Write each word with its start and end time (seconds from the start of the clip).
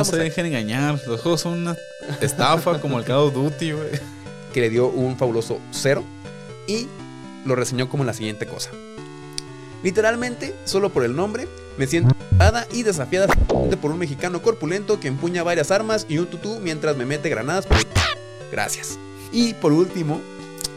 No 0.00 0.04
se 0.04 0.16
dejen 0.16 0.46
engañar. 0.46 1.00
Los 1.08 1.22
juegos 1.22 1.40
son 1.40 1.54
una 1.58 1.76
estafa 2.20 2.80
como 2.80 3.00
el 3.00 3.04
Call 3.04 3.16
of 3.16 3.34
Duty, 3.34 3.72
güey. 3.72 3.88
que 4.54 4.60
le 4.60 4.70
dio 4.70 4.86
un 4.86 5.18
fabuloso 5.18 5.58
cero 5.72 6.04
y 6.68 6.86
lo 7.44 7.56
reseñó 7.56 7.88
como 7.88 8.04
la 8.04 8.14
siguiente 8.14 8.46
cosa. 8.46 8.70
Literalmente, 9.82 10.54
solo 10.66 10.90
por 10.90 11.02
el 11.02 11.16
nombre, 11.16 11.48
me 11.78 11.88
siento 11.88 12.14
y 12.72 12.84
desafiada 12.84 13.26
por 13.82 13.90
un 13.90 13.98
mexicano 13.98 14.40
corpulento 14.40 15.00
que 15.00 15.08
empuña 15.08 15.42
varias 15.42 15.72
armas 15.72 16.06
y 16.08 16.18
un 16.18 16.26
tutú 16.28 16.60
mientras 16.62 16.96
me 16.96 17.04
mete 17.04 17.28
granadas. 17.28 17.66
por- 17.66 17.78
Gracias. 18.52 19.00
Y 19.32 19.54
por 19.54 19.72
último, 19.72 20.20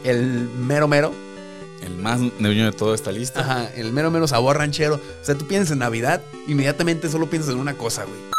el 0.02 0.48
mero 0.48 0.88
mero, 0.88 1.12
El 1.80 1.94
más 1.94 2.18
neoño 2.40 2.64
de 2.64 2.72
toda 2.72 2.96
esta 2.96 3.12
lista. 3.12 3.38
ajá, 3.40 3.70
el 3.76 3.92
mero 3.92 4.10
mero 4.10 4.26
sabor 4.26 4.58
ranchero. 4.58 4.96
O 4.96 5.24
sea, 5.24 5.36
tú 5.36 5.46
piensas 5.46 5.70
en 5.74 5.78
Navidad, 5.78 6.22
inmediatamente 6.48 7.08
solo 7.08 7.30
piensas 7.30 7.54
en 7.54 7.60
una 7.60 7.74
cosa, 7.74 8.02
güey. 8.02 8.31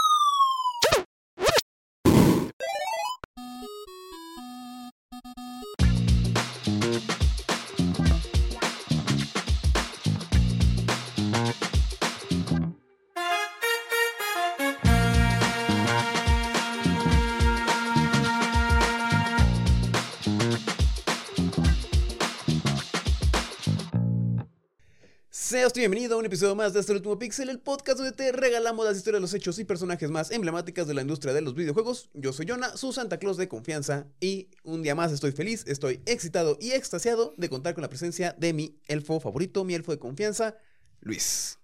Episodio 26.34 26.56
más 26.56 26.74
de 26.74 26.80
este 26.80 26.94
último 26.94 27.20
Pixel, 27.20 27.48
el 27.50 27.60
podcast 27.60 28.00
donde 28.00 28.12
te 28.12 28.32
regalamos 28.32 28.84
las 28.84 28.98
historias, 28.98 29.22
los 29.22 29.36
hechos 29.36 29.60
y 29.60 29.66
personajes 29.66 30.10
más 30.10 30.32
emblemáticas 30.32 30.88
de 30.88 30.96
la 30.96 31.02
industria 31.02 31.32
de 31.32 31.42
los 31.42 31.54
videojuegos. 31.54 32.10
Yo 32.16 32.34
soy 32.34 32.48
Jonah, 32.50 32.76
su 32.76 32.92
Santa 32.92 33.20
Claus 33.20 33.38
de 33.38 33.48
confianza, 33.48 34.08
y 34.20 34.50
un 34.64 34.82
día 34.82 34.96
más 34.96 35.12
estoy 35.12 35.32
feliz, 35.32 35.64
estoy 35.68 36.02
excitado 36.08 36.58
y 36.60 36.72
extasiado 36.72 37.36
de 37.38 37.50
contar 37.50 37.76
con 37.76 37.84
la 37.84 37.88
presencia 37.90 38.36
de 38.36 38.52
mi 38.52 38.80
elfo 38.88 39.20
favorito, 39.20 39.64
mi 39.64 39.76
elfo 39.76 39.92
de 39.92 40.00
confianza, 40.00 40.58
Luis. 41.02 41.60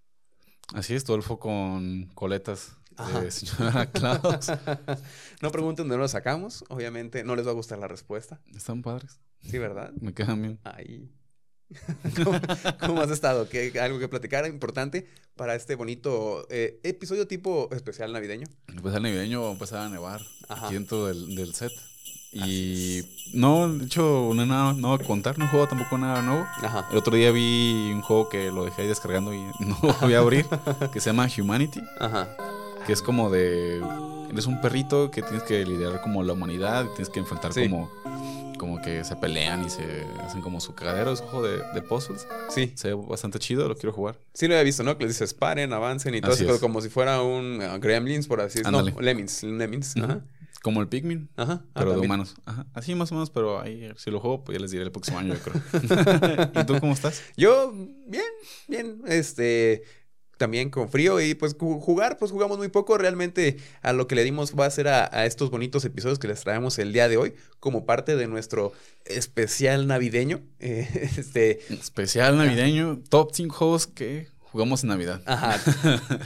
Así 0.76 0.94
es, 0.94 1.04
todo 1.04 1.18
el 1.18 1.24
foco 1.24 1.50
con 1.50 2.06
coletas 2.14 2.78
de 3.24 3.32
señora 3.32 3.90
Claus. 3.90 4.52
no 5.42 5.52
pregunten 5.52 5.88
de 5.88 5.94
dónde 5.94 6.04
lo 6.04 6.08
sacamos, 6.08 6.64
obviamente 6.70 7.24
no 7.24 7.36
les 7.36 7.48
va 7.48 7.50
a 7.50 7.56
gustar 7.56 7.80
la 7.80 7.88
respuesta. 7.88 8.40
Están 8.56 8.84
padres. 8.84 9.20
Sí, 9.42 9.58
¿verdad? 9.58 9.94
Me 10.00 10.14
quedan 10.14 10.44
bien. 10.44 10.60
Ahí. 10.64 11.12
¿Cómo, 12.24 12.40
cómo 12.80 13.02
has 13.02 13.12
estado? 13.12 13.48
¿Qué, 13.50 13.80
¿Algo 13.80 14.00
que 14.00 14.08
platicar 14.08 14.46
importante 14.48 15.08
para 15.36 15.56
este 15.56 15.76
bonito 15.76 16.46
eh, 16.50 16.80
episodio 16.84 17.28
tipo 17.28 17.70
especial 17.72 18.12
navideño? 18.12 18.48
El 18.68 18.82
navideño 19.02 19.44
va 19.44 19.50
a 19.50 19.52
empezar 19.54 19.80
a 19.86 19.90
nevar 19.90 20.22
Ajá. 20.48 20.66
aquí 20.66 20.74
dentro 20.76 21.06
del, 21.06 21.36
del 21.36 21.54
set. 21.54 21.72
Y 22.32 23.02
no, 23.34 23.68
de 23.74 23.86
hecho, 23.86 24.32
no 24.36 24.42
hay 24.42 24.48
nada 24.48 24.74
nuevo 24.74 24.98
que 25.00 25.06
contar, 25.06 25.40
no 25.40 25.48
juego 25.48 25.68
tampoco 25.68 25.98
nada 25.98 26.22
nuevo. 26.22 26.46
Ajá. 26.62 26.88
El 26.92 26.98
otro 26.98 27.16
día 27.16 27.32
vi 27.32 27.92
un 27.94 28.02
juego 28.02 28.30
que 28.30 28.52
lo 28.52 28.66
dejé 28.66 28.84
ahí 28.84 28.88
descargando 28.88 29.34
y 29.34 29.40
no 29.60 29.78
lo 29.82 29.94
voy 30.02 30.14
a 30.14 30.20
abrir, 30.20 30.46
que 30.94 31.00
se 31.00 31.10
llama 31.10 31.28
Humanity, 31.36 31.82
Ajá. 32.00 32.36
que 32.86 32.94
es 32.94 33.02
como 33.02 33.30
de... 33.30 33.82
Eres 34.32 34.46
un 34.46 34.62
perrito 34.62 35.10
que 35.10 35.24
tienes 35.24 35.42
que 35.42 35.66
liderar 35.66 36.02
como 36.02 36.22
la 36.24 36.34
humanidad, 36.34 36.86
y 36.86 36.90
tienes 36.90 37.10
que 37.10 37.20
enfrentar 37.20 37.52
Sí. 37.52 37.64
como, 37.64 37.90
como 38.60 38.80
que 38.80 39.04
se 39.04 39.16
pelean 39.16 39.66
y 39.66 39.72
se 39.72 40.06
hacen 40.24 40.42
como 40.42 40.60
su 40.60 40.76
cagadero, 40.76 41.12
es 41.12 41.22
un 41.22 41.28
juego 41.30 41.48
de, 41.48 41.64
de 41.74 41.82
puzzles. 41.82 42.28
Sí, 42.50 42.74
Se 42.76 42.90
ve 42.90 42.94
bastante 42.94 43.40
chido, 43.40 43.68
lo 43.68 43.76
quiero 43.76 43.94
jugar. 43.94 44.20
sí 44.36 44.48
lo 44.48 44.54
había 44.54 44.64
visto, 44.64 44.84
¿no? 44.84 44.96
Que 45.00 45.06
les 45.06 45.16
dices 45.16 45.34
paren, 45.34 45.74
avancen 45.74 46.14
y 46.14 46.22
todo 46.22 46.34
Así 46.34 46.44
eso, 46.44 46.54
es. 46.56 46.62
como 46.62 46.82
si 46.82 46.90
fuera 46.90 47.24
un 47.24 47.60
uh, 47.62 47.80
Gremlins, 47.80 48.28
por 48.28 48.42
así 48.42 48.60
decirlo. 48.60 48.84
No, 48.84 49.02
Lemmings, 49.02 49.42
Lemmings. 49.42 49.98
Ajá. 49.98 50.22
Como 50.62 50.82
el 50.82 50.90
Pikmin, 50.90 51.30
Ajá. 51.38 51.62
Ah, 51.64 51.80
pero 51.80 51.94
de 51.94 52.00
humanos. 52.00 52.36
Ajá. 52.46 52.66
Así 52.74 52.94
más 52.94 53.10
o 53.14 53.16
menos, 53.16 53.30
pero 53.30 53.62
ahí 53.62 53.90
si 53.96 54.12
lo 54.12 54.20
juego, 54.20 54.44
pues 54.44 54.58
ya 54.58 54.62
les 54.62 54.72
diré 54.72 54.84
el 54.84 54.92
próximo 54.92 55.18
año, 55.18 55.34
yo 55.34 55.40
creo. 55.40 56.52
¿Y 56.62 56.66
tú 56.66 56.78
cómo 56.82 56.92
estás? 56.92 57.24
Yo, 57.38 57.72
bien, 58.06 58.26
bien, 58.68 59.02
este, 59.08 59.84
también 60.40 60.72
con 60.72 60.90
frío 60.90 61.22
y 61.22 61.36
pues 61.36 61.56
ju- 61.56 61.80
jugar, 61.80 62.18
pues 62.18 62.32
jugamos 62.32 62.58
muy 62.58 62.70
poco, 62.70 62.98
realmente 62.98 63.58
a 63.84 63.94
lo 63.94 64.08
que 64.08 64.16
le 64.16 64.24
dimos 64.24 64.56
va 64.60 64.66
a 64.66 64.72
ser 64.72 64.88
a, 64.88 65.08
a 65.16 65.28
estos 65.28 65.52
bonitos 65.52 65.86
episodios 65.86 66.18
que 66.18 66.28
les 66.28 66.40
traemos 66.42 66.80
el 66.80 66.92
día 66.94 67.08
de 67.08 67.18
hoy 67.18 67.36
como 67.60 67.86
parte 67.86 68.16
de 68.16 68.26
nuestro 68.28 68.72
especial 69.06 69.86
navideño, 69.86 70.42
eh, 70.60 70.88
este, 71.18 71.60
Especial 71.74 72.38
navideño, 72.38 73.02
top 73.10 73.32
5 73.34 73.54
juegos 73.56 73.86
que 73.88 74.28
jugamos 74.52 74.82
en 74.84 74.90
Navidad. 74.90 75.22
ajá, 75.26 75.60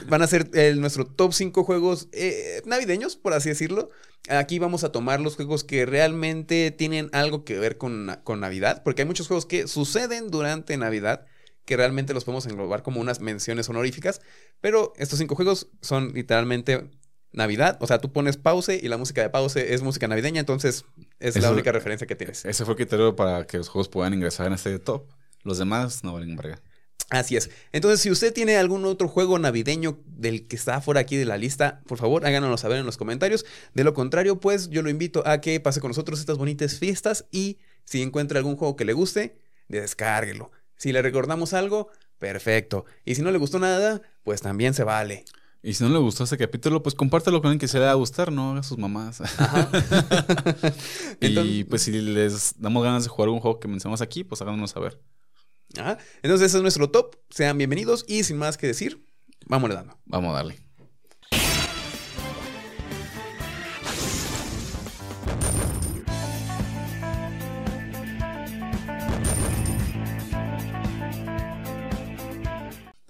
van 0.08 0.22
a 0.22 0.26
ser 0.26 0.48
el- 0.54 0.80
nuestro 0.80 1.04
top 1.06 1.32
5 1.34 1.64
juegos 1.64 2.08
eh, 2.12 2.62
navideños, 2.64 3.16
por 3.16 3.34
así 3.34 3.48
decirlo. 3.50 3.90
Aquí 4.30 4.58
vamos 4.58 4.84
a 4.84 4.92
tomar 4.92 5.20
los 5.20 5.36
juegos 5.36 5.64
que 5.64 5.84
realmente 5.84 6.70
tienen 6.70 7.10
algo 7.12 7.44
que 7.44 7.58
ver 7.58 7.76
con, 7.76 8.16
con 8.24 8.40
Navidad, 8.40 8.82
porque 8.82 9.02
hay 9.02 9.06
muchos 9.06 9.26
juegos 9.28 9.44
que 9.44 9.66
suceden 9.68 10.30
durante 10.30 10.78
Navidad 10.78 11.26
que 11.64 11.76
realmente 11.76 12.14
los 12.14 12.24
podemos 12.24 12.46
englobar 12.46 12.82
como 12.82 13.00
unas 13.00 13.20
menciones 13.20 13.68
honoríficas, 13.68 14.20
pero 14.60 14.92
estos 14.96 15.18
cinco 15.18 15.34
juegos 15.34 15.68
son 15.80 16.12
literalmente 16.12 16.90
Navidad, 17.34 17.78
o 17.80 17.86
sea, 17.86 17.98
tú 17.98 18.12
pones 18.12 18.36
pause 18.36 18.78
y 18.80 18.86
la 18.86 18.96
música 18.96 19.20
de 19.20 19.28
pause 19.28 19.56
es 19.56 19.82
música 19.82 20.06
navideña, 20.06 20.40
entonces 20.40 20.84
es 21.18 21.40
la 21.40 21.50
única 21.50 21.72
referencia 21.72 22.06
que 22.06 22.14
tienes. 22.14 22.44
Ese 22.44 22.64
fue 22.64 22.74
el 22.74 22.76
criterio 22.76 23.16
para 23.16 23.44
que 23.44 23.58
los 23.58 23.68
juegos 23.68 23.88
puedan 23.88 24.14
ingresar 24.14 24.46
en 24.46 24.52
este 24.52 24.78
top. 24.78 25.08
Los 25.42 25.58
demás 25.58 26.04
no 26.04 26.12
valen 26.12 26.36
verga. 26.36 26.62
Así 27.10 27.36
es. 27.36 27.50
Entonces, 27.72 28.00
si 28.00 28.10
usted 28.10 28.32
tiene 28.32 28.56
algún 28.56 28.84
otro 28.84 29.08
juego 29.08 29.38
navideño 29.38 29.98
del 30.06 30.46
que 30.46 30.56
está 30.56 30.80
fuera 30.80 31.00
aquí 31.00 31.16
de 31.16 31.24
la 31.24 31.36
lista, 31.36 31.82
por 31.86 31.98
favor, 31.98 32.24
háganoslo 32.24 32.56
saber 32.56 32.78
en 32.78 32.86
los 32.86 32.96
comentarios. 32.96 33.44
De 33.74 33.84
lo 33.84 33.94
contrario, 33.94 34.40
pues 34.40 34.70
yo 34.70 34.82
lo 34.82 34.88
invito 34.88 35.26
a 35.26 35.40
que 35.40 35.58
pase 35.60 35.80
con 35.80 35.90
nosotros 35.90 36.20
estas 36.20 36.38
bonitas 36.38 36.78
fiestas 36.78 37.26
y 37.30 37.58
si 37.84 38.00
encuentra 38.00 38.38
algún 38.38 38.56
juego 38.56 38.76
que 38.76 38.84
le 38.84 38.94
guste, 38.94 39.36
descárguelo. 39.68 40.50
Si 40.76 40.92
le 40.92 41.02
recordamos 41.02 41.52
algo, 41.52 41.88
perfecto. 42.18 42.84
Y 43.04 43.14
si 43.14 43.22
no 43.22 43.30
le 43.30 43.38
gustó 43.38 43.58
nada, 43.58 44.02
pues 44.22 44.42
también 44.42 44.74
se 44.74 44.84
vale. 44.84 45.24
Y 45.62 45.72
si 45.74 45.82
no 45.82 45.90
le 45.90 45.98
gustó 45.98 46.24
este 46.24 46.36
capítulo, 46.36 46.82
pues 46.82 46.94
compártelo 46.94 47.40
con 47.40 47.48
alguien 47.48 47.60
que 47.60 47.68
se 47.68 47.78
le 47.78 47.86
va 47.86 47.92
a 47.92 47.94
gustar, 47.94 48.30
no 48.30 48.52
haga 48.52 48.62
sus 48.62 48.76
mamás. 48.76 49.20
y 51.20 51.26
Entonces- 51.26 51.66
pues 51.68 51.82
si 51.82 51.92
les 51.92 52.60
damos 52.60 52.84
ganas 52.84 53.04
de 53.04 53.08
jugar 53.08 53.30
un 53.30 53.40
juego 53.40 53.60
que 53.60 53.68
mencionamos 53.68 54.00
aquí, 54.02 54.24
pues 54.24 54.42
háganos 54.42 54.72
saber. 54.72 55.00
Ajá. 55.78 55.98
Entonces, 56.22 56.48
ese 56.48 56.58
es 56.58 56.62
nuestro 56.62 56.90
top. 56.90 57.16
Sean 57.30 57.56
bienvenidos 57.58 58.04
y 58.06 58.22
sin 58.24 58.36
más 58.36 58.56
que 58.58 58.66
decir, 58.66 59.04
vámonos 59.46 59.76
dando. 59.76 59.98
Vamos 60.04 60.30
a 60.30 60.34
darle. 60.36 60.58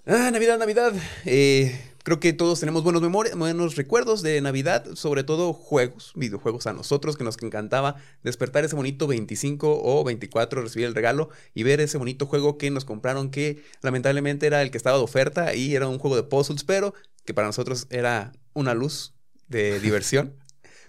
Ah, 0.07 0.31
Navidad, 0.31 0.59
Navidad. 0.59 0.93
Eh, 1.25 1.81
creo 2.03 2.21
que 2.21 2.35
todos 2.35 2.61
tenemos 2.61 2.85
buenos 2.85 3.01
memorias, 3.01 3.39
buenos 3.39 3.75
recuerdos 3.75 4.21
de 4.21 4.39
Navidad, 4.43 4.85
sobre 4.97 5.25
todo 5.25 5.55
juegos, 5.55 6.13
videojuegos 6.15 6.67
a 6.67 6.75
nosotros, 6.75 7.17
que 7.17 7.25
nos 7.25 7.43
encantaba 7.43 7.97
despertar 8.23 8.67
ese 8.67 8.77
bonito 8.77 9.07
25 9.07 9.81
o 9.83 10.05
24, 10.05 10.61
recibir 10.61 10.87
el 10.87 10.95
regalo 10.95 11.31
y 11.55 11.63
ver 11.63 11.81
ese 11.81 11.97
bonito 11.97 12.27
juego 12.27 12.59
que 12.59 12.71
nos 12.71 12.85
compraron, 12.85 13.31
que 13.31 13.63
lamentablemente 13.81 14.47
era 14.47 14.61
el 14.61 14.71
que 14.71 14.77
estaba 14.77 14.99
de 14.99 15.05
oferta 15.05 15.55
y 15.55 15.75
era 15.75 15.89
un 15.89 15.99
juego 15.99 16.17
de 16.17 16.25
puzzles, 16.25 16.65
pero 16.65 16.93
que 17.25 17.33
para 17.33 17.47
nosotros 17.47 17.87
era 17.89 18.33
una 18.53 18.75
luz 18.75 19.15
de 19.49 19.81
diversión. 19.81 20.37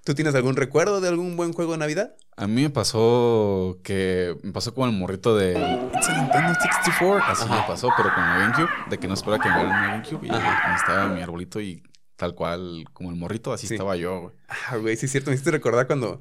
¿Tú 0.05 0.13
tienes 0.13 0.35
algún 0.35 0.55
recuerdo 0.55 1.01
de 1.01 1.07
algún 1.07 1.35
buen 1.35 1.51
juego 1.51 1.71
de 1.71 1.79
Navidad? 1.79 2.13
A 2.37 2.45
mí 2.45 2.61
me 2.61 2.69
pasó 2.69 3.79
que 3.83 4.37
me 4.43 4.51
pasó 4.51 4.71
como 4.71 4.85
el 4.85 4.91
morrito 4.91 5.35
de 5.35 5.53
It's 5.95 6.09
a 6.09 6.21
Nintendo 6.21 6.53
64. 6.61 7.23
Así 7.25 7.43
Ajá. 7.45 7.61
me 7.61 7.67
pasó, 7.67 7.89
pero 7.97 8.13
con 8.13 8.23
la 8.23 8.37
GameCube, 8.37 8.69
de 8.87 8.99
que 8.99 9.07
no 9.07 9.15
esperaba 9.15 9.41
que 9.41 9.49
me 9.49 9.55
dieran 9.55 9.71
una 9.75 9.87
GameCube 9.93 10.27
y 10.27 10.29
Ajá. 10.29 10.75
estaba 10.75 11.07
mi 11.07 11.21
arbolito 11.23 11.59
y 11.59 11.81
tal 12.17 12.35
cual 12.35 12.85
como 12.93 13.09
el 13.09 13.15
morrito, 13.15 13.51
así 13.51 13.65
Sí. 13.65 13.73
estaba 13.73 13.95
yo, 13.95 14.19
güey. 14.21 14.33
Ah, 14.69 14.77
güey, 14.77 14.95
sí 14.95 15.07
es 15.07 15.11
cierto, 15.11 15.31
me 15.31 15.35
hiciste 15.35 15.49
recordar 15.49 15.87
cuando... 15.87 16.19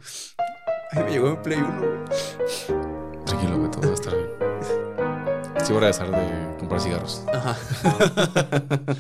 Ay, 0.93 1.05
me 1.05 1.11
llegó 1.11 1.29
en 1.29 1.43
Play 1.43 1.59
1, 1.59 1.79
güey. 1.79 3.25
Tranquilo, 3.26 3.59
güey, 3.59 3.70
todo 3.70 3.82
va 3.82 3.91
a 3.91 3.94
estar 3.94 4.14
bien. 4.17 4.29
Sí, 5.62 5.73
voy 5.75 5.82
a 5.85 5.87
dejar 5.88 6.11
de 6.11 6.54
comprar 6.64 6.81
cigarros. 6.81 7.22
Ajá. 7.32 7.56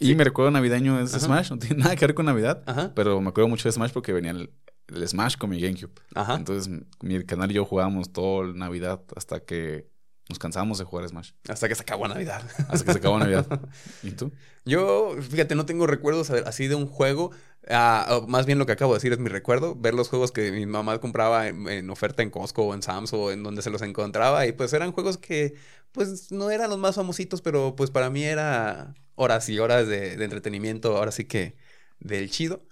Y 0.00 0.14
mi 0.14 0.24
recuerdo 0.24 0.50
navideño 0.50 1.00
es 1.00 1.14
Ajá. 1.14 1.24
Smash, 1.24 1.50
no 1.50 1.58
tiene 1.58 1.76
nada 1.82 1.96
que 1.96 2.06
ver 2.06 2.14
con 2.14 2.26
Navidad, 2.26 2.62
Ajá. 2.66 2.92
pero 2.94 3.20
me 3.20 3.28
acuerdo 3.30 3.48
mucho 3.48 3.68
de 3.68 3.72
Smash 3.72 3.92
porque 3.92 4.12
venía 4.12 4.32
el, 4.32 4.50
el 4.88 5.08
Smash 5.08 5.36
con 5.36 5.50
mi 5.50 5.60
GameCube. 5.60 5.92
Ajá. 6.14 6.34
Entonces, 6.34 6.70
mi 7.00 7.24
canal 7.24 7.50
y 7.50 7.54
yo 7.54 7.64
jugábamos 7.64 8.12
todo 8.12 8.42
el 8.42 8.56
Navidad 8.58 9.00
hasta 9.16 9.40
que 9.40 9.88
nos 10.28 10.38
cansábamos 10.38 10.78
de 10.78 10.84
jugar 10.84 11.08
Smash. 11.08 11.30
Hasta 11.48 11.68
que 11.68 11.74
se 11.74 11.82
acabó 11.82 12.08
Navidad. 12.08 12.42
Hasta 12.68 12.84
que 12.84 12.92
se 12.92 12.98
acabó 12.98 13.18
Navidad. 13.18 13.46
¿Y 14.02 14.10
tú? 14.12 14.32
Yo, 14.64 15.14
fíjate, 15.20 15.54
no 15.54 15.64
tengo 15.66 15.86
recuerdos 15.86 16.30
así 16.30 16.66
de 16.66 16.74
un 16.74 16.86
juego. 16.86 17.30
ah, 17.68 18.20
más 18.26 18.46
bien 18.46 18.58
lo 18.58 18.66
que 18.66 18.72
acabo 18.72 18.92
de 18.92 18.96
decir 18.98 19.12
es 19.12 19.18
mi 19.18 19.28
recuerdo. 19.28 19.74
Ver 19.74 19.94
los 19.94 20.08
juegos 20.08 20.32
que 20.32 20.50
mi 20.52 20.66
mamá 20.66 20.98
compraba 20.98 21.46
en, 21.48 21.68
en 21.68 21.90
oferta 21.90 22.22
en 22.22 22.30
Costco 22.30 22.64
o 22.64 22.74
en 22.74 22.82
Sam's 22.82 23.12
o 23.12 23.30
en 23.32 23.42
donde 23.42 23.62
se 23.62 23.70
los 23.70 23.82
encontraba. 23.82 24.46
Y 24.46 24.52
pues 24.52 24.72
eran 24.72 24.92
juegos 24.92 25.18
que, 25.18 25.54
pues, 25.94 26.32
no 26.32 26.50
eran 26.50 26.68
los 26.68 26.78
más 26.78 26.96
famositos, 26.96 27.40
pero 27.40 27.76
pues 27.76 27.90
para 27.90 28.10
mí 28.10 28.24
era 28.24 28.94
horas 29.14 29.48
y 29.48 29.58
horas 29.60 29.86
de, 29.86 30.16
de 30.16 30.24
entretenimiento. 30.24 30.96
Ahora 30.96 31.12
sí 31.12 31.24
que 31.24 31.56
del 32.00 32.30
chido. 32.30 32.66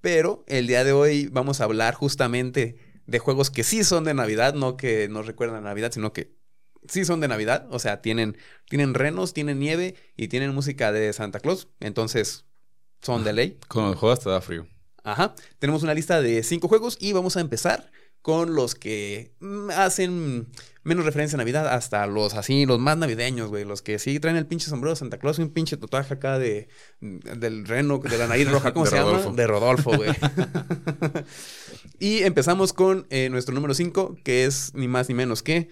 Pero 0.00 0.44
el 0.46 0.66
día 0.66 0.84
de 0.84 0.92
hoy 0.92 1.28
vamos 1.28 1.60
a 1.60 1.64
hablar 1.64 1.94
justamente 1.94 2.78
de 3.06 3.18
juegos 3.18 3.50
que 3.50 3.64
sí 3.64 3.84
son 3.84 4.04
de 4.04 4.14
Navidad, 4.14 4.54
no 4.54 4.76
que 4.76 5.08
nos 5.08 5.26
recuerdan 5.26 5.58
a 5.58 5.68
Navidad, 5.68 5.92
sino 5.92 6.12
que 6.12 6.34
sí 6.88 7.04
son 7.04 7.20
de 7.20 7.28
Navidad. 7.28 7.66
O 7.70 7.78
sea, 7.78 8.00
tienen, 8.00 8.36
tienen 8.68 8.94
renos, 8.94 9.34
tienen 9.34 9.58
nieve 9.58 9.96
y 10.16 10.28
tienen 10.28 10.54
música 10.54 10.92
de 10.92 11.12
Santa 11.12 11.40
Claus. 11.40 11.68
Entonces, 11.80 12.44
son 13.00 13.24
de 13.24 13.32
ley. 13.32 13.58
Cuando 13.68 13.92
el 13.92 13.98
juego 13.98 14.16
te 14.16 14.30
da 14.30 14.40
frío. 14.40 14.66
Ajá. 15.04 15.34
Tenemos 15.58 15.82
una 15.82 15.94
lista 15.94 16.22
de 16.22 16.42
cinco 16.42 16.68
juegos 16.68 16.96
y 17.00 17.12
vamos 17.12 17.36
a 17.36 17.40
empezar 17.40 17.90
con 18.22 18.54
los 18.54 18.74
que 18.76 19.34
mm, 19.40 19.70
hacen 19.70 20.48
menos 20.84 21.04
referencia 21.04 21.36
a 21.36 21.38
Navidad 21.38 21.68
hasta 21.68 22.06
los 22.06 22.34
así, 22.34 22.66
los 22.66 22.78
más 22.78 22.96
navideños, 22.96 23.48
güey. 23.48 23.64
Los 23.64 23.82
que 23.82 23.98
sí 23.98 24.18
traen 24.20 24.36
el 24.36 24.46
pinche 24.46 24.68
sombrero 24.68 24.90
de 24.92 24.96
Santa 24.96 25.18
Claus 25.18 25.38
y 25.38 25.42
un 25.42 25.50
pinche 25.50 25.76
tatuaje 25.76 26.14
acá 26.14 26.38
de 26.38 26.68
mm, 27.00 27.18
del 27.38 27.66
reno, 27.66 27.98
de 27.98 28.18
la 28.18 28.26
nariz 28.26 28.50
roja, 28.50 28.72
¿cómo 28.72 28.84
De 28.86 28.90
se 28.90 28.98
Rodolfo. 28.98 29.24
llama? 29.24 29.36
De 29.36 29.46
Rodolfo, 29.46 29.96
güey. 29.96 30.10
y 31.98 32.22
empezamos 32.22 32.72
con 32.72 33.06
eh, 33.10 33.28
nuestro 33.28 33.54
número 33.54 33.74
5, 33.74 34.16
que 34.24 34.44
es 34.44 34.74
ni 34.74 34.88
más 34.88 35.08
ni 35.08 35.14
menos 35.14 35.42
que 35.42 35.68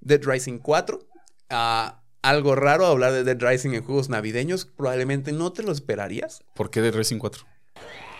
Dead 0.00 0.20
Rising 0.22 0.58
4. 0.58 1.00
Ah, 1.50 2.02
algo 2.22 2.54
raro 2.54 2.86
hablar 2.86 3.12
de 3.12 3.24
Dead 3.24 3.38
Rising 3.40 3.74
en 3.74 3.84
juegos 3.84 4.08
navideños. 4.08 4.64
Probablemente 4.64 5.32
no 5.32 5.52
te 5.52 5.62
lo 5.62 5.72
esperarías. 5.72 6.42
¿Por 6.54 6.70
qué 6.70 6.80
de 6.80 6.90
Racing 6.90 7.18
4? 7.18 7.44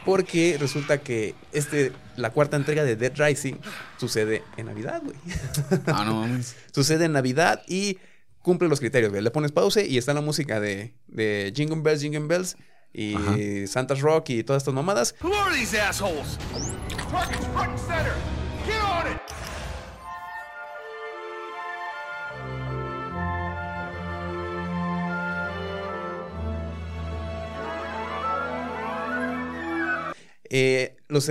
Porque 0.05 0.57
resulta 0.59 0.99
que 0.99 1.35
este, 1.53 1.93
la 2.17 2.31
cuarta 2.31 2.57
entrega 2.57 2.85
de 2.85 2.97
Dead 2.97 3.13
Rising 3.17 3.55
sucede 3.99 4.43
en 4.57 4.67
Navidad, 4.67 5.03
güey. 5.03 5.17
Ah, 5.87 6.05
no 6.05 6.21
mames. 6.21 6.57
sucede 6.73 7.07
en 7.07 7.13
Navidad 7.13 7.63
y 7.67 7.99
cumple 8.43 8.69
los 8.69 8.81
criterios, 8.81 9.11
güey. 9.11 9.23
Le 9.23 9.31
pones 9.31 9.53
pause 9.53 9.87
y 9.89 9.97
está 9.99 10.13
la 10.15 10.21
música 10.21 10.61
de, 10.61 10.95
de 11.09 11.53
Jingle 11.55 11.81
Bells, 11.81 12.03
Jingle 12.03 12.27
Bells 12.27 12.57
y 12.93 13.15
Ajá. 13.15 13.37
Santa's 13.67 14.01
Rock 14.01 14.31
y 14.31 14.45
todas 14.45 14.63
estas 14.63 14.75
mamadas. 14.75 15.15
Who 15.23 15.33
are 15.35 15.55
these 15.55 15.79
assholes? 15.79 16.39
Front 17.11 17.33
and 17.57 17.79
center. 17.79 18.15
Get 18.67 18.81
on 18.83 19.13
it. 19.13 19.44
Eh, 30.57 30.95
los, 31.09 31.29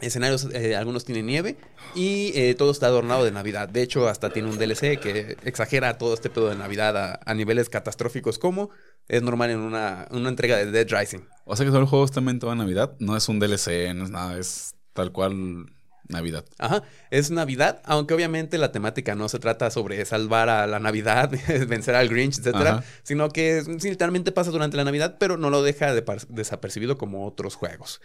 escenarios, 0.00 0.48
eh, 0.52 0.74
algunos 0.74 1.04
tienen 1.04 1.26
nieve 1.26 1.56
y 1.94 2.32
eh, 2.34 2.56
todo 2.58 2.72
está 2.72 2.86
adornado 2.86 3.24
de 3.24 3.30
Navidad. 3.30 3.68
De 3.68 3.80
hecho, 3.80 4.08
hasta 4.08 4.30
tiene 4.30 4.50
un 4.50 4.58
DLC 4.58 4.98
que 4.98 5.36
exagera 5.44 5.96
todo 5.96 6.12
este 6.14 6.30
pedo 6.30 6.48
de 6.48 6.56
Navidad 6.56 7.20
a, 7.24 7.34
niveles 7.34 7.68
catastróficos 7.68 8.40
como 8.40 8.70
es 9.06 9.22
normal 9.22 9.50
en 9.50 9.60
una, 9.60 10.08
una 10.10 10.30
entrega 10.30 10.56
de 10.56 10.72
Dead 10.72 10.88
Rising. 10.90 11.20
O 11.44 11.54
sea 11.54 11.64
que 11.64 11.70
todo 11.70 11.80
el 11.80 11.86
juego 11.86 12.04
está 12.04 12.18
en 12.18 12.40
Navidad. 12.40 12.96
No 12.98 13.16
es 13.16 13.28
un 13.28 13.38
DLC, 13.38 13.94
no 13.94 14.02
es 14.02 14.10
nada, 14.10 14.36
es 14.36 14.74
tal 14.92 15.12
cual 15.12 15.66
Navidad. 16.10 16.44
Ajá, 16.58 16.82
es 17.10 17.30
Navidad, 17.30 17.80
aunque 17.84 18.14
obviamente 18.14 18.58
la 18.58 18.72
temática 18.72 19.14
no 19.14 19.28
se 19.28 19.38
trata 19.38 19.70
sobre 19.70 20.04
salvar 20.04 20.48
a 20.48 20.66
la 20.66 20.78
Navidad, 20.78 21.30
vencer 21.68 21.94
al 21.94 22.08
Grinch, 22.08 22.38
etcétera, 22.38 22.70
Ajá. 22.70 22.84
sino 23.02 23.28
que 23.30 23.62
literalmente 23.82 24.32
pasa 24.32 24.50
durante 24.50 24.76
la 24.76 24.84
Navidad, 24.84 25.16
pero 25.18 25.36
no 25.36 25.50
lo 25.50 25.62
deja 25.62 25.94
de 25.94 26.04
desapercibido 26.28 26.98
como 26.98 27.26
otros 27.26 27.54
juegos. 27.54 28.00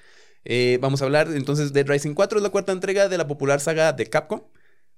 Eh, 0.45 0.77
vamos 0.81 1.01
a 1.01 1.05
hablar 1.05 1.27
entonces 1.33 1.73
de 1.73 1.83
Rising 1.83 2.13
4, 2.13 2.37
es 2.39 2.43
la 2.43 2.49
cuarta 2.49 2.71
entrega 2.71 3.09
de 3.09 3.17
la 3.17 3.27
popular 3.27 3.59
saga 3.59 3.93
de 3.93 4.05
Capcom. 4.07 4.41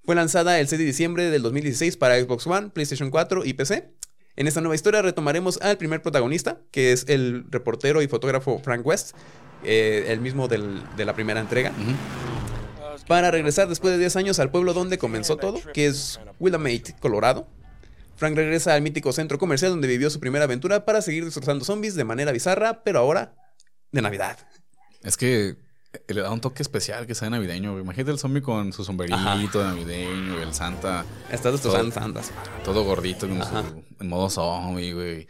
Fue 0.03 0.15
lanzada 0.15 0.59
el 0.59 0.67
6 0.67 0.79
de 0.79 0.85
diciembre 0.85 1.29
del 1.29 1.41
2016 1.41 1.97
para 1.97 2.19
Xbox 2.19 2.47
One, 2.47 2.69
PlayStation 2.69 3.09
4 3.09 3.43
y 3.45 3.53
PC. 3.53 3.91
En 4.35 4.45
esta 4.47 4.61
nueva 4.61 4.75
historia 4.75 5.01
retomaremos 5.01 5.59
al 5.61 5.77
primer 5.77 6.01
protagonista, 6.01 6.59
que 6.71 6.91
es 6.91 7.05
el 7.09 7.45
reportero 7.49 8.01
y 8.01 8.07
fotógrafo 8.07 8.59
Frank 8.59 8.85
West, 8.85 9.15
eh, 9.63 10.05
el 10.09 10.21
mismo 10.21 10.47
del- 10.47 10.81
de 10.95 11.05
la 11.05 11.13
primera 11.15 11.39
entrega 11.39 11.71
Ujú. 11.71 11.91
Para 13.07 13.31
regresar 13.31 13.67
después 13.69 13.93
de 13.93 13.99
10 13.99 14.15
años 14.17 14.39
al 14.39 14.51
pueblo 14.51 14.73
donde 14.73 14.97
comenzó 14.97 15.37
todo, 15.37 15.59
que 15.73 15.87
es 15.87 16.19
Willamette, 16.39 16.99
Colorado. 16.99 17.47
Frank 18.15 18.35
regresa 18.35 18.73
al 18.73 18.81
mítico 18.81 19.13
centro 19.13 19.37
comercial 19.37 19.71
donde 19.71 19.87
vivió 19.87 20.09
su 20.09 20.19
primera 20.19 20.45
aventura 20.45 20.85
para 20.85 21.01
seguir 21.01 21.23
destrozando 21.23 21.63
zombies 21.63 21.95
de 21.95 22.03
manera 22.03 22.31
bizarra, 22.31 22.83
pero 22.83 22.99
ahora 22.99 23.35
de 23.91 24.01
Navidad. 24.01 24.37
Es 25.03 25.17
que 25.17 25.55
eh, 25.93 26.13
le 26.13 26.21
da 26.21 26.31
un 26.31 26.41
toque 26.41 26.63
especial 26.63 27.05
que 27.05 27.13
sea 27.13 27.29
navideño. 27.29 27.71
güey. 27.73 27.83
Imagínate 27.83 28.11
el 28.11 28.17
zombie 28.19 28.41
con 28.41 28.73
su 28.73 28.83
sombrerito 28.83 29.17
Ajá. 29.17 29.35
navideño, 29.35 30.41
el 30.41 30.53
Santa 30.53 31.05
Estás 31.31 31.53
destrozando 31.53 31.91
santas. 31.93 32.31
todo 32.65 32.83
gordito 32.83 33.27
con 33.27 33.39
Ajá. 33.41 33.63
su, 33.63 33.83
en 34.03 34.09
modo 34.09 34.29
zombie, 34.31 34.93
güey. 34.93 35.27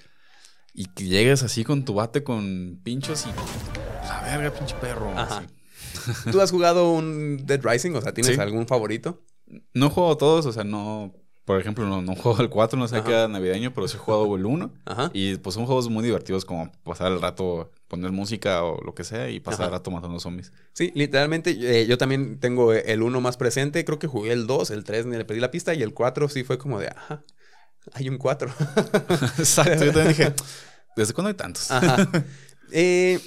Y 0.73 0.85
que 0.85 1.03
llegues 1.05 1.43
así 1.43 1.63
con 1.65 1.83
tu 1.83 1.93
bate 1.95 2.23
con 2.23 2.79
pinchos 2.83 3.25
y 3.25 4.07
la 4.07 4.21
verga, 4.21 4.51
pinche 4.57 4.75
perro. 4.75 5.11
Ajá. 5.17 5.39
así. 5.39 5.47
¿Tú 6.31 6.41
has 6.41 6.51
jugado 6.51 6.91
un 6.91 7.45
Dead 7.45 7.61
Rising? 7.63 7.91
O 7.93 8.01
sea, 8.01 8.13
¿tienes 8.13 8.35
Sí. 8.35 8.41
algún 8.41 8.67
favorito? 8.67 9.21
No 9.73 9.89
juego 9.89 10.17
todos, 10.17 10.45
o 10.45 10.51
sea, 10.53 10.63
no. 10.63 11.13
Por 11.45 11.61
ejemplo, 11.61 11.85
no, 11.87 12.01
no 12.01 12.13
juego 12.13 12.41
el 12.41 12.49
4, 12.49 12.77
no 12.77 12.89
sé 12.89 13.01
qué 13.03 13.11
era 13.11 13.29
navideño, 13.29 13.73
pero 13.73 13.87
sí 13.87 13.95
he 13.95 13.99
jugado 13.99 14.35
el 14.35 14.45
1. 14.45 14.73
Ajá. 14.83 15.11
Y 15.13 15.37
pues 15.37 15.53
son 15.53 15.65
juegos 15.65 15.87
muy 15.89 16.03
divertidos 16.03 16.43
como 16.43 16.69
pasar 16.83 17.13
el 17.13 17.21
rato, 17.21 17.71
poner 17.87 18.11
música 18.11 18.65
o 18.65 18.83
lo 18.83 18.93
que 18.93 19.05
sea 19.05 19.29
y 19.29 19.39
pasar 19.39 19.61
Ajá. 19.61 19.65
el 19.67 19.71
rato 19.71 19.89
matando 19.89 20.19
zombies. 20.19 20.51
Sí, 20.73 20.91
literalmente 20.93 21.51
eh, 21.51 21.87
yo 21.87 21.97
también 21.97 22.41
tengo 22.41 22.73
el 22.73 23.01
1 23.01 23.21
más 23.21 23.37
presente. 23.37 23.85
Creo 23.85 23.97
que 23.97 24.07
jugué 24.07 24.33
el 24.33 24.45
2, 24.45 24.71
el 24.71 24.83
3 24.83 25.05
ni 25.05 25.15
le 25.15 25.23
pedí 25.23 25.39
la 25.39 25.49
pista 25.49 25.73
y 25.73 25.81
el 25.83 25.93
4 25.93 26.27
sí 26.27 26.43
fue 26.43 26.57
como 26.57 26.79
de, 26.81 26.87
ajá, 26.89 27.23
hay 27.93 28.09
un 28.09 28.17
4. 28.17 28.49
Exacto, 29.37 29.85
yo 29.85 29.93
también 29.93 30.09
dije, 30.09 30.33
¿desde 30.97 31.13
cuándo 31.13 31.29
hay 31.29 31.35
tantos? 31.35 31.71
Ajá. 31.71 32.09
Eh, 32.73 33.21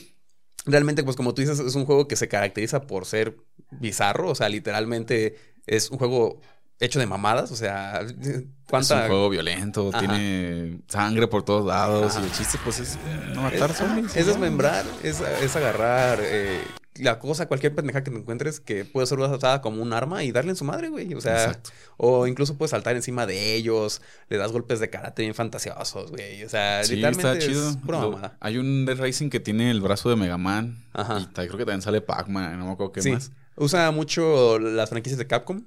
realmente, 0.66 1.02
pues 1.04 1.16
como 1.16 1.34
tú 1.34 1.42
dices, 1.42 1.58
es 1.60 1.74
un 1.74 1.84
juego 1.86 2.08
que 2.08 2.16
se 2.16 2.28
caracteriza 2.28 2.82
por 2.82 3.06
ser 3.06 3.36
bizarro. 3.70 4.30
O 4.30 4.34
sea, 4.34 4.48
literalmente 4.48 5.36
es 5.66 5.90
un 5.90 5.98
juego 5.98 6.40
hecho 6.78 6.98
de 6.98 7.06
mamadas. 7.06 7.50
O 7.52 7.56
sea, 7.56 8.00
Es 8.00 8.44
¿cuánta... 8.68 9.02
un 9.02 9.06
juego 9.08 9.28
violento, 9.30 9.90
Ajá. 9.90 9.98
tiene 10.00 10.80
sangre 10.88 11.26
por 11.28 11.44
todos 11.44 11.66
lados 11.66 12.12
Ajá. 12.16 12.20
y 12.24 12.28
el 12.28 12.32
chiste 12.32 12.58
pues 12.64 12.80
es 12.80 12.98
no 13.34 13.42
matar 13.42 13.70
es, 13.70 13.76
zombies. 13.76 14.16
es 14.16 14.26
¿no? 14.26 14.32
desmembrar, 14.32 14.84
es, 15.02 15.20
es 15.20 15.56
agarrar 15.56 16.18
eh, 16.22 16.60
la 16.96 17.18
cosa, 17.18 17.46
cualquier 17.46 17.74
pendeja 17.74 18.02
que 18.02 18.10
te 18.10 18.16
encuentres 18.18 18.58
que 18.60 18.84
puede 18.84 19.06
ser 19.06 19.18
usada 19.20 19.60
como 19.62 19.80
un 19.80 19.92
arma 19.92 20.24
y 20.24 20.32
darle 20.32 20.50
en 20.50 20.56
su 20.56 20.64
madre, 20.64 20.88
güey. 20.88 21.14
O 21.14 21.20
sea, 21.20 21.44
Exacto. 21.44 21.70
o 21.96 22.26
incluso 22.26 22.58
puedes 22.58 22.70
saltar 22.72 22.96
encima 22.96 23.26
de 23.26 23.54
ellos, 23.54 24.02
le 24.28 24.36
das 24.36 24.50
golpes 24.52 24.80
de 24.80 24.90
karate 24.90 25.22
bien 25.22 25.34
fantasiosos, 25.34 26.10
güey. 26.10 26.42
O 26.44 26.48
sea, 26.48 26.82
Sí, 26.84 26.96
literalmente 26.96 27.32
está 27.32 27.46
chido. 27.46 27.70
es 27.70 27.76
pura 27.76 28.00
Lo- 28.00 28.10
mamada. 28.10 28.36
hay 28.40 28.58
un 28.58 28.84
Dead 28.86 28.98
Racing 28.98 29.30
que 29.30 29.40
tiene 29.40 29.70
el 29.70 29.80
brazo 29.80 30.10
de 30.10 30.16
Mega 30.16 30.36
Man. 30.36 30.84
Ajá. 30.92 31.20
Y 31.20 31.26
creo 31.34 31.52
que 31.52 31.58
también 31.64 31.82
sale 31.82 32.00
Pac-Man, 32.00 32.58
no 32.58 32.66
me 32.66 32.72
acuerdo 32.72 32.92
qué 32.92 33.02
Sí, 33.02 33.12
más. 33.12 33.30
usa 33.56 33.90
mucho 33.92 34.58
las 34.58 34.90
franquicias 34.90 35.18
de 35.18 35.26
Capcom. 35.26 35.64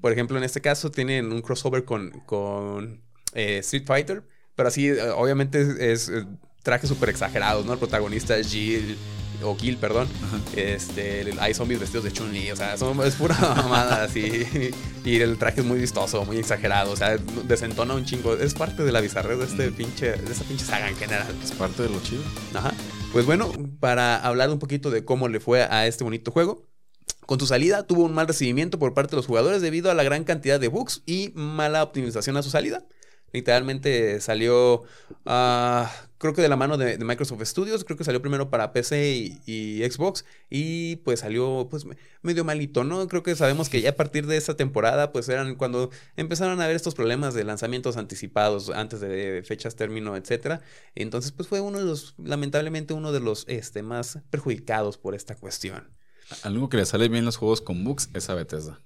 Por 0.00 0.12
ejemplo, 0.12 0.36
en 0.38 0.44
este 0.44 0.60
caso 0.60 0.90
tienen 0.92 1.32
un 1.32 1.40
crossover 1.42 1.84
con, 1.84 2.10
con 2.26 3.00
eh, 3.32 3.58
Street 3.58 3.84
Fighter, 3.86 4.22
pero 4.54 4.68
así, 4.68 4.88
eh, 4.88 5.10
obviamente, 5.10 5.60
es, 5.62 5.68
es, 5.68 6.08
eh, 6.10 6.24
trajes 6.62 6.88
súper 6.88 7.08
exagerados, 7.08 7.66
¿no? 7.66 7.72
El 7.72 7.80
protagonista 7.80 8.36
es 8.36 8.48
Jill, 8.52 8.96
o 9.42 9.56
Gil, 9.56 9.76
perdón. 9.76 10.08
Este, 10.56 11.32
hay 11.40 11.54
zombies 11.54 11.80
vestidos 11.80 12.04
de 12.04 12.12
Chun-Li, 12.12 12.50
o 12.50 12.56
sea, 12.56 12.76
son- 12.76 13.04
es 13.04 13.14
pura 13.16 13.34
mamada 13.56 14.04
así. 14.04 14.46
Y 15.04 15.20
el 15.20 15.36
traje 15.38 15.60
es 15.60 15.66
muy 15.66 15.78
vistoso, 15.78 16.24
muy 16.24 16.38
exagerado, 16.38 16.92
o 16.92 16.96
sea, 16.96 17.16
desentona 17.44 17.94
un 17.94 18.04
chingo. 18.04 18.34
Es 18.34 18.54
parte 18.54 18.84
de 18.84 18.92
la 18.92 19.00
bizarrez 19.00 19.38
de, 19.38 19.44
este 19.44 19.70
pinche, 19.72 20.12
de 20.12 20.32
esta 20.32 20.44
pinche 20.44 20.64
saga 20.64 20.88
en 20.88 20.96
general. 20.96 21.34
Es 21.42 21.52
parte 21.52 21.82
de 21.82 21.88
lo 21.90 22.00
chido. 22.02 22.22
Ajá. 22.54 22.72
Pues 23.12 23.26
bueno, 23.26 23.52
para 23.80 24.16
hablar 24.16 24.50
un 24.50 24.58
poquito 24.58 24.90
de 24.90 25.04
cómo 25.04 25.28
le 25.28 25.40
fue 25.40 25.62
a 25.62 25.86
este 25.86 26.04
bonito 26.04 26.30
juego. 26.30 26.66
Con 27.26 27.40
su 27.40 27.46
salida 27.46 27.86
tuvo 27.86 28.04
un 28.04 28.12
mal 28.12 28.26
recibimiento 28.28 28.78
por 28.78 28.92
parte 28.92 29.12
de 29.12 29.16
los 29.16 29.26
jugadores 29.26 29.62
debido 29.62 29.90
a 29.90 29.94
la 29.94 30.02
gran 30.02 30.24
cantidad 30.24 30.60
de 30.60 30.68
bugs 30.68 31.02
y 31.06 31.32
mala 31.34 31.82
optimización 31.82 32.36
a 32.36 32.42
su 32.42 32.50
salida. 32.50 32.84
Literalmente 33.32 34.20
salió, 34.20 34.82
ah, 35.26 35.90
creo 36.24 36.32
que 36.32 36.40
de 36.40 36.48
la 36.48 36.56
mano 36.56 36.78
de, 36.78 36.96
Microsoft 36.96 37.42
Studios, 37.44 37.84
creo 37.84 37.98
que 37.98 38.04
salió 38.04 38.22
primero 38.22 38.48
para 38.48 38.72
PC 38.72 39.14
y, 39.44 39.82
Xbox 39.84 40.24
y 40.48 40.96
pues 40.96 41.20
salió 41.20 41.68
pues 41.70 41.84
me- 41.84 41.98
medio 42.22 42.46
malito, 42.46 42.82
¿no? 42.82 43.06
Creo 43.08 43.22
que 43.22 43.36
sabemos 43.36 43.68
que 43.68 43.82
ya 43.82 43.90
a 43.90 43.94
partir 43.94 44.26
de 44.26 44.38
esta 44.38 44.56
temporada 44.56 45.12
pues 45.12 45.28
eran 45.28 45.56
cuando 45.56 45.90
empezaron 46.16 46.62
a 46.62 46.64
haber 46.64 46.76
estos 46.76 46.94
problemas 46.94 47.34
de 47.34 47.44
lanzamientos 47.44 47.98
anticipados 47.98 48.70
antes 48.70 49.00
de 49.00 49.42
fechas 49.46 49.76
término, 49.76 50.16
etcétera. 50.16 50.62
Entonces 50.94 51.30
pues 51.30 51.46
fue 51.46 51.60
uno 51.60 51.76
de 51.76 51.84
los, 51.84 52.14
lamentablemente 52.16 52.94
uno 52.94 53.12
de 53.12 53.20
los 53.20 53.44
este, 53.46 53.82
más 53.82 54.20
perjudicados 54.30 54.96
por 54.96 55.14
esta 55.14 55.34
cuestión. 55.34 55.90
Algo 56.42 56.70
que 56.70 56.78
le 56.78 56.86
sale 56.86 57.08
bien 57.10 57.26
los 57.26 57.36
juegos 57.36 57.60
con 57.60 57.84
bugs 57.84 58.08
es 58.14 58.30
a 58.30 58.34
Bethesda. 58.34 58.80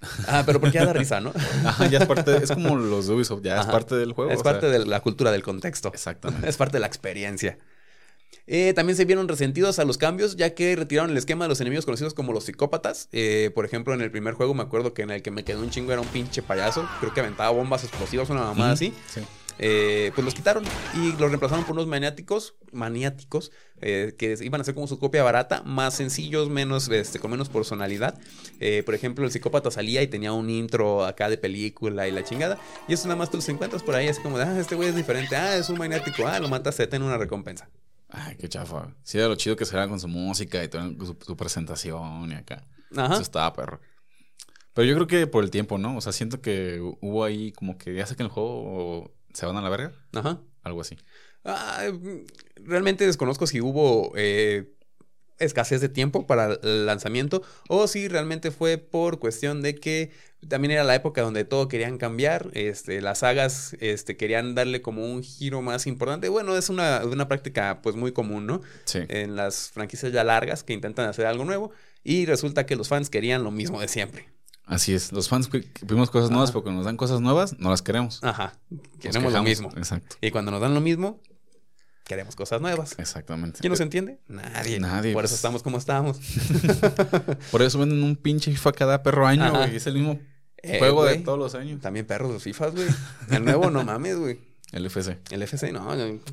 Ah, 0.28 0.42
pero 0.44 0.60
porque 0.60 0.78
ya 0.78 0.86
da 0.86 0.92
risa, 0.92 1.20
¿no? 1.20 1.32
Ajá, 1.64 1.86
ya 1.86 1.98
es 1.98 2.06
parte, 2.06 2.36
es 2.36 2.52
como 2.52 2.76
los 2.76 3.06
de 3.06 3.14
Ubisoft, 3.14 3.42
ya 3.42 3.60
es 3.60 3.66
parte 3.66 3.94
del 3.94 4.12
juego. 4.12 4.30
es 4.30 4.42
parte 4.42 4.68
sea, 4.68 4.78
de 4.78 4.86
la 4.86 5.00
cultura 5.00 5.32
del 5.32 5.42
contexto. 5.42 5.88
Exactamente. 5.92 6.48
Es 6.48 6.56
parte 6.56 6.76
de 6.76 6.80
la 6.80 6.86
experiencia. 6.86 7.58
Eh, 8.46 8.72
también 8.74 8.96
se 8.96 9.04
vieron 9.04 9.26
resentidos 9.26 9.78
a 9.78 9.84
los 9.84 9.98
cambios, 9.98 10.36
ya 10.36 10.54
que 10.54 10.76
retiraron 10.76 11.10
el 11.10 11.16
esquema 11.16 11.44
de 11.44 11.48
los 11.48 11.60
enemigos 11.60 11.84
conocidos 11.84 12.14
como 12.14 12.32
los 12.32 12.44
psicópatas. 12.44 13.08
Eh, 13.12 13.50
por 13.54 13.64
ejemplo, 13.64 13.94
en 13.94 14.00
el 14.00 14.10
primer 14.10 14.34
juego 14.34 14.54
me 14.54 14.62
acuerdo 14.62 14.94
que 14.94 15.02
en 15.02 15.10
el 15.10 15.22
que 15.22 15.30
me 15.30 15.44
quedó 15.44 15.60
un 15.60 15.70
chingo 15.70 15.92
era 15.92 16.00
un 16.00 16.08
pinche 16.08 16.42
payaso. 16.42 16.88
Creo 17.00 17.12
que 17.12 17.20
aventaba 17.20 17.50
bombas 17.50 17.82
explosivas, 17.84 18.30
una 18.30 18.42
mamada 18.42 18.72
así. 18.72 18.94
sí. 19.08 19.22
Eh, 19.58 20.12
pues 20.14 20.24
los 20.24 20.34
quitaron 20.34 20.64
y 20.94 21.12
los 21.12 21.30
reemplazaron 21.30 21.64
por 21.64 21.74
unos 21.74 21.86
maniáticos, 21.86 22.54
maniáticos, 22.72 23.52
eh, 23.80 24.14
que 24.18 24.36
iban 24.40 24.60
a 24.60 24.64
ser 24.64 24.74
como 24.74 24.86
su 24.86 24.98
copia 24.98 25.22
barata, 25.22 25.62
más 25.62 25.94
sencillos, 25.94 26.48
menos, 26.48 26.88
este, 26.88 27.18
con 27.18 27.30
menos 27.30 27.48
personalidad. 27.48 28.18
Eh, 28.60 28.82
por 28.84 28.94
ejemplo, 28.94 29.24
el 29.24 29.30
psicópata 29.30 29.70
salía 29.70 30.02
y 30.02 30.08
tenía 30.08 30.32
un 30.32 30.50
intro 30.50 31.04
acá 31.04 31.28
de 31.28 31.38
película 31.38 32.06
y 32.08 32.12
la 32.12 32.24
chingada. 32.24 32.58
Y 32.88 32.94
eso 32.94 33.08
nada 33.08 33.16
más 33.16 33.30
tú 33.30 33.38
los 33.38 33.48
encuentras 33.48 33.82
por 33.82 33.94
ahí, 33.94 34.08
así 34.08 34.22
como 34.22 34.38
de, 34.38 34.44
ah, 34.44 34.58
este 34.58 34.74
güey 34.74 34.90
es 34.90 34.96
diferente, 34.96 35.36
ah, 35.36 35.56
es 35.56 35.68
un 35.68 35.78
maniático, 35.78 36.26
ah, 36.26 36.38
lo 36.38 36.48
matas, 36.48 36.76
te 36.76 36.86
tiene 36.86 37.04
una 37.04 37.18
recompensa. 37.18 37.68
Ay, 38.08 38.36
qué 38.36 38.48
chafa. 38.48 38.94
Sí, 39.02 39.18
era 39.18 39.28
lo 39.28 39.34
chido 39.34 39.56
que 39.56 39.64
se 39.64 39.76
con 39.88 40.00
su 40.00 40.08
música 40.08 40.62
y 40.62 40.68
todo, 40.68 40.88
su, 41.04 41.16
su 41.20 41.36
presentación 41.36 42.30
y 42.30 42.34
acá. 42.34 42.66
Ajá. 42.96 43.14
Eso 43.14 43.22
estaba 43.22 43.52
perro. 43.52 43.80
Pero 44.76 44.86
yo 44.86 44.94
creo 44.94 45.06
que 45.06 45.26
por 45.26 45.42
el 45.42 45.50
tiempo, 45.50 45.78
¿no? 45.78 45.96
O 45.96 46.00
sea, 46.02 46.12
siento 46.12 46.42
que 46.42 46.78
hubo 47.00 47.24
ahí 47.24 47.50
como 47.52 47.78
que 47.78 47.94
ya 47.94 48.06
sé 48.06 48.14
que 48.14 48.22
el 48.22 48.28
juego 48.28 49.15
se 49.36 49.44
van 49.44 49.56
a 49.56 49.60
la 49.60 49.68
verga. 49.68 49.92
Ajá. 50.14 50.40
Algo 50.62 50.80
así. 50.80 50.96
Ah, 51.44 51.84
realmente 52.56 53.04
desconozco 53.04 53.46
si 53.46 53.60
hubo 53.60 54.12
eh, 54.16 54.72
escasez 55.38 55.82
de 55.82 55.90
tiempo 55.90 56.26
para 56.26 56.54
el 56.62 56.86
lanzamiento 56.86 57.42
o 57.68 57.86
si 57.86 58.08
realmente 58.08 58.50
fue 58.50 58.78
por 58.78 59.18
cuestión 59.18 59.60
de 59.60 59.74
que 59.74 60.10
también 60.48 60.72
era 60.72 60.84
la 60.84 60.94
época 60.94 61.20
donde 61.20 61.44
todo 61.44 61.68
querían 61.68 61.98
cambiar, 61.98 62.48
este, 62.54 63.02
las 63.02 63.18
sagas 63.18 63.76
este, 63.80 64.16
querían 64.16 64.54
darle 64.54 64.80
como 64.80 65.04
un 65.04 65.22
giro 65.22 65.60
más 65.60 65.86
importante. 65.86 66.30
Bueno, 66.30 66.56
es 66.56 66.70
una, 66.70 67.04
una 67.04 67.28
práctica 67.28 67.80
pues 67.82 67.94
muy 67.94 68.12
común, 68.12 68.46
¿no? 68.46 68.62
Sí. 68.86 69.00
En 69.08 69.36
las 69.36 69.70
franquicias 69.70 70.12
ya 70.12 70.24
largas 70.24 70.64
que 70.64 70.72
intentan 70.72 71.06
hacer 71.06 71.26
algo 71.26 71.44
nuevo 71.44 71.72
y 72.02 72.24
resulta 72.24 72.64
que 72.64 72.74
los 72.74 72.88
fans 72.88 73.10
querían 73.10 73.44
lo 73.44 73.50
mismo 73.50 73.82
de 73.82 73.88
siempre. 73.88 74.35
Así 74.66 74.92
es. 74.94 75.12
Los 75.12 75.28
fans 75.28 75.48
pedimos 75.48 76.10
cosas 76.10 76.30
nuevas, 76.30 76.50
porque 76.52 76.70
nos 76.70 76.84
dan 76.84 76.96
cosas 76.96 77.20
nuevas, 77.20 77.56
no 77.58 77.70
las 77.70 77.82
queremos. 77.82 78.18
Ajá, 78.22 78.52
queremos 79.00 79.32
lo 79.32 79.42
mismo. 79.42 79.70
Exacto. 79.76 80.16
Y 80.20 80.30
cuando 80.32 80.50
nos 80.50 80.60
dan 80.60 80.74
lo 80.74 80.80
mismo, 80.80 81.20
queremos 82.04 82.34
cosas 82.36 82.60
nuevas. 82.60 82.94
Exactamente. 82.98 83.60
¿Quién 83.60 83.70
nos 83.70 83.80
entiende? 83.80 84.18
Nadie. 84.26 84.80
Nadie, 84.80 85.12
Por 85.12 85.24
eso 85.24 85.34
estamos 85.36 85.62
como 85.62 85.78
estamos. 85.78 86.18
Por 87.50 87.62
eso 87.62 87.78
venden 87.78 88.02
un 88.02 88.16
pinche 88.16 88.50
FIFA 88.50 88.72
cada 88.72 89.02
perro 89.02 89.26
año, 89.26 89.50
güey. 89.52 89.76
Es 89.76 89.86
el 89.86 89.94
mismo 89.94 90.18
Eh, 90.62 90.78
juego 90.78 91.04
de 91.04 91.16
todos 91.18 91.38
los 91.38 91.54
años. 91.54 91.80
También 91.80 92.06
perros 92.06 92.32
los 92.32 92.42
FIFAs, 92.42 92.74
güey. 92.74 92.88
El 93.30 93.44
nuevo, 93.44 93.70
no 93.70 93.84
mames, 93.84 94.16
güey. 94.18 94.40
El 94.72 94.84
FC. 94.86 95.18
El 95.30 95.42
FC, 95.42 95.70
no, 95.72 95.88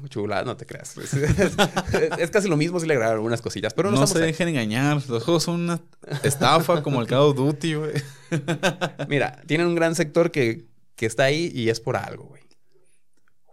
chulada, 0.10 0.44
no 0.44 0.58
te 0.58 0.66
creas. 0.66 0.98
Es, 0.98 1.14
es- 1.14 1.54
es 2.20 2.32
casi 2.32 2.48
lo 2.50 2.58
mismo 2.58 2.80
si 2.80 2.88
le 2.88 2.94
agregaron 2.94 3.18
algunas 3.18 3.42
cosillas, 3.42 3.74
pero 3.74 3.92
no, 3.92 4.00
no 4.00 4.08
se 4.08 4.18
ahí. 4.20 4.26
dejen 4.26 4.48
engañar. 4.50 5.02
Los 5.08 5.24
juegos 5.24 5.44
son 5.44 5.62
una 5.62 5.80
estafa 6.24 6.82
como 6.84 7.00
el 7.02 7.08
Call 7.08 7.20
of 7.20 7.36
Duty, 7.36 7.74
güey. 7.76 7.94
Mira, 9.08 9.42
tienen 9.46 9.68
un 9.68 9.76
gran 9.76 9.96
sector 9.96 10.32
que, 10.32 10.66
que 10.96 11.06
está 11.06 11.24
ahí 11.26 11.52
y 11.54 11.70
es 11.70 11.80
por 11.80 11.96
algo, 11.96 12.26
güey. 12.26 12.42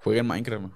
Jueguen 0.03 0.27
Minecraft, 0.27 0.63
man. 0.63 0.73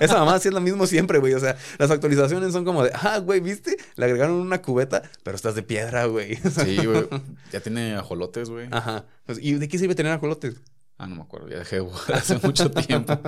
Esa 0.00 0.18
mamá 0.18 0.38
sí 0.38 0.46
es 0.46 0.54
lo 0.54 0.60
mismo 0.60 0.86
siempre, 0.86 1.18
güey. 1.18 1.34
O 1.34 1.40
sea, 1.40 1.56
las 1.78 1.90
actualizaciones 1.90 2.52
son 2.52 2.64
como 2.64 2.84
de, 2.84 2.92
ah, 2.94 3.18
güey, 3.18 3.40
¿viste? 3.40 3.76
Le 3.96 4.04
agregaron 4.04 4.36
una 4.36 4.62
cubeta, 4.62 5.02
pero 5.24 5.34
estás 5.34 5.56
de 5.56 5.64
piedra, 5.64 6.04
güey. 6.06 6.36
Sí, 6.36 6.76
güey. 6.86 7.08
Ya 7.50 7.58
tiene 7.58 7.96
ajolotes, 7.96 8.50
güey. 8.50 8.68
Ajá. 8.70 9.04
Pues, 9.26 9.38
¿Y 9.42 9.54
de 9.54 9.66
qué 9.66 9.78
sirve 9.78 9.96
tener 9.96 10.12
ajolotes? 10.12 10.54
Ah, 11.02 11.06
no 11.08 11.16
me 11.16 11.22
acuerdo. 11.22 11.48
Ya 11.48 11.58
dejé 11.58 11.76
de 11.76 11.82
jugar 11.82 12.14
hace 12.14 12.38
mucho 12.38 12.70
tiempo. 12.86 13.18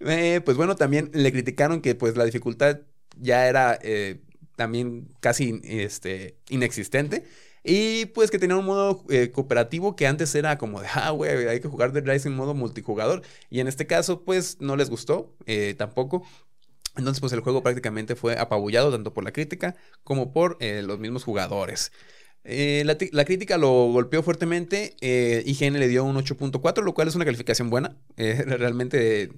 Eh, 0.00 0.40
pues 0.44 0.56
bueno, 0.56 0.74
también 0.74 1.08
le 1.14 1.30
criticaron 1.30 1.80
que 1.80 1.94
pues 1.94 2.16
la 2.16 2.24
dificultad 2.24 2.80
ya 3.16 3.46
era 3.46 3.78
eh, 3.80 4.20
también 4.56 5.08
casi 5.20 5.60
este, 5.62 6.36
inexistente. 6.48 7.24
Y 7.62 8.06
pues 8.06 8.32
que 8.32 8.40
tenía 8.40 8.56
un 8.56 8.64
modo 8.64 9.04
eh, 9.08 9.30
cooperativo 9.30 9.94
que 9.94 10.08
antes 10.08 10.34
era 10.34 10.58
como 10.58 10.80
de, 10.80 10.88
ah, 10.94 11.10
güey, 11.10 11.46
hay 11.46 11.60
que 11.60 11.68
jugar 11.68 11.92
Dead 11.92 12.04
Rising 12.04 12.30
en 12.30 12.36
modo 12.36 12.54
multijugador. 12.54 13.22
Y 13.50 13.60
en 13.60 13.68
este 13.68 13.86
caso, 13.86 14.24
pues 14.24 14.60
no 14.60 14.74
les 14.74 14.90
gustó 14.90 15.36
eh, 15.46 15.74
tampoco. 15.78 16.24
Entonces, 16.96 17.20
pues 17.20 17.32
el 17.32 17.40
juego 17.40 17.62
prácticamente 17.62 18.16
fue 18.16 18.36
apabullado 18.36 18.90
tanto 18.90 19.14
por 19.14 19.22
la 19.22 19.30
crítica 19.32 19.76
como 20.02 20.32
por 20.32 20.56
eh, 20.58 20.82
los 20.82 20.98
mismos 20.98 21.22
jugadores. 21.22 21.92
Eh, 22.50 22.82
la, 22.86 22.96
la 23.12 23.24
crítica 23.26 23.58
lo 23.58 23.68
golpeó 23.92 24.22
fuertemente. 24.22 24.96
eh, 25.02 25.42
IGN 25.44 25.78
le 25.78 25.86
dio 25.86 26.02
un 26.02 26.16
8.4, 26.16 26.82
lo 26.82 26.94
cual 26.94 27.06
es 27.06 27.14
una 27.14 27.24
calificación 27.26 27.70
buena. 27.70 27.96
Eh, 28.16 28.42
realmente 28.46 29.30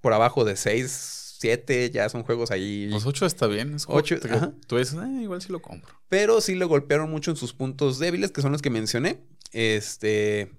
por 0.00 0.12
abajo 0.12 0.44
de 0.44 0.56
6, 0.56 1.36
7, 1.40 1.90
ya 1.90 2.08
son 2.08 2.24
juegos 2.24 2.50
ahí. 2.50 2.86
Los 2.86 3.06
8 3.06 3.26
está 3.26 3.46
bien. 3.46 3.74
Es 3.74 3.84
juego 3.84 4.00
Ocho, 4.00 4.18
que 4.18 4.28
ajá. 4.28 4.54
Tú 4.66 4.76
dices, 4.76 4.96
igual 5.20 5.40
sí 5.42 5.52
lo 5.52 5.60
compro. 5.62 5.94
Pero 6.08 6.40
sí 6.40 6.54
lo 6.54 6.66
golpearon 6.66 7.10
mucho 7.10 7.30
en 7.30 7.36
sus 7.36 7.52
puntos 7.52 7.98
débiles, 7.98 8.32
que 8.32 8.42
son 8.42 8.50
los 8.50 8.62
que 8.62 8.70
mencioné. 8.70 9.20
Este. 9.52 10.50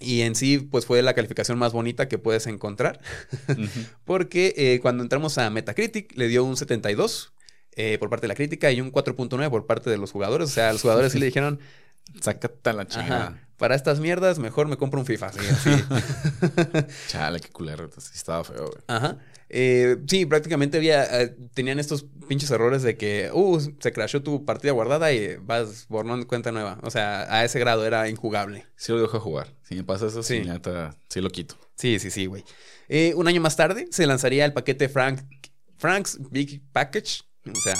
Y 0.00 0.22
en 0.22 0.34
sí, 0.34 0.58
pues 0.58 0.86
fue 0.86 1.02
la 1.02 1.14
calificación 1.14 1.58
más 1.58 1.72
bonita 1.72 2.08
que 2.08 2.18
puedes 2.18 2.46
encontrar. 2.46 3.00
Porque 4.04 4.54
eh, 4.56 4.80
cuando 4.80 5.02
entramos 5.02 5.36
a 5.38 5.50
Metacritic, 5.50 6.16
le 6.16 6.26
dio 6.28 6.42
un 6.42 6.56
72 6.56 7.32
eh, 7.76 7.98
por 7.98 8.10
parte 8.10 8.22
de 8.24 8.28
la 8.28 8.34
crítica 8.34 8.70
y 8.70 8.80
un 8.80 8.92
4.9 8.92 9.50
por 9.50 9.66
parte 9.66 9.90
de 9.90 9.98
los 9.98 10.12
jugadores. 10.12 10.48
O 10.48 10.52
sea, 10.52 10.72
los 10.72 10.82
jugadores 10.82 11.12
sí 11.12 11.18
le 11.18 11.26
dijeron, 11.26 11.60
Sácate 12.20 12.72
la 12.72 12.86
chingada. 12.86 13.38
Para 13.56 13.74
estas 13.74 14.00
mierdas, 14.00 14.38
mejor 14.38 14.66
me 14.68 14.76
compro 14.76 15.00
un 15.00 15.06
FIFA. 15.06 15.32
Sí. 15.32 15.40
Chale, 17.08 17.40
qué 17.40 17.50
culero. 17.50 17.88
Estaba 17.96 18.42
feo, 18.42 18.66
güey. 18.66 18.82
Ajá. 18.88 19.18
Eh, 19.48 19.96
sí, 20.06 20.26
prácticamente 20.26 20.78
había, 20.78 21.22
eh, 21.22 21.36
tenían 21.54 21.78
estos 21.78 22.06
pinches 22.28 22.50
errores 22.52 22.82
de 22.82 22.96
que, 22.96 23.30
uh, 23.32 23.60
se 23.80 23.92
crashó 23.92 24.22
tu 24.22 24.44
partida 24.44 24.72
guardada 24.72 25.12
y 25.12 25.36
vas 25.36 25.86
borrón 25.88 26.24
cuenta 26.24 26.52
nueva. 26.52 26.78
O 26.82 26.90
sea, 26.90 27.26
a 27.34 27.44
ese 27.44 27.58
grado 27.58 27.84
era 27.84 28.08
injugable. 28.08 28.64
Sí 28.76 28.92
lo 28.92 29.00
dejo 29.00 29.18
jugar. 29.20 29.48
Si 29.62 29.74
me 29.74 29.84
pasa 29.84 30.06
eso, 30.06 30.22
sí, 30.22 30.42
Sí. 30.42 30.48
neta, 30.48 30.96
sí 31.08 31.20
lo 31.20 31.30
quito. 31.30 31.56
Sí, 31.76 31.98
sí, 31.98 32.10
sí, 32.10 32.26
güey. 32.26 32.44
Eh, 32.88 33.12
un 33.16 33.26
año 33.28 33.40
más 33.40 33.56
tarde 33.56 33.88
se 33.90 34.06
lanzaría 34.06 34.44
el 34.44 34.52
paquete 34.52 34.88
Frank, 34.88 35.20
Frank's 35.78 36.18
Big 36.30 36.62
Package. 36.72 37.22
O 37.46 37.58
sea, 37.58 37.74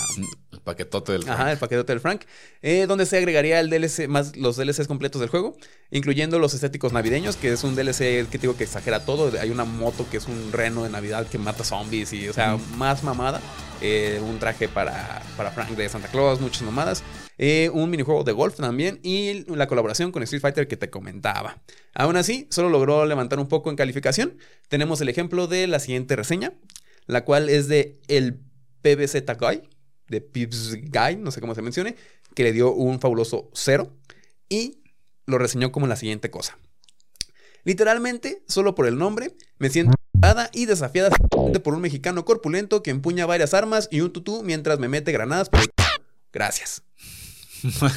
El 0.52 0.60
paquetote 0.60 1.12
del. 1.12 1.28
Ajá, 1.28 1.52
el 1.52 1.58
paquete 1.58 1.84
del 1.84 2.00
Frank, 2.00 2.22
eh, 2.62 2.86
donde 2.86 3.04
se 3.04 3.18
agregaría 3.18 3.60
el 3.60 3.68
DLC 3.68 4.08
más 4.08 4.34
los 4.36 4.56
DLCs 4.56 4.88
completos 4.88 5.20
del 5.20 5.28
juego, 5.28 5.54
incluyendo 5.90 6.38
los 6.38 6.54
estéticos 6.54 6.94
navideños, 6.94 7.36
que 7.36 7.52
es 7.52 7.62
un 7.62 7.76
DLC 7.76 8.26
que 8.30 8.38
digo 8.38 8.56
que 8.56 8.64
exagera 8.64 9.04
todo. 9.04 9.38
Hay 9.38 9.50
una 9.50 9.64
moto 9.64 10.06
que 10.10 10.16
es 10.16 10.28
un 10.28 10.50
reno 10.50 10.84
de 10.84 10.90
Navidad 10.90 11.26
que 11.26 11.36
mata 11.36 11.62
zombies 11.62 12.12
y, 12.14 12.28
o 12.28 12.32
sea, 12.32 12.56
más 12.76 13.04
mamada. 13.04 13.40
Eh, 13.82 14.20
un 14.22 14.38
traje 14.38 14.68
para, 14.68 15.22
para 15.36 15.50
Frank 15.50 15.70
de 15.70 15.88
Santa 15.88 16.08
Claus, 16.08 16.40
muchas 16.40 16.62
mamadas. 16.62 17.02
Eh, 17.38 17.70
un 17.72 17.88
minijuego 17.88 18.24
de 18.24 18.32
golf 18.32 18.56
también 18.56 19.00
y 19.02 19.44
la 19.54 19.66
colaboración 19.66 20.12
con 20.12 20.22
Street 20.22 20.42
Fighter 20.42 20.68
que 20.68 20.76
te 20.76 20.90
comentaba. 20.90 21.62
Aún 21.94 22.16
así, 22.16 22.46
solo 22.50 22.68
logró 22.68 23.06
levantar 23.06 23.38
un 23.38 23.48
poco 23.48 23.70
en 23.70 23.76
calificación. 23.76 24.36
Tenemos 24.68 25.00
el 25.00 25.08
ejemplo 25.08 25.46
de 25.46 25.66
la 25.66 25.80
siguiente 25.80 26.16
reseña, 26.16 26.52
la 27.06 27.24
cual 27.24 27.48
es 27.48 27.68
de 27.68 27.98
el 28.08 28.40
PBZ 28.82 29.24
Guy, 29.38 29.62
de 30.08 30.20
Pips 30.20 30.74
Guy, 30.74 31.16
no 31.16 31.30
sé 31.30 31.40
cómo 31.40 31.54
se 31.54 31.62
mencione, 31.62 31.96
que 32.34 32.42
le 32.44 32.52
dio 32.52 32.72
un 32.72 33.00
fabuloso 33.00 33.50
cero 33.54 33.96
y 34.48 34.82
lo 35.26 35.38
reseñó 35.38 35.72
como 35.72 35.86
la 35.86 35.96
siguiente 35.96 36.30
cosa. 36.30 36.58
Literalmente, 37.64 38.42
solo 38.48 38.74
por 38.74 38.86
el 38.86 38.96
nombre, 38.98 39.36
me 39.58 39.68
siento 39.70 39.94
y 40.52 40.66
desafiada 40.66 41.10
por 41.62 41.74
un 41.74 41.80
mexicano 41.80 42.24
corpulento 42.24 42.82
que 42.82 42.90
empuña 42.90 43.26
varias 43.26 43.54
armas 43.54 43.88
y 43.90 44.00
un 44.00 44.12
tutú 44.12 44.42
mientras 44.42 44.78
me 44.78 44.88
mete 44.88 45.12
granadas 45.12 45.48
por 45.48 45.60
el... 45.60 45.70
Gracias. 46.32 46.82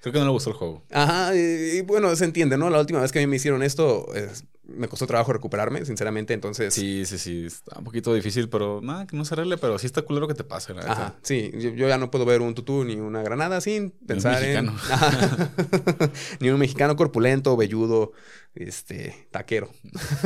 Creo 0.00 0.12
que 0.12 0.18
no 0.18 0.26
le 0.26 0.30
gustó 0.30 0.50
el 0.50 0.56
juego. 0.56 0.84
Ajá, 0.90 1.34
y, 1.34 1.38
y 1.78 1.80
bueno, 1.82 2.14
se 2.14 2.24
entiende, 2.24 2.56
¿no? 2.56 2.70
La 2.70 2.78
última 2.78 3.00
vez 3.00 3.10
que 3.10 3.18
a 3.18 3.22
mí 3.22 3.26
me 3.26 3.36
hicieron 3.36 3.62
esto, 3.62 4.14
es- 4.14 4.44
me 4.68 4.86
costó 4.86 5.06
trabajo 5.06 5.32
recuperarme, 5.32 5.84
sinceramente, 5.84 6.34
entonces... 6.34 6.74
Sí, 6.74 7.04
sí, 7.06 7.18
sí. 7.18 7.46
Está 7.46 7.78
un 7.78 7.84
poquito 7.84 8.12
difícil, 8.14 8.48
pero 8.48 8.80
nada, 8.82 9.06
que 9.06 9.16
no 9.16 9.24
se 9.24 9.34
arregle. 9.34 9.56
Pero 9.56 9.78
sí 9.78 9.86
está 9.86 10.02
culero 10.02 10.28
que 10.28 10.34
te 10.34 10.44
pase, 10.44 10.74
Ajá, 10.78 11.16
sí, 11.22 11.50
yo, 11.54 11.70
yo 11.70 11.88
ya 11.88 11.98
no 11.98 12.10
puedo 12.10 12.24
ver 12.24 12.42
un 12.42 12.54
tutú 12.54 12.84
ni 12.84 12.96
una 12.96 13.22
granada 13.22 13.60
sin 13.60 13.90
pensar 13.90 14.42
en... 14.42 14.66
mexicano. 14.66 14.78
Ajá. 14.90 15.50
ni 16.40 16.50
un 16.50 16.58
mexicano 16.58 16.96
corpulento, 16.96 17.56
velludo, 17.56 18.12
este, 18.54 19.28
taquero. 19.30 19.70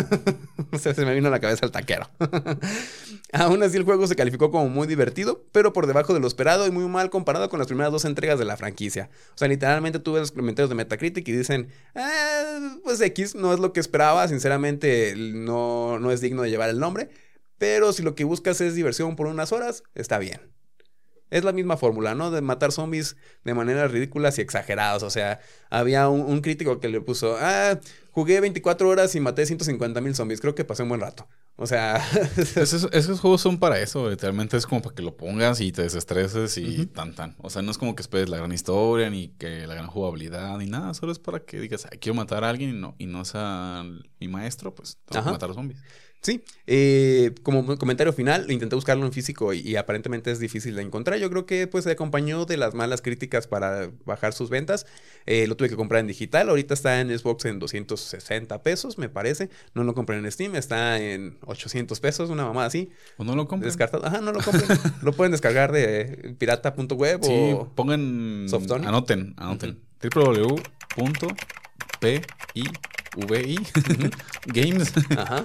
o 0.73 0.79
sea, 0.79 0.95
se 0.95 1.05
me 1.05 1.15
vino 1.15 1.29
a 1.29 1.31
la 1.31 1.41
cabeza 1.41 1.67
el 1.67 1.73
taquero. 1.73 2.09
Aún 3.33 3.63
así 3.63 3.77
el 3.77 3.85
juego 3.85 4.07
se 4.07 4.17
calificó 4.17 4.51
como 4.51 4.69
muy 4.69 4.87
divertido, 4.87 5.45
pero 5.53 5.73
por 5.73 5.87
debajo 5.87 6.15
de 6.15 6.21
lo 6.21 6.27
esperado 6.27 6.67
y 6.67 6.71
muy 6.71 6.87
mal 6.89 7.11
comparado 7.11 7.49
con 7.49 7.59
las 7.59 7.69
primeras 7.69 7.93
dos 7.93 8.05
entregas 8.05 8.39
de 8.39 8.45
la 8.45 8.57
franquicia. 8.57 9.11
O 9.35 9.39
sea, 9.39 9.49
literalmente 9.49 9.99
tuve 9.99 10.21
los 10.21 10.33
comentarios 10.33 10.69
de 10.69 10.77
Metacritic 10.77 11.27
y 11.29 11.33
dicen, 11.33 11.69
"Ah, 11.95 12.79
pues 12.85 13.01
X 13.01 13.35
no 13.35 13.53
es 13.53 13.61
lo 13.61 13.73
que 13.73 13.81
esperaba, 13.81 14.27
sinceramente 14.29 15.15
no, 15.17 15.99
no 15.99 16.11
es 16.11 16.21
digno 16.21 16.43
de 16.43 16.51
llevar 16.51 16.71
el 16.71 16.79
nombre, 16.79 17.11
pero 17.59 17.93
si 17.93 18.03
lo 18.03 18.15
que 18.15 18.25
buscas 18.25 18.61
es 18.61 18.75
diversión 18.75 19.17
por 19.17 19.27
unas 19.27 19.53
horas, 19.53 19.85
está 19.95 20.19
bien. 20.19 20.41
Es 21.33 21.45
la 21.45 21.53
misma 21.53 21.77
fórmula, 21.77 22.15
¿no? 22.15 22.31
De 22.31 22.41
matar 22.43 22.73
zombies 22.73 23.17
de 23.45 23.55
maneras 23.55 23.91
ridículas 23.91 24.39
y 24.39 24.43
exageradas. 24.43 25.03
O 25.03 25.11
sea, 25.11 25.41
había 25.71 26.09
un, 26.09 26.21
un 26.21 26.41
crítico 26.41 26.79
que 26.79 26.89
le 26.89 27.01
puso, 27.01 27.37
ah, 27.41 27.81
jugué 28.11 28.41
24 28.41 28.89
horas 28.89 29.15
y 29.15 29.21
maté 29.21 29.47
150 29.47 30.01
mil 30.01 30.15
zombies. 30.15 30.41
Creo 30.41 30.55
que 30.55 30.65
pasé 30.65 30.83
un 30.83 30.91
buen 30.91 31.01
rato. 31.01 31.27
O 31.57 31.67
sea, 31.67 32.03
Esos, 32.57 32.89
esos 32.93 33.21
juegos 33.21 33.41
son 33.43 33.59
para 33.59 33.79
eso, 33.79 34.09
literalmente 34.09 34.57
es 34.57 34.67
como 34.67 34.81
para 34.83 34.95
que 34.95 35.03
lo 35.03 35.17
pongas 35.17 35.61
y 35.61 35.71
te 35.71 35.83
desestreses 35.83 36.57
y 36.59 36.87
tan 36.87 37.15
tan. 37.15 37.37
O 37.41 37.51
sea, 37.51 37.61
no 37.63 37.71
es 37.71 37.79
como 37.79 37.95
que 37.95 38.01
esperes 38.03 38.29
la 38.31 38.39
gran 38.39 38.53
historia 38.53 39.11
ni 39.11 39.29
que 39.29 39.67
la 39.67 39.75
gran 39.75 39.87
jugabilidad 39.87 40.57
ni 40.59 40.67
nada, 40.67 40.95
solo 40.95 41.13
es 41.13 41.19
para 41.19 41.41
que 41.41 41.61
digas, 41.61 41.87
"Ay, 41.91 41.99
quiero 41.99 42.15
matar 42.15 42.45
a 42.45 42.49
alguien 42.49 42.71
y 42.71 42.73
no, 42.73 42.95
y 42.99 43.07
no 43.07 43.25
sea 43.27 43.85
mi 44.19 44.29
maestro, 44.29 44.75
pues 44.75 44.99
tengo 45.07 45.21
Ajá. 45.21 45.31
que 45.31 45.33
matar 45.35 45.47
a 45.47 45.49
los 45.49 45.57
zombies. 45.57 45.81
Sí, 46.23 46.45
eh, 46.69 47.35
como 47.43 47.77
comentario 47.79 48.13
final, 48.13 48.49
intenté 48.53 48.77
buscarlo 48.77 49.05
en 49.05 49.13
físico 49.13 49.53
y, 49.53 49.59
y 49.59 49.75
aparentemente 49.75 50.31
es 50.31 50.39
difícil 50.39 50.77
de 50.77 50.83
encontrar. 50.83 51.19
Yo 51.19 51.29
creo 51.31 51.47
que 51.47 51.67
pues 51.67 51.83
se 51.83 51.91
acompañó 51.91 52.45
de 52.45 52.57
las 52.57 52.75
malas 52.75 53.03
críticas 53.03 53.49
para 53.49 53.91
bajar 54.05 54.33
sus 54.33 54.49
ventas. 54.49 54.87
Eh, 55.27 55.49
lo 55.49 55.57
tuve 55.57 55.69
que 55.69 55.75
comprar 55.75 55.99
en 56.01 56.07
digital. 56.07 56.49
Ahorita 56.49 56.75
está 56.75 57.01
en 57.01 57.17
Xbox 57.17 57.45
en 57.47 57.59
260 57.59 58.63
pesos, 58.63 58.99
me 58.99 59.09
parece. 59.09 59.51
No 59.75 59.83
lo 59.83 59.95
compré 59.95 60.17
en 60.17 60.31
Steam, 60.31 60.55
está 60.55 61.01
en 61.01 61.39
800 61.45 61.99
pesos, 61.99 62.31
una 62.31 62.45
mamá 62.45 62.67
así. 62.67 62.91
O 63.17 63.25
no 63.25 63.35
lo 63.35 63.49
compren. 63.49 63.69
Descartado. 63.69 64.07
Ajá, 64.07 64.21
no 64.21 64.31
lo 64.31 64.41
compren. 64.41 64.79
lo 65.03 65.13
pueden 65.13 65.33
descargar 65.33 65.73
de 65.73 66.37
pirata.web 66.39 67.21
Sí, 67.25 67.53
o... 67.53 67.69
pongan. 67.75 68.47
Softonic. 68.49 68.87
Anoten, 68.87 69.35
anoten. 69.39 69.81
www.pivi.games.com. 73.17 75.13
Ajá. 75.19 75.45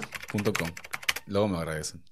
Luego 1.26 1.48
me 1.48 1.58
agradecen. 1.58 2.02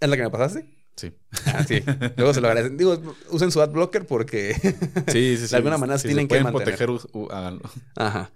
¿Es 0.00 0.08
la 0.08 0.16
que 0.16 0.22
me 0.22 0.30
pasaste? 0.30 0.66
Sí. 0.96 1.12
Ah, 1.46 1.64
sí. 1.66 1.82
Luego 2.16 2.34
se 2.34 2.40
lo 2.40 2.48
agradecen. 2.48 2.76
Digo, 2.76 3.00
usen 3.30 3.50
su 3.50 3.60
adblocker 3.60 4.06
porque... 4.06 4.54
Sí, 5.08 5.36
sí, 5.36 5.46
sí. 5.46 5.50
De 5.50 5.56
alguna 5.56 5.78
manera 5.78 5.98
tienen 5.98 6.28
se 6.28 6.36
que 6.36 6.42
mantener. 6.42 6.76
proteger, 6.76 6.90
háganlo. 7.30 7.62
Ajá. 7.96 8.30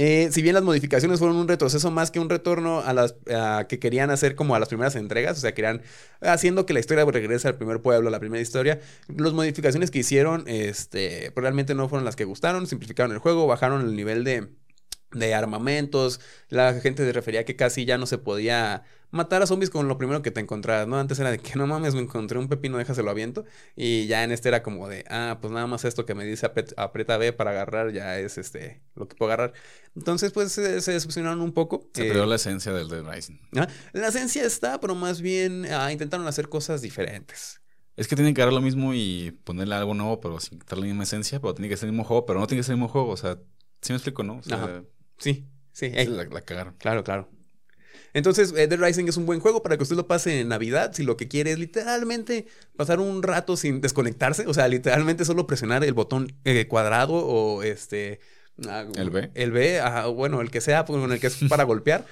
Eh, 0.00 0.28
si 0.30 0.42
bien 0.42 0.54
las 0.54 0.62
modificaciones 0.62 1.18
fueron 1.18 1.36
un 1.36 1.48
retroceso 1.48 1.90
más 1.90 2.12
que 2.12 2.20
un 2.20 2.30
retorno 2.30 2.82
a 2.82 2.92
las 2.92 3.16
a 3.34 3.66
que 3.68 3.80
querían 3.80 4.10
hacer 4.10 4.36
como 4.36 4.54
a 4.54 4.60
las 4.60 4.68
primeras 4.68 4.94
entregas, 4.94 5.38
o 5.38 5.40
sea, 5.40 5.54
querían 5.54 5.82
haciendo 6.20 6.66
que 6.66 6.72
la 6.72 6.78
historia 6.78 7.04
regrese 7.04 7.48
al 7.48 7.56
primer 7.56 7.82
pueblo, 7.82 8.06
a 8.06 8.12
la 8.12 8.20
primera 8.20 8.40
historia, 8.40 8.78
las 9.08 9.32
modificaciones 9.32 9.90
que 9.90 9.98
hicieron, 9.98 10.44
este, 10.46 11.32
realmente 11.34 11.74
no 11.74 11.88
fueron 11.88 12.04
las 12.04 12.14
que 12.14 12.24
gustaron, 12.24 12.68
simplificaron 12.68 13.10
el 13.10 13.18
juego, 13.18 13.48
bajaron 13.48 13.80
el 13.80 13.96
nivel 13.96 14.22
de, 14.22 14.46
de 15.12 15.34
armamentos, 15.34 16.20
la 16.48 16.74
gente 16.80 17.10
refería 17.12 17.44
que 17.44 17.56
casi 17.56 17.84
ya 17.84 17.96
no 17.98 18.06
se 18.06 18.18
podía 18.18 18.82
matar 19.10 19.40
a 19.40 19.46
zombies 19.46 19.70
con 19.70 19.88
lo 19.88 19.96
primero 19.96 20.20
que 20.20 20.30
te 20.30 20.40
encontrabas, 20.40 20.86
¿no? 20.86 20.98
Antes 20.98 21.18
era 21.18 21.30
de 21.30 21.38
que 21.38 21.54
no 21.56 21.66
mames, 21.66 21.94
me 21.94 22.02
encontré 22.02 22.38
un 22.38 22.46
pepino, 22.46 22.76
déjaselo 22.76 23.10
aviento. 23.10 23.46
Y 23.74 24.06
ya 24.06 24.22
en 24.22 24.32
este 24.32 24.50
era 24.50 24.62
como 24.62 24.86
de, 24.86 25.04
ah, 25.08 25.38
pues 25.40 25.50
nada 25.50 25.66
más 25.66 25.86
esto 25.86 26.04
que 26.04 26.14
me 26.14 26.26
dice 26.26 26.46
apret- 26.46 26.74
aprieta 26.76 27.16
B 27.16 27.32
para 27.32 27.52
agarrar, 27.52 27.90
ya 27.92 28.18
es 28.18 28.36
este 28.36 28.82
lo 28.94 29.08
que 29.08 29.16
puedo 29.16 29.32
agarrar. 29.32 29.54
Entonces, 29.96 30.30
pues 30.32 30.52
se, 30.52 30.82
se 30.82 30.92
decepcionaron 30.92 31.40
un 31.40 31.52
poco. 31.52 31.88
Se 31.94 32.02
Eh, 32.02 32.08
perdió 32.08 32.26
la 32.26 32.36
esencia 32.36 32.70
del 32.72 32.88
Dead 32.88 33.02
Rising. 33.02 33.38
ah, 33.56 33.66
La 33.94 34.08
esencia 34.08 34.44
está, 34.44 34.78
pero 34.78 34.94
más 34.94 35.22
bien 35.22 35.64
ah, 35.72 35.90
intentaron 35.90 36.26
hacer 36.26 36.50
cosas 36.50 36.82
diferentes. 36.82 37.62
Es 37.96 38.08
que 38.08 38.14
tienen 38.14 38.34
que 38.34 38.42
dar 38.42 38.52
lo 38.52 38.60
mismo 38.60 38.92
y 38.92 39.32
ponerle 39.44 39.74
algo 39.74 39.94
nuevo, 39.94 40.20
pero 40.20 40.38
sin 40.38 40.58
quitarle 40.58 40.82
la 40.82 40.88
misma 40.88 41.04
esencia. 41.04 41.40
Pero 41.40 41.54
tiene 41.54 41.70
que 41.70 41.78
ser 41.78 41.86
el 41.86 41.92
mismo 41.92 42.04
juego, 42.04 42.26
pero 42.26 42.38
no 42.40 42.46
tiene 42.46 42.60
que 42.60 42.64
ser 42.64 42.74
el 42.74 42.76
mismo 42.78 42.88
juego. 42.92 43.08
O 43.10 43.16
sea, 43.16 43.38
¿sí 43.80 43.92
me 43.92 43.96
explico, 43.96 44.22
no? 44.22 44.36
O 44.36 44.42
sea, 44.42 44.56
Ajá. 44.62 44.82
Sí, 45.18 45.46
sí. 45.72 45.90
la, 45.90 46.24
la 46.24 46.40
cagaron. 46.42 46.74
Claro, 46.78 47.04
claro. 47.04 47.28
Entonces, 48.14 48.52
eh, 48.56 48.66
Dead 48.66 48.80
Rising 48.80 49.06
es 49.08 49.16
un 49.16 49.26
buen 49.26 49.40
juego 49.40 49.62
para 49.62 49.76
que 49.76 49.82
usted 49.82 49.96
lo 49.96 50.06
pase 50.06 50.40
en 50.40 50.48
Navidad. 50.48 50.92
Si 50.94 51.02
lo 51.02 51.16
que 51.16 51.28
quiere 51.28 51.52
es 51.52 51.58
literalmente 51.58 52.46
pasar 52.76 53.00
un 53.00 53.22
rato 53.22 53.56
sin 53.56 53.80
desconectarse, 53.80 54.46
o 54.46 54.54
sea, 54.54 54.68
literalmente 54.68 55.24
solo 55.24 55.46
presionar 55.46 55.84
el 55.84 55.94
botón 55.94 56.32
eh, 56.44 56.66
cuadrado 56.68 57.14
o 57.14 57.62
este. 57.62 58.20
ah, 58.68 58.86
¿El 58.96 59.10
B? 59.10 59.30
El 59.34 59.52
B, 59.52 59.80
ajá, 59.80 60.06
bueno, 60.06 60.40
el 60.40 60.50
que 60.50 60.60
sea, 60.60 60.84
pues, 60.84 61.00
con 61.00 61.12
el 61.12 61.20
que 61.20 61.26
es 61.28 61.36
para 61.48 61.64
golpear. 61.64 62.06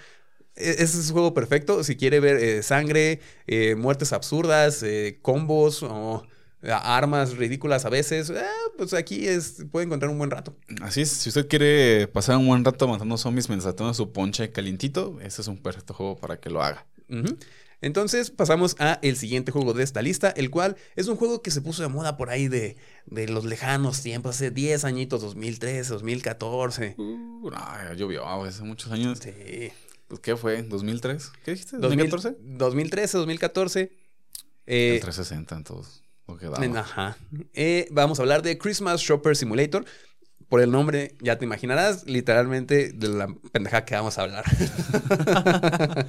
E- 0.55 0.71
Ese 0.83 1.01
es 1.01 1.09
un 1.09 1.13
juego 1.15 1.35
perfecto. 1.35 1.83
Si 1.85 1.97
quiere 1.97 2.21
ver 2.21 2.37
eh, 2.37 2.63
sangre, 2.63 3.21
eh, 3.47 3.75
muertes 3.75 4.13
absurdas, 4.13 4.83
eh, 4.83 5.19
combos 5.23 5.83
o 5.83 6.25
eh, 6.25 6.29
armas 6.73 7.37
ridículas 7.37 7.85
a 7.85 7.91
veces, 7.91 8.31
eh, 8.31 8.43
pues 8.77 8.95
aquí 8.95 9.27
es, 9.27 9.65
puede 9.71 9.87
encontrar 9.87 10.11
un 10.11 10.19
buen 10.19 10.31
rato. 10.31 10.57
Así 10.83 11.03
es, 11.03 11.11
si 11.11 11.29
usted 11.29 11.49
quiere 11.49 12.09
pasar 12.09 12.37
un 12.37 12.47
buen 12.47 12.65
rato 12.65 12.89
matando 12.89 13.17
zombies 13.17 13.49
mientras 13.49 13.75
toma 13.77 13.95
su 13.95 14.13
ponche 14.13 14.51
calientito, 14.51 15.19
ese 15.21 15.43
es 15.43 15.49
un 15.49 15.59
perfecto 15.59 15.95
juego 15.95 16.17
para 16.17 16.39
que 16.39 16.51
lo 16.51 16.63
haga. 16.63 16.87
Entonces 17.83 18.31
pasamos 18.31 18.75
a 18.79 18.99
el 19.03 19.17
siguiente 19.17 19.53
juego 19.53 19.75
de 19.75 19.85
esta 19.85 20.03
lista, 20.03 20.31
el 20.31 20.51
cual 20.51 20.77
es 20.97 21.09
un 21.09 21.17
juego 21.17 21.43
que 21.43 21.51
se 21.51 21.61
puso 21.61 21.83
de 21.83 21.89
moda 21.89 22.17
por 22.17 22.31
ahí 22.31 22.49
de, 22.49 22.77
de 23.05 23.29
los 23.29 23.45
lejanos 23.45 24.03
tiempos, 24.03 24.37
hace 24.37 24.51
10 24.51 24.85
añitos, 24.85 25.21
2013, 25.21 25.93
2014. 25.93 26.95
Uh, 26.97 27.51
no, 27.51 27.93
llovió 27.95 28.27
hace 28.27 28.63
muchos 28.63 28.91
años. 28.93 29.19
Sí. 29.23 29.71
Pues, 30.09 30.21
¿Qué 30.21 30.37
fue? 30.37 30.67
¿2003? 30.67 31.31
¿Qué 31.45 31.51
dijiste? 31.53 31.77
2000 31.79 32.11
¿2014? 32.11 32.37
2013, 32.41 33.19
2014. 33.19 33.93
Eh, 34.67 34.95
El 34.95 35.01
360 35.01 35.57
en 35.57 35.65
daba. 36.29 36.65
en- 36.65 36.77
ajá. 36.77 37.17
Eh, 37.55 37.89
vamos 37.91 38.19
a 38.19 38.23
hablar 38.23 38.43
de 38.43 38.59
Christmas 38.59 39.01
Shopper 39.01 39.37
Simulator. 39.37 39.85
Por 40.49 40.61
el 40.61 40.71
nombre, 40.71 41.17
ya 41.21 41.39
te 41.39 41.45
imaginarás, 41.45 42.07
literalmente 42.07 42.93
de 42.93 43.09
la 43.09 43.27
pendeja 43.51 43.85
que 43.85 43.97
vamos 43.97 44.17
a 44.19 44.23
hablar. 44.23 44.45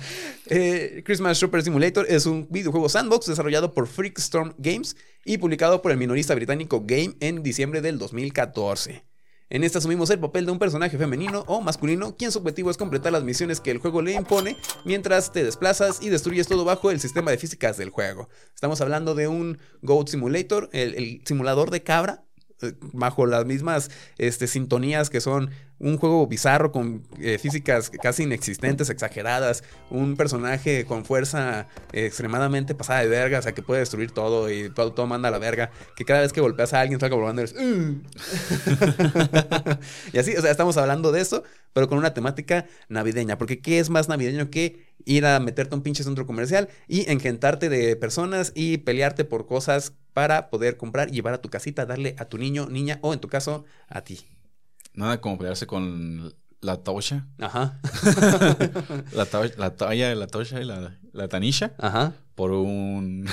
Eh, 0.49 1.01
Christmas 1.05 1.37
Shopper 1.39 1.61
Simulator 1.63 2.05
es 2.07 2.25
un 2.25 2.47
videojuego 2.49 2.87
sandbox 2.87 3.25
desarrollado 3.25 3.73
por 3.73 3.87
Freakstorm 3.87 4.53
Games 4.57 4.95
y 5.25 5.37
publicado 5.39 5.81
por 5.81 5.91
el 5.91 5.97
minorista 5.97 6.35
británico 6.35 6.83
Game 6.85 7.15
en 7.19 7.43
diciembre 7.43 7.81
del 7.81 7.97
2014. 7.97 9.03
En 9.49 9.63
esta 9.63 9.79
asumimos 9.79 10.09
el 10.09 10.19
papel 10.19 10.45
de 10.45 10.51
un 10.51 10.59
personaje 10.59 10.97
femenino 10.97 11.45
o 11.47 11.61
masculino, 11.61 12.17
quien 12.17 12.33
su 12.33 12.39
objetivo 12.39 12.69
es 12.69 12.75
completar 12.75 13.13
las 13.13 13.23
misiones 13.23 13.61
que 13.61 13.71
el 13.71 13.77
juego 13.77 14.01
le 14.01 14.11
impone 14.11 14.57
mientras 14.83 15.31
te 15.31 15.41
desplazas 15.45 16.01
y 16.01 16.09
destruyes 16.09 16.47
todo 16.47 16.65
bajo 16.65 16.91
el 16.91 16.99
sistema 16.99 17.31
de 17.31 17.37
físicas 17.37 17.77
del 17.77 17.89
juego. 17.89 18.27
Estamos 18.53 18.81
hablando 18.81 19.15
de 19.15 19.29
un 19.29 19.57
Goat 19.83 20.09
Simulator, 20.09 20.69
el, 20.73 21.21
simulador 21.23 21.71
de 21.71 21.81
cabra, 21.81 22.25
eh, 22.61 22.73
bajo 22.91 23.25
las 23.25 23.45
mismas 23.45 23.89
este, 24.17 24.47
sintonías 24.47 25.09
que 25.09 25.21
son 25.21 25.51
un 25.79 25.97
juego 25.97 26.25
bizarro 26.27 26.71
con 26.71 27.03
eh, 27.19 27.37
físicas 27.37 27.89
casi 27.89 28.23
inexistentes, 28.23 28.89
exageradas, 28.89 29.63
un 29.89 30.15
personaje 30.15 30.85
con 30.85 31.05
fuerza 31.05 31.67
extremadamente 31.93 32.75
pasada 32.75 33.01
de 33.01 33.07
verga, 33.07 33.39
o 33.39 33.41
sea, 33.41 33.53
que 33.53 33.61
puede 33.61 33.81
destruir 33.81 34.11
todo 34.11 34.49
y 34.51 34.69
todo, 34.69 34.93
todo 34.93 35.07
manda 35.07 35.29
a 35.29 35.31
la 35.31 35.39
verga, 35.39 35.69
que 35.95 36.05
cada 36.05 36.21
vez 36.21 36.33
que 36.33 36.41
golpeas 36.41 36.73
a 36.73 36.81
alguien 36.81 36.99
salga 36.99 37.15
volando 37.15 37.41
eres, 37.41 37.53
"Uh". 37.55 38.01
y 40.13 40.17
así, 40.17 40.35
o 40.35 40.41
sea, 40.41 40.51
estamos 40.51 40.77
hablando 40.77 41.11
de 41.11 41.21
eso, 41.21 41.43
pero 41.73 41.87
con 41.87 41.97
una 41.97 42.13
temática 42.13 42.65
navideña, 42.89 43.37
porque 43.37 43.59
¿qué 43.59 43.79
es 43.79 43.89
más 43.89 44.09
navideño 44.09 44.49
que 44.49 44.87
ir 45.05 45.25
a 45.25 45.39
meterte 45.39 45.75
a 45.75 45.77
un 45.77 45.83
pinche 45.83 46.03
centro 46.03 46.25
comercial 46.25 46.69
y 46.87 47.09
engentarte 47.09 47.69
de 47.69 47.95
personas 47.95 48.51
y 48.55 48.79
pelearte 48.79 49.25
por 49.25 49.45
cosas 49.45 49.93
para 50.13 50.49
poder 50.49 50.77
comprar 50.77 51.09
y 51.09 51.13
llevar 51.13 51.33
a 51.33 51.41
tu 51.41 51.49
casita, 51.49 51.85
darle 51.85 52.15
a 52.17 52.25
tu 52.25 52.37
niño, 52.37 52.67
niña 52.69 52.99
o 53.01 53.13
en 53.13 53.19
tu 53.19 53.27
caso 53.27 53.65
a 53.87 54.01
ti? 54.01 54.25
Nada 54.97 55.21
como 55.21 55.37
pelearse 55.37 55.65
con 55.67 56.33
la 56.59 56.77
Tosha. 56.83 57.27
Ajá. 57.39 57.79
La, 59.13 59.25
to 59.25 59.43
la 59.57 59.75
Toya, 59.75 60.13
la 60.15 60.27
Tosha 60.27 60.59
y 60.59 60.65
la, 60.65 60.97
la 61.13 61.27
Tanisha. 61.27 61.73
Ajá. 61.77 62.13
Por 62.35 62.51
un. 62.51 63.25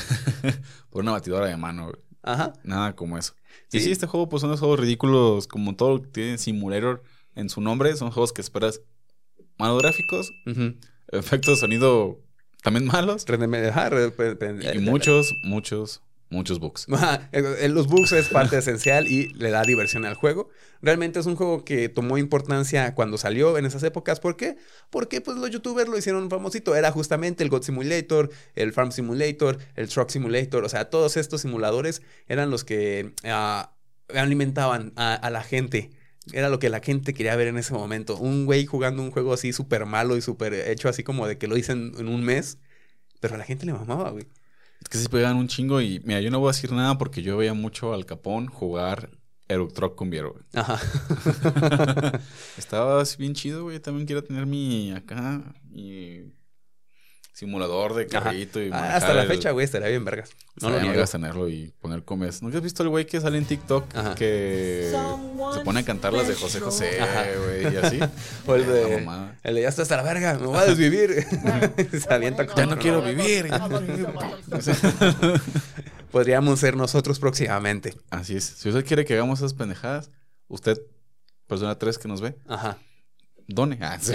por 0.90 1.02
una 1.02 1.12
batidora 1.12 1.46
de 1.46 1.56
mano. 1.56 1.86
güey. 1.86 1.96
Ajá. 2.22 2.52
Nada 2.62 2.94
como 2.94 3.18
eso. 3.18 3.34
Y 3.72 3.78
Sí. 3.78 3.84
sí, 3.86 3.92
este 3.92 4.06
juego, 4.06 4.28
pues 4.28 4.40
son 4.42 4.50
unos 4.50 4.60
juegos 4.60 4.78
ridículos, 4.78 5.46
como 5.48 5.74
todo 5.74 6.00
tiene 6.00 6.38
Simulator 6.38 7.02
en 7.34 7.48
su 7.48 7.60
nombre. 7.60 7.96
Son 7.96 8.10
juegos 8.10 8.32
que 8.32 8.40
esperas 8.42 8.80
malos 9.58 9.80
gráficos, 9.82 10.30
efectos 11.08 11.54
de 11.56 11.60
sonido 11.60 12.20
también 12.62 12.86
malos. 12.86 13.24
Ajá, 13.70 13.90
Y 14.74 14.78
muchos, 14.80 15.34
muchos, 15.42 16.02
muchos 16.34 16.60
bugs. 16.60 16.86
Eh, 17.32 17.68
Los 17.68 17.86
bugs 17.86 18.12
es 18.12 18.28
parte 18.28 18.58
esencial 18.58 19.06
y 19.08 19.28
le 19.34 19.50
da 19.50 19.62
diversión 19.62 20.04
al 20.04 20.14
juego. 20.14 20.48
Realmente 20.82 21.18
es 21.18 21.26
un 21.26 21.36
juego 21.36 21.64
que 21.64 21.88
tomó 21.88 22.18
importancia 22.18 22.94
cuando 22.94 23.16
salió 23.16 23.56
en 23.56 23.64
esas 23.66 23.82
épocas. 23.82 24.20
¿Por 24.20 24.36
qué? 24.36 24.56
Porque 24.90 25.20
pues 25.20 25.36
los 25.38 25.50
youtubers 25.50 25.88
lo 25.88 25.96
hicieron 25.96 26.28
famosito. 26.28 26.76
Era 26.76 26.90
justamente 26.92 27.42
el 27.42 27.50
God 27.50 27.62
Simulator, 27.62 28.30
el 28.54 28.72
Farm 28.72 28.92
Simulator, 28.92 29.58
el 29.76 29.88
Truck 29.88 30.10
Simulator. 30.10 30.64
O 30.64 30.68
sea, 30.68 30.90
todos 30.90 31.16
estos 31.16 31.40
simuladores 31.40 32.02
eran 32.28 32.50
los 32.50 32.64
que 32.64 33.14
ah, 33.24 33.72
alimentaban 34.14 34.92
a, 34.96 35.14
a 35.14 35.30
la 35.30 35.42
gente. 35.42 35.90
Era 36.32 36.48
lo 36.48 36.58
que 36.58 36.70
la 36.70 36.80
gente 36.80 37.14
quería 37.14 37.36
ver 37.36 37.48
en 37.48 37.58
ese 37.58 37.74
momento. 37.74 38.16
Un 38.16 38.46
güey 38.46 38.66
jugando 38.66 39.02
un 39.02 39.10
juego 39.10 39.32
así 39.34 39.52
súper 39.52 39.86
malo 39.86 40.16
y 40.16 40.22
súper 40.22 40.54
hecho 40.54 40.88
así 40.88 41.02
como 41.02 41.26
de 41.26 41.38
que 41.38 41.46
lo 41.46 41.56
hice 41.56 41.72
en, 41.72 41.92
en 41.98 42.08
un 42.08 42.24
mes. 42.24 42.58
Pero 43.20 43.34
a 43.34 43.38
la 43.38 43.44
gente 43.44 43.66
le 43.66 43.72
mamaba, 43.72 44.10
güey. 44.10 44.26
Es 44.84 44.88
que 44.88 44.98
se 44.98 45.08
pegan 45.08 45.36
un 45.36 45.48
chingo 45.48 45.80
y 45.80 46.00
mira, 46.04 46.20
yo 46.20 46.30
no 46.30 46.38
voy 46.38 46.50
a 46.50 46.52
decir 46.52 46.70
nada 46.72 46.96
porque 46.96 47.22
yo 47.22 47.36
veía 47.36 47.54
mucho 47.54 47.92
al 47.92 48.06
Capón 48.06 48.46
jugar 48.46 49.10
Truck 49.72 49.94
con 49.94 50.10
Viero. 50.10 50.32
güey. 50.32 50.44
Ajá. 50.54 50.80
Estaba 52.58 53.00
así 53.00 53.16
bien 53.18 53.34
chido, 53.34 53.64
güey. 53.64 53.80
También 53.80 54.06
quiero 54.06 54.22
tener 54.22 54.46
mi 54.46 54.92
acá, 54.92 55.54
mi 55.70 56.32
simulador 57.34 57.94
de 57.94 58.04
Ajá. 58.04 58.24
carrito 58.26 58.62
y 58.62 58.70
Ah, 58.72 58.94
hasta 58.96 59.12
la 59.12 59.22
el- 59.22 59.28
fecha, 59.28 59.50
güey, 59.50 59.64
estaría 59.64 59.88
bien 59.88 60.04
vergas. 60.04 60.30
No 60.30 60.38
lo 60.38 60.76
Estaría 60.76 60.80
niego. 60.82 60.92
vergas 60.92 61.10
tenerlo 61.10 61.48
y 61.48 61.74
poner 61.80 62.04
comes. 62.04 62.42
¿Nunca 62.42 62.58
has 62.58 62.62
visto 62.62 62.82
el 62.84 62.88
güey 62.90 63.06
que 63.06 63.20
sale 63.20 63.38
en 63.38 63.44
TikTok 63.44 63.92
Ajá. 63.96 64.14
que 64.14 64.92
se 65.52 65.60
pone 65.64 65.80
a 65.80 65.84
cantar 65.84 66.12
las 66.12 66.28
de 66.28 66.36
José 66.36 66.60
José, 66.60 66.98
güey, 67.44 67.74
y 67.74 67.76
así? 67.76 67.98
O 68.46 68.54
el 68.54 68.66
de, 68.66 69.06
el 69.42 69.54
de 69.56 69.62
ya 69.62 69.68
está 69.68 69.82
hasta 69.82 69.96
la 69.96 70.04
verga, 70.04 70.34
me 70.38 70.46
voy 70.46 70.58
a 70.58 70.64
desvivir. 70.64 71.10
Se 72.00 72.14
avienta 72.14 72.46
Ya 72.46 72.52
con- 72.54 72.70
no 72.70 72.78
quiero 72.78 73.02
vivir. 73.02 73.50
Podríamos 76.10 76.60
ser 76.60 76.76
nosotros 76.76 77.18
próximamente. 77.18 77.94
Así 78.10 78.36
es. 78.36 78.44
Si 78.44 78.68
usted 78.68 78.84
quiere 78.86 79.04
que 79.04 79.14
hagamos 79.14 79.40
esas 79.40 79.54
pendejadas, 79.54 80.10
usted, 80.46 80.80
persona 81.48 81.76
3 81.78 81.98
que 81.98 82.06
nos 82.08 82.20
ve, 82.20 82.36
Ajá. 82.46 82.78
Done. 83.46 83.78
Ah, 83.80 83.98
sí. 84.00 84.12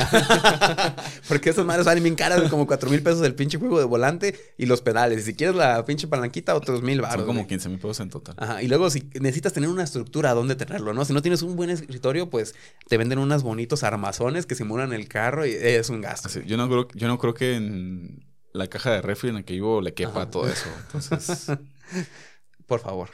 Porque 1.28 1.50
esas 1.50 1.65
madres 1.65 1.86
valen 1.86 2.04
bien 2.04 2.15
caras, 2.15 2.50
como 2.50 2.68
4 2.68 2.89
mil 2.89 3.02
pesos 3.02 3.26
el 3.26 3.36
pinche 3.36 3.58
juego 3.58 3.80
de 3.80 3.86
volante 3.86 4.39
y 4.58 4.65
los 4.65 4.82
pedales. 4.82 5.20
Y 5.20 5.24
si 5.24 5.34
quieres 5.36 5.56
la 5.56 5.86
pinche 5.86 6.08
palanquita, 6.08 6.56
otros 6.56 6.82
mil 6.82 7.02
baros. 7.02 7.18
Son 7.18 7.26
como 7.26 7.39
güey. 7.42 7.48
15 7.48 7.70
mil 7.70 7.80
pesos 7.80 8.00
en 8.00 8.10
total. 8.10 8.36
Ajá, 8.38 8.62
y 8.63 8.68
luego 8.68 8.89
si 8.89 9.10
necesitas 9.20 9.54
tener 9.54 9.70
una 9.70 9.84
estructura 9.84 10.34
donde 10.34 10.56
tenerlo, 10.56 10.94
¿no? 10.94 11.06
Si 11.06 11.13
no 11.13 11.22
tienes 11.22 11.42
un 11.42 11.56
buen 11.56 11.70
escritorio, 11.70 12.30
pues 12.30 12.56
te 12.88 12.98
venden 12.98 13.20
unos 13.20 13.44
bonitos 13.44 13.84
armazones 13.84 14.46
que 14.46 14.56
simulan 14.56 14.94
el 14.94 15.08
carro 15.08 15.46
y 15.46 15.52
es 15.52 15.89
un 15.89 16.02
gasto. 16.02 16.28
Así, 16.28 16.42
yo, 16.46 16.58
no 16.58 16.68
creo, 16.68 16.88
yo 16.94 17.08
no 17.08 17.18
creo 17.20 17.34
que 17.34 17.56
en 17.56 18.26
la 18.54 18.68
caja 18.68 18.92
de 18.92 19.02
refri 19.02 19.30
en 19.30 19.36
la 19.36 19.44
que 19.44 19.54
vivo 19.54 19.82
le 19.82 19.94
quepa 19.94 20.24
Ajá. 20.24 20.32
todo 20.32 20.48
eso. 20.48 20.65
Entonces, 20.88 21.48
Por 22.70 22.82
favor. 22.82 23.10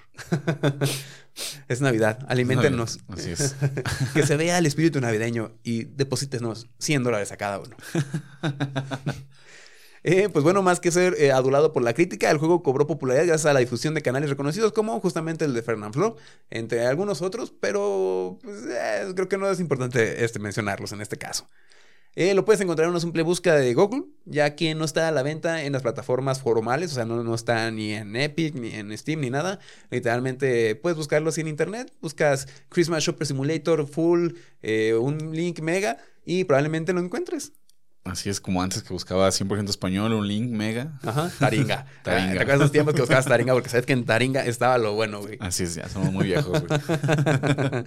es 1.69 1.79
Navidad, 1.79 2.19
aliméntenos. 2.27 2.99
así 3.07 3.31
es. 3.31 3.55
que 4.13 4.27
se 4.27 4.35
vea 4.35 4.57
el 4.57 4.65
espíritu 4.65 4.99
navideño 4.99 5.53
y 5.63 5.85
deposítenos 5.85 6.67
100 6.79 7.03
dólares 7.03 7.31
a 7.31 7.37
cada 7.37 7.59
uno. 7.59 7.75
Eh, 10.07 10.29
pues 10.29 10.43
bueno, 10.43 10.61
más 10.61 10.79
que 10.79 10.91
ser 10.91 11.15
eh, 11.17 11.31
adulado 11.31 11.73
por 11.73 11.81
la 11.81 11.95
crítica, 11.95 12.29
el 12.29 12.37
juego 12.37 12.61
cobró 12.61 12.85
popularidad 12.85 13.25
gracias 13.25 13.47
a 13.47 13.53
la 13.53 13.59
difusión 13.61 13.95
de 13.95 14.03
canales 14.03 14.29
reconocidos 14.29 14.71
como 14.71 14.99
justamente 14.99 15.45
el 15.45 15.55
de 15.55 15.63
Fernanfloo, 15.63 16.15
entre 16.51 16.85
algunos 16.85 17.23
otros, 17.23 17.51
pero 17.59 18.37
pues, 18.43 18.65
eh, 18.69 19.13
creo 19.15 19.27
que 19.27 19.39
no 19.39 19.49
es 19.49 19.59
importante 19.59 20.23
este, 20.23 20.37
mencionarlos 20.37 20.91
en 20.91 21.01
este 21.01 21.17
caso. 21.17 21.47
Eh, 22.17 22.33
lo 22.33 22.45
puedes 22.45 22.61
encontrar 22.61 22.85
en 22.85 22.91
una 22.91 23.01
simple 23.01 23.23
búsqueda 23.23 23.57
de 23.57 23.73
Google, 23.73 24.05
ya 24.23 24.55
que 24.55 24.73
no 24.73 24.85
está 24.85 25.09
a 25.09 25.11
la 25.11 25.21
venta 25.21 25.63
en 25.63 25.73
las 25.73 25.81
plataformas 25.81 26.41
formales, 26.41 26.93
o 26.93 26.95
sea, 26.95 27.03
no, 27.03 27.23
no 27.25 27.35
está 27.35 27.69
ni 27.71 27.91
en 27.91 28.15
Epic, 28.15 28.55
ni 28.55 28.69
en 28.69 28.97
Steam, 28.97 29.19
ni 29.19 29.29
nada. 29.29 29.59
Literalmente 29.91 30.75
puedes 30.75 30.97
buscarlo 30.97 31.27
así 31.27 31.41
en 31.41 31.49
internet, 31.49 31.91
buscas 31.99 32.47
Christmas 32.69 33.03
Shopper 33.03 33.27
Simulator 33.27 33.85
Full, 33.85 34.31
eh, 34.61 34.93
un 34.93 35.35
link 35.35 35.59
mega, 35.59 35.97
y 36.25 36.45
probablemente 36.45 36.93
lo 36.93 37.01
encuentres. 37.01 37.51
Así 38.05 38.29
es 38.29 38.39
como 38.39 38.61
antes 38.61 38.83
que 38.83 38.93
buscaba 38.93 39.27
100% 39.29 39.67
español, 39.67 40.13
un 40.13 40.27
link 40.27 40.51
mega. 40.51 40.93
Ajá, 41.03 41.31
Taringa. 41.39 41.87
Taringa. 42.03 42.29
Ah, 42.29 42.33
¿Te 42.33 42.39
acuerdas 42.39 42.59
de 42.59 42.63
esos 42.65 42.71
tiempos 42.71 42.93
que 42.93 43.01
buscabas 43.01 43.25
Taringa? 43.25 43.53
Porque 43.53 43.67
sabes 43.69 43.87
que 43.87 43.93
en 43.93 44.05
Taringa 44.05 44.45
estaba 44.45 44.77
lo 44.77 44.93
bueno, 44.93 45.21
güey. 45.21 45.37
Así 45.41 45.63
es, 45.63 45.73
ya 45.73 45.89
somos 45.89 46.11
muy 46.11 46.25
viejos, 46.25 46.63
güey. 46.67 46.79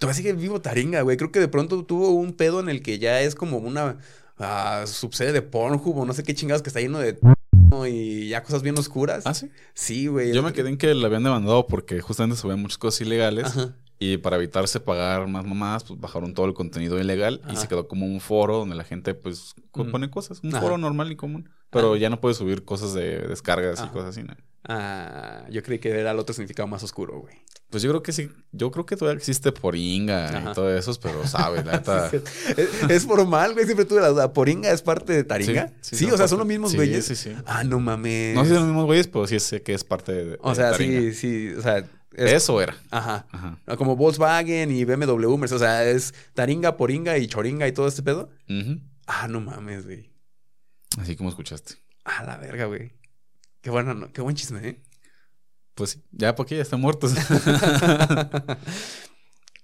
Todavía 0.00 0.14
sigue 0.14 0.32
vivo 0.32 0.60
Taringa, 0.60 1.02
güey. 1.02 1.16
Creo 1.16 1.30
que 1.30 1.38
de 1.38 1.46
pronto 1.46 1.84
tuvo 1.84 2.10
un 2.10 2.32
pedo 2.32 2.58
en 2.58 2.68
el 2.68 2.82
que 2.82 2.98
ya 2.98 3.20
es 3.20 3.36
como 3.36 3.58
una 3.58 3.98
ah, 4.38 4.82
subsede 4.88 5.30
de 5.30 5.42
Pornhub 5.42 5.98
o 5.98 6.04
no 6.04 6.14
sé 6.14 6.24
qué 6.24 6.34
chingados 6.34 6.62
que 6.62 6.70
está 6.70 6.80
lleno 6.80 6.98
de 6.98 7.16
y 7.88 8.28
ya 8.28 8.42
cosas 8.42 8.62
bien 8.62 8.76
oscuras. 8.76 9.22
¿Ah, 9.24 9.34
sí? 9.34 9.52
Sí, 9.74 10.08
güey. 10.08 10.32
Yo 10.32 10.42
me 10.42 10.52
quedé 10.52 10.70
en 10.70 10.78
que 10.78 10.92
le 10.92 11.06
habían 11.06 11.22
demandado 11.22 11.68
porque 11.68 12.00
justamente 12.00 12.36
subían 12.36 12.60
muchas 12.60 12.78
cosas 12.78 13.02
ilegales. 13.02 13.44
Ajá. 13.46 13.76
Y 14.02 14.16
para 14.16 14.36
evitarse 14.36 14.80
pagar 14.80 15.26
más 15.28 15.44
mamadas, 15.44 15.84
pues 15.84 16.00
bajaron 16.00 16.32
todo 16.32 16.46
el 16.46 16.54
contenido 16.54 16.98
ilegal 16.98 17.42
y 17.52 17.56
se 17.56 17.68
quedó 17.68 17.86
como 17.86 18.06
un 18.06 18.20
foro 18.20 18.56
donde 18.56 18.74
la 18.74 18.82
gente, 18.84 19.12
pues, 19.14 19.54
Mm. 19.74 19.90
pone 19.90 20.10
cosas. 20.10 20.40
Un 20.42 20.54
Ajá. 20.54 20.62
foro 20.62 20.78
normal 20.78 21.12
y 21.12 21.16
común. 21.16 21.50
Pero 21.68 21.90
Ajá. 21.92 21.98
ya 22.00 22.08
no 22.10 22.18
puedes 22.20 22.38
subir 22.38 22.64
cosas 22.64 22.94
de 22.94 23.18
descargas 23.28 23.78
y 23.84 23.88
cosas 23.88 24.08
así, 24.16 24.22
¿no? 24.22 24.34
Ah, 24.68 25.44
yo 25.50 25.62
creí 25.62 25.78
que 25.78 25.90
era 25.90 26.10
el 26.10 26.18
otro 26.18 26.34
significado 26.34 26.66
más 26.66 26.82
oscuro, 26.82 27.18
güey. 27.20 27.34
Pues 27.70 27.82
yo 27.82 27.90
creo 27.90 28.02
que 28.02 28.12
sí. 28.12 28.30
Yo 28.52 28.70
creo 28.70 28.84
que 28.86 28.96
todavía 28.96 29.16
existe 29.18 29.52
Poringa 29.52 30.50
y 30.50 30.54
todo 30.54 30.74
eso, 30.76 30.92
pero 31.00 31.26
sabe, 31.26 31.62
la 31.64 31.72
neta. 31.78 32.10
Sí, 32.10 32.16
es, 32.56 32.90
es 32.90 33.06
formal, 33.06 33.52
güey. 33.52 33.64
Siempre 33.66 33.84
tuve 33.84 34.00
la 34.00 34.08
duda. 34.08 34.32
¿Poringa 34.32 34.70
es 34.72 34.82
parte 34.82 35.12
de 35.12 35.24
Taringa? 35.24 35.68
Sí, 35.82 35.96
Sí, 35.96 36.04
sí, 36.06 36.10
o 36.10 36.16
sea, 36.16 36.26
son 36.26 36.38
los 36.38 36.46
mismos 36.46 36.70
sí, 36.72 36.76
güeyes. 36.76 37.04
Sí, 37.04 37.14
sí. 37.16 37.32
Ah, 37.46 37.64
no 37.64 37.78
mames. 37.80 38.34
No 38.34 38.42
sé 38.42 38.48
si 38.48 38.54
son 38.54 38.62
los 38.64 38.68
mismos 38.68 38.86
güeyes, 38.86 39.06
pero 39.08 39.26
sí 39.26 39.38
sé 39.40 39.62
que 39.62 39.72
es 39.74 39.84
parte 39.84 40.12
de. 40.12 40.38
O 40.42 40.50
de 40.50 40.56
sea, 40.56 40.72
Taringa. 40.72 41.00
sí, 41.00 41.12
sí. 41.14 41.52
O 41.56 41.62
sea, 41.62 41.86
es- 42.14 42.32
Eso 42.32 42.60
era. 42.60 42.76
Ajá. 42.90 43.26
Ajá. 43.30 43.58
Como 43.76 43.96
Volkswagen 43.96 44.70
y 44.70 44.84
BMW, 44.84 45.36
Mercedes, 45.36 45.62
o 45.62 45.64
sea, 45.64 45.84
es 45.84 46.14
Taringa, 46.34 46.76
Poringa 46.76 47.18
y 47.18 47.26
Choringa 47.26 47.66
y 47.68 47.72
todo 47.72 47.88
este 47.88 48.02
pedo. 48.02 48.30
Ujú. 48.48 48.80
Ah, 49.06 49.28
no 49.28 49.40
mames, 49.40 49.84
güey. 49.84 50.10
Así 50.98 51.16
como 51.16 51.28
escuchaste. 51.30 51.74
Ah, 52.04 52.24
la 52.24 52.36
verga, 52.38 52.66
güey. 52.66 52.92
Qué 53.60 53.70
bueno, 53.70 53.94
no- 53.94 54.12
qué 54.12 54.20
buen 54.22 54.36
chisme, 54.36 54.66
¿eh? 54.68 54.82
Pues 55.74 55.98
ya 56.10 56.34
porque 56.34 56.56
ya 56.56 56.62
están 56.62 56.80
muertos. 56.80 57.14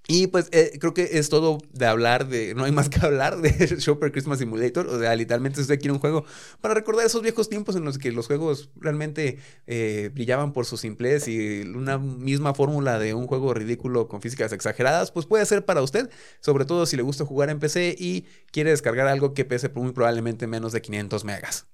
Y 0.09 0.29
pues 0.29 0.49
eh, 0.53 0.79
creo 0.79 0.95
que 0.95 1.11
es 1.13 1.29
todo 1.29 1.59
de 1.73 1.87
hablar 1.87 2.29
de. 2.29 2.55
No 2.55 2.65
hay 2.65 2.73
más 2.73 2.89
que 2.89 3.05
hablar 3.05 3.37
de 3.41 3.51
Shopper 3.79 4.13
Christmas 4.13 4.39
Simulator. 4.39 4.87
O 4.87 4.99
sea, 5.01 5.15
literalmente 5.17 5.61
usted 5.61 5.79
quiere 5.79 5.93
un 5.93 5.99
juego 5.99 6.25
para 6.61 6.75
recordar 6.75 7.07
esos 7.07 7.23
viejos 7.23 7.49
tiempos 7.49 7.75
en 7.75 7.85
los 7.85 7.99
que 7.99 8.13
los 8.13 8.27
juegos 8.27 8.71
realmente 8.77 9.39
eh, 9.67 10.11
brillaban 10.15 10.53
por 10.53 10.65
su 10.65 10.77
simplez 10.77 11.27
y 11.27 11.63
una 11.63 11.99
misma 11.99 12.55
fórmula 12.55 12.99
de 12.99 13.15
un 13.15 13.27
juego 13.27 13.53
ridículo 13.53 14.07
con 14.07 14.23
físicas 14.23 14.53
exageradas, 14.53 15.11
pues 15.11 15.27
puede 15.27 15.45
ser 15.45 15.65
para 15.65 15.83
usted. 15.83 16.09
Sobre 16.41 16.65
todo 16.65 16.87
si 16.87 16.97
le 16.97 17.03
gusta 17.03 17.25
jugar 17.25 17.51
en 17.51 17.59
PC 17.59 17.97
y 17.99 18.27
quiere 18.53 18.71
descargar 18.71 19.09
algo 19.09 19.35
que 19.35 19.45
pese 19.45 19.69
muy 19.71 19.93
probablemente 19.93 20.47
menos 20.47 20.73
de 20.73 20.83
500 20.83 21.25
megas. 21.25 21.67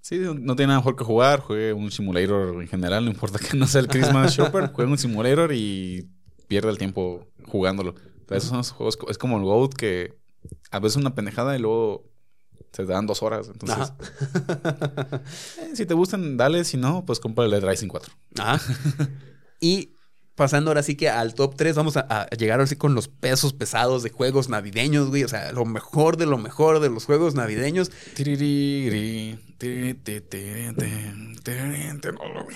Sí, 0.00 0.18
no 0.18 0.56
tiene 0.56 0.68
nada 0.68 0.80
mejor 0.80 0.96
que 0.96 1.04
jugar. 1.04 1.40
Juegue 1.40 1.72
un 1.72 1.90
simulator 1.90 2.60
en 2.60 2.68
general. 2.68 3.04
No 3.04 3.10
importa 3.10 3.38
que 3.38 3.56
no 3.56 3.66
sea 3.66 3.80
el 3.80 3.88
Christmas 3.88 4.32
Shopper. 4.36 4.72
Juegue 4.72 4.90
un 4.90 4.98
simulator 4.98 5.52
y 5.52 6.10
pierde 6.52 6.68
el 6.68 6.76
tiempo 6.76 7.26
jugándolo. 7.46 7.94
Esos 8.28 8.50
son 8.50 8.58
los 8.58 8.72
juegos. 8.72 8.98
Es 9.08 9.16
como 9.16 9.38
el 9.38 9.44
GOAT 9.44 9.72
que 9.72 10.18
a 10.70 10.80
veces 10.80 10.96
una 10.96 11.14
pendejada 11.14 11.56
y 11.56 11.58
luego 11.58 12.04
se 12.72 12.84
dan 12.84 13.06
dos 13.06 13.22
horas. 13.22 13.48
Entonces, 13.48 13.94
eh, 15.62 15.70
si 15.72 15.86
te 15.86 15.94
gustan, 15.94 16.36
dale. 16.36 16.64
Si 16.64 16.76
no, 16.76 17.06
pues 17.06 17.20
compra 17.20 17.46
el 17.46 17.52
Dead 17.52 17.66
Rising 17.66 17.88
4. 17.88 18.12
Ajá. 18.38 18.62
y 19.60 19.96
pasando 20.34 20.70
ahora 20.70 20.82
sí 20.82 20.94
que 20.94 21.08
al 21.08 21.32
top 21.32 21.54
3, 21.56 21.74
vamos 21.74 21.96
a, 21.96 22.00
a 22.00 22.28
llegar 22.36 22.58
ahora 22.58 22.66
sí 22.66 22.76
con 22.76 22.94
los 22.94 23.08
pesos 23.08 23.54
pesados 23.54 24.02
de 24.02 24.10
juegos 24.10 24.50
navideños, 24.50 25.08
güey. 25.08 25.24
O 25.24 25.28
sea, 25.28 25.52
lo 25.52 25.64
mejor 25.64 26.18
de 26.18 26.26
lo 26.26 26.36
mejor 26.36 26.80
de 26.80 26.90
los 26.90 27.06
juegos 27.06 27.34
navideños. 27.34 27.90
No, 32.12 32.12
lo. 32.34 32.46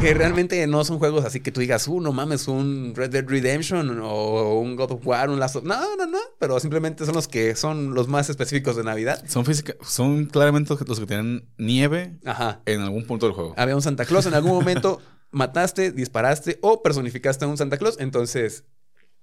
Que 0.00 0.14
realmente 0.14 0.66
no 0.66 0.82
son 0.82 0.98
juegos 0.98 1.26
así 1.26 1.40
que 1.40 1.52
tú 1.52 1.60
digas, 1.60 1.86
uh, 1.86 2.00
no 2.00 2.12
mames, 2.12 2.48
un 2.48 2.94
Red 2.96 3.10
Dead 3.10 3.24
Redemption 3.26 4.00
o 4.02 4.58
un 4.58 4.74
God 4.74 4.92
of 4.92 5.06
War, 5.06 5.28
un 5.28 5.38
Last 5.38 5.56
of... 5.56 5.64
No, 5.64 5.94
no, 5.96 6.06
no. 6.06 6.18
Pero 6.38 6.58
simplemente 6.58 7.04
son 7.04 7.14
los 7.14 7.28
que 7.28 7.54
son 7.54 7.92
los 7.92 8.08
más 8.08 8.30
específicos 8.30 8.76
de 8.76 8.84
Navidad. 8.84 9.22
Son 9.28 9.44
física, 9.44 9.74
son 9.82 10.24
claramente 10.24 10.74
los 10.86 10.98
que 11.00 11.06
tienen 11.06 11.46
nieve 11.58 12.18
Ajá. 12.24 12.62
en 12.64 12.80
algún 12.80 13.04
punto 13.04 13.26
del 13.26 13.34
juego. 13.34 13.52
Había 13.58 13.76
un 13.76 13.82
Santa 13.82 14.06
Claus 14.06 14.24
en 14.24 14.32
algún 14.32 14.52
momento. 14.52 15.02
mataste, 15.32 15.92
disparaste 15.92 16.58
o 16.62 16.82
personificaste 16.82 17.44
a 17.44 17.48
un 17.48 17.56
Santa 17.56 17.76
Claus. 17.76 17.96
Entonces, 18.00 18.64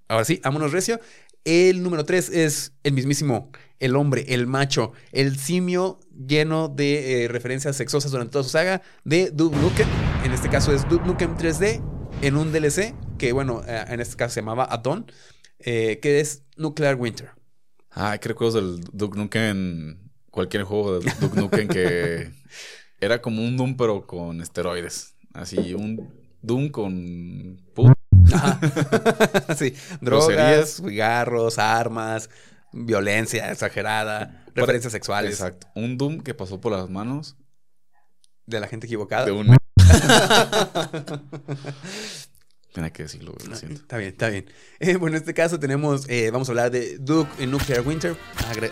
ahora 0.07 0.25
sí, 0.25 0.39
vámonos 0.43 0.71
recio. 0.71 0.99
El 1.45 1.81
número 1.81 2.03
3 2.03 2.29
es 2.29 2.73
el 2.83 2.93
mismísimo, 2.93 3.51
el 3.79 3.95
hombre, 3.95 4.25
el 4.27 4.47
macho, 4.47 4.91
el 5.13 5.37
simio 5.37 5.99
lleno 6.11 6.67
de 6.67 7.23
eh, 7.23 7.27
referencias 7.29 7.77
sexosas 7.77 8.11
durante 8.11 8.33
toda 8.33 8.43
su 8.43 8.49
saga 8.49 8.81
de 9.05 9.31
Duke 9.31 9.55
Nukem. 9.57 9.87
En 10.25 10.33
este 10.33 10.49
caso 10.49 10.73
es 10.73 10.87
Duke 10.89 11.05
Nukem 11.05 11.37
3D 11.37 11.81
en 12.21 12.35
un 12.35 12.51
DLC 12.51 12.95
que, 13.17 13.31
bueno, 13.31 13.61
eh, 13.65 13.85
en 13.87 14.01
este 14.01 14.17
caso 14.17 14.33
se 14.33 14.41
llamaba 14.41 14.65
Addon, 14.65 15.09
eh, 15.59 15.99
que 16.01 16.19
es 16.19 16.43
Nuclear 16.57 16.95
Winter. 16.95 17.29
Ah, 17.91 18.17
que 18.17 18.27
recuerdos 18.29 18.55
del 18.55 18.83
Duke 18.91 19.17
Nukem, 19.17 19.97
cualquier 20.31 20.63
juego 20.63 20.99
de 20.99 21.11
Duke 21.21 21.39
Nukem 21.39 21.67
que 21.67 22.31
era 22.99 23.21
como 23.21 23.43
un 23.43 23.55
Doom 23.57 23.77
pero 23.77 24.05
con 24.05 24.41
esteroides. 24.41 25.15
Así, 25.33 25.73
un 25.73 26.11
Doom 26.41 26.69
con... 26.69 27.61
sí, 29.57 29.73
drogas, 30.01 30.81
cigarros, 30.85 31.57
armas, 31.59 32.29
violencia 32.71 33.51
exagerada, 33.51 34.43
referencias 34.53 34.91
sexuales 34.91 35.31
Exacto. 35.31 35.67
Un 35.75 35.97
Doom 35.97 36.21
que 36.21 36.33
pasó 36.33 36.59
por 36.61 36.71
las 36.71 36.89
manos 36.89 37.37
de 38.45 38.59
la 38.59 38.67
gente 38.67 38.87
equivocada. 38.87 39.25
de 39.25 39.31
un... 39.31 39.47
Tenía 42.77 42.91
que 42.91 43.03
decirlo, 43.03 43.33
lo 43.47 43.55
siento. 43.55 43.81
Está 43.81 43.97
bien, 43.97 44.11
está 44.11 44.29
bien. 44.29 44.45
Eh, 44.79 44.97
bueno, 44.97 45.15
en 45.15 45.21
este 45.21 45.33
caso 45.33 45.59
tenemos, 45.59 46.07
eh, 46.09 46.29
vamos 46.29 46.47
a 46.47 46.51
hablar 46.51 46.69
de 46.69 46.99
Duke 46.99 47.47
Nuclear 47.47 47.81
Winter, 47.81 48.15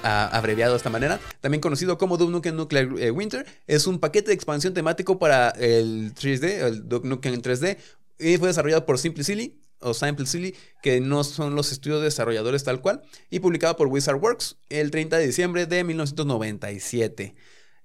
abreviado 0.04 0.74
de 0.74 0.78
esta 0.78 0.92
manera, 0.92 1.20
también 1.42 1.60
conocido 1.60 1.98
como 1.98 2.16
Duke 2.16 2.32
Nukem 2.32 2.56
Nuclear 2.56 2.88
eh, 3.00 3.10
Winter. 3.10 3.48
Es 3.66 3.88
un 3.88 3.98
paquete 4.00 4.28
de 4.28 4.36
expansión 4.36 4.76
temático 4.76 5.18
para 5.18 5.50
el 5.50 6.14
3D, 6.14 6.44
el 6.68 6.88
Duke 6.88 7.08
Nukem 7.08 7.42
3D, 7.42 7.78
y 8.20 8.38
fue 8.38 8.50
desarrollado 8.50 8.86
por 8.86 9.00
Simply 9.00 9.24
Silly. 9.24 9.62
o 9.80 9.94
Simple 9.94 10.26
Silly, 10.26 10.56
que 10.82 11.02
no 11.02 11.24
son 11.24 11.56
los 11.56 11.72
estudios 11.72 12.02
desarrolladores 12.02 12.64
tal 12.64 12.82
cual, 12.82 13.04
y 13.30 13.40
publicado 13.40 13.76
por 13.76 13.88
Wizard 13.88 14.18
Works 14.18 14.58
el 14.70 14.90
30 14.90 15.18
de 15.18 15.28
diciembre 15.28 15.66
de 15.66 15.84
1997. 15.84 17.36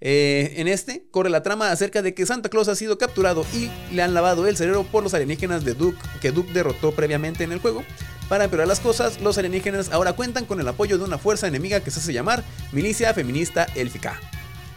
Eh, 0.02 0.54
en 0.56 0.66
este 0.66 1.06
corre 1.10 1.28
la 1.28 1.42
trama 1.42 1.70
acerca 1.70 2.00
de 2.00 2.14
que 2.14 2.24
Santa 2.24 2.48
Claus 2.48 2.68
ha 2.68 2.74
sido 2.74 2.96
capturado 2.96 3.44
y 3.52 3.70
le 3.94 4.00
han 4.00 4.14
lavado 4.14 4.46
el 4.46 4.56
cerebro 4.56 4.84
por 4.84 5.02
los 5.02 5.12
alienígenas 5.12 5.62
de 5.62 5.74
Duke 5.74 5.98
que 6.22 6.32
Duke 6.32 6.54
derrotó 6.54 6.92
previamente 6.92 7.44
en 7.44 7.52
el 7.52 7.58
juego. 7.58 7.84
Para 8.30 8.44
empeorar 8.44 8.68
las 8.68 8.80
cosas, 8.80 9.20
los 9.20 9.36
alienígenas 9.36 9.90
ahora 9.90 10.14
cuentan 10.14 10.46
con 10.46 10.60
el 10.60 10.68
apoyo 10.68 10.96
de 10.96 11.04
una 11.04 11.18
fuerza 11.18 11.48
enemiga 11.48 11.80
que 11.80 11.90
se 11.90 12.00
hace 12.00 12.12
llamar 12.12 12.44
Milicia 12.72 13.12
Feminista 13.12 13.66
Élfica. 13.74 14.18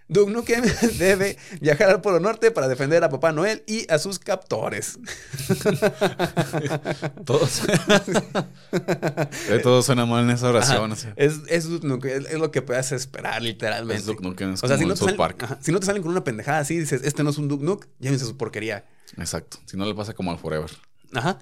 Duke 0.07 0.31
Nukem 0.31 0.63
debe 0.97 1.37
viajar 1.61 1.89
al 1.89 2.01
Polo 2.01 2.19
Norte 2.19 2.51
para 2.51 2.67
defender 2.67 3.03
a 3.03 3.09
Papá 3.09 3.31
Noel 3.31 3.63
y 3.67 3.91
a 3.91 3.97
sus 3.99 4.19
captores. 4.19 4.99
Todos. 7.25 7.61
Eh, 9.49 9.59
todo 9.61 9.81
suena 9.81 10.05
mal 10.05 10.23
en 10.25 10.31
esa 10.31 10.49
oración. 10.49 10.91
o 10.91 10.95
sea. 10.95 11.13
Es, 11.15 11.39
es, 11.47 11.69
Duke 11.69 11.87
Nukem, 11.87 12.25
es 12.25 12.39
lo 12.39 12.51
que 12.51 12.61
puedes 12.61 12.91
esperar, 12.91 13.41
literalmente. 13.41 13.99
Es 14.01 14.05
Duke 14.05 14.23
Nukem, 14.23 14.53
es 14.53 14.63
o 14.63 14.67
sea, 14.67 14.77
si 14.77 14.85
no, 14.85 14.93
te 14.93 14.99
salen, 14.99 15.17
Park. 15.17 15.43
ajá, 15.43 15.59
si 15.61 15.71
no 15.71 15.79
te 15.79 15.85
salen 15.85 16.01
con 16.01 16.11
una 16.11 16.23
pendejada 16.23 16.59
así, 16.59 16.77
dices, 16.77 17.01
este 17.03 17.23
no 17.23 17.29
es 17.29 17.37
un 17.37 17.47
Duke 17.47 17.87
me 17.99 18.11
dices 18.11 18.27
su 18.27 18.37
porquería. 18.37 18.85
Exacto. 19.17 19.57
Si 19.65 19.77
no 19.77 19.85
le 19.85 19.93
pasa 19.93 20.13
como 20.13 20.31
al 20.31 20.37
Forever. 20.37 20.69
Ajá. 21.15 21.39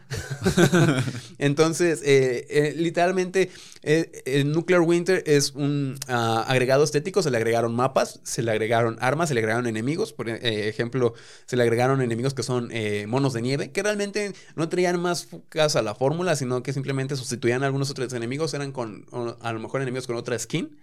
Entonces, 1.38 2.02
eh, 2.04 2.46
eh, 2.50 2.74
literalmente, 2.76 3.50
eh, 3.84 4.22
el 4.26 4.52
Nuclear 4.52 4.82
Winter 4.82 5.24
es 5.26 5.52
un 5.52 5.98
ah, 6.08 6.44
agregado 6.48 6.84
estético. 6.84 7.24
Se 7.24 7.32
le 7.32 7.38
agregaron 7.38 7.74
mapas, 7.74 8.20
se 8.24 8.44
le 8.44 8.52
agregaron 8.52 8.98
armas, 9.00 9.30
se 9.30 9.36
le 9.36 9.40
agregaron 9.40 9.68
enemigos. 9.68 10.14
Por 10.14 10.30
eh, 10.30 10.68
ejemplo, 10.68 11.14
se 11.46 11.56
le 11.56 11.64
agregaron 11.64 12.02
enemigos 12.02 12.34
que 12.34 12.44
son 12.44 12.72
monos 13.08 13.34
de 13.34 13.42
nieve, 13.42 13.72
que 13.72 13.84
realmente 13.84 14.34
no 14.56 14.70
traían 14.70 15.00
más 15.00 15.26
focas 15.26 15.76
a 15.76 15.82
la 15.82 15.96
fórmula, 15.96 16.36
sino 16.36 16.64
que 16.64 16.74
simplemente 16.74 17.16
sustituían 17.16 17.64
a 17.64 17.68
algunos 17.68 17.90
otros 17.90 18.12
enemigos. 18.14 18.54
Eran 18.54 18.72
con, 18.72 19.06
a 19.42 19.54
lo 19.54 19.60
mejor 19.60 19.82
enemigos 19.82 20.08
con 20.08 20.16
otra 20.16 20.38
skin. 20.38 20.78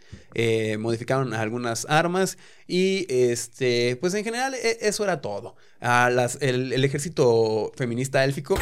Modificaron 0.79 1.35
algunas 1.35 1.87
armas. 1.89 2.39
Y 2.67 3.07
este, 3.09 3.97
pues 3.97 4.15
en 4.15 4.25
general, 4.25 4.55
e- 4.55 4.79
eso 4.83 5.05
era 5.05 5.21
todo. 5.21 5.57
Ah, 5.81 6.11
el, 6.41 6.73
el 6.73 6.85
ejército 6.85 7.73
feminista 7.77 8.25
élfico 8.25 8.57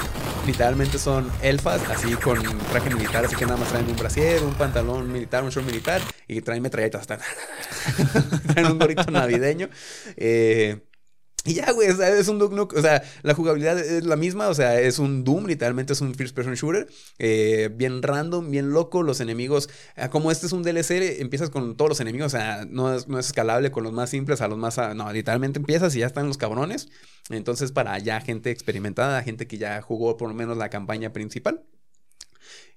literalmente 0.46 0.98
son 0.98 1.30
elfas, 1.42 1.82
así 1.90 2.14
con 2.14 2.40
traje 2.70 2.90
militar, 2.90 3.24
así 3.24 3.36
que 3.36 3.46
nada 3.46 3.58
más 3.58 3.68
traen 3.68 3.86
un 3.86 3.96
brasier, 3.96 4.42
un 4.42 4.54
pantalón 4.54 5.10
militar, 5.10 5.42
un 5.42 5.50
short 5.50 5.66
militar 5.66 6.00
y 6.28 6.40
traen 6.40 6.62
metralletas. 6.62 7.06
traen 8.46 8.66
un 8.72 8.78
gorrito 8.78 9.10
navideño. 9.10 9.68
Eh, 10.16 10.78
y 11.46 11.54
ya, 11.54 11.72
güey, 11.72 11.90
o 11.90 11.96
sea, 11.96 12.08
es 12.08 12.28
un 12.28 12.38
Duke 12.38 12.54
Nukem, 12.54 12.78
o 12.78 12.82
sea, 12.82 13.02
la 13.22 13.34
jugabilidad 13.34 13.78
es 13.78 14.04
la 14.04 14.16
misma, 14.16 14.48
o 14.48 14.54
sea, 14.54 14.80
es 14.80 14.98
un 14.98 15.24
Doom, 15.24 15.46
literalmente 15.46 15.92
es 15.92 16.00
un 16.00 16.14
first 16.14 16.34
person 16.34 16.54
shooter, 16.54 16.88
eh, 17.18 17.70
bien 17.72 18.02
random, 18.02 18.50
bien 18.50 18.70
loco, 18.70 19.02
los 19.02 19.20
enemigos, 19.20 19.68
ah, 19.96 20.10
como 20.10 20.30
este 20.30 20.46
es 20.46 20.52
un 20.52 20.62
DLC, 20.62 21.20
empiezas 21.20 21.50
con 21.50 21.76
todos 21.76 21.88
los 21.88 22.00
enemigos, 22.00 22.34
o 22.34 22.36
sea, 22.36 22.66
no 22.68 22.94
es, 22.94 23.08
no 23.08 23.18
es 23.18 23.26
escalable 23.26 23.70
con 23.70 23.84
los 23.84 23.92
más 23.92 24.10
simples 24.10 24.40
a 24.40 24.48
los 24.48 24.58
más, 24.58 24.78
no, 24.94 25.12
literalmente 25.12 25.58
empiezas 25.58 25.94
y 25.94 26.00
ya 26.00 26.06
están 26.06 26.26
los 26.26 26.36
cabrones, 26.36 26.88
entonces 27.30 27.72
para 27.72 27.98
ya 27.98 28.20
gente 28.20 28.50
experimentada, 28.50 29.22
gente 29.22 29.46
que 29.46 29.58
ya 29.58 29.80
jugó 29.82 30.16
por 30.16 30.28
lo 30.28 30.34
menos 30.34 30.56
la 30.56 30.70
campaña 30.70 31.12
principal. 31.12 31.64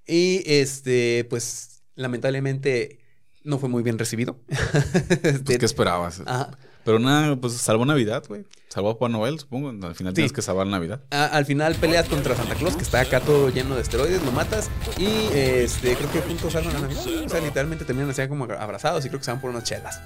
Y 0.06 0.42
este, 0.48 1.28
pues, 1.30 1.84
lamentablemente 1.96 3.00
no 3.44 3.60
fue 3.60 3.70
muy 3.70 3.84
bien 3.84 4.00
recibido. 4.00 4.40
Este, 5.24 5.40
Pues, 5.44 5.58
¿Qué 5.60 5.66
esperabas? 5.66 6.22
ajá. 6.26 6.58
Pero 6.86 6.98
nada, 7.00 7.36
pues 7.36 7.54
salvó 7.54 7.86
Navidad, 7.86 8.24
güey. 8.28 8.46
Salvó 8.70 8.92
a 8.92 8.94
Papá 8.94 9.10
Noel, 9.10 9.38
supongo. 9.40 9.70
Al 9.70 9.96
final 9.96 10.12
Sí. 10.14 10.16
tienes 10.16 10.32
que 10.34 10.42
salvar 10.42 10.66
Navidad. 10.68 11.02
A- 11.12 11.26
al 11.26 11.46
final 11.46 11.76
peleas 11.76 12.08
contra 12.08 12.36
Santa 12.36 12.56
Claus, 12.56 12.76
que 12.76 12.84
está 12.84 13.02
acá 13.02 13.20
todo 13.20 13.50
lleno 13.50 13.76
de 13.76 13.82
esteroides, 13.82 14.24
lo 14.24 14.32
matas 14.32 14.70
y 14.98 15.06
este, 15.34 15.96
creo 15.96 16.12
que 16.12 16.22
juntos 16.22 16.54
salvan 16.54 16.74
la 16.74 16.80
Navidad. 16.82 17.06
O 17.26 17.30
sea, 17.30 17.42
literalmente 17.42 17.86
terminan 17.86 18.10
así 18.12 18.28
como 18.28 18.46
abrazados 18.46 19.06
y 19.06 19.10
creo 19.10 19.20
que 19.20 19.26
se 19.26 19.32
van 19.32 19.42
por 19.42 19.50
unas 19.50 19.64
chelas. 19.64 20.00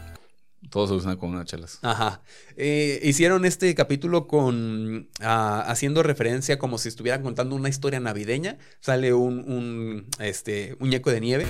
Todo 0.70 0.86
se 0.86 0.90
soluciona 0.92 1.18
con 1.18 1.30
unas 1.30 1.46
chelas. 1.46 1.78
Ajá. 1.84 2.22
Eh, 2.58 3.00
hicieron 3.04 3.46
este 3.46 3.76
capítulo 3.76 4.28
con 4.28 5.10
ah, 5.22 5.64
haciendo 5.68 6.02
referencia 6.02 6.58
como 6.58 6.78
si 6.80 6.88
estuvieran 6.90 7.22
contando 7.22 7.56
una 7.56 7.70
historia 7.70 8.00
navideña. 8.00 8.58
Sale 8.80 9.14
un, 9.14 9.40
un 9.40 10.08
este, 10.20 10.76
muñeco 10.80 11.12
de 11.12 11.22
nieve 11.22 11.46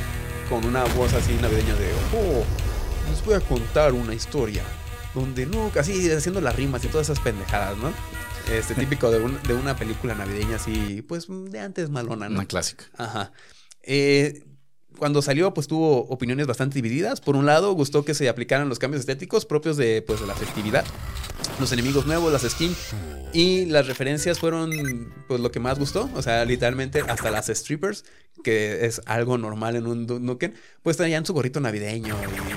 con 0.50 0.66
una 0.66 0.84
voz 0.96 1.14
así 1.14 1.34
navideña 1.42 1.76
de 1.76 1.90
oh, 2.18 2.44
les 3.10 3.24
voy 3.24 3.36
a 3.36 3.40
contar 3.40 3.94
una 3.94 4.14
historia 4.14 4.64
donde 5.14 5.46
no, 5.46 5.72
así 5.80 6.10
haciendo 6.12 6.42
las 6.42 6.56
rimas 6.56 6.84
y 6.84 6.88
todas 6.88 7.10
esas 7.10 7.24
pendejadas, 7.24 7.78
¿no? 7.78 7.92
Este 8.52 8.76
típico 8.76 9.10
de, 9.10 9.20
un- 9.22 9.42
de 9.44 9.54
una 9.54 9.76
película 9.76 10.16
navideña 10.16 10.58
así, 10.58 11.02
pues 11.02 11.28
de 11.30 11.60
antes 11.60 11.90
malona, 11.90 12.28
¿no? 12.30 12.36
Una 12.36 12.46
clásica. 12.46 12.86
Ajá. 12.98 13.32
Eh, 13.84 14.44
cuando 14.98 15.22
salió, 15.22 15.54
pues 15.54 15.68
tuvo 15.68 16.02
opiniones 16.10 16.46
bastante 16.46 16.76
divididas. 16.76 17.20
Por 17.22 17.36
un 17.36 17.46
lado, 17.46 17.72
gustó 17.74 18.04
que 18.06 18.14
se 18.14 18.30
aplicaran 18.30 18.70
los 18.70 18.80
cambios 18.80 19.00
estéticos 19.00 19.46
propios 19.46 19.78
de, 19.78 20.02
pues, 20.06 20.20
de 20.22 20.28
la 20.28 20.36
festividad. 20.36 20.86
Los 21.60 21.72
enemigos 21.72 22.06
nuevos, 22.06 22.32
las 22.32 22.42
skins. 22.44 22.78
Y 23.32 23.66
las 23.66 23.88
referencias 23.88 24.40
fueron, 24.40 25.14
pues, 25.28 25.40
lo 25.40 25.52
que 25.52 25.60
más 25.60 25.80
gustó. 25.80 26.10
O 26.14 26.22
sea, 26.22 26.46
literalmente, 26.46 27.02
hasta 27.08 27.32
las 27.32 27.48
strippers, 27.48 28.06
que 28.44 28.86
es 28.86 29.02
algo 29.06 29.38
normal 29.38 29.76
en 29.76 29.88
un 29.88 30.06
Nukem, 30.26 30.54
pues 30.82 30.98
traían 30.98 31.26
su 31.26 31.34
gorrito 31.34 31.60
navideño 31.60 32.16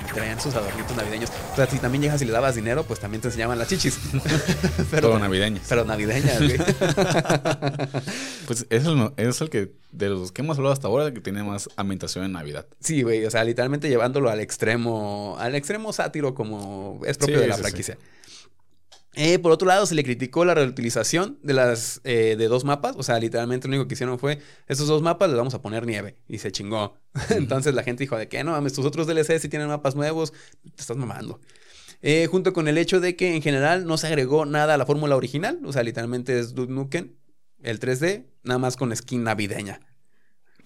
y 0.09 0.13
traían 0.13 0.39
sus 0.41 0.53
adornitos 0.55 0.95
navideños. 0.95 1.31
O 1.53 1.55
sea, 1.55 1.67
si 1.67 1.79
también 1.79 2.01
llegas 2.03 2.21
y 2.21 2.25
le 2.25 2.31
dabas 2.31 2.55
dinero, 2.55 2.83
pues 2.83 2.99
también 2.99 3.21
te 3.21 3.27
enseñaban 3.29 3.57
las 3.57 3.69
chichis. 3.69 3.97
Todo 5.01 5.17
navideñas. 5.19 5.65
Pero 5.69 5.85
navideñas, 5.85 6.39
güey. 6.39 6.57
Pues 8.47 8.65
es 8.69 8.85
el, 8.85 9.11
es 9.17 9.41
el 9.41 9.49
que, 9.49 9.73
de 9.91 10.07
los 10.07 10.31
que 10.31 10.41
hemos 10.41 10.57
hablado 10.57 10.71
hasta 10.71 10.87
ahora, 10.87 11.07
el 11.07 11.13
que 11.13 11.19
tiene 11.19 11.43
más 11.43 11.69
ambientación 11.75 12.23
en 12.23 12.31
Navidad. 12.31 12.65
Sí, 12.79 13.01
güey, 13.01 13.25
o 13.25 13.29
sea, 13.29 13.43
literalmente 13.43 13.89
llevándolo 13.89 14.29
al 14.29 14.39
extremo, 14.39 15.35
al 15.37 15.53
extremo 15.53 15.91
sátiro 15.91 16.33
como 16.33 17.01
es 17.05 17.17
propio 17.17 17.35
Sí, 17.35 17.41
de 17.41 17.47
la 17.47 17.55
sí, 17.55 17.61
franquicia. 17.61 17.97
Eh, 19.19 19.39
por 19.39 19.51
otro 19.51 19.67
lado, 19.67 19.83
se 19.87 19.95
le 19.95 20.03
criticó 20.03 20.45
la 20.45 20.53
reutilización 20.53 21.39
de 21.41 21.53
las 21.53 22.01
eh, 22.03 22.35
de 22.37 22.47
dos 22.47 22.63
mapas. 22.63 22.95
O 22.97 23.03
sea, 23.03 23.17
literalmente 23.17 23.67
lo 23.67 23.73
único 23.73 23.87
que 23.87 23.95
hicieron 23.95 24.19
fue, 24.19 24.37
estos 24.67 24.87
dos 24.87 25.01
mapas 25.01 25.29
les 25.29 25.37
vamos 25.37 25.55
a 25.55 25.61
poner 25.61 25.87
nieve. 25.87 26.17
Y 26.27 26.37
se 26.37 26.51
chingó. 26.51 26.99
Entonces 27.31 27.73
la 27.73 27.81
gente 27.81 28.03
dijo 28.03 28.15
de 28.15 28.29
que 28.29 28.43
no 28.43 28.51
mames, 28.51 28.73
tus 28.73 28.85
otros 28.85 29.07
DLC 29.07 29.39
sí 29.39 29.49
tienen 29.49 29.69
mapas 29.69 29.95
nuevos, 29.95 30.33
te 30.61 30.81
estás 30.81 30.97
mamando. 30.97 31.41
Eh, 32.03 32.27
junto 32.29 32.53
con 32.53 32.67
el 32.67 32.77
hecho 32.77 32.99
de 32.99 33.15
que 33.15 33.35
en 33.35 33.41
general 33.41 33.87
no 33.87 33.97
se 33.97 34.05
agregó 34.05 34.45
nada 34.45 34.75
a 34.75 34.77
la 34.77 34.85
fórmula 34.85 35.15
original. 35.15 35.59
O 35.65 35.73
sea, 35.73 35.81
literalmente 35.81 36.37
es 36.37 36.53
Duke 36.53 36.71
Nukem, 36.71 37.15
el 37.63 37.79
3D, 37.79 38.27
nada 38.43 38.59
más 38.59 38.77
con 38.77 38.95
skin 38.95 39.23
navideña. 39.23 39.79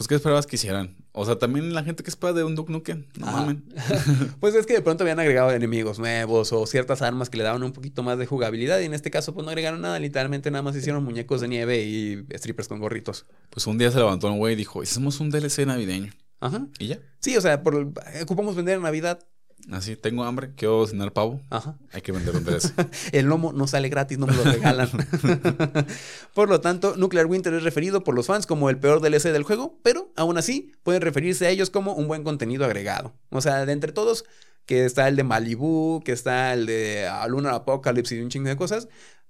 Pues, 0.01 0.07
¿qué 0.07 0.15
esperabas 0.15 0.47
que 0.47 0.55
hicieran? 0.55 0.95
O 1.11 1.27
sea, 1.27 1.37
también 1.37 1.75
la 1.75 1.83
gente 1.83 2.01
que 2.01 2.09
espera 2.09 2.33
de 2.33 2.43
un 2.43 2.55
Duke 2.55 2.71
Nukem. 2.71 3.05
No 3.19 3.27
Ajá. 3.27 3.41
mamen. 3.41 3.63
Pues 4.39 4.55
es 4.55 4.65
que 4.65 4.73
de 4.73 4.81
pronto 4.81 5.03
habían 5.03 5.19
agregado 5.19 5.51
enemigos 5.51 5.99
nuevos 5.99 6.51
o 6.53 6.65
ciertas 6.65 7.03
armas 7.03 7.29
que 7.29 7.37
le 7.37 7.43
daban 7.43 7.61
un 7.61 7.71
poquito 7.71 8.01
más 8.01 8.17
de 8.17 8.25
jugabilidad 8.25 8.79
y 8.79 8.85
en 8.85 8.95
este 8.95 9.11
caso 9.11 9.35
pues 9.35 9.45
no 9.45 9.51
agregaron 9.51 9.79
nada, 9.79 9.99
literalmente 9.99 10.49
nada 10.49 10.63
más 10.63 10.75
hicieron 10.75 11.03
muñecos 11.03 11.39
de 11.41 11.49
nieve 11.49 11.83
y 11.83 12.25
strippers 12.35 12.67
con 12.67 12.79
gorritos. 12.79 13.27
Pues 13.51 13.67
un 13.67 13.77
día 13.77 13.91
se 13.91 13.99
levantó 13.99 14.31
un 14.31 14.39
güey 14.39 14.53
y 14.53 14.55
dijo, 14.55 14.81
hicimos 14.81 15.19
un 15.19 15.29
DLC 15.29 15.67
navideño. 15.67 16.11
Ajá. 16.39 16.65
Y 16.79 16.87
ya. 16.87 16.99
Sí, 17.19 17.37
o 17.37 17.41
sea, 17.41 17.61
por, 17.61 17.93
ocupamos 18.23 18.55
vender 18.55 18.77
en 18.77 18.81
Navidad. 18.81 19.19
Así, 19.69 19.95
tengo 19.95 20.23
hambre, 20.23 20.51
quiero 20.55 20.85
cenar 20.87 21.13
pavo. 21.13 21.41
Ajá. 21.49 21.77
Hay 21.91 22.01
que 22.01 22.11
vender 22.11 22.35
un 22.35 22.43
DLC. 22.43 22.73
El 23.11 23.27
lomo 23.27 23.53
no 23.53 23.67
sale 23.67 23.89
gratis, 23.89 24.17
no 24.17 24.27
me 24.27 24.33
lo 24.33 24.43
regalan. 24.43 24.89
por 26.33 26.49
lo 26.49 26.61
tanto, 26.61 26.95
Nuclear 26.97 27.25
Winter 27.27 27.53
es 27.53 27.63
referido 27.63 28.03
por 28.03 28.15
los 28.15 28.27
fans 28.27 28.47
como 28.47 28.69
el 28.69 28.79
peor 28.79 29.01
DLC 29.01 29.31
del 29.31 29.43
juego, 29.43 29.79
pero 29.83 30.11
aún 30.15 30.37
así 30.37 30.71
pueden 30.83 31.01
referirse 31.01 31.45
a 31.45 31.49
ellos 31.49 31.69
como 31.69 31.93
un 31.93 32.07
buen 32.07 32.23
contenido 32.23 32.65
agregado. 32.65 33.13
O 33.29 33.41
sea, 33.41 33.65
de 33.65 33.73
entre 33.73 33.91
todos, 33.91 34.25
que 34.65 34.85
está 34.85 35.07
el 35.07 35.15
de 35.15 35.23
Malibu, 35.23 36.01
que 36.03 36.11
está 36.11 36.53
el 36.53 36.65
de 36.65 37.07
ah, 37.07 37.27
Lunar 37.27 37.53
Apocalypse 37.53 38.15
y 38.15 38.21
un 38.21 38.29
chingo 38.29 38.49
de 38.49 38.57
cosas, 38.57 38.87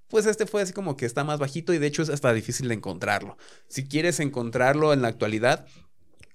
pues 0.07 0.25
este 0.25 0.45
fue 0.45 0.61
así 0.61 0.73
como 0.73 0.97
que 0.97 1.05
está 1.05 1.23
más 1.23 1.39
bajito 1.39 1.73
y 1.73 1.77
de 1.77 1.87
hecho 1.87 2.01
es 2.01 2.09
hasta 2.09 2.33
difícil 2.33 2.67
de 2.67 2.75
encontrarlo. 2.75 3.37
Si 3.67 3.87
quieres 3.87 4.19
encontrarlo 4.19 4.93
en 4.93 5.01
la 5.01 5.07
actualidad, 5.07 5.65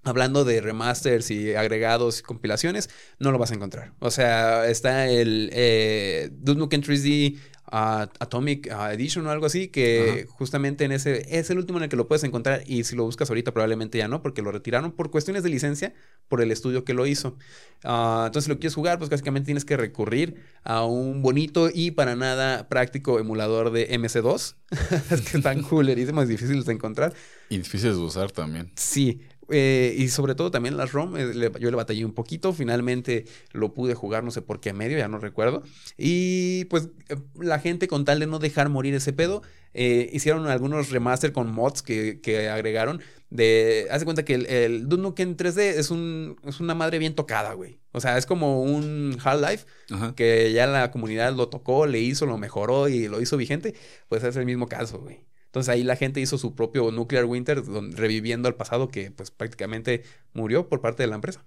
hablando 0.07 0.45
de 0.45 0.61
remasters 0.61 1.31
y 1.31 1.55
agregados 1.55 2.21
y 2.21 2.23
compilaciones, 2.23 2.89
no 3.19 3.33
lo 3.33 3.39
vas 3.39 3.51
a 3.51 3.55
encontrar. 3.55 3.93
O 3.99 4.11
sea, 4.11 4.69
está 4.69 5.09
el 5.09 5.51
eh, 5.53 6.31
Duke 6.33 6.59
Nukem 6.59 6.81
3D 6.81 7.37
ah, 7.73 8.09
Atomic 8.21 8.71
ah, 8.71 8.93
Edition 8.93 9.27
o 9.27 9.31
algo 9.31 9.47
así, 9.47 9.67
que 9.67 10.27
justamente 10.31 10.85
en 10.85 10.93
ese 10.93 11.27
es 11.37 11.51
el 11.51 11.59
último 11.59 11.79
en 11.79 11.85
el 11.85 11.91
que 11.91 11.97
lo 11.97 12.07
puedes 12.07 12.23
encontrar 12.23 12.63
y 12.67 12.85
si 12.85 12.95
lo 12.95 13.05
buscas 13.05 13.29
ahorita 13.31 13.53
probablemente 13.53 13.99
ya 13.99 14.07
no, 14.07 14.23
porque 14.23 14.43
lo 14.43 14.53
retiraron 14.53 14.93
por 14.93 15.11
cuestiones 15.11 15.43
de 15.43 15.51
licencia 15.51 15.93
por 16.29 16.41
el 16.41 16.53
estudio 16.53 16.85
que 16.85 16.95
lo 16.95 17.07
hizo. 17.07 17.37
Ah, 17.83 18.25
entonces, 18.27 18.45
si 18.45 18.51
lo 18.51 18.59
quieres 18.61 18.75
jugar, 18.75 18.99
pues 18.99 19.11
básicamente 19.11 19.47
tienes 19.47 19.65
que 19.65 19.77
recurrir 19.77 20.37
a 20.63 20.85
un 20.85 21.21
bonito 21.23 21.69
y 21.73 21.91
para 21.91 22.15
nada 22.15 22.69
práctico 22.69 23.19
emulador 23.19 23.73
de 23.73 23.91
MC2. 23.91 24.55
es 25.11 25.21
que 25.23 25.39
están 25.39 25.63
coolerísimos, 25.69 26.29
difíciles 26.29 26.65
de 26.65 26.75
encontrar. 26.75 27.13
y 27.49 27.59
difíciles 27.59 27.97
de 27.97 28.03
usar 28.03 28.31
también. 28.31 28.71
Sí, 28.77 29.23
Eh, 29.51 29.95
y 29.97 30.09
sobre 30.09 30.35
todo 30.35 30.51
también 30.51 30.77
las 30.77 30.93
ROM, 30.93 31.17
eh, 31.17 31.33
le- 31.35 31.53
yo 31.61 31.71
le 31.71 31.77
batallé 31.77 32.05
un 32.05 32.13
poquito, 32.15 32.53
finalmente 32.53 33.25
lo 33.53 33.73
pude 33.75 33.95
jugar 33.95 34.25
no 34.25 34.31
sé 34.33 34.43
por 34.43 34.61
qué 34.61 34.73
medio, 34.73 34.99
ya 34.99 35.09
no 35.09 35.19
recuerdo. 35.19 35.63
Y 35.97 36.65
pues 36.67 36.89
eh, 37.09 37.17
la 37.41 37.59
gente 37.61 37.89
con 37.89 38.05
tal 38.05 38.19
de 38.21 38.27
no 38.27 38.39
dejar 38.39 38.69
morir 38.69 38.95
ese 38.95 39.13
pedo, 39.13 39.43
hicieron 39.79 40.47
algunos 40.49 40.89
remaster 40.91 41.33
con 41.33 41.53
mods 41.53 41.83
que, 41.83 42.21
que 42.23 42.49
agregaron. 42.49 43.03
De, 43.29 43.89
haz 43.91 44.01
de 44.01 44.05
cuenta 44.05 44.25
que 44.25 44.35
el, 44.35 44.47
el 44.47 44.89
Duke 44.89 45.03
Nukem 45.03 45.37
3D 45.37 45.75
es, 45.77 45.91
un, 45.91 46.37
es 46.45 46.61
una 46.61 46.75
madre 46.75 46.99
bien 46.99 47.15
tocada, 47.15 47.53
güey. 47.55 47.79
O 47.93 48.01
sea, 48.01 48.17
es 48.17 48.25
como 48.25 48.63
un 48.63 49.19
Half-Life 49.23 49.67
que 50.15 50.53
ya 50.53 50.67
la 50.67 50.91
comunidad 50.91 51.35
lo 51.35 51.49
tocó, 51.49 51.87
le 51.87 52.01
hizo, 52.01 52.25
lo 52.25 52.39
mejoró 52.39 52.89
y 52.89 53.09
lo 53.09 53.21
hizo 53.21 53.37
vigente, 53.37 53.75
pues 54.09 54.23
es 54.25 54.37
el 54.37 54.47
mismo 54.47 54.67
caso, 54.69 55.01
güey. 55.01 55.25
Entonces 55.57 55.71
ahí 55.73 55.85
la 55.85 55.97
gente 55.97 56.21
hizo 56.21 56.37
su 56.37 56.55
propio 56.55 56.91
Nuclear 56.93 57.25
Winter, 57.25 57.65
donde- 57.65 57.97
reviviendo 57.97 58.47
al 58.47 58.57
pasado 58.57 58.89
que 58.89 59.11
pues 59.11 59.31
prácticamente 59.31 60.03
murió 60.35 60.69
por 60.69 60.83
parte 60.83 61.03
de 61.03 61.07
la 61.07 61.15
empresa. 61.15 61.47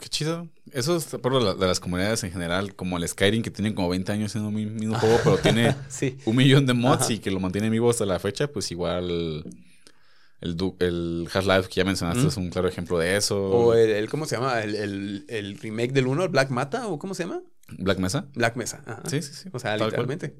Qué 0.00 0.08
chido. 0.08 0.48
Eso 0.70 0.96
es 0.96 1.06
por 1.06 1.32
lo 1.32 1.54
de 1.54 1.66
las 1.66 1.80
comunidades 1.80 2.22
en 2.22 2.30
general, 2.30 2.76
como 2.76 2.98
el 2.98 3.08
Skyrim, 3.08 3.42
que 3.42 3.50
tiene 3.50 3.74
como 3.74 3.88
20 3.88 4.12
años 4.12 4.30
siendo 4.30 4.50
un 4.50 4.54
mismo 4.76 4.96
juego, 4.96 5.18
pero 5.24 5.38
tiene 5.42 5.74
Sí. 5.88 6.18
un 6.24 6.36
millón 6.36 6.66
de 6.66 6.74
mods 6.74 7.02
Ajá. 7.06 7.12
y 7.14 7.18
que 7.18 7.32
lo 7.32 7.40
mantiene 7.40 7.68
vivo 7.68 7.90
hasta 7.90 8.06
la 8.06 8.20
fecha, 8.20 8.46
pues 8.46 8.70
igual 8.70 9.44
el, 10.40 11.28
Half-Life 11.32 11.68
que 11.68 11.74
ya 11.76 11.84
mencionaste 11.84 12.28
es 12.28 12.36
un 12.36 12.50
claro 12.50 12.68
ejemplo 12.68 12.96
de 12.96 13.16
eso. 13.16 13.42
O 13.44 13.74
el, 13.74 13.90
el- 13.90 14.08
¿cómo 14.08 14.24
se 14.26 14.36
llama? 14.36 14.62
El, 14.62 14.76
el- 14.76 15.24
el 15.28 15.58
remake 15.58 15.92
del 15.92 16.06
1, 16.06 16.28
Black 16.28 16.50
Mata, 16.50 16.86
o 16.86 16.96
¿cómo 17.00 17.14
se 17.14 17.24
llama? 17.24 17.42
Black 17.76 17.98
Mesa. 17.98 18.28
Black 18.34 18.54
Mesa. 18.54 18.82
ajá. 18.86 19.02
Sí, 19.08 19.20
sí, 19.20 19.32
sí. 19.34 19.48
O 19.52 19.58
sea, 19.58 19.76
Tal 19.76 19.92
cual. 19.92 20.32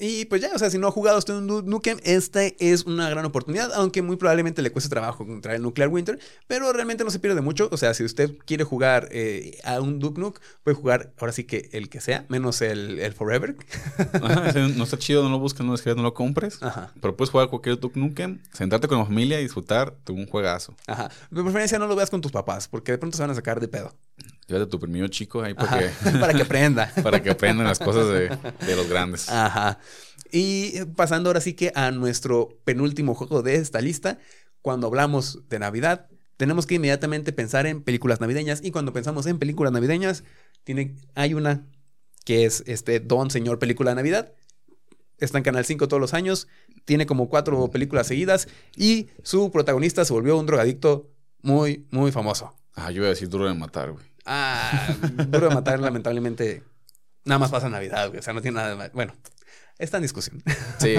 Y 0.00 0.24
pues 0.26 0.42
ya, 0.42 0.50
o 0.54 0.58
sea, 0.58 0.70
si 0.70 0.78
no 0.78 0.88
ha 0.88 0.90
jugado 0.90 1.18
usted 1.18 1.34
un 1.34 1.46
Du- 1.46 1.62
Nukem, 1.62 1.98
esta 2.02 2.44
es 2.44 2.84
una 2.84 3.08
gran 3.10 3.24
oportunidad, 3.24 3.72
aunque 3.74 4.02
muy 4.02 4.16
probablemente 4.16 4.60
le 4.62 4.70
cueste 4.72 4.90
trabajo 4.90 5.22
encontrar 5.24 5.54
el 5.54 5.62
Nuclear 5.62 5.88
Winter, 5.88 6.18
pero 6.46 6.72
realmente 6.72 7.04
no 7.04 7.10
se 7.10 7.18
pierde 7.20 7.40
mucho. 7.40 7.68
O 7.72 7.76
sea, 7.76 7.94
si 7.94 8.02
usted 8.04 8.36
quiere 8.44 8.64
jugar 8.64 9.08
eh, 9.12 9.58
a 9.64 9.80
un 9.80 10.00
Duke 10.00 10.20
Nuke, 10.20 10.40
puede 10.64 10.76
jugar 10.76 11.12
ahora 11.18 11.32
sí 11.32 11.44
que 11.44 11.68
el 11.72 11.88
que 11.88 12.00
sea, 12.00 12.26
menos 12.28 12.60
el, 12.60 12.98
el 12.98 13.12
Forever. 13.12 13.56
Ajá, 14.22 14.48
ese 14.50 14.60
no 14.68 14.84
está 14.84 14.98
chido, 14.98 15.22
no 15.22 15.28
lo 15.30 15.38
busques, 15.38 15.60
no 15.62 15.68
lo 15.68 15.74
escribas, 15.76 15.96
no 15.96 16.02
lo 16.02 16.14
compres. 16.14 16.62
Ajá. 16.62 16.92
Pero 17.00 17.16
puedes 17.16 17.30
jugar 17.30 17.48
cualquier 17.48 17.78
Duke 17.78 17.98
Nukem, 17.98 18.40
sentarte 18.52 18.88
con 18.88 18.98
la 18.98 19.04
familia 19.04 19.38
y 19.40 19.44
disfrutar 19.44 19.96
de 20.04 20.12
un 20.12 20.26
juegazo. 20.26 20.74
Ajá. 20.86 21.10
De 21.30 21.42
preferencia 21.42 21.78
no 21.78 21.86
lo 21.86 21.94
veas 21.96 22.10
con 22.10 22.20
tus 22.20 22.32
papás, 22.32 22.68
porque 22.68 22.92
de 22.92 22.98
pronto 22.98 23.16
se 23.16 23.22
van 23.22 23.30
a 23.30 23.34
sacar 23.34 23.60
de 23.60 23.68
pedo. 23.68 23.94
Llévate 24.46 24.64
a 24.64 24.68
tu 24.68 24.78
primillo 24.78 25.08
chico 25.08 25.42
ahí 25.42 25.54
porque, 25.54 25.90
Para 26.20 26.34
que 26.34 26.42
aprenda. 26.42 26.92
para 27.02 27.22
que 27.22 27.30
aprendan 27.30 27.66
las 27.66 27.78
cosas 27.78 28.08
de, 28.08 28.28
de 28.66 28.76
los 28.76 28.88
grandes. 28.88 29.28
Ajá. 29.28 29.78
Y 30.30 30.84
pasando 30.96 31.30
ahora 31.30 31.40
sí 31.40 31.54
que 31.54 31.72
a 31.74 31.90
nuestro 31.90 32.58
penúltimo 32.64 33.14
juego 33.14 33.42
de 33.42 33.56
esta 33.56 33.80
lista, 33.80 34.18
cuando 34.62 34.86
hablamos 34.86 35.48
de 35.48 35.58
Navidad, 35.58 36.08
tenemos 36.36 36.66
que 36.66 36.74
inmediatamente 36.74 37.32
pensar 37.32 37.66
en 37.66 37.82
películas 37.82 38.20
navideñas. 38.20 38.60
Y 38.62 38.70
cuando 38.70 38.92
pensamos 38.92 39.26
en 39.26 39.38
películas 39.38 39.72
navideñas, 39.72 40.24
tiene, 40.64 40.96
hay 41.14 41.34
una 41.34 41.66
que 42.24 42.44
es 42.44 42.64
este 42.66 43.00
Don 43.00 43.30
Señor 43.30 43.58
Película 43.58 43.90
de 43.90 43.96
Navidad. 43.96 44.32
Está 45.18 45.38
en 45.38 45.44
Canal 45.44 45.64
5 45.64 45.86
todos 45.88 46.00
los 46.00 46.14
años. 46.14 46.48
Tiene 46.84 47.06
como 47.06 47.28
cuatro 47.28 47.70
películas 47.70 48.08
seguidas. 48.08 48.48
Y 48.76 49.08
su 49.22 49.50
protagonista 49.50 50.04
se 50.04 50.12
volvió 50.12 50.36
un 50.36 50.46
drogadicto 50.46 51.10
muy, 51.42 51.86
muy 51.90 52.10
famoso. 52.10 52.54
Ah, 52.74 52.90
yo 52.90 52.98
iba 52.98 53.06
a 53.06 53.10
decir 53.10 53.28
duro 53.28 53.46
de 53.46 53.54
matar, 53.54 53.92
güey. 53.92 54.04
Ah, 54.26 54.94
duro 55.28 55.48
de 55.48 55.54
matar, 55.54 55.78
lamentablemente. 55.80 56.62
Nada 57.24 57.38
más 57.38 57.50
pasa 57.50 57.68
Navidad, 57.68 58.08
güey. 58.08 58.20
O 58.20 58.22
sea, 58.22 58.32
no 58.34 58.40
tiene 58.42 58.56
nada 58.56 58.70
de 58.70 58.76
mal. 58.76 58.90
Bueno, 58.94 59.14
está 59.78 59.96
en 59.98 60.02
discusión. 60.02 60.42
Sí, 60.78 60.94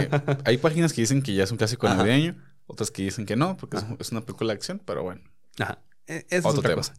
hay 0.45 0.57
páginas 0.57 0.93
que 0.93 1.01
dicen 1.01 1.21
que 1.21 1.33
ya 1.33 1.43
es 1.43 1.51
un 1.51 1.57
clásico 1.57 1.87
Ajá. 1.87 1.95
navideño, 1.97 2.35
otras 2.67 2.91
que 2.91 3.03
dicen 3.03 3.25
que 3.25 3.35
no, 3.35 3.57
porque 3.57 3.77
es, 3.77 3.83
Ajá. 3.83 3.95
es 3.99 4.11
una 4.11 4.21
película 4.21 4.53
de 4.53 4.57
acción, 4.57 4.81
pero 4.85 5.03
bueno. 5.03 5.21
Ajá. 5.59 5.79
e- 6.07 6.25
es 6.29 6.45
Otro 6.45 6.59
otra 6.59 6.69
tema. 6.71 6.81
cosa. 6.81 6.93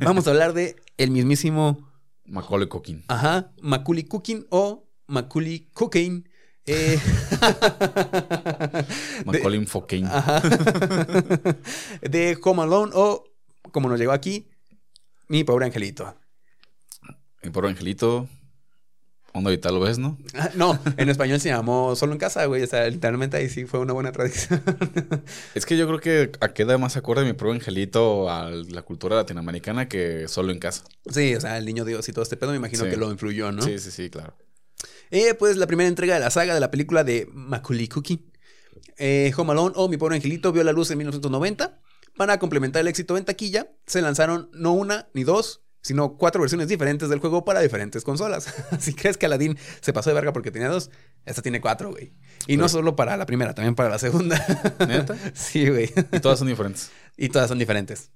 Vamos 0.00 0.26
a 0.26 0.30
hablar 0.30 0.52
de 0.54 0.76
el 0.96 1.10
mismísimo, 1.10 1.88
Macaulay 2.24 2.68
Culkin. 2.68 3.04
ajá, 3.08 3.50
Macaulay 3.60 4.04
Cooking 4.04 4.46
o 4.50 4.88
Macaulay 5.06 5.68
Cocaine. 5.72 6.24
Eh, 6.66 6.98
de, 7.40 9.24
Macaulay 9.24 9.64
Culkin. 9.66 10.06
ajá. 10.06 10.40
de 12.02 12.38
Home 12.42 12.62
Alone 12.62 12.92
o, 12.94 13.24
como 13.72 13.88
nos 13.88 13.98
llegó 13.98 14.12
aquí, 14.12 14.48
mi 15.30 15.44
pobre 15.44 15.64
angelito. 15.66 16.14
Mi 17.42 17.50
pobre 17.50 17.68
angelito. 17.70 18.28
Onda 19.32 19.50
vital 19.52 19.74
lo 19.74 19.80
ves, 19.80 19.96
¿no? 19.98 20.18
Ah, 20.34 20.50
No, 20.56 20.76
en 20.96 21.08
español 21.08 21.38
se 21.38 21.50
llamó 21.50 21.94
Solo 21.94 22.12
en 22.14 22.18
casa, 22.18 22.44
güey. 22.46 22.64
O 22.64 22.66
sea, 22.66 22.88
literalmente 22.90 23.36
ahí 23.36 23.48
sí 23.48 23.64
fue 23.64 23.78
una 23.78 23.92
buena 23.92 24.10
tradición. 24.10 24.60
Es 25.54 25.64
que 25.66 25.76
yo 25.76 25.86
creo 25.86 26.00
que 26.00 26.32
queda 26.52 26.78
más 26.78 26.96
acorde 26.96 27.24
mi 27.24 27.32
pobre 27.32 27.52
angelito 27.54 28.28
a 28.28 28.50
la 28.50 28.82
cultura 28.82 29.14
latinoamericana 29.14 29.88
que 29.88 30.26
solo 30.26 30.50
en 30.50 30.58
casa. 30.58 30.82
sí, 31.08 31.36
o 31.36 31.40
sea, 31.40 31.58
el 31.58 31.64
niño 31.64 31.84
Dios 31.84 32.08
y 32.08 32.12
todo 32.12 32.24
este 32.24 32.36
pedo 32.36 32.50
me 32.50 32.56
imagino 32.56 32.82
Sí. 32.84 32.90
que 32.90 32.96
lo 32.96 33.10
influyó, 33.12 33.52
¿no? 33.52 33.62
Sí, 33.62 33.78
sí, 33.78 33.92
sí, 33.92 34.10
claro. 34.10 34.36
Eh, 35.12 35.34
pues 35.34 35.56
la 35.56 35.68
primera 35.68 35.88
entrega 35.88 36.14
de 36.14 36.20
la 36.20 36.30
saga 36.30 36.52
de 36.54 36.60
la 36.60 36.72
película 36.72 37.04
de 37.04 37.28
Macaulay 37.32 37.86
Culkin. 37.86 38.32
Eh, 38.98 39.32
Home 39.36 39.52
Alone 39.52 39.72
o 39.76 39.88
Mi 39.88 39.96
Pobre 39.96 40.16
Angelito 40.16 40.50
vio 40.52 40.64
la 40.64 40.72
luz 40.72 40.90
en 40.90 40.98
1990. 40.98 41.80
Para 42.20 42.38
complementar 42.38 42.80
el 42.80 42.88
éxito 42.88 43.16
en 43.16 43.24
taquilla, 43.24 43.72
se 43.86 44.02
lanzaron 44.02 44.50
no 44.52 44.74
una 44.74 45.08
ni 45.14 45.24
dos, 45.24 45.62
sino 45.80 46.18
cuatro 46.18 46.42
versiones 46.42 46.68
diferentes 46.68 47.08
del 47.08 47.18
juego 47.18 47.46
para 47.46 47.62
diferentes 47.62 48.04
consolas. 48.04 48.52
si 48.78 48.92
crees 48.92 49.16
que 49.16 49.24
Aladdin 49.24 49.56
se 49.80 49.94
pasó 49.94 50.10
de 50.10 50.14
verga 50.16 50.30
porque 50.34 50.50
tenía 50.50 50.68
dos, 50.68 50.90
esta 51.24 51.40
tiene 51.40 51.62
cuatro, 51.62 51.92
güey. 51.92 52.12
Y 52.46 52.58
no 52.58 52.68
solo 52.68 52.94
para 52.94 53.16
la 53.16 53.24
primera, 53.24 53.54
también 53.54 53.74
para 53.74 53.88
la 53.88 53.98
segunda. 53.98 54.36
¿Neta? 54.86 55.16
sí, 55.32 55.66
güey. 55.70 55.90
Y 56.12 56.20
todas 56.20 56.38
son 56.38 56.48
diferentes. 56.48 56.90
y 57.16 57.30
todas 57.30 57.48
son 57.48 57.58
diferentes. 57.58 58.10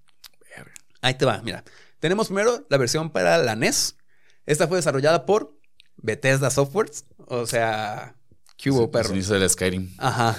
Ahí 1.00 1.14
te 1.14 1.24
va, 1.24 1.40
mira. 1.42 1.64
Tenemos 1.98 2.26
primero 2.26 2.66
la 2.68 2.76
versión 2.76 3.08
para 3.08 3.38
la 3.38 3.56
NES. 3.56 3.96
Esta 4.44 4.68
fue 4.68 4.76
desarrollada 4.76 5.24
por 5.24 5.58
Bethesda 5.96 6.50
Softworks, 6.50 7.06
o 7.26 7.46
sea, 7.46 8.16
¿qué 8.58 8.70
hubo, 8.70 8.82
Los 8.82 8.90
perro? 8.90 9.14
inicios 9.14 9.40
del 9.40 9.48
Skyrim. 9.48 9.94
Ajá. 9.96 10.36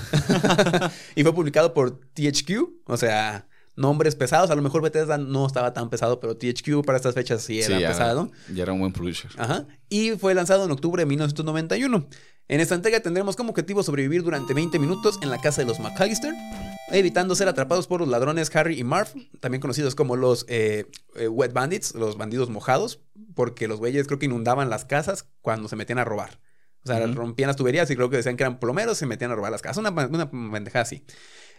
y 1.16 1.24
fue 1.24 1.34
publicado 1.34 1.74
por 1.74 2.00
THQ, 2.14 2.84
o 2.86 2.98
sea, 2.98 3.48
nombres 3.76 4.16
pesados. 4.16 4.50
A 4.52 4.56
lo 4.56 4.62
mejor 4.62 4.82
Bethesda 4.82 5.18
no 5.18 5.46
estaba 5.46 5.74
tan 5.74 5.90
pesado, 5.90 6.20
pero 6.20 6.36
THQ 6.36 6.86
para 6.86 6.98
estas 6.98 7.14
fechas 7.14 7.42
sí 7.42 7.62
era 7.62 7.80
ya, 7.80 7.88
pesado. 7.90 8.32
ya 8.54 8.64
era 8.64 8.74
un 8.74 8.80
buen 8.80 8.94
producer. 8.94 9.32
Ajá. 9.38 9.66
Y 9.90 10.12
fue 10.12 10.34
lanzado 10.34 10.66
en 10.66 10.72
octubre 10.72 11.02
de 11.02 11.06
1991. 11.06 12.08
En 12.48 12.60
esta 12.60 12.76
entrega 12.76 13.00
tendremos 13.00 13.36
como 13.36 13.50
objetivo 13.50 13.82
sobrevivir 13.82 14.22
durante 14.22 14.54
20 14.54 14.78
minutos 14.78 15.18
en 15.24 15.32
la 15.32 15.42
casa 15.42 15.62
de 15.62 15.68
los 15.68 15.80
McAllister, 15.80 16.32
evitando 16.92 17.34
ser 17.34 17.48
atrapados 17.48 17.88
por 17.88 18.02
los 18.02 18.10
ladrones 18.10 18.56
Harry 18.56 18.80
y 18.80 18.84
Marv, 18.84 19.08
también 19.40 19.62
conocidos 19.62 19.96
como 19.96 20.16
los 20.16 20.46
eh, 20.48 20.86
eh, 21.16 21.28
Wet 21.28 21.54
Bandits, 21.54 21.96
los 21.96 22.18
bandidos 22.18 22.52
mojados, 22.52 23.02
porque 23.34 23.68
los 23.68 23.80
güeyes 23.80 24.06
creo 24.06 24.20
que 24.20 24.28
inundaban 24.28 24.70
las 24.70 24.86
casas 24.86 25.28
cuando 25.42 25.68
se 25.68 25.76
metían 25.76 25.98
a 25.98 26.06
robar. 26.06 26.40
O 26.84 26.88
sea, 26.88 27.04
rompían 27.08 27.48
las 27.48 27.56
tuberías 27.56 27.90
y 27.90 27.96
creo 27.96 28.12
que 28.12 28.18
decían 28.18 28.38
que 28.38 28.44
eran 28.44 28.60
plomeros 28.60 28.98
y 28.98 29.00
se 29.00 29.06
metían 29.08 29.32
a 29.32 29.36
robar 29.36 29.52
las 29.52 29.64
casas. 29.64 29.78
Una, 29.80 29.90
una 29.90 30.30
pendejada 30.30 30.84
así. 30.84 31.04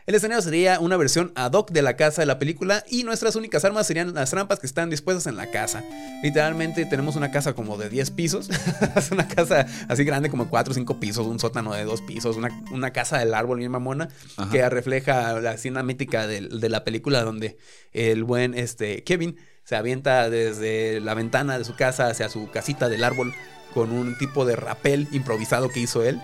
El 0.07 0.15
escenario 0.15 0.41
sería 0.41 0.79
una 0.79 0.97
versión 0.97 1.33
ad 1.35 1.53
hoc 1.55 1.73
de 1.73 1.83
la 1.83 1.97
casa 1.97 2.23
de 2.23 2.27
la 2.27 2.39
película 2.39 2.85
y 2.89 3.03
nuestras 3.03 3.35
únicas 3.35 3.65
armas 3.65 3.89
serían 3.89 4.15
las 4.15 4.31
trampas 4.31 4.61
que 4.61 4.67
están 4.69 4.89
dispuestas 4.89 5.27
en 5.27 5.37
la 5.37 5.51
casa. 5.51 5.83
Literalmente 6.23 6.87
tenemos 6.87 7.17
una 7.17 7.33
casa 7.33 7.55
como 7.55 7.77
de 7.77 7.89
10 7.89 8.13
pisos, 8.13 8.49
es 8.97 9.11
una 9.11 9.27
casa 9.27 9.67
así 9.89 10.05
grande 10.05 10.31
como 10.31 10.49
4 10.49 10.71
o 10.71 10.75
5 10.75 11.01
pisos, 11.01 11.27
un 11.27 11.41
sótano 11.41 11.75
de 11.75 11.85
2 11.85 12.03
pisos, 12.03 12.37
una, 12.37 12.51
una 12.71 12.93
casa 12.93 13.19
del 13.19 13.35
árbol 13.35 13.59
bien 13.59 13.73
mamona 13.73 14.09
Ajá. 14.37 14.49
que 14.49 14.71
refleja 14.71 15.41
la 15.41 15.55
escena 15.55 15.83
mítica 15.83 16.29
de, 16.29 16.43
de 16.43 16.69
la 16.69 16.85
película 16.85 17.23
donde 17.23 17.59
el 17.93 18.23
buen 18.23 18.55
este, 18.55 19.03
Kevin 19.03 19.37
se 19.65 19.75
avienta 19.75 20.31
desde 20.31 21.01
la 21.01 21.15
ventana 21.15 21.59
de 21.59 21.65
su 21.65 21.75
casa 21.75 22.07
hacia 22.07 22.29
su 22.29 22.49
casita 22.53 22.89
del 22.89 23.03
árbol 23.03 23.35
con 23.75 23.91
un 23.91 24.17
tipo 24.19 24.45
de 24.45 24.55
rapel 24.55 25.09
improvisado 25.11 25.69
que 25.69 25.81
hizo 25.81 26.05
él. 26.05 26.23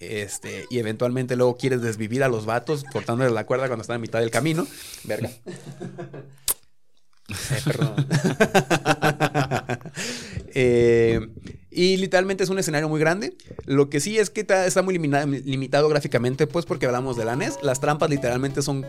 Este, 0.00 0.66
y 0.70 0.78
eventualmente 0.78 1.36
luego 1.36 1.56
quieres 1.56 1.80
desvivir 1.80 2.22
a 2.24 2.28
los 2.28 2.46
vatos 2.46 2.84
cortándole 2.84 3.30
la 3.30 3.46
cuerda 3.46 3.68
cuando 3.68 3.82
están 3.82 3.96
a 3.96 4.00
mitad 4.00 4.20
del 4.20 4.30
camino. 4.30 4.66
Verga. 5.04 5.30
Eh, 7.28 7.60
perdón. 7.64 7.94
Eh, 10.56 11.18
y 11.74 11.96
literalmente 11.96 12.44
es 12.44 12.50
un 12.50 12.58
escenario 12.58 12.88
muy 12.88 13.00
grande. 13.00 13.36
Lo 13.66 13.90
que 13.90 13.98
sí 13.98 14.18
es 14.18 14.30
que 14.30 14.46
está 14.48 14.82
muy 14.82 14.96
limitado 14.96 15.88
gráficamente, 15.88 16.46
pues 16.46 16.66
porque 16.66 16.86
hablamos 16.86 17.16
de 17.16 17.24
la 17.24 17.34
NES. 17.34 17.58
Las 17.62 17.80
trampas 17.80 18.10
literalmente 18.10 18.62
son 18.62 18.86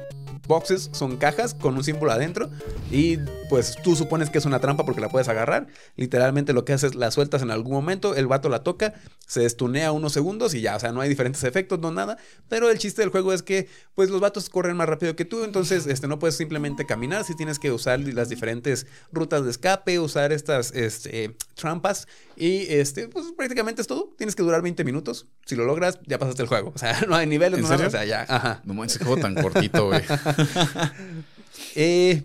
boxes, 0.48 0.90
son 0.94 1.18
cajas 1.18 1.56
con 1.56 1.76
un 1.76 1.84
símbolo 1.84 2.12
adentro. 2.12 2.50
Y 2.92 3.18
pues 3.50 3.76
tú 3.84 3.96
supones 3.96 4.30
que 4.30 4.38
es 4.38 4.46
una 4.46 4.60
trampa 4.60 4.86
porque 4.86 5.02
la 5.02 5.10
puedes 5.10 5.28
agarrar. 5.28 5.68
Literalmente 5.96 6.54
lo 6.54 6.64
que 6.64 6.74
haces 6.74 6.92
es 6.92 6.96
la 6.96 7.10
sueltas 7.10 7.42
en 7.42 7.50
algún 7.50 7.74
momento, 7.74 8.16
el 8.16 8.28
vato 8.28 8.50
la 8.50 8.64
toca, 8.64 8.94
se 9.26 9.46
estunea 9.46 9.92
unos 9.92 10.14
segundos 10.14 10.54
y 10.54 10.62
ya, 10.62 10.76
o 10.76 10.80
sea, 10.80 10.92
no 10.92 11.02
hay 11.02 11.10
diferentes 11.10 11.44
efectos, 11.44 11.80
no 11.80 11.92
nada. 11.92 12.18
Pero 12.50 12.70
el 12.70 12.78
chiste 12.78 13.02
del 13.02 13.10
juego 13.10 13.34
es 13.34 13.42
que 13.42 13.68
pues 13.96 14.10
los 14.10 14.22
vatos 14.22 14.50
corren 14.50 14.78
más 14.78 14.88
rápido 14.88 15.16
que 15.16 15.26
tú, 15.26 15.44
entonces 15.44 15.88
este, 15.88 16.08
no 16.08 16.20
puedes 16.20 16.38
simplemente 16.38 16.86
caminar, 16.86 17.24
si 17.24 17.36
tienes 17.36 17.58
que 17.58 17.72
usar 17.72 18.00
las 18.00 18.30
diferentes 18.30 18.86
rutas 19.12 19.44
de 19.44 19.52
escape, 19.52 20.00
usar 20.00 20.32
estas 20.32 20.72
este, 20.74 21.36
trampas 21.56 22.08
y 22.36 22.66
este, 22.70 23.08
pues 23.08 23.26
prácticamente 23.36 23.82
es 23.82 23.88
todo. 23.88 24.14
Tienes 24.18 24.36
que 24.36 24.44
durar 24.44 24.62
20 24.62 24.84
minutos. 24.84 25.28
Si 25.46 25.56
lo 25.56 25.66
logras, 25.66 26.00
ya 26.06 26.20
pasaste 26.20 26.42
el 26.42 26.48
juego. 26.48 26.72
O 26.76 26.78
sea, 26.78 27.02
no 27.08 27.16
hay 27.16 27.28
niveles, 27.28 27.60
¿En 27.60 27.68
no 27.68 27.88
o 27.88 27.90
sea, 27.90 28.06
ya, 28.06 28.26
ajá. 28.28 28.62
No 28.66 28.74
manches, 28.74 28.98
juego 28.98 29.18
tan 29.18 29.36
cortito, 29.36 29.88
güey. 29.88 30.02
Eh, 31.78 32.24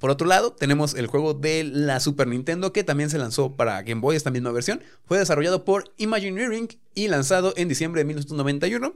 por 0.00 0.10
otro 0.10 0.26
lado, 0.26 0.52
tenemos 0.52 0.94
el 0.94 1.06
juego 1.06 1.34
de 1.34 1.64
la 1.64 2.00
Super 2.00 2.26
Nintendo 2.26 2.72
que 2.72 2.84
también 2.84 3.10
se 3.10 3.18
lanzó 3.18 3.56
para 3.56 3.82
Game 3.82 4.00
Boy, 4.00 4.16
esta 4.16 4.30
misma 4.30 4.50
versión. 4.50 4.82
Fue 5.04 5.18
desarrollado 5.18 5.64
por 5.64 5.92
Imagineering 5.98 6.68
y 6.94 7.08
lanzado 7.08 7.54
en 7.56 7.68
diciembre 7.68 8.00
de 8.00 8.06
1991. 8.06 8.94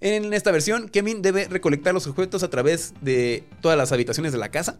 En 0.00 0.32
esta 0.32 0.52
versión, 0.52 0.88
Kevin 0.88 1.22
debe 1.22 1.48
recolectar 1.48 1.94
los 1.94 2.06
objetos 2.06 2.44
a 2.44 2.50
través 2.50 2.94
de 3.00 3.44
todas 3.60 3.76
las 3.76 3.90
habitaciones 3.90 4.30
de 4.30 4.38
la 4.38 4.50
casa 4.50 4.78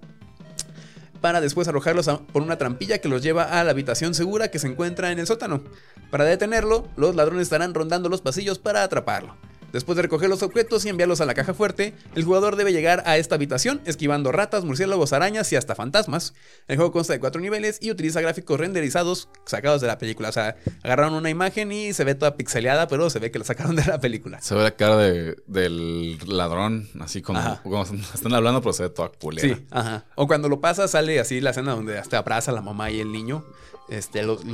para 1.20 1.40
después 1.40 1.68
arrojarlos 1.68 2.08
por 2.32 2.42
una 2.42 2.58
trampilla 2.58 2.98
que 2.98 3.08
los 3.08 3.22
lleva 3.22 3.60
a 3.60 3.64
la 3.64 3.70
habitación 3.70 4.14
segura 4.14 4.50
que 4.50 4.58
se 4.58 4.68
encuentra 4.68 5.12
en 5.12 5.18
el 5.18 5.26
sótano. 5.26 5.62
Para 6.10 6.24
detenerlo, 6.24 6.88
los 6.96 7.14
ladrones 7.14 7.42
estarán 7.42 7.74
rondando 7.74 8.08
los 8.08 8.20
pasillos 8.20 8.58
para 8.58 8.82
atraparlo. 8.82 9.36
Después 9.72 9.96
de 9.96 10.02
recoger 10.02 10.28
los 10.30 10.42
objetos 10.42 10.84
y 10.84 10.88
enviarlos 10.88 11.20
a 11.20 11.26
la 11.26 11.34
caja 11.34 11.52
fuerte, 11.54 11.94
el 12.14 12.24
jugador 12.24 12.56
debe 12.56 12.72
llegar 12.72 13.02
a 13.06 13.18
esta 13.18 13.34
habitación 13.34 13.80
esquivando 13.84 14.32
ratas, 14.32 14.64
murciélagos, 14.64 15.12
arañas 15.12 15.52
y 15.52 15.56
hasta 15.56 15.74
fantasmas. 15.74 16.32
El 16.68 16.76
juego 16.76 16.90
consta 16.92 17.12
de 17.12 17.20
cuatro 17.20 17.40
niveles 17.40 17.78
y 17.82 17.90
utiliza 17.90 18.20
gráficos 18.20 18.58
renderizados 18.58 19.28
sacados 19.46 19.80
de 19.80 19.86
la 19.86 19.98
película. 19.98 20.30
O 20.30 20.32
sea, 20.32 20.56
agarraron 20.82 21.14
una 21.14 21.30
imagen 21.30 21.70
y 21.72 21.92
se 21.92 22.04
ve 22.04 22.14
toda 22.14 22.36
pixeleada, 22.36 22.88
pero 22.88 23.10
se 23.10 23.18
ve 23.18 23.30
que 23.30 23.38
la 23.38 23.44
sacaron 23.44 23.76
de 23.76 23.84
la 23.84 24.00
película. 24.00 24.40
Se 24.40 24.54
ve 24.54 24.62
la 24.62 24.70
cara 24.76 24.96
de- 24.96 25.36
del 25.46 26.18
ladrón, 26.26 26.88
así 27.00 27.20
como, 27.22 27.38
están 28.14 28.32
hablando, 28.34 28.60
pero 28.62 28.72
se 28.72 28.84
ve 28.84 28.90
toda 28.90 29.10
culera. 29.10 29.54
Sí, 29.56 29.66
ajá. 29.70 30.06
O 30.14 30.26
cuando 30.26 30.48
lo 30.48 30.60
pasa, 30.60 30.88
sale 30.88 31.20
así 31.20 31.40
la 31.40 31.50
escena 31.50 31.72
donde 31.74 31.98
hasta 31.98 32.18
abraza 32.18 32.50
a 32.50 32.54
la 32.54 32.62
mamá 32.62 32.90
y 32.90 33.00
el 33.00 33.12
niño. 33.12 33.44
Este, 33.88 34.22
los, 34.22 34.44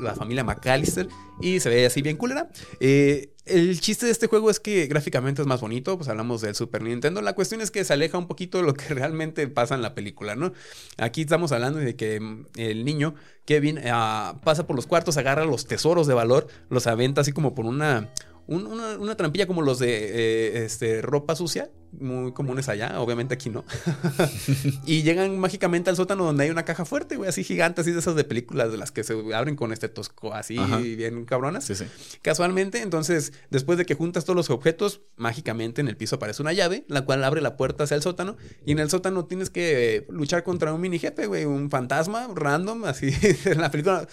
la 0.00 0.14
familia 0.14 0.44
McAllister. 0.44 1.08
Y 1.40 1.60
se 1.60 1.68
ve 1.68 1.86
así 1.86 2.02
bien 2.02 2.16
culera. 2.16 2.50
Eh, 2.80 3.32
el 3.44 3.80
chiste 3.80 4.06
de 4.06 4.12
este 4.12 4.28
juego 4.28 4.50
es 4.50 4.60
que 4.60 4.86
gráficamente 4.86 5.42
es 5.42 5.48
más 5.48 5.60
bonito. 5.60 5.96
Pues 5.96 6.08
hablamos 6.08 6.40
del 6.40 6.54
Super 6.54 6.82
Nintendo. 6.82 7.20
La 7.22 7.34
cuestión 7.34 7.60
es 7.60 7.70
que 7.70 7.84
se 7.84 7.92
aleja 7.92 8.18
un 8.18 8.28
poquito 8.28 8.58
de 8.58 8.64
lo 8.64 8.74
que 8.74 8.84
realmente 8.94 9.48
pasa 9.48 9.74
en 9.74 9.82
la 9.82 9.94
película, 9.94 10.36
¿no? 10.36 10.52
Aquí 10.98 11.22
estamos 11.22 11.52
hablando 11.52 11.78
de 11.80 11.96
que 11.96 12.20
mm, 12.20 12.46
el 12.56 12.84
niño, 12.84 13.14
Kevin, 13.44 13.80
ah, 13.86 14.40
pasa 14.44 14.66
por 14.66 14.76
los 14.76 14.86
cuartos, 14.86 15.16
agarra 15.16 15.44
los 15.44 15.66
tesoros 15.66 16.06
de 16.06 16.14
valor, 16.14 16.46
los 16.68 16.86
aventa 16.86 17.22
así 17.22 17.32
como 17.32 17.54
por 17.54 17.66
una. 17.66 18.10
Un- 18.46 18.66
una, 18.66 18.98
una 18.98 19.16
trampilla 19.16 19.46
como 19.46 19.62
los 19.62 19.78
de 19.78 19.88
eh, 19.88 20.64
este, 20.64 21.02
ropa 21.02 21.34
sucia, 21.36 21.70
muy 21.92 22.32
comunes 22.32 22.68
allá, 22.70 23.00
obviamente 23.00 23.34
aquí 23.34 23.50
no. 23.50 23.64
y 24.86 25.02
llegan 25.02 25.38
mágicamente 25.38 25.90
al 25.90 25.96
sótano 25.96 26.24
donde 26.24 26.44
hay 26.44 26.50
una 26.50 26.64
caja 26.64 26.84
fuerte, 26.84 27.16
güey, 27.16 27.28
así 27.28 27.44
gigante, 27.44 27.82
así 27.82 27.90
de 27.92 27.98
esas 27.98 28.14
de 28.14 28.24
películas 28.24 28.72
de 28.72 28.78
las 28.78 28.90
que 28.92 29.04
se 29.04 29.14
abren 29.34 29.56
con 29.56 29.72
este 29.72 29.88
tosco, 29.88 30.32
así 30.32 30.56
Ajá. 30.58 30.78
bien 30.78 31.24
cabronas. 31.24 31.64
Sí, 31.64 31.74
sí. 31.74 31.84
Casualmente, 32.22 32.80
entonces, 32.82 33.32
después 33.50 33.76
de 33.78 33.84
que 33.86 33.94
juntas 33.94 34.24
todos 34.24 34.36
los 34.36 34.50
objetos, 34.50 35.02
mágicamente 35.16 35.80
en 35.80 35.88
el 35.88 35.96
piso 35.96 36.16
aparece 36.16 36.40
una 36.42 36.52
llave, 36.54 36.84
la 36.88 37.04
cual 37.04 37.22
abre 37.24 37.40
la 37.42 37.56
puerta 37.56 37.84
hacia 37.84 37.94
el 37.96 38.02
sótano. 38.02 38.36
Y 38.64 38.72
en 38.72 38.78
el 38.78 38.88
sótano 38.88 39.26
tienes 39.26 39.50
que 39.50 39.96
eh, 39.96 40.06
luchar 40.08 40.44
contra 40.44 40.72
un 40.72 40.80
mini 40.80 40.98
jefe, 40.98 41.26
güey, 41.26 41.44
un 41.44 41.68
fantasma 41.70 42.28
random, 42.34 42.84
así 42.86 43.10
en 43.44 43.60
la 43.60 43.70
película. 43.70 44.06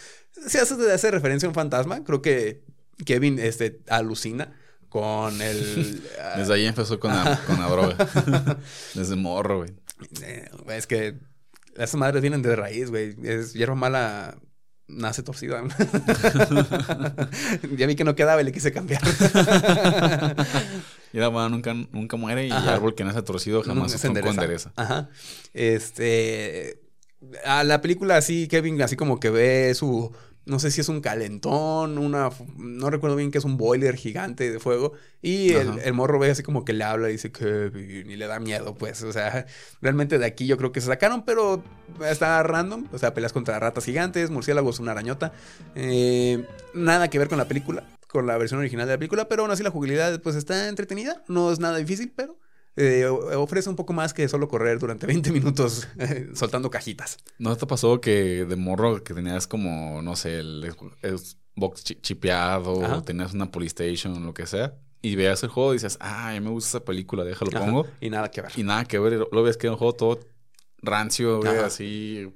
Se 0.48 0.60
hace, 0.60 0.76
hace 0.92 1.12
referencia 1.12 1.48
a 1.48 1.50
un 1.50 1.56
fantasma, 1.56 2.04
creo 2.04 2.22
que 2.22 2.62
Kevin 3.06 3.40
este, 3.40 3.82
alucina 3.90 4.54
con 4.90 5.42
el. 5.42 6.04
Desde 6.38 6.54
ahí 6.54 6.66
empezó 6.66 7.00
con 7.00 7.12
la, 7.12 7.40
con 7.46 7.60
la 7.60 7.70
droga. 7.70 8.58
Desde 8.94 9.16
morro, 9.16 9.60
güey. 9.60 9.72
Eh, 10.24 10.50
es 10.70 10.88
que 10.88 11.18
esas 11.76 11.96
madres 11.96 12.22
vienen 12.22 12.42
de 12.42 12.56
raíz, 12.56 12.90
güey. 12.90 13.16
Es 13.24 13.54
hierba 13.54 13.76
mala. 13.76 14.38
Nace 14.88 15.22
torcida. 15.22 15.62
ya 17.78 17.86
vi 17.86 17.96
que 17.96 18.04
no 18.04 18.16
quedaba 18.16 18.42
y 18.42 18.46
le 18.46 18.52
quise 18.52 18.72
cambiar. 18.72 19.04
Y 21.14 21.20
la 21.20 21.30
nunca, 21.50 21.74
nunca 21.74 22.18
muere 22.18 22.48
y 22.48 22.52
el 22.52 22.70
árbol 22.70 22.96
que 22.96 23.04
nace 23.04 23.22
torcido 23.22 23.62
jamás 23.62 23.92
se 23.92 24.08
endereza. 24.08 24.74
Ajá. 24.76 25.10
Este. 25.54 26.82
A 27.46 27.64
la 27.64 27.82
película 27.82 28.18
así, 28.18 28.48
Kevin, 28.48 28.82
así 28.82 28.96
como 28.96 29.20
que 29.20 29.30
ve 29.30 29.76
su. 29.76 30.12
No 30.50 30.58
sé 30.58 30.72
si 30.72 30.82
es 30.82 30.90
un 30.90 31.00
calentón, 31.00 32.00
una. 32.00 32.32
No 32.58 32.90
recuerdo 32.90 33.16
bien 33.16 33.30
que 33.30 33.38
es 33.38 33.46
un 33.46 33.56
boiler 33.56 33.96
gigante 33.96 34.52
de 34.52 34.60
fuego. 34.60 34.94
Y 35.22 35.52
el, 35.52 35.78
el 35.80 35.94
morro 35.94 36.18
ve 36.18 36.32
así 36.32 36.42
como 36.42 36.66
que 36.66 36.74
le 36.74 36.84
habla 36.84 37.10
y 37.10 37.14
dice 37.14 37.32
Kevin 37.32 38.10
y 38.10 38.16
le 38.16 38.26
da 38.26 38.40
miedo, 38.40 38.74
pues. 38.74 39.04
O 39.04 39.14
sea, 39.14 39.46
realmente 39.80 40.18
de 40.18 40.26
aquí 40.26 40.48
yo 40.48 40.58
creo 40.58 40.72
que 40.72 40.82
se 40.82 40.88
sacaron, 40.88 41.24
pero 41.24 41.64
está 42.04 42.42
random. 42.42 42.88
O 42.92 42.98
sea, 42.98 43.14
peleas 43.14 43.32
contra 43.32 43.60
ratas 43.60 43.86
gigantes, 43.86 44.32
murciélagos, 44.32 44.80
una 44.80 44.94
arañota. 44.94 45.34
Eh, 45.76 46.44
nada 46.74 47.10
que 47.10 47.20
ver 47.20 47.30
con 47.30 47.38
la 47.38 47.48
película, 47.48 47.84
con 48.08 48.26
la 48.26 48.36
versión 48.38 48.60
original 48.60 48.88
de 48.88 48.94
la 48.94 48.98
película, 48.98 49.30
pero 49.30 49.44
aún 49.44 49.52
así 49.52 49.62
la 49.62 49.70
jugabilidad 49.70 50.20
pues 50.22 50.36
está 50.36 50.68
entretenida. 50.68 51.24
No 51.28 51.52
es 51.52 51.60
nada 51.60 51.78
difícil, 51.78 52.12
pero 52.16 52.40
eh, 52.76 53.06
ofrece 53.08 53.70
un 53.70 53.76
poco 53.76 53.94
más 53.94 54.14
que 54.14 54.28
solo 54.28 54.48
correr 54.48 54.80
durante 54.80 55.06
20 55.08 55.32
minutos 55.32 55.88
eh, 55.98 56.30
soltando 56.34 56.70
cajitas. 56.70 57.18
¿No 57.38 57.56
te 57.56 57.66
pasó 57.66 58.00
que 58.02 58.46
de 58.46 58.56
morro 58.56 59.04
que 59.04 59.14
tenías 59.14 59.48
como, 59.48 60.02
no 60.02 60.16
sé, 60.16 60.40
el 60.40 60.74
Xbox 61.02 61.84
chi- 61.84 61.96
chipeado, 62.02 62.84
Ajá. 62.86 62.98
o 62.98 63.04
tenías 63.04 63.34
una 63.34 63.52
Polystation, 63.52 64.26
lo 64.26 64.34
que 64.34 64.46
sea, 64.46 64.76
y 65.02 65.16
veías 65.16 65.42
el 65.44 65.50
juego 65.50 65.74
y 65.74 65.78
dices, 65.78 65.98
ah, 66.02 66.34
ya 66.34 66.42
me 66.42 66.50
gusta 66.50 66.70
esa 66.78 66.86
película, 66.86 67.24
déjalo 67.24 67.52
Ajá, 67.56 67.66
pongo. 67.66 67.86
Y 68.02 68.10
nada 68.10 68.30
que 68.32 68.42
ver. 68.42 68.52
Y 68.56 68.64
nada 68.64 68.86
que 68.86 69.00
ver, 69.00 69.28
lo 69.32 69.44
ves 69.44 69.58
que 69.58 69.68
es 69.68 69.72
un 69.72 69.78
juego 69.78 69.94
todo 69.94 70.20
rancio, 70.82 71.40
güey, 71.40 71.58
así 71.58 72.32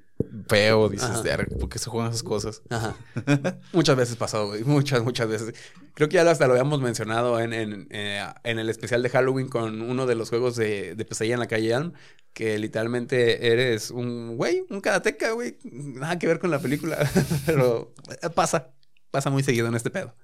feo, 0.48 0.90
dices, 0.90 1.10
Ajá. 1.10 1.22
"Verga, 1.22 1.58
¿por 1.58 1.70
qué 1.70 1.80
se 1.80 1.90
juegan 1.90 2.10
esas 2.12 2.24
cosas? 2.24 2.62
Ajá. 2.70 2.96
muchas 3.74 3.96
veces 3.96 4.16
pasó, 4.16 4.48
güey. 4.48 4.64
Muchas, 4.64 5.04
muchas 5.04 5.28
veces. 5.28 5.54
Creo 5.94 6.10
que 6.10 6.16
ya 6.16 6.30
hasta 6.30 6.48
lo 6.48 6.54
habíamos 6.54 6.82
mencionado 6.82 7.40
en, 7.40 7.54
en, 7.54 7.88
eh, 7.92 8.24
en 8.44 8.60
el 8.60 8.70
especial 8.70 9.04
de 9.04 9.10
Halloween 9.10 9.48
con 9.48 9.82
uno 9.82 10.06
de 10.06 10.16
los 10.16 10.30
juegos 10.30 10.56
de, 10.56 10.96
de 10.96 11.06
pesadilla 11.06 11.36
en 11.36 11.40
la 11.40 11.48
calle 11.48 11.72
Elm. 11.72 11.94
Que 12.34 12.58
literalmente 12.58 13.52
eres 13.52 13.92
un 13.92 14.38
güey, 14.38 14.66
un 14.70 14.82
karateca, 14.82 15.32
güey. 15.34 15.58
Nada 15.64 16.18
que 16.18 16.26
ver 16.28 16.40
con 16.40 16.50
la 16.50 16.60
película. 16.60 16.98
Pero 17.46 17.94
pasa. 18.34 18.74
Pasa 19.12 19.30
muy 19.30 19.44
seguido 19.44 19.68
en 19.68 19.76
este 19.76 19.92
pedo. 19.92 20.16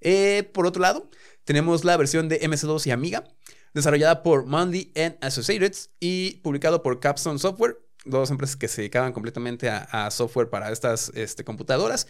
Eh, 0.00 0.50
por 0.52 0.66
otro 0.66 0.82
lado, 0.82 1.08
tenemos 1.44 1.84
la 1.84 1.96
versión 1.96 2.28
de 2.28 2.40
MS2 2.40 2.86
y 2.86 2.90
Amiga, 2.90 3.24
desarrollada 3.74 4.22
por 4.22 4.46
Mundy 4.46 4.92
and 4.96 5.16
Associates 5.20 5.90
y 6.00 6.36
publicado 6.42 6.82
por 6.82 7.00
Capstone 7.00 7.38
Software, 7.38 7.78
dos 8.04 8.30
empresas 8.30 8.56
que 8.56 8.68
se 8.68 8.82
dedicaban 8.82 9.12
completamente 9.12 9.68
a, 9.68 10.10
software 10.10 10.48
para 10.48 10.70
estas 10.70 11.10
este, 11.14 11.44
computadoras. 11.44 12.06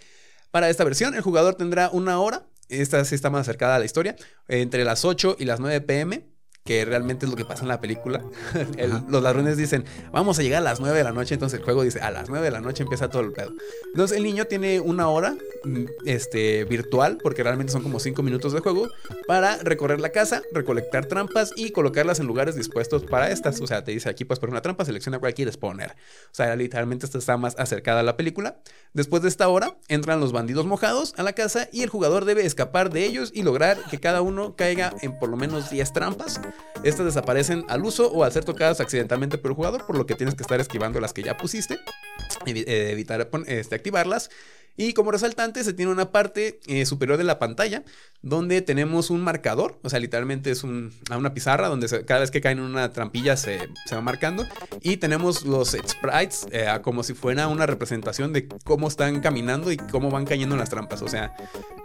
Para 0.50 0.68
esta 0.68 0.84
versión, 0.84 1.14
el 1.14 1.20
jugador 1.20 1.54
tendrá 1.54 1.90
una 1.90 2.20
hora, 2.20 2.46
esta 2.68 3.04
sí 3.04 3.14
está 3.14 3.30
más 3.30 3.42
acercada 3.42 3.76
a 3.76 3.78
la 3.78 3.84
historia, 3.84 4.16
entre 4.48 4.84
las 4.84 5.04
8 5.04 5.36
y 5.38 5.44
las 5.44 5.60
9 5.60 5.80
pm, 5.82 6.29
que 6.64 6.84
realmente 6.84 7.26
es 7.26 7.30
lo 7.30 7.36
que 7.36 7.44
pasa 7.44 7.62
en 7.62 7.68
la 7.68 7.80
película. 7.80 8.22
El- 8.76 8.92
los 9.08 9.22
ladrones 9.22 9.56
dicen, 9.56 9.84
vamos 10.12 10.38
a 10.38 10.42
llegar 10.42 10.58
a 10.60 10.64
las 10.64 10.80
9 10.80 10.96
de 10.96 11.04
la 11.04 11.12
noche, 11.12 11.34
entonces 11.34 11.58
el 11.58 11.64
juego 11.64 11.82
dice, 11.82 12.00
a 12.00 12.10
las 12.10 12.28
9 12.28 12.44
de 12.44 12.50
la 12.50 12.60
noche 12.60 12.82
empieza 12.82 13.08
todo 13.08 13.22
el 13.22 13.32
pedo. 13.32 13.52
Entonces 13.86 14.16
el 14.16 14.22
niño 14.22 14.44
tiene 14.46 14.80
una 14.80 15.08
hora 15.08 15.36
mm, 15.64 15.84
este, 16.04 16.64
virtual, 16.64 17.18
porque 17.22 17.42
realmente 17.42 17.72
son 17.72 17.82
como 17.82 17.98
5 17.98 18.22
minutos 18.22 18.52
de 18.52 18.60
juego, 18.60 18.88
para 19.26 19.56
recorrer 19.58 20.00
la 20.00 20.10
casa, 20.10 20.42
recolectar 20.52 21.06
trampas 21.06 21.52
y 21.56 21.70
colocarlas 21.70 22.20
en 22.20 22.26
lugares 22.26 22.54
dispuestos 22.54 23.04
para 23.04 23.30
estas. 23.30 23.60
O 23.60 23.66
sea, 23.66 23.82
te 23.84 23.92
dice 23.92 24.08
aquí 24.08 24.24
puedes 24.24 24.38
poner 24.40 24.52
una 24.52 24.62
trampa, 24.62 24.84
selecciona 24.84 25.18
cuál 25.18 25.34
quieres 25.34 25.56
poner. 25.56 25.90
O 26.26 26.34
sea, 26.34 26.54
literalmente 26.56 27.06
esta 27.06 27.18
está 27.18 27.36
más 27.36 27.58
acercada 27.58 28.00
a 28.00 28.02
la 28.02 28.16
película. 28.16 28.58
Después 28.92 29.22
de 29.22 29.28
esta 29.28 29.48
hora, 29.48 29.76
entran 29.88 30.20
los 30.20 30.32
bandidos 30.32 30.66
mojados 30.66 31.14
a 31.16 31.22
la 31.22 31.32
casa 31.32 31.68
y 31.72 31.82
el 31.82 31.88
jugador 31.88 32.24
debe 32.24 32.44
escapar 32.44 32.90
de 32.90 33.04
ellos 33.04 33.30
y 33.34 33.42
lograr 33.42 33.78
que 33.90 33.98
cada 33.98 34.20
uno 34.22 34.56
caiga 34.56 34.94
en 35.02 35.18
por 35.18 35.28
lo 35.28 35.36
menos 35.36 35.70
10 35.70 35.92
trampas. 35.92 36.40
Estas 36.82 37.06
desaparecen 37.06 37.64
al 37.68 37.84
uso 37.84 38.10
o 38.10 38.24
al 38.24 38.32
ser 38.32 38.44
tocadas 38.44 38.80
accidentalmente 38.80 39.38
por 39.38 39.50
el 39.50 39.54
jugador, 39.56 39.86
por 39.86 39.96
lo 39.96 40.06
que 40.06 40.14
tienes 40.14 40.34
que 40.34 40.42
estar 40.42 40.60
esquivando 40.60 41.00
las 41.00 41.12
que 41.12 41.22
ya 41.22 41.36
pusiste, 41.36 41.78
eh, 42.46 42.88
evitar 42.92 43.28
este, 43.46 43.74
activarlas. 43.74 44.30
Y 44.76 44.94
como 44.94 45.10
resaltante 45.10 45.62
se 45.62 45.74
tiene 45.74 45.90
una 45.92 46.10
parte 46.10 46.60
eh, 46.66 46.86
superior 46.86 47.18
de 47.18 47.24
la 47.24 47.38
pantalla 47.38 47.82
donde 48.22 48.62
tenemos 48.62 49.10
un 49.10 49.20
marcador, 49.20 49.78
o 49.82 49.90
sea, 49.90 49.98
literalmente 49.98 50.50
es 50.50 50.62
un- 50.64 50.94
una 51.14 51.34
pizarra 51.34 51.68
donde 51.68 51.86
se- 51.88 52.04
cada 52.06 52.20
vez 52.20 52.30
que 52.30 52.40
caen 52.40 52.58
en 52.58 52.64
una 52.64 52.90
trampilla 52.90 53.36
se, 53.36 53.58
se 53.84 53.94
va 53.94 54.00
marcando. 54.00 54.46
Y 54.80 54.96
tenemos 54.96 55.44
los 55.44 55.70
sprites 55.86 56.46
eh, 56.52 56.66
como 56.82 57.02
si 57.02 57.12
fuera 57.12 57.48
una 57.48 57.66
representación 57.66 58.32
de 58.32 58.48
cómo 58.64 58.88
están 58.88 59.20
caminando 59.20 59.70
y 59.70 59.76
cómo 59.76 60.08
van 60.10 60.24
cayendo 60.24 60.54
en 60.54 60.60
las 60.60 60.70
trampas. 60.70 61.02
O 61.02 61.08
sea, 61.08 61.34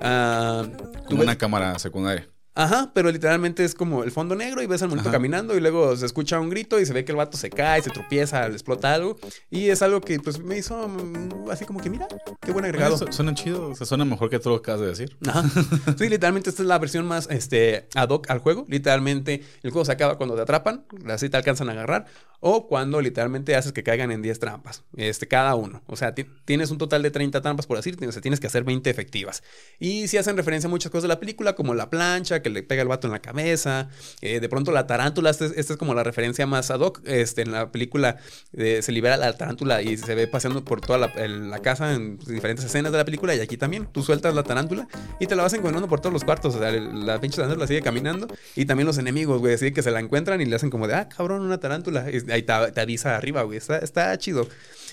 ah, 0.02 0.64
Como 1.08 1.18
ves- 1.22 1.28
una 1.28 1.38
cámara 1.38 1.78
secundaria. 1.80 2.30
Ajá, 2.58 2.92
pero 2.94 3.12
literalmente 3.12 3.66
es 3.66 3.76
como 3.76 4.04
el 4.06 4.12
fondo 4.12 4.34
negro 4.34 4.62
y 4.62 4.66
ves 4.66 4.82
al 4.82 4.88
monito 4.88 5.10
Ajá. 5.10 5.18
caminando 5.18 5.58
y 5.58 5.60
luego 5.60 5.96
se 5.98 6.06
escucha 6.06 6.40
un 6.40 6.50
grito 6.50 6.80
y 6.80 6.86
se 6.86 6.94
ve 6.94 7.04
que 7.04 7.12
el 7.12 7.18
vato 7.18 7.36
se 7.38 7.50
cae, 7.50 7.82
se 7.82 7.90
tropieza, 7.90 8.48
le 8.48 8.54
explota 8.54 8.94
algo. 8.94 9.18
Y 9.52 9.70
es 9.70 9.82
algo 9.82 10.00
que 10.00 10.20
pues 10.22 10.40
me 10.40 10.58
hizo 10.58 10.88
mm, 10.88 11.50
así 11.52 11.66
como 11.66 11.82
que 11.82 11.90
mira, 11.90 12.08
qué 12.42 12.52
buen 12.54 12.64
agregado. 12.64 12.98
Su- 12.98 13.12
Suena 13.12 13.34
chido, 13.34 13.70
o 13.72 13.76
sea, 13.76 13.86
suena 13.86 14.06
mejor 14.06 14.30
que 14.30 14.40
todo 14.40 14.54
lo 14.56 14.62
que 14.62 14.72
acabas 14.72 14.82
de 14.82 14.88
decir. 14.88 15.18
Ajá. 15.28 15.44
Sí, 15.98 16.08
literalmente 16.10 16.50
esta 16.50 16.62
es 16.62 16.68
la 16.68 16.80
versión 16.80 17.06
más 17.06 17.28
este, 17.30 17.88
ad 17.94 18.10
hoc 18.10 18.30
al 18.30 18.40
juego. 18.40 18.66
Literalmente 18.70 19.44
el 19.64 19.72
juego 19.72 19.84
se 19.86 19.92
acaba 19.92 20.18
cuando 20.18 20.36
te 20.36 20.42
atrapan, 20.42 20.86
así 21.10 21.30
te 21.30 21.38
alcanzan 21.38 21.68
a 21.70 21.74
agarrar. 21.74 22.06
O 22.48 22.68
cuando 22.68 23.02
literalmente 23.02 23.56
haces 23.56 23.72
que 23.72 23.82
caigan 23.82 24.12
en 24.12 24.22
10 24.22 24.38
trampas, 24.38 24.84
este, 24.96 25.28
cada 25.28 25.56
uno. 25.56 25.82
O 25.88 25.96
sea, 25.96 26.14
ti- 26.14 26.28
tienes 26.46 26.70
un 26.70 26.78
total 26.78 27.02
de 27.02 27.10
30 27.10 27.42
trampas 27.42 27.66
por 27.66 27.76
decir, 27.76 27.98
o 28.08 28.12
sea, 28.12 28.22
tienes 28.22 28.40
que 28.40 28.46
hacer 28.46 28.64
20 28.64 28.88
efectivas. 28.88 29.42
Y 29.80 30.08
si 30.10 30.18
hacen 30.18 30.38
referencia 30.38 30.68
a 30.68 30.70
muchas 30.70 30.92
cosas 30.92 31.04
de 31.04 31.08
la 31.08 31.20
película, 31.20 31.56
como 31.56 31.74
la 31.74 31.90
plancha, 31.90 32.44
que 32.44 32.52
le 32.52 32.62
pega 32.62 32.84
el 32.84 32.88
vato 32.88 33.08
en 33.08 33.14
la 33.14 33.20
cabeza, 33.20 33.90
eh, 34.22 34.40
de 34.40 34.48
pronto 34.48 34.72
la 34.72 34.86
tarántula, 34.86 35.32
esta 35.32 35.46
es, 35.46 35.54
esta 35.56 35.74
es 35.74 35.80
como 35.80 35.96
la 35.96 36.04
referencia 36.04 36.46
más 36.46 36.70
ad 36.70 36.82
hoc. 36.82 37.02
Este, 37.06 37.42
en 37.42 37.52
la 37.52 37.72
película 37.72 38.18
eh, 38.54 38.82
se 38.84 38.92
libera 38.92 39.18
la 39.18 39.34
tarántula 39.36 39.82
y 39.82 39.98
se 39.98 40.14
ve 40.14 40.28
paseando 40.28 40.64
por 40.64 40.82
toda 40.82 41.00
la, 41.00 41.60
casa 41.64 41.94
en 41.96 42.20
diferentes 42.20 42.64
escenas 42.64 42.92
de 42.92 43.00
la 43.00 43.06
película, 43.06 43.34
y 43.34 43.40
aquí 43.40 43.58
también, 43.58 43.88
tú 43.92 44.04
sueltas 44.04 44.36
la 44.36 44.44
tarántula 44.44 44.88
y 45.20 45.26
te 45.26 45.36
la 45.36 45.42
vas 45.42 45.54
encontrando 45.54 45.88
por 45.88 46.00
todos 46.00 46.14
los 46.14 46.24
cuartos, 46.24 46.54
o 46.54 46.60
sea, 46.60 46.70
la 46.70 47.20
pinche 47.20 47.38
tarántula 47.38 47.66
sigue 47.66 47.82
caminando, 47.82 48.28
y 48.56 48.66
también 48.66 48.86
los 48.86 49.00
enemigos, 49.00 49.40
güey, 49.40 49.56
así 49.56 49.72
que 49.72 49.82
se 49.82 49.90
la 49.90 50.00
encuentran 50.00 50.42
y 50.42 50.46
le 50.46 50.56
hacen 50.56 50.70
como 50.70 50.88
de, 50.88 50.94
ah, 50.94 51.10
cabrón, 51.10 51.42
una 51.42 51.60
tarántula. 51.60 52.06
Ahí 52.36 52.44
te, 52.44 52.54
te 52.72 52.82
avisa 52.82 53.16
arriba, 53.18 53.44
güey. 53.44 53.58
Está, 53.58 53.78
está 53.80 54.18
chido. 54.18 54.48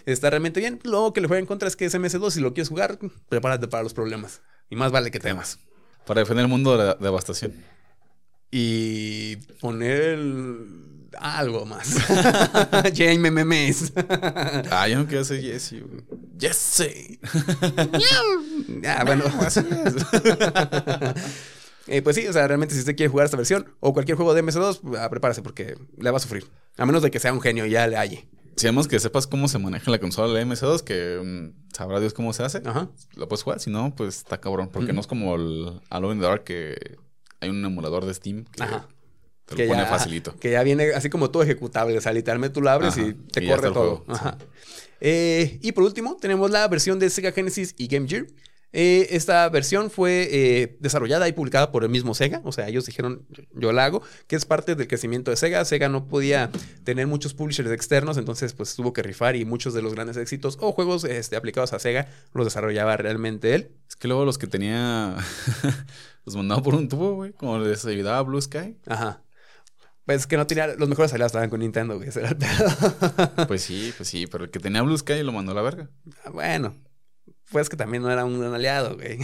Está 0.06 0.30
realmente 0.30 0.58
bien. 0.60 0.80
Luego 0.84 1.12
que 1.12 1.20
le 1.20 1.28
juega 1.28 1.40
en 1.40 1.46
contra 1.46 1.68
es 1.68 1.76
que 1.76 1.84
es 1.84 1.94
MS2. 1.94 2.30
Si 2.30 2.40
lo 2.40 2.54
quieres 2.54 2.68
jugar, 2.70 2.98
prepárate 3.28 3.68
para 3.68 3.82
los 3.82 3.94
problemas. 3.94 4.40
Y 4.70 4.76
más 4.76 4.90
vale 4.90 5.10
que 5.10 5.20
temas. 5.20 5.58
Para 6.06 6.20
defender 6.20 6.44
el 6.44 6.48
mundo 6.48 6.76
de 6.76 6.84
la 6.86 6.94
devastación. 6.94 7.52
Y 8.50 9.36
poner 9.60 10.00
el- 10.02 11.08
algo 11.18 11.66
más. 11.66 11.88
Jaime 12.96 13.30
Memes. 13.30 13.92
Ah, 14.70 14.88
yo 14.88 14.98
no 14.98 15.06
quiero 15.06 15.24
ser 15.24 15.40
Jesse. 15.42 15.74
Jesse. 16.40 17.18
ah, 18.88 19.04
bueno, 19.04 19.24
así 19.40 19.60
es. 19.60 19.94
Eh, 21.86 22.02
pues 22.02 22.16
sí, 22.16 22.26
o 22.26 22.32
sea, 22.32 22.46
realmente 22.46 22.74
si 22.74 22.80
usted 22.80 22.94
quiere 22.96 23.10
jugar 23.10 23.24
esta 23.24 23.36
versión 23.36 23.66
o 23.80 23.92
cualquier 23.92 24.16
juego 24.16 24.34
de 24.34 24.42
MS2, 24.44 24.96
ah, 24.98 25.08
prepárese 25.10 25.42
porque 25.42 25.76
le 25.96 26.10
va 26.10 26.16
a 26.16 26.20
sufrir. 26.20 26.46
A 26.76 26.86
menos 26.86 27.02
de 27.02 27.10
que 27.10 27.18
sea 27.18 27.32
un 27.32 27.40
genio 27.40 27.66
y 27.66 27.70
ya 27.70 27.86
le 27.86 27.96
halle. 27.96 28.28
Si 28.56 28.66
además 28.66 28.86
que 28.86 29.00
sepas 29.00 29.26
cómo 29.26 29.48
se 29.48 29.58
maneja 29.58 29.90
la 29.90 29.98
consola 29.98 30.32
de 30.38 30.44
MS2, 30.46 30.82
que 30.82 31.20
mm, 31.22 31.74
sabrá 31.74 32.00
Dios 32.00 32.12
cómo 32.12 32.32
se 32.32 32.42
hace, 32.44 32.62
Ajá. 32.64 32.88
lo 33.16 33.26
puedes 33.28 33.42
jugar. 33.42 33.60
Si 33.60 33.70
no, 33.70 33.94
pues 33.96 34.18
está 34.18 34.40
cabrón. 34.40 34.68
Porque 34.72 34.92
no 34.92 35.00
es 35.00 35.06
como 35.06 35.34
el 35.34 35.80
Alone 35.90 36.14
in 36.14 36.20
the 36.20 36.26
Dark 36.26 36.44
que 36.44 36.98
hay 37.40 37.48
un 37.50 37.64
emulador 37.64 38.04
de 38.04 38.14
Steam 38.14 38.44
que 38.44 38.62
Ajá. 38.62 38.86
te 39.46 39.54
lo 39.54 39.56
que 39.56 39.66
pone 39.66 39.82
ya, 39.82 39.88
facilito. 39.88 40.36
Que 40.36 40.50
ya 40.52 40.62
viene 40.62 40.92
así 40.92 41.08
como 41.10 41.30
todo 41.30 41.42
ejecutable. 41.42 41.96
O 41.96 42.00
sea, 42.00 42.12
literalmente 42.12 42.54
tú 42.54 42.60
lo 42.60 42.70
abres 42.70 42.96
Ajá, 42.98 43.06
y 43.08 43.14
te 43.14 43.42
y 43.44 43.48
corre 43.48 43.68
todo. 43.70 43.74
juego, 43.74 44.04
Ajá. 44.08 44.36
Eh, 45.00 45.58
y 45.62 45.72
por 45.72 45.82
último, 45.84 46.16
tenemos 46.20 46.50
la 46.50 46.68
versión 46.68 46.98
de 47.00 47.10
Sega 47.10 47.32
Genesis 47.32 47.74
y 47.76 47.88
Game 47.88 48.06
Gear. 48.06 48.26
Eh, 48.72 49.08
esta 49.10 49.48
versión 49.50 49.90
fue 49.90 50.28
eh, 50.30 50.76
desarrollada 50.80 51.28
y 51.28 51.32
publicada 51.32 51.70
por 51.70 51.84
el 51.84 51.90
mismo 51.90 52.14
Sega. 52.14 52.40
O 52.44 52.52
sea, 52.52 52.68
ellos 52.68 52.86
dijeron, 52.86 53.26
yo, 53.54 53.72
la 53.72 53.84
hago, 53.84 54.02
que 54.26 54.36
es 54.36 54.46
parte 54.46 54.74
del 54.74 54.88
crecimiento 54.88 55.30
de 55.30 55.36
Sega. 55.36 55.64
Sega 55.64 55.88
no 55.88 56.06
podía 56.06 56.50
tener 56.84 57.06
muchos 57.06 57.34
publishers 57.34 57.70
externos, 57.70 58.16
entonces 58.16 58.54
pues 58.54 58.74
tuvo 58.74 58.92
que 58.92 59.02
rifar 59.02 59.36
y 59.36 59.44
muchos 59.44 59.74
de 59.74 59.82
los 59.82 59.94
grandes 59.94 60.16
éxitos 60.16 60.56
o 60.60 60.72
juegos 60.72 61.04
este, 61.04 61.36
aplicados 61.36 61.72
a 61.72 61.78
Sega 61.78 62.08
los 62.32 62.46
desarrollaba 62.46 62.96
realmente 62.96 63.54
él. 63.54 63.72
Es 63.88 63.96
que 63.96 64.08
luego 64.08 64.24
los 64.24 64.38
que 64.38 64.46
tenía 64.46 65.16
los 66.24 66.36
mandaba 66.36 66.62
por 66.62 66.74
un 66.74 66.88
tubo, 66.88 67.14
güey. 67.14 67.32
Como 67.32 67.58
les 67.58 67.84
ayudaba 67.84 68.22
Blue 68.22 68.40
Sky. 68.40 68.78
Ajá. 68.86 69.22
Pues 70.06 70.26
que 70.26 70.36
no 70.36 70.46
tenía 70.46 70.66
los 70.66 70.88
mejores 70.88 71.12
aliados 71.12 71.30
estaban 71.30 71.50
con 71.50 71.60
Nintendo, 71.60 71.96
güey. 71.96 72.08
Ese 72.08 72.20
era 72.20 72.30
el 72.30 72.36
pedo. 72.36 73.46
Pues 73.46 73.62
sí, 73.62 73.92
pues 73.96 74.08
sí. 74.08 74.26
Pero 74.26 74.44
el 74.44 74.50
que 74.50 74.58
tenía 74.58 74.82
Blue 74.82 74.96
Sky 74.96 75.22
lo 75.22 75.32
mandó 75.32 75.52
a 75.52 75.54
la 75.54 75.62
verga. 75.62 75.90
Ah, 76.24 76.30
Bueno, 76.30 76.74
pues 77.52 77.68
que 77.68 77.76
también 77.76 78.02
no 78.02 78.10
era 78.10 78.24
un 78.24 78.40
gran 78.40 78.54
aliado, 78.54 78.96
güey. 78.96 79.18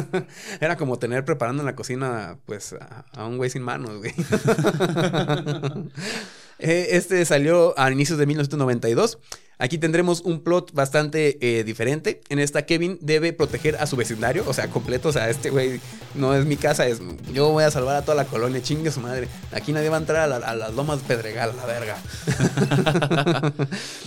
era 0.60 0.76
como 0.76 0.98
tener 0.98 1.24
preparando 1.24 1.62
en 1.62 1.66
la 1.66 1.74
cocina, 1.74 2.38
pues, 2.46 2.76
a, 3.14 3.26
un 3.26 3.38
güey 3.38 3.50
sin 3.50 3.62
manos, 3.62 3.96
güey. 3.98 4.14
Eh, 6.62 6.88
Este 6.90 7.24
salió 7.24 7.72
a 7.78 7.90
inicios 7.90 8.18
de 8.18 8.26
1992. 8.26 9.18
Aquí 9.60 9.78
tendremos 9.78 10.22
un 10.22 10.40
plot 10.40 10.72
bastante 10.72 11.38
eh, 11.40 11.62
diferente. 11.64 12.20
En 12.30 12.38
esta, 12.38 12.64
Kevin 12.66 12.98
debe 13.00 13.32
proteger 13.32 13.76
a 13.76 13.86
su 13.86 13.94
vecindario, 13.94 14.42
o 14.48 14.54
sea, 14.54 14.68
completo. 14.70 15.10
O 15.10 15.12
sea, 15.12 15.28
este 15.30 15.50
güey 15.50 15.80
no 16.14 16.34
es 16.34 16.46
mi 16.46 16.56
casa, 16.56 16.86
es 16.86 17.00
yo 17.32 17.50
voy 17.50 17.62
a 17.64 17.70
salvar 17.70 17.96
a 17.96 18.02
toda 18.02 18.14
la 18.16 18.24
colonia, 18.24 18.60
chingue 18.62 18.90
su 18.90 19.00
madre. 19.00 19.28
Aquí 19.52 19.72
nadie 19.72 19.90
va 19.90 19.98
a 19.98 20.00
entrar 20.00 20.22
a, 20.22 20.26
la- 20.38 20.46
a 20.46 20.54
las 20.56 20.74
lomas 20.74 21.00
Pedregal, 21.06 21.50
a 21.50 21.54
la 21.54 21.66
verga. 21.66 21.96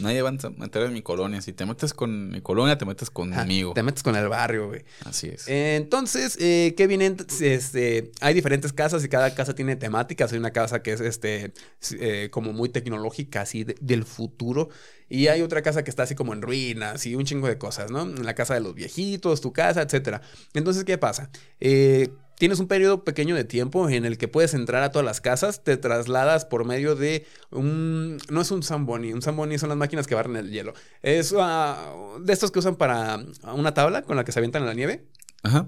Nadie 0.01 0.21
va 0.21 0.29
a 0.29 0.49
meter 0.57 0.83
en 0.83 0.93
mi 0.93 1.01
colonia. 1.01 1.41
Si 1.41 1.53
te 1.53 1.65
metes 1.65 1.93
con 1.93 2.29
mi 2.29 2.41
colonia, 2.41 2.77
te 2.77 2.85
metes 2.85 3.09
conmigo. 3.09 3.73
Te 3.73 3.83
metes 3.83 4.03
con 4.03 4.15
el 4.15 4.27
barrio, 4.27 4.67
güey. 4.67 4.83
Así 5.05 5.27
es. 5.29 5.47
Entonces, 5.47 6.37
eh, 6.39 6.73
Kevin, 6.75 7.01
este, 7.41 8.11
hay 8.21 8.33
diferentes 8.33 8.73
casas 8.73 9.03
y 9.03 9.09
cada 9.09 9.33
casa 9.35 9.53
tiene 9.55 9.75
temáticas. 9.75 10.31
Hay 10.31 10.39
una 10.39 10.51
casa 10.51 10.81
que 10.81 10.93
es 10.93 11.01
este, 11.01 11.53
eh, 11.99 12.29
como 12.31 12.53
muy 12.53 12.69
tecnológica, 12.69 13.41
así 13.41 13.63
de- 13.63 13.75
del 13.79 14.03
futuro. 14.03 14.69
Y 15.15 15.27
hay 15.27 15.43
otra 15.43 15.61
casa 15.61 15.83
que 15.83 15.91
está 15.91 16.03
así 16.03 16.15
como 16.15 16.33
en 16.33 16.41
ruinas 16.41 17.05
y 17.05 17.13
un 17.13 17.23
chingo 17.23 17.47
de 17.47 17.59
cosas, 17.59 17.91
¿no? 17.91 18.03
La 18.05 18.33
casa 18.33 18.55
de 18.55 18.61
los 18.61 18.73
viejitos, 18.73 19.41
tu 19.41 19.53
casa, 19.53 19.83
etcétera. 19.83 20.21
Entonces, 20.55 20.83
¿qué 20.85 20.97
pasa? 20.97 21.29
Eh, 21.59 22.09
Tienes 22.39 22.59
un 22.59 22.67
periodo 22.67 23.03
pequeño 23.03 23.35
de 23.35 23.43
tiempo 23.43 23.87
en 23.89 24.05
el 24.05 24.17
que 24.17 24.27
puedes 24.27 24.55
entrar 24.55 24.81
a 24.81 24.91
todas 24.91 25.05
las 25.05 25.21
casas, 25.21 25.63
te 25.63 25.77
trasladas 25.77 26.45
por 26.45 26.65
medio 26.65 26.95
de 26.95 27.27
un... 27.51 28.17
No 28.29 28.41
es 28.41 28.49
un 28.49 28.63
Zamboni, 28.63 29.13
un 29.13 29.21
Zamboni 29.21 29.59
son 29.59 29.69
las 29.69 29.77
máquinas 29.77 30.07
que 30.07 30.15
barren 30.15 30.35
el 30.35 30.49
hielo. 30.49 30.73
Es 31.03 31.33
ah, 31.37 31.93
de 32.19 32.33
estos 32.33 32.49
que 32.49 32.57
usan 32.57 32.75
para 32.75 33.23
una 33.53 33.75
tabla 33.75 34.01
con 34.01 34.15
la 34.17 34.25
que 34.25 34.31
se 34.31 34.39
avientan 34.39 34.63
en 34.63 34.67
la 34.67 34.73
nieve. 34.73 35.05
Ajá. 35.43 35.67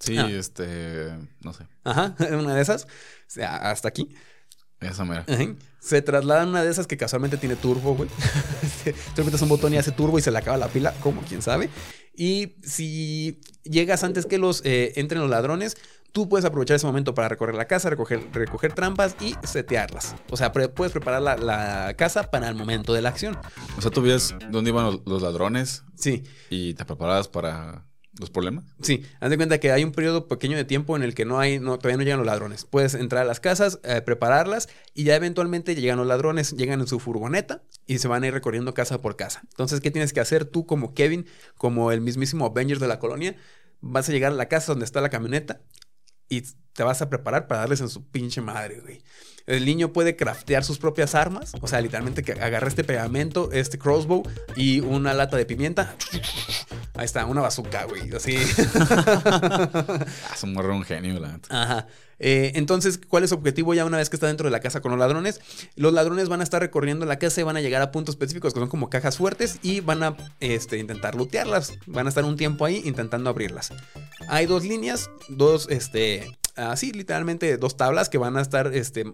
Sí, 0.00 0.18
Ah. 0.18 0.28
este. 0.28 1.16
No 1.40 1.52
sé. 1.52 1.68
Ajá, 1.84 2.16
una 2.36 2.56
de 2.56 2.62
esas. 2.62 2.82
O 2.84 2.88
sea, 3.28 3.70
hasta 3.70 3.86
aquí. 3.86 4.12
Esa 4.82 5.04
mera. 5.04 5.24
Ajá. 5.28 5.44
Se 5.80 6.00
trasladan 6.02 6.48
una 6.50 6.62
de 6.62 6.70
esas 6.70 6.86
que 6.86 6.96
casualmente 6.96 7.36
tiene 7.36 7.56
turbo, 7.56 7.94
güey. 7.96 8.08
Tú 9.16 9.24
metes 9.24 9.42
un 9.42 9.48
botón 9.48 9.72
y 9.74 9.78
hace 9.78 9.90
turbo 9.92 10.18
y 10.18 10.22
se 10.22 10.30
le 10.30 10.38
acaba 10.38 10.56
la 10.56 10.68
pila, 10.68 10.92
como 11.00 11.22
quién 11.22 11.42
sabe. 11.42 11.70
Y 12.14 12.54
si 12.62 13.40
llegas 13.64 14.04
antes 14.04 14.26
que 14.26 14.38
los 14.38 14.62
eh, 14.64 14.92
entren 14.96 15.20
los 15.22 15.30
ladrones, 15.30 15.76
tú 16.12 16.28
puedes 16.28 16.44
aprovechar 16.44 16.76
ese 16.76 16.86
momento 16.86 17.14
para 17.14 17.28
recorrer 17.28 17.54
la 17.54 17.66
casa, 17.66 17.88
recoger, 17.90 18.28
recoger 18.32 18.74
trampas 18.74 19.16
y 19.20 19.34
setearlas. 19.44 20.14
O 20.30 20.36
sea, 20.36 20.52
pre- 20.52 20.68
puedes 20.68 20.92
preparar 20.92 21.22
la, 21.22 21.36
la 21.36 21.94
casa 21.96 22.30
para 22.30 22.48
el 22.48 22.54
momento 22.54 22.92
de 22.92 23.00
la 23.02 23.08
acción. 23.08 23.38
O 23.78 23.80
sea, 23.80 23.90
tú 23.90 24.02
veías 24.02 24.34
dónde 24.50 24.70
iban 24.70 24.84
los, 24.84 25.00
los 25.06 25.22
ladrones 25.22 25.84
Sí, 25.96 26.22
y 26.50 26.74
te 26.74 26.84
preparabas 26.84 27.28
para 27.28 27.86
los 28.18 28.30
problemas. 28.30 28.64
Sí, 28.82 29.04
haz 29.20 29.30
de 29.30 29.36
cuenta 29.36 29.58
que 29.58 29.72
hay 29.72 29.84
un 29.84 29.92
periodo 29.92 30.28
pequeño 30.28 30.56
de 30.56 30.64
tiempo 30.64 30.96
en 30.96 31.02
el 31.02 31.14
que 31.14 31.24
no 31.24 31.38
hay, 31.38 31.58
no, 31.58 31.78
todavía 31.78 31.96
no 31.96 32.02
llegan 32.02 32.18
los 32.18 32.26
ladrones. 32.26 32.64
Puedes 32.64 32.94
entrar 32.94 33.22
a 33.22 33.24
las 33.24 33.40
casas, 33.40 33.80
eh, 33.84 34.02
prepararlas 34.02 34.68
y 34.94 35.04
ya 35.04 35.16
eventualmente 35.16 35.74
llegan 35.74 35.98
los 35.98 36.06
ladrones, 36.06 36.52
llegan 36.52 36.80
en 36.80 36.86
su 36.86 37.00
furgoneta 37.00 37.62
y 37.86 37.98
se 37.98 38.08
van 38.08 38.22
a 38.22 38.26
ir 38.26 38.34
recorriendo 38.34 38.74
casa 38.74 39.00
por 39.00 39.16
casa. 39.16 39.42
Entonces, 39.50 39.80
¿qué 39.80 39.90
tienes 39.90 40.12
que 40.12 40.20
hacer 40.20 40.44
tú 40.44 40.66
como 40.66 40.94
Kevin, 40.94 41.26
como 41.56 41.92
el 41.92 42.00
mismísimo 42.00 42.46
Avengers 42.46 42.80
de 42.80 42.88
la 42.88 42.98
colonia? 42.98 43.36
Vas 43.80 44.08
a 44.08 44.12
llegar 44.12 44.32
a 44.32 44.36
la 44.36 44.46
casa 44.46 44.72
donde 44.72 44.84
está 44.84 45.00
la 45.00 45.08
camioneta 45.08 45.60
y 46.28 46.42
te 46.72 46.82
vas 46.82 47.02
a 47.02 47.08
preparar 47.10 47.46
para 47.46 47.60
darles 47.60 47.80
en 47.80 47.88
su 47.88 48.04
pinche 48.04 48.40
madre, 48.40 48.80
güey. 48.80 49.02
El 49.46 49.64
niño 49.64 49.92
puede 49.92 50.14
craftear 50.14 50.62
sus 50.62 50.78
propias 50.78 51.14
armas, 51.14 51.52
o 51.60 51.66
sea, 51.66 51.80
literalmente 51.80 52.22
que 52.22 52.32
agarra 52.32 52.68
este 52.68 52.84
pegamento, 52.84 53.50
este 53.52 53.76
crossbow 53.76 54.22
y 54.54 54.80
una 54.80 55.14
lata 55.14 55.36
de 55.36 55.44
pimienta. 55.44 55.96
Ahí 56.94 57.04
está, 57.04 57.26
una 57.26 57.40
bazooka, 57.40 57.84
güey, 57.84 58.14
así. 58.14 58.36
Ah, 59.24 60.36
se 60.36 60.46
morre 60.46 60.72
un 60.72 60.84
genio, 60.84 61.18
la 61.18 61.32
neta. 61.32 61.62
Ajá. 61.62 61.86
Eh, 62.18 62.52
entonces, 62.54 63.00
¿cuál 63.08 63.24
es 63.24 63.30
su 63.30 63.36
objetivo 63.36 63.74
ya 63.74 63.84
una 63.84 63.96
vez 63.96 64.08
que 64.08 64.16
está 64.16 64.28
dentro 64.28 64.46
de 64.46 64.52
la 64.52 64.60
casa 64.60 64.80
con 64.80 64.92
los 64.92 65.00
ladrones? 65.00 65.40
Los 65.74 65.92
ladrones 65.92 66.28
van 66.28 66.40
a 66.40 66.44
estar 66.44 66.62
recorriendo 66.62 67.04
la 67.04 67.18
casa 67.18 67.40
y 67.40 67.44
van 67.44 67.56
a 67.56 67.60
llegar 67.60 67.82
a 67.82 67.90
puntos 67.90 68.14
específicos 68.14 68.54
que 68.54 68.60
son 68.60 68.68
como 68.68 68.90
cajas 68.90 69.16
fuertes 69.16 69.58
y 69.62 69.80
van 69.80 70.02
a 70.04 70.16
este, 70.38 70.78
intentar 70.78 71.16
lootearlas. 71.16 71.74
Van 71.86 72.06
a 72.06 72.10
estar 72.10 72.24
un 72.24 72.36
tiempo 72.36 72.64
ahí 72.64 72.80
intentando 72.84 73.28
abrirlas. 73.28 73.72
Hay 74.28 74.46
dos 74.46 74.64
líneas, 74.64 75.10
dos, 75.28 75.68
este, 75.70 76.38
así, 76.56 76.92
literalmente 76.92 77.56
dos 77.56 77.76
tablas 77.76 78.08
que 78.08 78.18
van 78.18 78.36
a 78.36 78.42
estar, 78.42 78.74
este, 78.74 79.04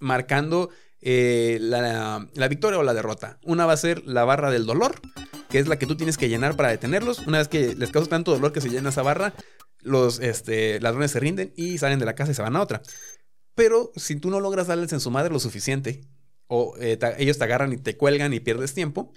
marcando 0.00 0.70
eh, 1.00 1.58
la, 1.60 2.26
la 2.34 2.48
victoria 2.48 2.78
o 2.78 2.82
la 2.82 2.94
derrota. 2.94 3.38
Una 3.42 3.66
va 3.66 3.72
a 3.72 3.76
ser 3.76 4.04
la 4.06 4.24
barra 4.24 4.50
del 4.50 4.66
dolor, 4.66 5.00
que 5.48 5.58
es 5.58 5.68
la 5.68 5.78
que 5.78 5.86
tú 5.86 5.96
tienes 5.96 6.16
que 6.16 6.28
llenar 6.28 6.56
para 6.56 6.70
detenerlos. 6.70 7.20
Una 7.20 7.38
vez 7.38 7.48
que 7.48 7.74
les 7.74 7.90
causa 7.90 8.10
tanto 8.10 8.32
dolor 8.32 8.52
que 8.52 8.60
se 8.60 8.70
llena 8.70 8.90
esa 8.90 9.02
barra, 9.02 9.34
los 9.80 10.18
este, 10.20 10.80
ladrones 10.80 11.10
se 11.10 11.20
rinden 11.20 11.52
y 11.56 11.78
salen 11.78 11.98
de 11.98 12.06
la 12.06 12.14
casa 12.14 12.32
y 12.32 12.34
se 12.34 12.42
van 12.42 12.56
a 12.56 12.62
otra. 12.62 12.82
Pero 13.54 13.92
si 13.96 14.16
tú 14.16 14.30
no 14.30 14.40
logras 14.40 14.66
darles 14.66 14.92
en 14.92 15.00
su 15.00 15.10
madre 15.10 15.32
lo 15.32 15.40
suficiente, 15.40 16.02
o 16.46 16.74
eh, 16.80 16.98
ellos 17.18 17.38
te 17.38 17.44
agarran 17.44 17.72
y 17.72 17.76
te 17.76 17.96
cuelgan 17.96 18.32
y 18.32 18.40
pierdes 18.40 18.74
tiempo, 18.74 19.12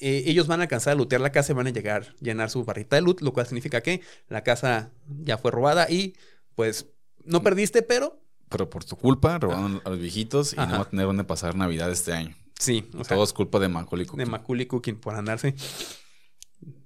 eh, 0.00 0.24
ellos 0.26 0.46
van 0.46 0.60
a 0.60 0.64
alcanzar 0.64 0.92
a 0.92 0.96
lootear 0.96 1.20
la 1.20 1.30
casa 1.32 1.52
y 1.52 1.54
van 1.54 1.66
a 1.66 1.70
llegar 1.70 2.02
a 2.02 2.24
llenar 2.24 2.50
su 2.50 2.64
barrita 2.64 2.96
de 2.96 3.02
loot, 3.02 3.20
lo 3.20 3.32
cual 3.32 3.46
significa 3.46 3.80
que 3.82 4.00
la 4.28 4.42
casa 4.42 4.90
ya 5.22 5.38
fue 5.38 5.50
robada 5.50 5.90
y 5.90 6.14
pues 6.54 6.86
no 7.24 7.42
perdiste, 7.42 7.82
pero 7.82 8.18
Pero 8.48 8.68
por 8.70 8.84
tu 8.84 8.96
culpa 8.96 9.38
robaron 9.38 9.80
a 9.84 9.90
los 9.90 9.98
viejitos 9.98 10.54
y 10.54 10.56
Ajá. 10.58 10.66
no 10.66 10.76
va 10.78 10.82
a 10.82 10.88
tener 10.90 11.06
dónde 11.06 11.24
pasar 11.24 11.54
Navidad 11.54 11.90
este 11.90 12.12
año. 12.12 12.34
sí, 12.58 12.88
o 12.94 13.04
sea, 13.04 13.14
Todo 13.16 13.24
es 13.24 13.32
culpa 13.32 13.58
de 13.58 13.68
Macaulay 13.68 14.04
de 14.04 14.10
Culkin. 14.10 14.30
Macaulay 14.30 14.66
Culkin 14.66 14.96
por 14.96 15.14
andarse. 15.14 15.54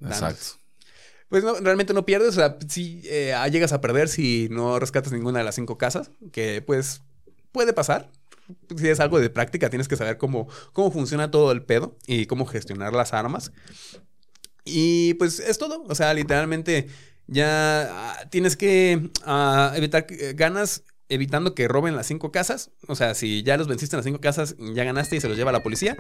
Exacto. 0.03 0.59
Pues 1.29 1.43
no, 1.43 1.55
realmente 1.55 1.95
no 1.95 2.05
pierdes, 2.05 2.31
o 2.31 2.33
sea, 2.33 2.59
sí 2.69 3.01
eh, 3.07 3.35
llegas 3.51 3.73
a 3.73 3.81
perder 3.81 4.09
si 4.09 4.49
no 4.51 4.79
rescatas 4.79 5.13
ninguna 5.13 5.39
de 5.39 5.45
las 5.45 5.55
cinco 5.55 5.79
casas, 5.79 6.11
que 6.33 6.63
pues 6.63 7.03
puede 7.51 7.73
pasar. 7.73 8.11
Si 8.77 8.89
es 8.89 9.01
algo 9.01 9.21
de 9.21 9.31
práctica, 9.31 9.71
tienes 9.71 9.89
que 9.89 9.97
saber 9.97 10.19
cómo, 10.19 10.49
cómo 10.73 10.91
funciona 10.91 11.31
todo 11.31 11.53
el 11.53 11.63
pedo 11.63 11.97
y 12.07 12.27
cómo 12.27 12.47
gestionar 12.47 12.93
las 12.93 13.13
armas. 13.13 13.53
Y 14.65 15.15
pues 15.15 15.41
es 15.41 15.59
todo. 15.59 15.85
O 15.89 15.95
sea, 15.95 16.15
literalmente 16.15 16.89
ya 17.27 17.89
ah, 17.91 18.29
tienes 18.31 18.57
que 18.57 19.11
ah, 19.25 19.73
evitar 19.77 20.07
que- 20.07 20.33
ganas 20.35 20.85
evitando 21.09 21.55
que 21.55 21.69
roben 21.69 21.97
las 21.97 22.07
cinco 22.07 22.33
casas. 22.33 22.71
O 22.89 22.95
sea, 22.97 23.15
si 23.15 23.43
ya 23.43 23.57
los 23.57 23.69
venciste 23.69 23.95
en 23.97 23.99
las 23.99 24.05
cinco 24.07 24.21
casas, 24.21 24.57
ya 24.59 24.85
ganaste 24.85 25.17
y 25.17 25.21
se 25.21 25.29
los 25.29 25.37
lleva 25.37 25.53
la 25.53 25.63
policía. 25.63 25.97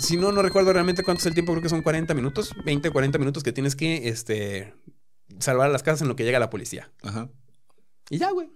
Si 0.00 0.16
no, 0.16 0.32
no 0.32 0.42
recuerdo 0.42 0.72
realmente 0.72 1.02
cuánto 1.02 1.20
es 1.20 1.26
el 1.26 1.34
tiempo, 1.34 1.52
creo 1.52 1.62
que 1.62 1.68
son 1.68 1.82
40 1.82 2.14
minutos, 2.14 2.54
20, 2.64 2.90
40 2.90 3.18
minutos 3.18 3.42
que 3.42 3.52
tienes 3.52 3.74
que 3.74 4.08
este, 4.08 4.74
salvar 5.38 5.70
las 5.70 5.82
casas 5.82 6.02
en 6.02 6.08
lo 6.08 6.16
que 6.16 6.24
llega 6.24 6.38
la 6.38 6.50
policía. 6.50 6.92
Ajá. 7.02 7.30
Y 8.10 8.18
ya, 8.18 8.30
güey. 8.30 8.50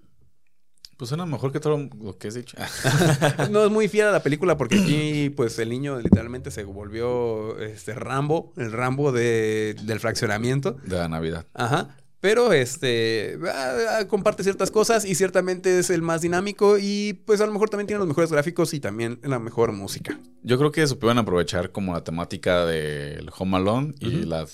Pues 0.96 1.08
suena 1.08 1.26
mejor 1.26 1.50
que 1.52 1.58
todo 1.60 1.88
lo 2.00 2.16
que 2.18 2.28
has 2.28 2.34
dicho. 2.34 2.56
No 3.50 3.64
es 3.64 3.70
muy 3.70 3.88
fiel 3.88 4.06
a 4.06 4.12
la 4.12 4.22
película 4.22 4.56
porque 4.56 4.78
aquí, 4.78 5.30
pues, 5.36 5.58
el 5.58 5.68
niño 5.70 5.98
literalmente 6.00 6.50
se 6.50 6.64
volvió 6.64 7.58
este 7.58 7.94
Rambo, 7.94 8.52
el 8.56 8.70
Rambo 8.72 9.10
de, 9.12 9.74
del 9.82 9.98
fraccionamiento. 10.00 10.76
de 10.84 10.96
la 10.96 11.08
Navidad. 11.08 11.46
Ajá. 11.54 11.96
Pero 12.20 12.52
este 12.52 13.36
ah, 13.52 13.98
ah, 13.98 14.04
comparte 14.06 14.44
ciertas 14.44 14.70
cosas 14.70 15.04
y 15.04 15.16
ciertamente 15.16 15.80
es 15.80 15.90
el 15.90 16.02
más 16.02 16.20
dinámico 16.20 16.76
y 16.80 17.14
pues 17.26 17.40
a 17.40 17.46
lo 17.46 17.52
mejor 17.52 17.68
también 17.68 17.88
tiene 17.88 17.98
los 17.98 18.06
mejores 18.06 18.30
gráficos 18.30 18.74
y 18.74 18.78
también 18.78 19.18
la 19.24 19.40
mejor 19.40 19.72
música. 19.72 20.20
Yo 20.44 20.56
creo 20.56 20.70
que 20.70 20.86
supieron 20.86 21.18
aprovechar 21.18 21.72
como 21.72 21.94
la 21.94 22.04
temática 22.04 22.64
del 22.64 23.28
Home 23.36 23.56
Alone 23.56 23.94
y 23.98 24.18
Ujú. 24.18 24.26
la 24.28 24.46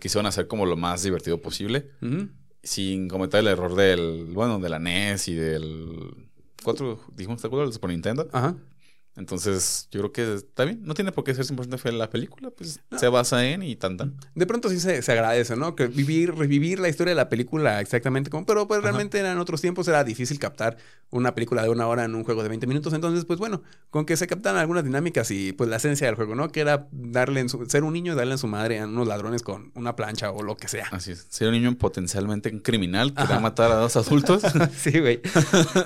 quisieron 0.00 0.26
hacer 0.26 0.46
como 0.46 0.66
lo 0.66 0.76
más 0.76 1.02
divertido 1.02 1.40
posible. 1.42 1.90
Sin 2.64 3.08
cometer 3.08 3.40
el 3.40 3.48
error 3.48 3.74
del, 3.74 4.26
bueno, 4.32 4.58
de 4.58 4.68
la 4.68 4.78
NES 4.78 5.28
y 5.28 5.34
del 5.34 6.14
4, 6.62 6.98
dijimos, 7.14 7.40
¿te 7.40 7.46
acuerdas? 7.46 7.74
Super 7.74 7.90
Nintendo. 7.90 8.28
Ajá. 8.32 8.56
Entonces, 9.16 9.86
yo 9.92 10.00
creo 10.00 10.12
que 10.12 10.34
está 10.34 10.64
bien. 10.64 10.80
No 10.82 10.94
tiene 10.94 11.12
por 11.12 11.22
qué 11.24 11.34
ser 11.34 11.44
100% 11.44 11.78
fiel 11.78 11.94
a 11.94 11.98
la 11.98 12.10
película. 12.10 12.50
Pues 12.50 12.80
se 12.98 13.08
basa 13.08 13.46
en 13.46 13.62
y 13.62 13.76
tan 13.76 13.96
tan. 13.96 14.16
De 14.34 14.46
pronto 14.46 14.68
sí 14.68 14.80
se, 14.80 15.02
se 15.02 15.12
agradece, 15.12 15.54
¿no? 15.56 15.76
Que 15.76 15.86
vivir, 15.86 16.34
revivir 16.34 16.80
la 16.80 16.88
historia 16.88 17.12
de 17.12 17.14
la 17.16 17.28
película 17.28 17.80
exactamente 17.80 18.28
como... 18.30 18.44
Pero 18.44 18.66
pues 18.66 18.82
realmente 18.82 19.20
en 19.20 19.38
otros 19.38 19.60
tiempos 19.60 19.86
era 19.88 20.02
difícil 20.02 20.38
captar 20.38 20.76
una 21.10 21.34
película 21.34 21.62
de 21.62 21.68
una 21.68 21.86
hora 21.86 22.04
en 22.04 22.14
un 22.14 22.24
juego 22.24 22.42
de 22.42 22.48
20 22.48 22.66
minutos. 22.66 22.92
Entonces, 22.92 23.24
pues 23.24 23.38
bueno, 23.38 23.62
con 23.90 24.04
que 24.04 24.16
se 24.16 24.26
captan 24.26 24.56
algunas 24.56 24.82
dinámicas 24.84 25.30
y 25.30 25.52
pues 25.52 25.70
la 25.70 25.76
esencia 25.76 26.06
del 26.08 26.16
juego, 26.16 26.34
¿no? 26.34 26.48
Que 26.50 26.60
era 26.60 26.88
darle 26.90 27.40
en 27.40 27.48
su- 27.48 27.64
ser 27.66 27.84
un 27.84 27.92
niño 27.92 28.14
y 28.14 28.16
darle 28.16 28.32
en 28.32 28.38
su 28.38 28.48
madre 28.48 28.80
a 28.80 28.86
unos 28.86 29.06
ladrones 29.06 29.42
con 29.42 29.70
una 29.74 29.94
plancha 29.94 30.32
o 30.32 30.42
lo 30.42 30.56
que 30.56 30.66
sea. 30.68 30.88
Así 30.90 31.12
es. 31.12 31.26
Ser 31.28 31.48
un 31.48 31.54
niño 31.54 31.72
potencialmente 31.78 32.60
criminal 32.62 33.10
que 33.14 33.20
va 33.20 33.24
Ajá. 33.24 33.36
a 33.36 33.40
matar 33.40 33.70
a 33.70 33.76
dos 33.76 33.96
adultos. 33.96 34.42
Sí, 34.76 34.98
güey. 34.98 35.20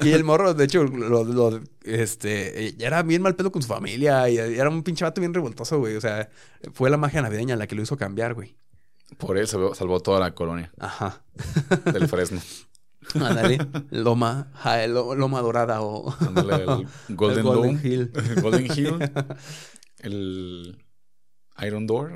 Y 0.03 0.11
el 0.11 0.25
morro, 0.25 0.55
de 0.55 0.65
hecho, 0.65 0.85
lo, 0.85 1.25
lo- 1.25 1.61
este, 1.85 2.75
ya 2.77 2.87
era 2.89 3.03
bien 3.03 3.18
mal 3.21 3.35
pedo 3.37 3.51
con 3.53 3.63
su 3.63 3.69
familia 3.69 4.29
y 4.29 4.37
era 4.39 4.69
un 4.69 4.83
pinche 4.83 5.05
vato 5.05 5.21
bien 5.21 5.35
revoltoso, 5.35 5.79
güey. 5.79 5.97
O 5.97 6.01
sea, 6.01 6.29
fue 6.73 6.91
la 6.91 6.97
magia 6.97 7.23
navideña 7.23 7.57
la 7.57 7.67
que 7.67 7.75
lo 7.75 7.83
hizo 7.83 7.97
cambiar, 7.97 8.35
güey. 8.35 8.57
Por 9.17 9.39
él 9.39 9.47
salvó, 9.49 9.75
salvó 9.75 10.01
toda 10.01 10.21
la 10.21 10.35
colonia 10.35 10.71
Ajá. 10.79 11.23
del 11.93 12.09
Fresno. 12.09 12.41
Ándale. 13.15 13.59
Loma, 13.91 14.51
ja, 14.55 14.87
lo- 14.87 15.15
Loma 15.15 15.41
Dorada 15.41 15.81
o 15.81 16.15
Ándale, 16.21 16.55
el 16.65 16.67
Golden, 17.17 17.39
El 17.39 17.43
Golden 17.45 17.45
Dome. 17.45 17.81
Hill. 17.83 18.13
El 18.15 18.43
Golden 18.43 18.67
Hill. 18.67 19.13
El 20.01 20.85
Iron 21.63 21.87
Door. 21.87 22.13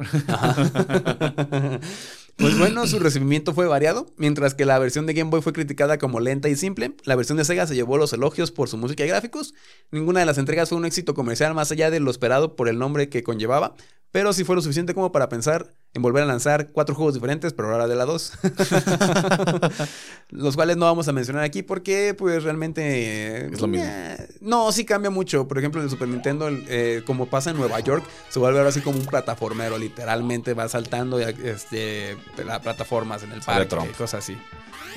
Pues 2.37 2.59
bueno, 2.59 2.87
su 2.87 2.99
recibimiento 2.99 3.55
fue 3.55 3.67
variado. 3.67 4.07
Mientras 4.17 4.55
que 4.55 4.65
la 4.65 4.79
versión 4.79 5.07
de 5.07 5.15
Game 5.15 5.31
Boy 5.31 5.43
fue 5.43 5.53
criticada 5.53 5.99
como 5.99 6.19
lenta 6.21 6.49
y 6.49 6.57
simple, 6.57 6.95
la 7.05 7.15
versión 7.15 7.39
de 7.39 7.45
Sega 7.45 7.67
se 7.67 7.75
llevó 7.75 7.99
los 7.99 8.13
elogios 8.13 8.51
por 8.51 8.69
su 8.69 8.77
música 8.77 9.05
y 9.05 9.09
gráficos. 9.09 9.55
Ninguna 9.91 10.21
de 10.21 10.27
las 10.27 10.39
entregas 10.39 10.71
fue 10.71 10.79
un 10.79 10.85
éxito 10.85 11.15
comercial 11.15 11.55
más 11.55 11.71
allá 11.71 11.91
de 11.91 12.01
lo 12.01 12.11
esperado 12.11 12.57
por 12.57 12.69
el 12.69 12.79
nombre 12.79 13.09
que 13.09 13.23
conllevaba, 13.23 13.75
pero 14.11 14.33
sí 14.33 14.45
fue 14.45 14.57
lo 14.57 14.63
suficiente 14.63 14.95
como 14.95 15.13
para 15.13 15.29
pensar 15.29 15.73
en 15.95 16.01
volver 16.03 16.23
a 16.23 16.27
lanzar 16.27 16.69
cuatro 16.73 16.95
juegos 16.95 17.15
diferentes, 17.15 17.53
pero 17.53 17.71
ahora 17.71 17.87
de 17.87 17.95
la 17.97 18.05
2. 18.07 18.33
Los 20.31 20.57
cuales 20.57 20.77
no 20.77 20.87
vamos 20.87 21.09
a 21.09 21.13
mencionar 21.13 21.45
aquí 21.45 21.63
porque 21.63 22.15
pues 22.17 22.43
realmente... 22.43 23.47
Es 23.53 23.61
lo 23.61 23.67
mismo. 23.67 23.87
eh, 23.87 24.29
No, 24.41 24.73
sí 24.73 24.85
cambia 24.85 25.11
mucho. 25.11 25.47
Por 25.47 25.59
ejemplo, 25.59 25.81
en 25.81 25.85
el 25.85 25.91
Super 25.91 26.09
Nintendo, 26.09 26.49
eh, 26.51 27.03
como 27.07 27.27
pasa 27.27 27.51
en 27.51 27.57
Nueva 27.59 27.79
York, 27.81 28.05
se 28.31 28.39
vuelve 28.39 28.59
ahora 28.59 28.71
así 28.71 28.81
como 28.81 28.99
un 28.99 29.07
plataformero. 29.07 29.77
Literalmente 29.77 30.55
va 30.55 30.69
saltando 30.69 31.21
y, 31.21 31.25
este, 31.45 32.17
las 32.45 32.61
plataformas 32.61 33.23
en 33.23 33.33
el 33.33 33.41
parque, 33.43 33.67
Trump. 33.67 33.91
cosas 33.97 34.21
así. 34.25 34.39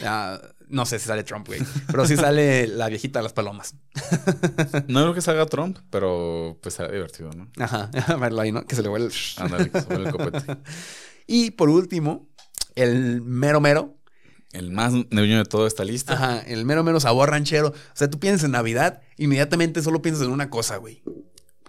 Ah, 0.06 0.39
no 0.70 0.86
sé 0.86 0.99
si 0.99 1.07
sale 1.07 1.24
Trump, 1.24 1.47
güey. 1.47 1.61
Pero 1.88 2.05
sí 2.05 2.16
sale 2.16 2.68
la 2.68 2.88
viejita 2.89 3.20
de 3.20 3.24
las 3.24 3.34
palomas. 3.34 3.76
No 4.88 5.01
creo 5.01 5.13
que 5.13 5.22
salga 5.22 5.45
Trump, 5.45 5.78
pero 5.89 6.57
pues 6.61 6.76
será 6.76 6.91
divertido, 6.91 7.30
¿no? 7.32 7.49
Ajá, 7.57 7.89
verlo 8.20 8.41
ahí, 8.41 8.51
¿no? 8.51 8.66
Que 8.66 8.76
se 8.76 8.82
le 8.82 8.89
vuelve... 8.89 9.07
el- 9.07 9.13
Ándale, 9.43 9.70
que 9.70 9.82
se 9.82 9.88
vuelve 9.88 10.05
el 10.09 10.11
copete. 10.11 10.57
Y 11.28 11.51
por 11.51 11.70
último, 11.70 12.30
el 12.76 13.22
mero 13.22 13.59
mero. 13.59 13.95
El 14.51 14.72
más 14.72 14.93
navideño 14.93 15.39
de 15.39 15.45
toda 15.45 15.68
esta 15.68 15.84
lista. 15.84 16.13
Ajá, 16.13 16.39
el 16.41 16.66
mero 16.66 16.84
mero 16.84 16.99
sabor 16.99 17.32
ranchero. 17.32 17.70
O 17.70 17.74
sea, 17.95 18.09
tú 18.09 18.20
piensas 18.20 18.45
en 18.45 18.51
Navidad, 18.51 19.01
inmediatamente 19.18 19.82
solo 19.82 20.01
piensas 20.03 20.26
en 20.28 20.32
una 20.32 20.51
cosa, 20.51 20.78
güey. 20.78 21.01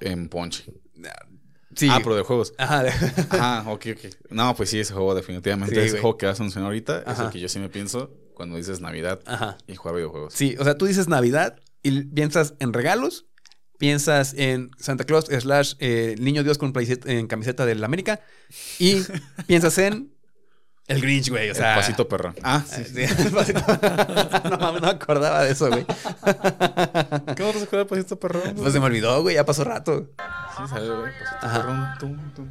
En 0.00 0.28
Ponche. 0.28 0.66
Sí. 1.74 1.88
Ah, 1.90 2.00
pero 2.02 2.16
de 2.16 2.22
juegos. 2.22 2.52
Ajá, 2.58 2.82
de- 2.84 2.92
Ah, 3.30 3.64
ok, 3.66 3.86
ok. 3.92 4.14
No, 4.30 4.54
pues 4.54 4.68
sí, 4.70 4.78
ese 4.78 4.92
juego 4.92 5.14
definitivamente. 5.14 5.74
Sí, 5.74 5.80
ese 5.80 5.90
güey. 5.92 6.02
juego 6.02 6.18
que 6.18 6.26
vas 6.26 6.38
a 6.38 6.42
mencionar 6.42 6.66
ahorita 6.68 6.98
es 7.00 7.08
Ajá. 7.08 7.24
el 7.24 7.30
que 7.30 7.40
yo 7.40 7.48
sí 7.48 7.58
me 7.58 7.68
pienso 7.70 8.10
cuando 8.36 8.56
dices 8.56 8.80
Navidad 8.80 9.20
Ajá. 9.24 9.56
y 9.66 9.74
jugar 9.74 9.96
videojuegos. 9.96 10.34
Sí, 10.34 10.54
o 10.58 10.64
sea, 10.64 10.76
tú 10.76 10.84
dices 10.84 11.08
Navidad 11.08 11.58
y 11.82 12.02
piensas 12.02 12.54
en 12.60 12.74
regalos, 12.74 13.26
piensas 13.78 14.34
en 14.34 14.70
Santa 14.78 15.04
Claus 15.04 15.24
slash 15.24 15.74
eh, 15.78 16.16
Niño 16.18 16.44
Dios 16.44 16.58
con 16.58 16.72
en 16.76 17.26
camiseta 17.26 17.64
del 17.64 17.82
América 17.82 18.20
y 18.78 18.98
piensas 19.46 19.78
en 19.78 20.14
el 20.88 21.00
Grinch, 21.00 21.28
güey. 21.30 21.50
O 21.50 21.54
sea, 21.54 21.74
el 21.74 21.80
pasito 21.80 22.08
perrón. 22.08 22.34
Ah, 22.42 22.62
sí. 22.66 22.82
Sí, 22.84 23.02
el 23.02 23.30
pasito. 23.32 23.60
no, 24.50 24.58
mames, 24.58 24.80
no 24.82 24.86
me 24.86 24.88
acordaba 24.88 25.42
de 25.42 25.52
eso, 25.52 25.68
güey. 25.68 25.84
¿Qué 25.84 27.42
no 27.42 27.50
te 27.52 27.62
acuerdas 27.62 27.70
del 27.70 27.86
pasito 27.86 28.18
perrón? 28.18 28.54
Pues 28.56 28.72
se 28.72 28.80
me 28.80 28.86
olvidó, 28.86 29.22
güey, 29.22 29.34
ya 29.34 29.44
pasó 29.44 29.64
rato. 29.64 30.08
Sí, 30.56 30.62
salió, 30.68 31.00
güey. 31.00 31.12
Pasito 31.12 31.46
Ajá. 31.46 31.60
perrón. 31.60 31.88
tum, 31.98 32.34
tum. 32.34 32.50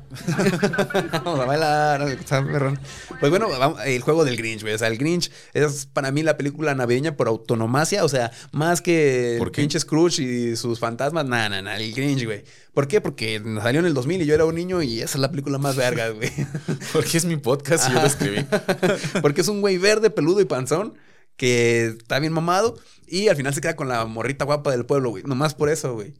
Vamos 1.24 1.40
a 1.40 1.46
bailar, 1.46 2.02
está 2.10 2.46
perrón. 2.46 2.80
Pues 3.20 3.30
bueno, 3.30 3.48
vamos- 3.50 3.80
el 3.86 4.02
juego 4.02 4.26
del 4.26 4.38
Grinch, 4.38 4.62
güey. 4.62 4.74
O 4.74 4.78
sea, 4.78 4.88
el 4.90 4.98
Grinch 4.98 5.32
es 5.54 5.86
para 5.92 6.12
mí 6.12 6.22
la 6.24 6.38
película 6.38 6.76
navideña 6.76 7.16
por 7.16 7.28
autonomacia. 7.28 8.04
O 8.04 8.10
sea, 8.10 8.32
más 8.52 8.82
que 8.82 9.36
¿Por 9.40 9.48
el 9.48 9.52
qué? 9.54 9.62
pinche 9.62 9.80
Scrooge 9.80 10.20
y 10.22 10.56
sus 10.56 10.80
fantasmas. 10.80 11.26
Nada, 11.26 11.50
nada, 11.50 11.62
nada. 11.62 11.78
El 11.78 11.94
Grinch, 11.94 12.26
güey. 12.26 12.44
¿Por 12.76 12.90
qué? 12.90 13.00
Porque 13.00 13.42
salió 13.64 13.80
en 13.80 13.86
el 13.86 13.94
2000 13.94 14.22
y 14.22 14.26
yo 14.26 14.36
era 14.36 14.44
un 14.44 14.54
niño 14.54 14.84
y 14.84 15.00
esa 15.00 15.18
es 15.18 15.22
la 15.22 15.32
película 15.32 15.58
más 15.58 15.78
verga, 15.78 16.10
güey. 16.10 16.30
Porque 16.94 17.18
es 17.18 17.24
mi 17.24 17.38
podcast 17.38 17.90
y 17.90 17.94
yo 17.94 18.02
lo 18.02 18.06
escribí. 18.06 18.46
Porque 19.22 19.40
es 19.40 19.48
un 19.48 19.62
güey 19.62 19.78
verde, 19.78 20.10
peludo 20.10 20.42
y 20.42 20.46
panzón 20.46 20.94
que 21.38 21.86
está 21.86 22.20
bien 22.20 22.34
mamado 22.34 22.78
y 23.08 23.30
al 23.30 23.38
final 23.38 23.54
se 23.54 23.62
queda 23.62 23.78
con 23.78 23.88
la 23.88 24.06
morrita 24.06 24.44
guapa 24.44 24.72
del 24.72 24.86
pueblo, 24.86 25.12
güey. 25.12 25.24
Nomás 25.24 25.56
por 25.56 25.70
eso, 25.70 25.94
güey. 25.94 26.16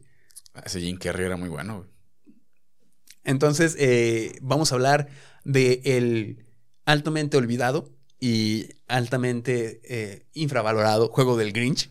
Ese 0.64 0.80
Jim 0.80 0.96
Carrey 0.96 1.26
era 1.26 1.36
muy 1.36 1.50
bueno, 1.50 1.76
güey. 1.76 1.90
Entonces, 3.22 3.76
eh, 3.78 4.38
vamos 4.40 4.72
a 4.72 4.76
hablar 4.76 5.08
de 5.44 5.82
el 5.84 6.46
altamente 6.86 7.36
olvidado 7.36 7.92
y 8.18 8.70
altamente 8.88 9.82
eh, 9.84 10.26
infravalorado 10.32 11.08
juego 11.08 11.36
del 11.36 11.52
Grinch 11.52 11.90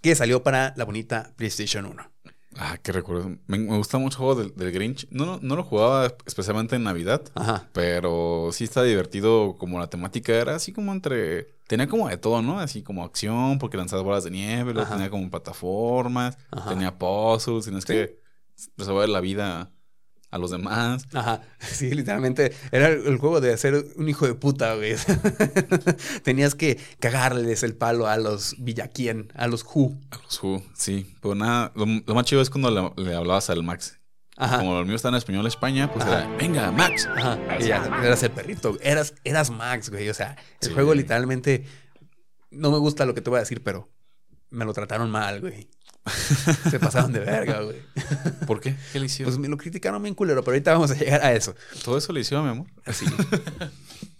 que 0.00 0.14
salió 0.14 0.44
para 0.44 0.74
la 0.76 0.84
bonita 0.84 1.34
PlayStation 1.36 1.86
1. 1.86 2.12
Ah, 2.60 2.76
qué 2.82 2.90
recuerdo. 2.92 3.30
Me, 3.46 3.58
me 3.58 3.76
gusta 3.76 3.98
mucho 3.98 4.16
el 4.16 4.18
juego 4.18 4.34
del, 4.42 4.54
del 4.56 4.72
Grinch. 4.72 5.06
No, 5.10 5.24
no, 5.26 5.38
no 5.40 5.54
lo 5.56 5.62
jugaba 5.62 6.12
especialmente 6.26 6.74
en 6.76 6.82
Navidad, 6.82 7.22
Ajá. 7.36 7.68
pero 7.72 8.48
sí 8.52 8.64
está 8.64 8.82
divertido 8.82 9.56
como 9.58 9.78
la 9.78 9.88
temática 9.88 10.32
era 10.34 10.56
así 10.56 10.72
como 10.72 10.92
entre... 10.92 11.56
Tenía 11.68 11.86
como 11.86 12.08
de 12.08 12.16
todo, 12.16 12.42
¿no? 12.42 12.58
Así 12.58 12.82
como 12.82 13.04
acción, 13.04 13.58
porque 13.58 13.76
lanzaba 13.76 14.02
bolas 14.02 14.24
de 14.24 14.30
nieve, 14.30 14.72
luego 14.74 14.88
tenía 14.90 15.08
como 15.10 15.30
plataformas, 15.30 16.36
Ajá. 16.50 16.70
tenía 16.70 16.98
puzzles, 16.98 17.64
tienes 17.66 17.84
Sí. 17.84 17.92
que 17.92 18.18
resolver 18.76 19.08
la 19.08 19.20
vida 19.20 19.70
a 20.30 20.38
los 20.38 20.50
demás. 20.50 21.04
Ajá, 21.14 21.42
sí, 21.58 21.90
literalmente 21.90 22.52
era 22.72 22.88
el 22.88 23.16
juego 23.18 23.40
de 23.40 23.56
ser 23.56 23.84
un 23.96 24.08
hijo 24.08 24.26
de 24.26 24.34
puta, 24.34 24.74
güey. 24.74 24.94
Tenías 26.22 26.54
que 26.54 26.78
cagarles 27.00 27.62
el 27.62 27.74
palo 27.74 28.06
a 28.06 28.16
los 28.16 28.54
Villaquien, 28.58 29.32
a 29.34 29.46
los 29.46 29.64
Who. 29.64 29.98
A 30.10 30.16
los 30.22 30.42
Who, 30.42 30.62
sí. 30.74 31.14
Pero 31.20 31.34
nada, 31.34 31.72
lo, 31.74 31.86
lo 31.86 32.14
más 32.14 32.24
chido 32.26 32.40
es 32.42 32.50
cuando 32.50 32.70
le, 32.96 33.02
le 33.04 33.14
hablabas 33.14 33.50
al 33.50 33.62
Max. 33.62 33.98
Ajá. 34.36 34.58
Como 34.58 34.78
el 34.78 34.86
mío 34.86 34.94
está 34.94 35.08
en 35.08 35.16
español 35.16 35.46
España, 35.46 35.92
pues 35.92 36.04
Ajá. 36.04 36.20
era, 36.24 36.36
venga, 36.36 36.70
Max. 36.70 37.06
Ajá. 37.06 37.38
Y 37.58 37.64
ya, 37.64 37.84
eras 38.04 38.22
el 38.22 38.30
perrito. 38.30 38.76
Eras, 38.80 39.14
eras 39.24 39.50
Max, 39.50 39.90
güey. 39.90 40.08
O 40.08 40.14
sea, 40.14 40.36
el 40.60 40.68
Sí. 40.68 40.74
juego 40.74 40.94
literalmente. 40.94 41.64
No 42.50 42.70
me 42.70 42.78
gusta 42.78 43.04
lo 43.04 43.14
que 43.14 43.20
te 43.20 43.30
voy 43.30 43.38
a 43.38 43.40
decir, 43.40 43.62
pero 43.64 43.88
me 44.50 44.64
lo 44.64 44.72
trataron 44.72 45.10
mal, 45.10 45.40
güey. 45.40 45.68
Se 46.70 46.78
pasaron 46.78 47.12
de 47.12 47.20
verga, 47.20 47.60
güey. 47.60 47.76
¿Por 48.46 48.60
qué? 48.60 48.76
¿Qué 48.92 49.00
le 49.00 49.06
hicieron? 49.06 49.32
Pues 49.32 49.38
me 49.38 49.48
lo 49.48 49.56
criticaron 49.56 50.02
bien 50.02 50.14
culero, 50.14 50.42
pero 50.42 50.54
ahorita 50.54 50.72
vamos 50.72 50.90
a 50.90 50.94
llegar 50.94 51.22
a 51.22 51.32
eso. 51.32 51.54
Todo 51.84 51.98
eso 51.98 52.12
le 52.12 52.20
hicieron, 52.20 52.44
mi 52.44 52.52
amor. 52.52 52.66
Así. 52.84 53.04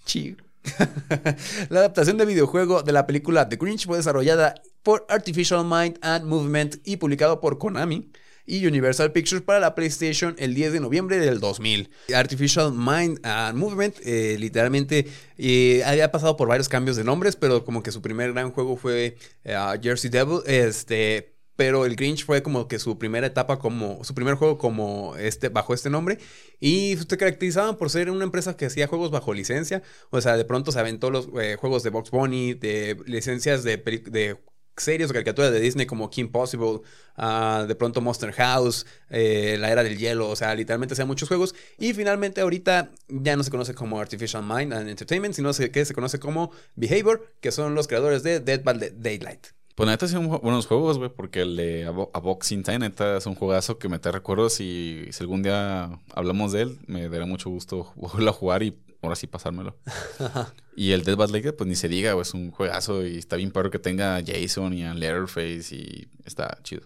Chido. 0.05 0.37
la 1.71 1.81
adaptación 1.81 2.19
de 2.19 2.27
videojuego 2.27 2.83
de 2.83 2.93
la 2.93 3.07
película 3.07 3.49
The 3.49 3.57
Grinch 3.57 3.87
fue 3.87 3.97
desarrollada 3.97 4.55
por 4.83 5.07
Artificial 5.09 5.65
Mind 5.65 5.99
and 6.03 6.25
Movement 6.27 6.77
y 6.85 6.97
publicado 6.97 7.41
por 7.41 7.59
Konami 7.59 8.11
y 8.49 8.67
Universal 8.67 9.13
Pictures 9.13 9.43
para 9.43 9.61
la 9.61 9.75
PlayStation 9.75 10.35
el 10.39 10.55
10 10.55 10.73
de 10.73 10.81
noviembre 10.81 11.19
del 11.19 11.39
2000. 11.39 11.91
Artificial 12.15 12.73
Mind 12.73 13.21
and 13.23 13.59
Movement 13.59 13.97
eh, 14.05 14.37
literalmente 14.39 15.07
eh, 15.37 15.83
había 15.85 16.11
pasado 16.11 16.37
por 16.37 16.49
varios 16.49 16.69
cambios 16.69 16.97
de 16.97 17.05
nombres, 17.05 17.37
pero 17.37 17.65
como 17.65 17.83
que 17.83 17.93
su 17.93 18.01
primer 18.01 18.33
gran 18.33 18.51
juego 18.51 18.77
fue 18.77 19.17
eh, 19.45 19.57
Jersey 19.83 20.11
Devil, 20.11 20.41
este, 20.47 21.38
pero 21.59 21.85
el 21.87 21.97
Grinch 21.97 22.25
fue 22.25 22.41
como 22.41 22.69
que 22.69 22.79
su 22.79 22.99
primera 22.99 23.27
etapa 23.27 23.59
como 23.59 24.05
su 24.05 24.15
primer 24.15 24.37
juego 24.37 24.59
como 24.59 25.17
este 25.17 25.49
bajo 25.49 25.75
este 25.75 25.91
nombre 25.91 26.19
y 26.61 26.97
se 26.97 27.17
caracterizaban 27.17 27.77
por 27.77 27.91
ser 27.91 28.13
una 28.13 28.23
empresa 28.23 28.57
que 28.57 28.67
hacía 28.67 28.87
juegos 28.87 29.11
bajo 29.11 29.35
licencia, 29.35 29.83
o 30.11 30.21
sea, 30.21 30.37
de 30.37 30.45
pronto 30.45 30.71
se 30.71 30.79
aventó 30.79 31.11
los 31.11 31.27
juegos 31.27 31.83
de 31.83 31.91
Box 31.91 32.13
Bunny, 32.13 32.55
de 32.55 32.97
licencias 33.07 33.65
de, 33.65 34.39
series 34.77 35.11
o 35.11 35.13
caricaturas 35.13 35.51
de 35.51 35.59
Disney 35.59 35.87
como 35.87 36.11
Kim 36.11 36.31
Possible, 36.31 36.81
ah, 37.17 37.65
de 37.67 37.75
pronto 37.75 38.01
Monster 38.01 38.31
House, 38.35 38.87
eh, 39.11 39.57
La 39.59 39.73
Era 39.73 39.83
del 39.83 39.99
Hielo, 39.99 40.29
o 40.29 40.37
sea, 40.37 40.55
literalmente 40.55 40.93
hacía 40.93 41.07
muchos 41.07 41.27
juegos. 41.27 41.57
Y 41.77 41.93
finalmente 41.93 42.41
ahorita 42.41 42.93
ya 43.09 43.37
no 43.37 43.43
se 43.43 43.51
conoce 43.51 43.75
como 43.75 43.99
Artificial 43.99 44.45
Mind 44.45 44.73
and 44.73 44.89
Entertainment, 44.89 45.35
sino 45.35 45.51
que 45.53 45.85
se 45.85 45.95
conoce 45.95 46.21
como 46.21 46.53
Behavior, 46.77 47.35
que 47.41 47.51
son 47.51 47.75
los 47.75 47.89
creadores 47.89 48.23
de 48.23 48.39
Dead 48.39 48.63
by 48.63 48.93
Daylight. 48.95 49.58
Pues 49.79 49.89
neta 49.89 50.09
son 50.09 50.27
buenos 50.27 50.67
juegos, 50.67 50.99
güey, 50.99 51.09
porque 51.09 51.43
el 51.43 51.55
de 51.55 51.87
A 51.87 52.19
Boxing 52.19 52.65
Time, 52.65 52.81
neta, 52.81 53.19
es 53.19 53.27
un 53.27 53.37
juegazo 53.37 53.79
que 53.79 53.89
me 53.89 54.01
te 54.01 54.11
recuerdos 54.11 54.59
y 54.59 55.07
si 55.13 55.23
algún 55.23 55.45
día 55.45 56.01
hablamos 56.15 56.51
de 56.51 56.63
él, 56.63 56.81
me 56.89 57.09
dará 57.09 57.27
mucho 57.27 57.49
gusto 57.49 57.93
volverlo 57.95 58.31
a 58.31 58.33
jugar 58.33 58.65
y 58.65 58.77
ahora 59.03 59.15
sí 59.15 59.29
pasármelo. 59.29 59.77
y 60.75 60.91
el 60.91 61.05
Dead 61.05 61.15
by 61.15 61.31
Daylight, 61.31 61.55
pues 61.55 61.69
ni 61.69 61.77
se 61.77 61.87
diga, 61.87 62.15
güey, 62.15 62.23
es 62.23 62.35
un 62.35 62.51
juegazo 62.51 63.07
y 63.07 63.19
está 63.19 63.37
bien 63.37 63.53
padre 63.53 63.71
que 63.71 63.79
tenga 63.79 64.17
a 64.17 64.23
Jason 64.27 64.75
y 64.75 64.83
a 64.83 64.95
Letterface 64.95 65.73
y 65.73 66.09
está 66.25 66.59
chido. 66.65 66.83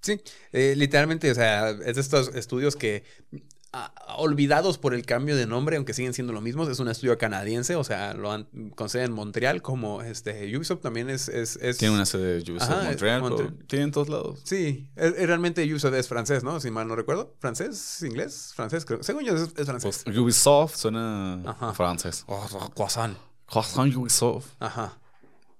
Sí, 0.00 0.20
eh, 0.50 0.74
literalmente, 0.76 1.30
o 1.30 1.34
sea, 1.36 1.70
es 1.70 1.94
de 1.94 2.00
estos 2.00 2.34
estudios 2.34 2.74
que 2.74 3.04
olvidados 4.16 4.76
por 4.76 4.92
el 4.94 5.06
cambio 5.06 5.34
de 5.34 5.46
nombre, 5.46 5.76
aunque 5.76 5.94
siguen 5.94 6.12
siendo 6.12 6.32
lo 6.32 6.40
mismo. 6.40 6.68
Es 6.68 6.78
un 6.78 6.88
estudio 6.88 7.16
canadiense, 7.16 7.76
o 7.76 7.84
sea, 7.84 8.12
lo 8.14 8.30
han 8.30 8.44
con 8.74 8.88
sede 8.88 9.04
en 9.04 9.12
Montreal, 9.12 9.62
como 9.62 10.02
este 10.02 10.54
Ubisoft 10.56 10.82
también 10.82 11.08
es. 11.08 11.28
es, 11.28 11.58
Tiene 11.78 11.94
una 11.94 12.04
sede 12.04 12.42
de 12.42 12.52
Ubisoft 12.52 12.70
en 12.70 12.86
Montreal, 12.86 13.56
tiene 13.66 13.84
en 13.86 13.90
todos 13.90 14.08
lados. 14.08 14.40
Sí, 14.44 14.90
realmente 14.94 15.64
Ubisoft 15.64 15.94
es 15.94 16.08
francés, 16.08 16.44
¿no? 16.44 16.60
Si 16.60 16.70
mal 16.70 16.86
no 16.86 16.96
recuerdo. 16.96 17.34
¿Francés? 17.38 18.02
¿Inglés? 18.02 18.52
¿Francés? 18.54 18.84
Creo. 18.84 19.02
Según 19.02 19.24
yo 19.24 19.34
es, 19.34 19.52
francés. 19.52 20.02
Pues, 20.04 20.16
Ubisoft 20.16 20.76
suena 20.76 21.72
francés. 21.74 22.24
Oh, 22.26 22.70
croissant. 22.74 23.16
Croissant 23.46 23.94
Ubisoft. 23.94 24.48
Ajá. 24.60 24.98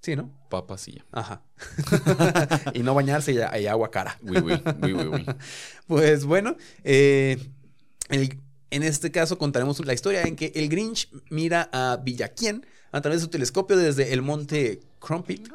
Sí, 0.01 0.17
¿no? 0.17 0.31
Papasilla. 0.51 1.05
Ajá. 1.13 1.43
y 2.75 2.81
no 2.81 2.93
bañarse 2.93 3.33
y, 3.33 3.61
y 3.61 3.67
agua 3.67 3.91
cara. 3.91 4.19
Oui, 4.23 4.39
oui, 4.39 4.61
oui, 4.83 4.93
oui, 4.93 5.07
oui. 5.07 5.27
pues 5.87 6.25
bueno, 6.25 6.57
eh 6.83 7.39
en 8.13 8.83
este 8.83 9.11
caso 9.11 9.39
contaremos 9.39 9.85
la 9.85 9.93
historia 9.93 10.23
en 10.23 10.37
que 10.37 10.53
el 10.55 10.69
Grinch 10.69 11.11
mira 11.31 11.69
a 11.73 11.97
Villaquien 12.03 12.67
a 12.91 13.01
través 13.01 13.21
de 13.21 13.25
su 13.25 13.31
telescopio 13.31 13.77
desde 13.77 14.13
el 14.13 14.23
monte 14.23 14.81
Crumpit, 14.99 15.49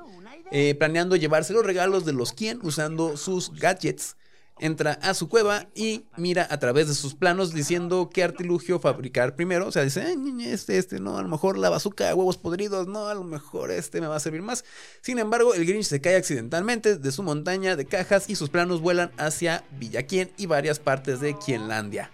eh, 0.51 0.75
planeando 0.75 1.15
llevarse 1.15 1.53
los 1.53 1.65
regalos 1.65 2.05
de 2.05 2.13
los 2.13 2.33
Quien 2.33 2.59
usando 2.63 3.17
sus 3.17 3.51
gadgets. 3.53 4.15
Entra 4.59 4.93
a 5.03 5.13
su 5.13 5.29
cueva 5.29 5.67
y 5.75 6.05
mira 6.15 6.47
a 6.49 6.57
través 6.57 6.87
de 6.87 6.95
sus 6.95 7.13
planos 7.13 7.53
diciendo 7.53 8.09
qué 8.11 8.23
artilugio 8.23 8.79
fabricar 8.79 9.35
primero. 9.35 9.67
O 9.67 9.71
sea, 9.71 9.83
dice, 9.83 10.15
este, 10.45 10.79
este, 10.79 10.99
no, 10.99 11.19
a 11.19 11.21
lo 11.21 11.27
mejor 11.27 11.59
la 11.59 11.69
bazooka, 11.69 12.15
huevos 12.15 12.37
podridos, 12.37 12.87
no, 12.87 13.05
a 13.05 13.13
lo 13.13 13.23
mejor 13.23 13.69
este 13.69 14.01
me 14.01 14.07
va 14.07 14.15
a 14.15 14.19
servir 14.19 14.41
más. 14.41 14.65
Sin 15.01 15.19
embargo, 15.19 15.53
el 15.53 15.63
Grinch 15.63 15.85
se 15.85 16.01
cae 16.01 16.15
accidentalmente 16.15 16.97
de 16.97 17.11
su 17.11 17.21
montaña 17.21 17.75
de 17.75 17.85
cajas 17.85 18.31
y 18.31 18.35
sus 18.35 18.49
planos 18.49 18.81
vuelan 18.81 19.11
hacia 19.17 19.63
Villaquien 19.77 20.31
y 20.37 20.47
varias 20.47 20.79
partes 20.79 21.19
de 21.19 21.37
Quienlandia. 21.37 22.09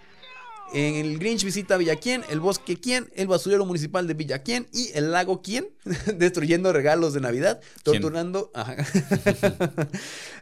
En 0.74 0.96
el 0.96 1.20
Grinch 1.20 1.44
visita 1.44 1.78
Villaquien, 1.78 2.24
el 2.30 2.40
bosque 2.40 2.80
Quien, 2.80 3.08
el 3.16 3.28
basurero 3.28 3.64
municipal 3.64 4.08
de 4.08 4.16
Villaquien 4.16 4.68
y 4.74 4.90
el 4.96 5.12
lago 5.12 5.44
Quien, 5.44 5.70
destruyendo 6.16 6.74
regalos 6.74 7.14
de 7.14 7.22
Navidad, 7.22 7.62
torturando. 7.84 8.52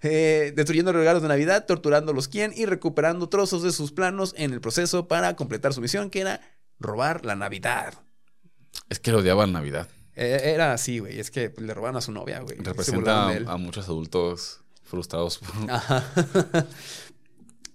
Eh, 0.04 0.52
destruyendo 0.56 0.92
regalos 0.94 1.22
de 1.22 1.28
Navidad, 1.28 1.68
torturando 1.68 2.12
los 2.12 2.28
Quien 2.28 2.54
y 2.56 2.66
recuperando 2.66 3.30
trozos 3.30 3.62
de 3.62 3.72
sus 3.72 3.92
planos 3.92 4.34
en 4.36 4.52
el 4.52 4.60
proceso 4.60 5.08
para 5.08 5.36
completar 5.36 5.74
su 5.74 5.82
misión, 5.82 6.10
que 6.10 6.22
era 6.22 6.42
robar 6.80 7.24
la 7.24 7.36
Navidad. 7.36 7.94
Es 8.90 9.00
que 9.00 9.12
lo 9.12 9.20
odiaban 9.20 9.52
Navidad. 9.52 9.88
Eh, 10.16 10.54
era 10.56 10.74
así, 10.74 11.00
güey. 11.00 11.20
Es 11.20 11.30
que 11.30 11.54
le 11.58 11.74
robaron 11.74 11.98
a 11.98 12.02
su 12.02 12.12
novia, 12.12 12.40
güey. 12.40 12.58
Representa 12.58 13.30
a, 13.30 13.58
muchos 13.58 13.88
adultos 13.88 14.62
frustrados. 14.84 15.40
Ajá. 15.70 16.04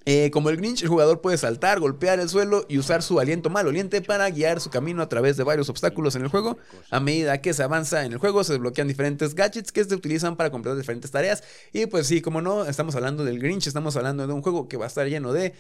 Eh, 0.09 0.31
como 0.31 0.51
el 0.51 0.57
Grinch, 0.57 0.83
el 0.83 0.89
jugador 0.89 1.21
puede 1.21 1.37
saltar, 1.37 1.81
golpear 1.81 2.21
el 2.21 2.29
suelo 2.29 2.65
y 2.69 2.79
usar 2.79 3.03
su 3.03 3.19
aliento 3.19 3.51
maloliente 3.51 4.01
para 4.01 4.31
guiar 4.31 4.61
su 4.61 4.71
camino 4.71 5.03
a 5.03 5.09
través 5.09 5.37
de 5.37 5.43
varios 5.43 5.69
obstáculos 5.69 6.15
en 6.15 6.23
el 6.23 6.29
juego. 6.29 6.59
A 6.91 7.01
medida 7.01 7.43
que 7.43 7.53
se 7.53 7.65
avanza 7.65 8.05
en 8.05 8.13
el 8.13 8.19
juego, 8.19 8.45
se 8.45 8.53
desbloquean 8.53 8.87
diferentes 8.87 9.35
gadgets 9.35 9.73
que 9.73 9.83
se 9.83 9.95
utilizan 9.97 10.37
para 10.37 10.51
completar 10.51 10.79
diferentes 10.79 11.11
tareas. 11.11 11.43
Y 11.73 11.87
pues 11.87 12.07
sí, 12.07 12.23
como 12.23 12.41
no, 12.41 12.67
estamos 12.67 12.95
hablando 12.95 13.25
del 13.25 13.41
Grinch, 13.41 13.67
estamos 13.67 13.97
hablando 13.97 14.29
de 14.29 14.33
un 14.33 14.43
juego 14.43 14.69
que 14.69 14.77
va 14.77 14.85
a 14.85 14.89
estar 14.89 15.09
lleno 15.09 15.33
de 15.33 15.55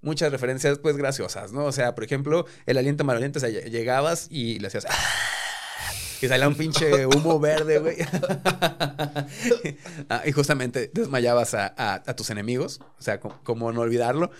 muchas 0.00 0.32
referencias 0.32 0.80
pues 0.80 0.96
graciosas, 0.96 1.52
¿no? 1.52 1.64
O 1.64 1.72
sea, 1.72 1.94
por 1.94 2.02
ejemplo, 2.02 2.44
el 2.66 2.78
aliento 2.78 3.04
maloliente, 3.04 3.38
llegabas 3.70 4.26
y 4.30 4.58
le 4.58 4.66
hacías... 4.66 4.84
Y 6.22 6.28
salía 6.28 6.46
un 6.46 6.54
pinche 6.54 7.04
humo 7.04 7.40
verde, 7.40 7.78
güey. 7.78 7.96
Ah, 10.08 10.22
y 10.24 10.32
justamente 10.32 10.90
desmayabas 10.92 11.54
a, 11.54 12.02
tus 12.16 12.30
enemigos. 12.30 12.80
O 12.98 13.02
sea, 13.02 13.18
como 13.18 13.72
no 13.72 13.80
olvidarlo. 13.80 14.30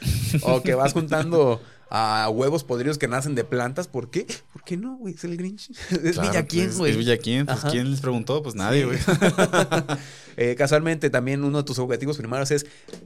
O 0.43 0.63
que 0.63 0.75
vas 0.75 0.93
juntando 0.93 1.61
a 1.95 2.31
huevos 2.31 2.65
podridos 2.65 2.97
que 2.97 3.07
nacen 3.07 3.35
de 3.35 3.45
plantas. 3.45 3.87
¿Por 3.87 4.09
qué? 4.09 4.27
¿Por 4.55 4.65
qué 4.65 4.79
no, 4.79 4.97
güey? 4.97 5.15
Es 5.15 5.25
el 5.25 5.37
Grinch. 5.37 5.71
Es 6.03 6.19
Villaquien, 6.19 6.67
pues, 6.69 6.79
güey. 6.79 6.93
Es 6.93 6.97
Villaquien. 6.97 7.45
Pues, 7.45 7.61
¿quién 7.71 7.91
les 7.91 8.01
preguntó? 8.01 8.43
Pues 8.43 8.55
nadie, 8.55 8.87
güey. 8.87 8.99
Eh, 10.39 10.55
casualmente, 10.57 11.11
también 11.11 11.45
uno 11.45 11.59
de 11.59 11.65
tus 11.65 11.79
objetivos 11.79 12.17
primarios 12.17 12.51
es 12.53 12.65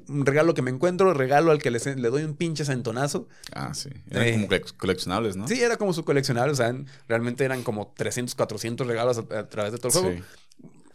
un 0.08 0.24
regalo 0.24 0.54
que 0.54 0.62
me 0.62 0.70
encuentro, 0.70 1.12
regalo 1.12 1.50
al 1.50 1.60
que 1.60 1.72
le, 1.72 1.80
le 1.96 2.08
doy 2.08 2.22
un 2.22 2.36
pinche 2.36 2.64
centonazo. 2.64 3.26
Ah, 3.52 3.74
sí. 3.74 3.90
Eran 4.10 4.42
como 4.42 4.54
eh, 4.54 4.62
coleccionables, 4.76 5.34
¿no? 5.34 5.48
Sí, 5.48 5.60
era 5.60 5.76
como 5.76 5.92
su 5.92 6.04
coleccionable. 6.04 6.52
O 6.52 6.54
sea, 6.54 6.72
realmente 7.08 7.44
eran 7.44 7.64
como 7.64 7.92
300, 7.96 8.32
400 8.36 8.86
regalos 8.86 9.18
a, 9.18 9.48
través 9.48 9.72
de 9.72 9.78
todo 9.78 9.88
el 9.88 10.06
juego. 10.06 10.24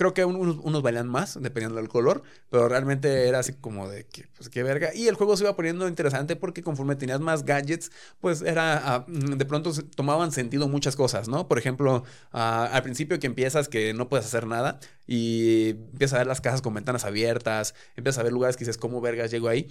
Creo 0.01 0.15
que 0.15 0.25
unos, 0.25 0.57
unos 0.63 0.81
valían 0.81 1.07
más, 1.07 1.37
dependiendo 1.39 1.77
del 1.77 1.87
color, 1.87 2.23
pero 2.49 2.67
realmente 2.67 3.27
era 3.27 3.37
así 3.37 3.53
como 3.53 3.87
de 3.87 4.07
que, 4.07 4.25
pues 4.35 4.49
qué 4.49 4.63
verga. 4.63 4.89
Y 4.95 5.07
el 5.07 5.13
juego 5.13 5.37
se 5.37 5.43
iba 5.43 5.55
poniendo 5.55 5.87
interesante 5.87 6.35
porque 6.35 6.63
conforme 6.63 6.95
tenías 6.95 7.19
más 7.19 7.45
gadgets, 7.45 7.91
pues 8.19 8.41
era, 8.41 8.81
ah, 8.83 9.05
mm, 9.07 9.37
de 9.37 9.45
pronto 9.45 9.71
tomaban 9.95 10.31
sentido 10.31 10.67
muchas 10.67 10.95
cosas, 10.95 11.27
¿no? 11.27 11.47
Por 11.47 11.59
ejemplo, 11.59 12.03
ah, 12.31 12.67
al 12.73 12.81
principio 12.81 13.19
que 13.19 13.27
empiezas 13.27 13.69
que 13.69 13.93
no 13.93 14.09
puedes 14.09 14.25
hacer 14.25 14.47
nada 14.47 14.79
y 15.05 15.69
empiezas 15.69 16.15
a 16.15 16.17
ver 16.17 16.27
las 16.27 16.41
casas 16.41 16.63
con 16.63 16.73
ventanas 16.73 17.05
abiertas, 17.05 17.75
empiezas 17.95 18.21
a 18.21 18.23
ver 18.23 18.33
lugares 18.33 18.57
que 18.57 18.61
dices, 18.65 18.79
¿cómo 18.79 19.01
vergas 19.01 19.29
llego 19.29 19.49
ahí? 19.49 19.67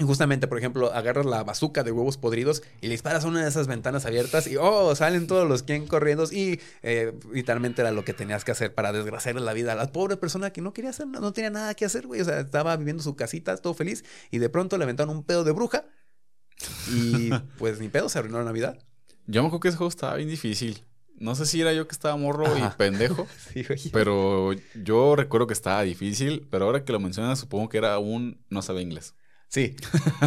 Justamente, 0.00 0.48
por 0.48 0.58
ejemplo, 0.58 0.92
agarras 0.92 1.24
la 1.24 1.44
bazuca 1.44 1.84
de 1.84 1.92
huevos 1.92 2.16
podridos 2.16 2.64
y 2.80 2.88
le 2.88 2.94
disparas 2.94 3.24
a 3.24 3.28
una 3.28 3.42
de 3.42 3.48
esas 3.48 3.68
ventanas 3.68 4.04
abiertas 4.06 4.48
y 4.48 4.56
oh, 4.56 4.92
salen 4.96 5.28
todos 5.28 5.48
los 5.48 5.62
quien 5.62 5.86
corriendo 5.86 6.24
y 6.32 6.60
eh, 6.82 7.12
literalmente 7.32 7.80
era 7.80 7.92
lo 7.92 8.04
que 8.04 8.12
tenías 8.12 8.44
que 8.44 8.50
hacer 8.50 8.74
para 8.74 8.92
desgraciarle 8.92 9.40
la 9.40 9.52
vida 9.52 9.72
a 9.72 9.76
la 9.76 9.92
pobre 9.92 10.16
persona 10.16 10.52
que 10.52 10.60
no 10.62 10.72
quería 10.72 10.90
hacer, 10.90 11.06
no, 11.06 11.32
tenía 11.32 11.50
nada 11.50 11.74
que 11.74 11.84
hacer, 11.84 12.08
güey. 12.08 12.20
O 12.20 12.24
sea, 12.24 12.40
estaba 12.40 12.76
viviendo 12.76 13.04
su 13.04 13.14
casita, 13.14 13.56
todo 13.56 13.72
feliz 13.72 14.04
y 14.32 14.38
de 14.38 14.48
pronto 14.48 14.78
le 14.78 14.84
aventaron 14.84 15.14
un 15.14 15.22
pedo 15.22 15.44
de 15.44 15.52
bruja 15.52 15.84
y 16.92 17.30
pues 17.58 17.78
ni 17.78 17.88
pedo, 17.88 18.08
se 18.08 18.18
arruinó 18.18 18.38
la 18.38 18.44
Navidad. 18.44 18.76
Yo 19.28 19.42
me 19.42 19.46
acuerdo 19.46 19.60
que 19.60 19.68
ese 19.68 19.76
juego 19.76 19.90
estaba 19.90 20.16
bien 20.16 20.28
difícil. 20.28 20.84
No 21.16 21.36
sé 21.36 21.46
si 21.46 21.60
era 21.60 21.72
yo 21.72 21.86
que 21.86 21.92
estaba 21.92 22.16
morro 22.16 22.58
y 22.58 22.62
pendejo, 22.76 23.28
pero 23.92 24.50
yo 24.74 25.14
recuerdo 25.14 25.46
que 25.46 25.52
estaba 25.52 25.82
difícil, 25.82 26.48
pero 26.50 26.64
ahora 26.64 26.84
que 26.84 26.90
lo 26.90 26.98
mencionas 26.98 27.38
supongo 27.38 27.68
que 27.68 27.78
era 27.78 28.00
un 28.00 28.40
no 28.50 28.60
sabe 28.60 28.82
inglés. 28.82 29.14
Sí, 29.54 29.76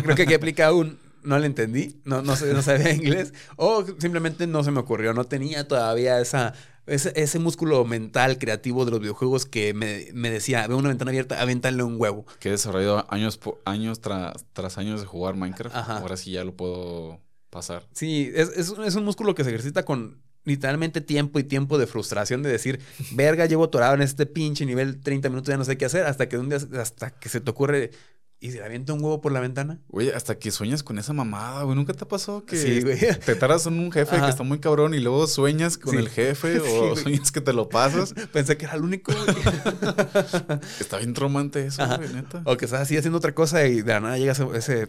creo 0.04 0.16
que 0.16 0.22
aquí 0.24 0.34
aplica 0.34 0.72
un 0.72 1.00
no 1.22 1.38
le 1.38 1.48
entendí, 1.48 2.00
no, 2.06 2.22
no, 2.22 2.34
no 2.38 2.62
sabía 2.62 2.94
inglés, 2.94 3.34
o 3.58 3.84
simplemente 4.00 4.48
no 4.48 4.64
se 4.64 4.72
me 4.72 4.80
ocurrió, 4.80 5.14
no 5.14 5.26
tenía 5.26 5.68
todavía 5.68 6.22
esa, 6.22 6.54
ese, 6.86 7.38
músculo 7.38 7.84
mental 7.84 8.38
creativo 8.38 8.86
de 8.86 8.92
los 8.92 9.02
videojuegos 9.02 9.46
que 9.46 9.74
me, 9.74 10.30
decía, 10.30 10.66
veo 10.68 10.78
una 10.78 10.88
ventana 10.88 11.12
abierta, 11.12 11.42
aventarle 11.42 11.84
un 11.84 12.00
huevo. 12.00 12.26
Que 12.40 12.48
he 12.48 12.52
desarrollado 12.54 13.06
años, 13.10 13.38
años 13.66 14.00
tras 14.00 14.78
años 14.78 15.02
de 15.02 15.08
jugar 15.08 15.36
Minecraft, 15.36 15.76
ahora 15.76 16.16
sí 16.16 16.32
ya 16.32 16.46
lo 16.46 16.56
puedo 16.56 17.20
pasar. 17.50 17.86
Sí, 17.92 18.32
es, 18.34 18.48
es, 18.56 18.74
es 18.82 18.96
un 18.96 19.04
músculo 19.04 19.36
que 19.36 19.44
se 19.44 19.50
ejercita 19.50 19.84
con 19.84 20.22
literalmente 20.46 21.02
tiempo 21.02 21.40
y 21.40 21.44
tiempo 21.44 21.78
de 21.78 21.88
frustración 21.88 22.42
de 22.42 22.50
decir, 22.50 22.80
verga, 23.12 23.46
llevo 23.46 23.66
atorado 23.66 23.96
en 23.96 24.02
este 24.02 24.26
pinche 24.26 24.66
nivel 24.66 25.02
30 25.02 25.28
minutos, 25.28 25.50
ya 25.50 25.58
no 25.58 25.66
sé 25.66 25.78
qué 25.78 25.84
hacer, 25.84 26.06
hasta 26.06 26.30
que 26.30 26.38
un 26.38 26.48
día, 26.48 26.60
hasta 26.80 27.12
que 27.12 27.28
se 27.28 27.42
te 27.42 27.52
ocurre 27.52 27.92
¿Y 28.40 28.52
se 28.52 28.60
le 28.60 28.66
avienta 28.66 28.94
un 28.94 29.04
huevo 29.04 29.20
por 29.20 29.32
la 29.32 29.40
ventana? 29.40 29.80
Güey, 29.88 30.12
hasta 30.12 30.38
que 30.38 30.52
sueñas 30.52 30.84
con 30.84 31.00
esa 31.00 31.12
mamada, 31.12 31.64
güey. 31.64 31.76
¿Nunca 31.76 31.94
te 31.94 32.06
pasó 32.06 32.46
que 32.46 32.56
Sí, 32.56 32.82
güey. 32.82 33.00
te 33.00 33.34
taras 33.36 33.66
en 33.66 33.80
un 33.80 33.92
jefe 33.92 34.16
Ajá. 34.16 34.26
que 34.26 34.30
está 34.30 34.44
muy 34.44 34.60
cabrón 34.60 34.94
y 34.94 35.00
luego 35.00 35.26
sueñas 35.26 35.80
con 35.80 35.94
Sí. 35.94 35.98
el 36.00 36.10
jefe 36.10 36.60
o 36.60 36.96
sueñas 36.96 37.32
que 37.32 37.42
te 37.42 37.52
lo 37.52 37.68
pasas? 37.68 38.14
Pensé 38.34 38.56
que 38.56 38.66
era 38.66 38.76
el 38.76 38.84
único, 38.84 39.12
güey. 39.12 39.36
Está 40.80 40.98
bien 40.98 41.14
traumante 41.14 41.66
eso, 41.66 41.82
Ajá. 41.82 41.98
güey, 41.98 42.14
neta. 42.14 42.44
O 42.46 42.58
que 42.58 42.66
estás 42.66 42.82
así 42.82 42.96
haciendo 42.96 43.18
otra 43.18 43.34
cosa 43.34 43.66
y 43.66 43.82
de 43.82 43.92
la 43.94 44.00
nada 44.02 44.18
llega 44.20 44.34
ese, 44.34 44.46
ese 44.56 44.88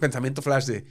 pensamiento 0.00 0.42
flash 0.42 0.66
de. 0.66 0.84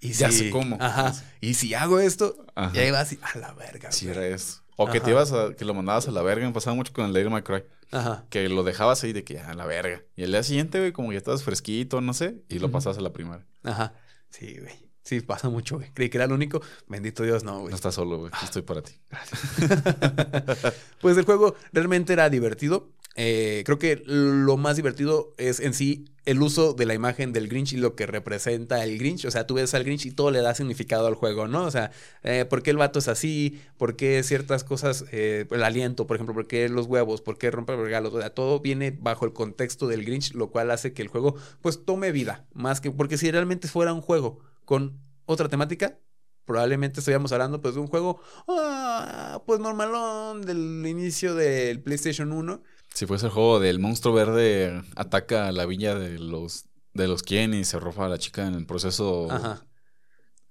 ¿y 0.00 0.12
Ya 0.12 0.30
si- 0.30 0.38
sé 0.46 0.50
cómo. 0.50 0.78
Ajá. 0.80 1.14
Y 1.42 1.52
si 1.54 1.74
hago 1.74 1.98
esto, 2.00 2.46
Ajá. 2.54 2.72
y 2.74 2.78
ahí 2.78 2.90
vas 2.90 3.12
y 3.12 3.18
a 3.22 3.38
la 3.38 3.52
verga. 3.52 3.92
Sí, 3.92 4.06
güey. 4.06 4.16
era 4.16 4.26
eso. 4.34 4.62
O 4.76 4.90
que 4.90 5.00
te 5.00 5.10
ibas 5.10 5.32
a, 5.32 5.54
que 5.54 5.64
lo 5.64 5.74
mandabas 5.74 6.08
a 6.08 6.10
la 6.10 6.22
verga. 6.22 6.46
Me 6.46 6.52
pasaba 6.52 6.74
mucho 6.74 6.92
con 6.92 7.04
el 7.06 7.12
Devil 7.12 7.30
May 7.30 7.42
Cry. 7.42 7.64
Ajá. 7.92 8.24
Que 8.28 8.48
lo 8.48 8.64
dejabas 8.64 9.02
ahí 9.04 9.12
de 9.12 9.24
que 9.24 9.38
a 9.38 9.54
la 9.54 9.66
verga. 9.66 10.02
Y 10.16 10.22
el 10.24 10.32
día 10.32 10.42
siguiente, 10.42 10.78
güey, 10.78 10.92
como 10.92 11.08
que 11.08 11.14
ya 11.14 11.18
estabas 11.18 11.42
fresquito, 11.44 12.00
no 12.00 12.12
sé, 12.12 12.42
y 12.48 12.58
lo 12.58 12.70
pasabas 12.70 12.98
a 12.98 13.00
la 13.00 13.12
primera. 13.12 13.46
Ajá. 13.62 13.94
Sí, 14.30 14.58
güey. 14.58 14.84
Sí, 15.04 15.20
pasa 15.20 15.50
mucho, 15.50 15.76
güey. 15.76 15.90
Creí 15.92 16.08
que 16.08 16.16
era 16.16 16.24
el 16.24 16.32
único. 16.32 16.62
Bendito 16.88 17.22
Dios, 17.22 17.44
no, 17.44 17.60
güey. 17.60 17.70
No 17.70 17.76
estás 17.76 17.94
solo, 17.94 18.18
güey. 18.18 18.30
Aquí 18.34 18.46
Estoy 18.46 18.62
para 18.62 18.82
ti. 18.82 18.92
Pues 21.00 21.18
el 21.18 21.26
juego 21.26 21.54
realmente 21.72 22.14
era 22.14 22.30
divertido. 22.30 22.88
Eh, 23.16 23.62
creo 23.64 23.78
que 23.78 24.02
lo 24.06 24.56
más 24.56 24.76
divertido 24.76 25.32
es 25.36 25.60
en 25.60 25.72
sí 25.72 26.06
el 26.24 26.40
uso 26.40 26.72
de 26.72 26.86
la 26.86 26.94
imagen 26.94 27.32
del 27.32 27.48
Grinch 27.48 27.74
y 27.74 27.76
lo 27.76 27.94
que 27.94 28.06
representa 28.06 28.82
el 28.82 28.98
Grinch. 28.98 29.24
O 29.26 29.30
sea, 29.30 29.46
tú 29.46 29.54
ves 29.54 29.74
al 29.74 29.84
Grinch 29.84 30.06
y 30.06 30.10
todo 30.10 30.30
le 30.30 30.40
da 30.40 30.54
significado 30.54 31.06
al 31.06 31.14
juego, 31.14 31.46
¿no? 31.46 31.64
O 31.64 31.70
sea, 31.70 31.90
eh, 32.22 32.44
¿por 32.48 32.62
qué 32.62 32.70
el 32.70 32.78
vato 32.78 32.98
es 32.98 33.08
así? 33.08 33.60
¿Por 33.76 33.96
qué 33.96 34.22
ciertas 34.22 34.64
cosas, 34.64 35.04
eh, 35.12 35.46
el 35.50 35.62
aliento, 35.62 36.06
por 36.06 36.16
ejemplo, 36.16 36.34
por 36.34 36.46
qué 36.46 36.68
los 36.68 36.86
huevos? 36.86 37.20
¿Por 37.20 37.38
qué 37.38 37.50
romper 37.50 37.78
regalos? 37.78 38.14
O 38.14 38.20
sea, 38.20 38.30
todo 38.30 38.60
viene 38.60 38.90
bajo 38.90 39.26
el 39.26 39.32
contexto 39.32 39.86
del 39.86 40.04
Grinch, 40.04 40.34
lo 40.34 40.50
cual 40.50 40.70
hace 40.70 40.92
que 40.92 41.02
el 41.02 41.08
juego 41.08 41.36
pues 41.60 41.84
tome 41.84 42.10
vida. 42.10 42.46
Más 42.54 42.80
que, 42.80 42.90
porque 42.90 43.18
si 43.18 43.30
realmente 43.30 43.68
fuera 43.68 43.92
un 43.92 44.00
juego 44.00 44.40
con 44.64 44.98
otra 45.26 45.48
temática, 45.48 45.98
probablemente 46.44 47.00
estaríamos 47.00 47.32
hablando 47.32 47.60
pues 47.60 47.74
de 47.74 47.80
un 47.80 47.86
juego 47.86 48.20
ah, 48.48 49.42
pues 49.46 49.60
normalón 49.60 50.42
del 50.42 50.86
inicio 50.86 51.34
del 51.34 51.82
PlayStation 51.82 52.32
1. 52.32 52.62
Si 52.94 53.06
fuese 53.06 53.26
el 53.26 53.32
juego 53.32 53.58
del 53.60 53.80
monstruo 53.80 54.14
verde 54.14 54.82
ataca 54.94 55.48
a 55.48 55.52
la 55.52 55.66
villa 55.66 55.96
de 55.96 56.18
los 56.18 56.66
de 56.92 57.08
los 57.08 57.24
quien 57.24 57.52
y 57.52 57.64
se 57.64 57.80
roba 57.80 58.06
a 58.06 58.08
la 58.08 58.18
chica 58.18 58.46
en 58.46 58.54
el 58.54 58.66
proceso 58.66 59.28
Ajá. 59.30 59.66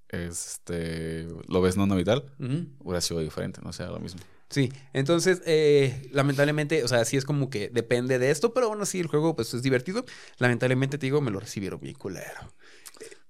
este 0.10 1.26
lo 1.48 1.62
ves 1.62 1.78
no 1.78 1.88
vital, 1.96 2.26
Ujú. 2.40 2.68
hubiera 2.80 3.00
sido 3.00 3.22
diferente, 3.22 3.62
no 3.64 3.72
sea 3.72 3.88
lo 3.88 4.00
mismo. 4.00 4.20
Sí, 4.50 4.72
entonces 4.92 5.42
eh, 5.46 6.10
lamentablemente, 6.12 6.84
o 6.84 6.88
sea, 6.88 7.06
sí 7.06 7.18
es 7.18 7.26
como 7.26 7.50
que 7.50 7.70
depende 7.70 8.20
de 8.20 8.30
esto, 8.30 8.54
pero 8.54 8.68
aún 8.68 8.82
así 8.82 9.00
el 9.00 9.08
juego 9.08 9.36
pues 9.36 9.54
es 9.54 9.64
divertido. 9.64 10.06
Lamentablemente 10.38 10.98
te 10.98 11.06
digo, 11.08 11.22
me 11.22 11.32
lo 11.32 11.40
recibieron 11.40 11.80
bien 11.80 11.96
culero. 11.96 12.54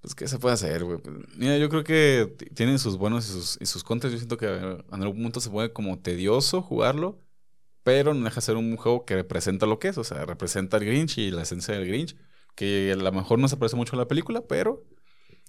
Pues 0.01 0.15
qué 0.15 0.27
se 0.27 0.37
puede 0.37 0.55
hacer, 0.55 0.83
güey. 0.83 0.99
Mira, 1.37 1.57
yo 1.57 1.69
creo 1.69 1.85
que 1.85 2.35
tienen 2.55 2.77
sus 2.77 2.97
buenos 2.97 3.29
y 3.29 3.31
sus, 3.31 3.57
y 3.61 3.65
sus 3.67 3.85
contras. 3.85 4.11
Yo 4.11 4.17
siento 4.17 4.35
que 4.35 4.47
en 4.47 4.83
algún 5.01 5.23
punto 5.23 5.39
se 5.39 5.49
puede 5.49 5.71
como 5.71 5.97
tedioso 5.99 6.61
jugarlo, 6.61 7.22
pero 7.83 8.13
no 8.13 8.23
deja 8.25 8.35
de 8.35 8.41
ser 8.41 8.55
un 8.57 8.75
juego 8.77 9.05
que 9.05 9.15
representa 9.15 9.65
lo 9.65 9.79
que 9.79 9.89
es, 9.89 9.97
o 9.97 10.03
sea, 10.03 10.25
representa 10.25 10.77
el 10.77 10.85
Grinch 10.85 11.17
y 11.17 11.31
la 11.31 11.43
esencia 11.43 11.73
del 11.73 11.87
Grinch, 11.87 12.15
que 12.55 12.91
a 12.93 12.95
lo 12.95 13.11
mejor 13.11 13.39
no 13.39 13.47
se 13.47 13.57
parece 13.57 13.75
mucho 13.75 13.95
a 13.95 13.99
la 13.99 14.07
película, 14.07 14.41
pero 14.47 14.83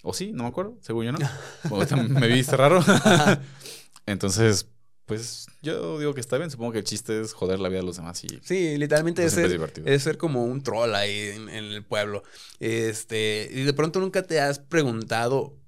o 0.02 0.12
sí, 0.12 0.32
no 0.32 0.42
me 0.44 0.48
acuerdo, 0.50 0.76
según 0.82 1.06
yo 1.06 1.12
no. 1.12 1.18
Me 2.08 2.28
viste 2.28 2.56
raro. 2.56 2.84
Entonces, 4.06 4.68
pues 5.06 5.46
yo 5.62 5.98
digo 5.98 6.14
que 6.14 6.20
está 6.20 6.36
bien. 6.38 6.50
Supongo 6.50 6.72
que 6.72 6.78
el 6.78 6.84
chiste 6.84 7.20
es 7.20 7.32
joder 7.32 7.58
la 7.60 7.68
vida 7.68 7.80
de 7.80 7.86
los 7.86 7.96
demás 7.96 8.22
y 8.24 8.28
Sí, 8.42 8.76
literalmente 8.78 9.22
Pues 9.22 9.26
es, 9.26 9.32
siempre 9.32 9.42
ser, 9.42 9.46
es 9.46 9.52
divertido. 9.52 9.86
es 9.86 10.02
ser 10.02 10.18
como 10.18 10.44
un 10.44 10.62
troll 10.62 10.94
ahí 10.94 11.30
en, 11.34 11.48
en 11.48 11.64
el 11.64 11.84
pueblo. 11.84 12.22
Este, 12.60 13.48
y 13.50 13.62
de 13.62 13.72
pronto 13.72 14.00
nunca 14.00 14.22
te 14.22 14.40
has 14.40 14.58
preguntado. 14.58 15.58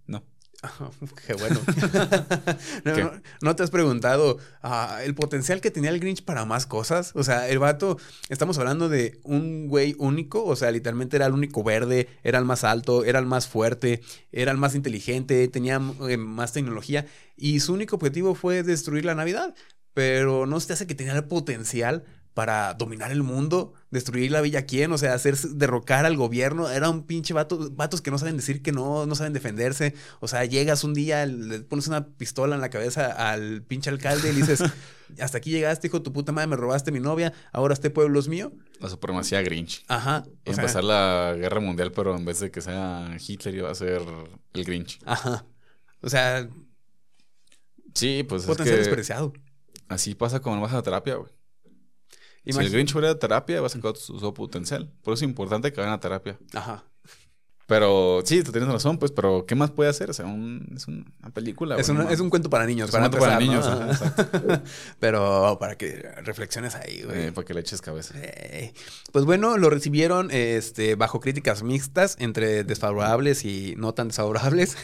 Qué 1.27 1.35
bueno. 1.35 1.61
no, 2.85 2.95
¿Qué? 2.95 3.03
no- 3.05 3.13
no 3.43 3.57
te 3.57 3.63
has 3.63 3.71
preguntado 3.71 4.39
ah, 4.63 5.01
el 5.05 5.15
potencial 5.15 5.61
que 5.61 5.71
tenía 5.71 5.91
el 5.91 6.01
Grinch 6.01 6.25
para 6.25 6.45
más 6.45 6.67
cosas. 6.67 7.13
O 7.15 7.23
sea, 7.25 7.49
el 7.49 7.59
vato, 7.59 7.99
estamos 8.29 8.59
hablando 8.59 8.89
de 8.89 9.21
un 9.23 9.69
güey 9.69 9.95
único. 9.99 10.45
O 10.45 10.57
sea, 10.57 10.71
literalmente 10.71 11.17
era 11.17 11.27
el 11.27 11.33
único 11.33 11.63
verde, 11.63 12.09
era 12.23 12.39
el 12.39 12.45
más 12.45 12.65
alto, 12.65 13.05
era 13.05 13.19
el 13.19 13.27
más 13.27 13.47
fuerte, 13.49 14.01
era 14.33 14.53
el 14.53 14.59
más 14.59 14.75
inteligente, 14.75 15.47
tenía 15.49 15.81
eh, 16.09 16.17
más 16.17 16.53
tecnología. 16.53 17.07
Y 17.37 17.61
su 17.61 17.73
único 17.75 17.97
objetivo 17.97 18.35
fue 18.35 18.63
destruir 18.63 19.05
la 19.05 19.15
Navidad. 19.15 19.55
Pero 19.95 20.45
no 20.45 20.61
se 20.61 20.67
te 20.67 20.73
hace 20.75 20.87
que 20.87 20.95
tenía 20.95 21.15
el 21.15 21.25
potencial 21.25 22.05
para 22.37 22.75
dominar 22.75 23.13
el 23.13 23.23
mundo, 23.23 23.73
destruir 23.91 24.31
la 24.31 24.43
villa 24.43 24.67
quién, 24.67 24.93
o 24.93 24.99
sea, 24.99 25.15
hacer 25.15 25.39
derrocar 25.39 26.05
al 26.05 26.19
gobierno. 26.19 26.69
Era 26.69 26.91
un 26.91 27.07
pinche 27.07 27.33
vato, 27.33 27.71
vatos 27.71 28.03
que 28.03 28.11
no 28.11 28.19
saben 28.19 28.37
decir 28.37 28.61
que 28.61 28.73
no, 28.73 29.07
no 29.07 29.15
saben 29.15 29.33
defenderse. 29.33 29.95
O 30.21 30.29
sea, 30.29 30.45
llegas 30.45 30.85
un 30.85 30.93
día, 30.93 31.25
le 31.25 31.61
pones 31.61 31.89
una 31.89 32.07
pistola 32.07 32.55
en 32.55 32.61
la 32.61 32.69
cabeza 32.69 33.07
al 33.07 33.63
pinche 33.63 33.89
alcalde 33.89 34.29
y 34.29 34.33
le 34.35 34.41
dices, 34.43 34.63
hasta 35.19 35.39
aquí 35.39 35.51
llegaste, 35.51 35.87
hijo 35.87 36.03
tu 36.03 36.13
puta 36.13 36.31
madre, 36.31 36.49
me 36.49 36.57
robaste 36.57 36.93
mi 36.93 37.01
novia, 37.01 37.33
ahora 37.53 37.73
este 37.73 37.89
pueblo 37.89 38.21
es 38.21 38.29
mío. 38.29 38.53
La 38.81 38.91
supremacía 38.91 39.41
Grinch. 39.41 39.87
Ajá. 39.89 40.25
O 40.45 40.53
sea, 40.53 40.63
empezar 40.63 40.85
la 40.85 41.35
guerra 41.39 41.61
mundial, 41.61 41.91
pero 41.91 42.15
en 42.19 42.27
vez 42.27 42.41
de 42.41 42.51
que 42.51 42.61
sea 42.61 43.17
Hitler, 43.27 43.55
iba 43.55 43.71
a 43.71 43.75
ser 43.75 44.03
el 44.53 44.65
Grinch. 44.67 44.99
Ajá. 45.07 45.47
O 46.03 46.11
sea, 46.11 46.47
Sí, 47.95 48.27
pues 48.29 48.45
potencial 48.45 48.75
es 48.79 48.85
que 48.85 48.91
desperdiciado. 48.91 49.33
así 49.89 50.15
pasa 50.15 50.41
cuando 50.41 50.61
vas 50.61 50.75
a 50.75 50.83
terapia, 50.83 51.15
güey. 51.15 51.33
Si 52.53 52.59
el 52.59 52.71
Grinch 52.71 52.93
fuera 52.93 53.09
de 53.09 53.15
terapia, 53.17 53.61
vas 53.61 53.73
a 53.75 53.79
sacar 53.79 53.97
su, 53.97 54.19
su 54.19 54.35
potencial. 54.35 54.91
Por 55.03 55.15
eso 55.15 55.25
es 55.25 55.29
importante 55.29 55.73
que 55.73 55.81
vayan 55.81 55.95
a 55.95 56.01
terapia. 56.01 56.39
Ajá. 56.55 56.85
Pero 57.69 58.23
sí, 58.25 58.45
tú 58.45 58.53
tienes 58.53 58.71
razón, 58.71 58.97
pues, 58.97 59.11
pero 59.11 59.45
¿qué 59.45 59.57
más 59.57 59.73
puede 59.73 59.91
hacer? 59.91 60.09
O 60.09 60.13
sea, 60.13 60.25
un- 60.27 60.73
es 60.77 60.87
una 60.87 61.05
película. 61.35 61.77
Es, 61.77 61.89
una- 61.89 62.09
es 62.13 62.21
un 62.21 62.31
cuento 62.31 62.49
para 62.49 62.65
niños, 62.65 62.89
Es 62.91 62.93
para 62.95 63.07
un 63.07 63.11
cuento 63.11 63.27
para 63.27 63.41
niños, 63.41 63.67
Ajá. 63.67 64.63
Pero 65.01 65.57
para 65.59 65.77
que 65.77 66.09
reflexiones 66.23 66.77
ahí, 66.77 67.03
güey. 67.03 67.25
Eh, 67.27 67.33
para 67.33 67.45
que 67.45 67.55
le 67.55 67.61
eches 67.63 67.81
cabeza. 67.83 68.15
Eh, 68.19 68.73
Pues 69.11 69.25
bueno, 69.25 69.59
lo 69.59 69.69
recibieron 69.69 70.31
este, 70.31 70.95
bajo 70.95 71.19
críticas 71.19 71.65
mixtas, 71.65 72.15
entre 72.21 72.63
desfavorables 72.63 73.45
y 73.45 73.75
no 73.77 73.95
tan 73.95 74.09
desfavorables, 74.09 74.77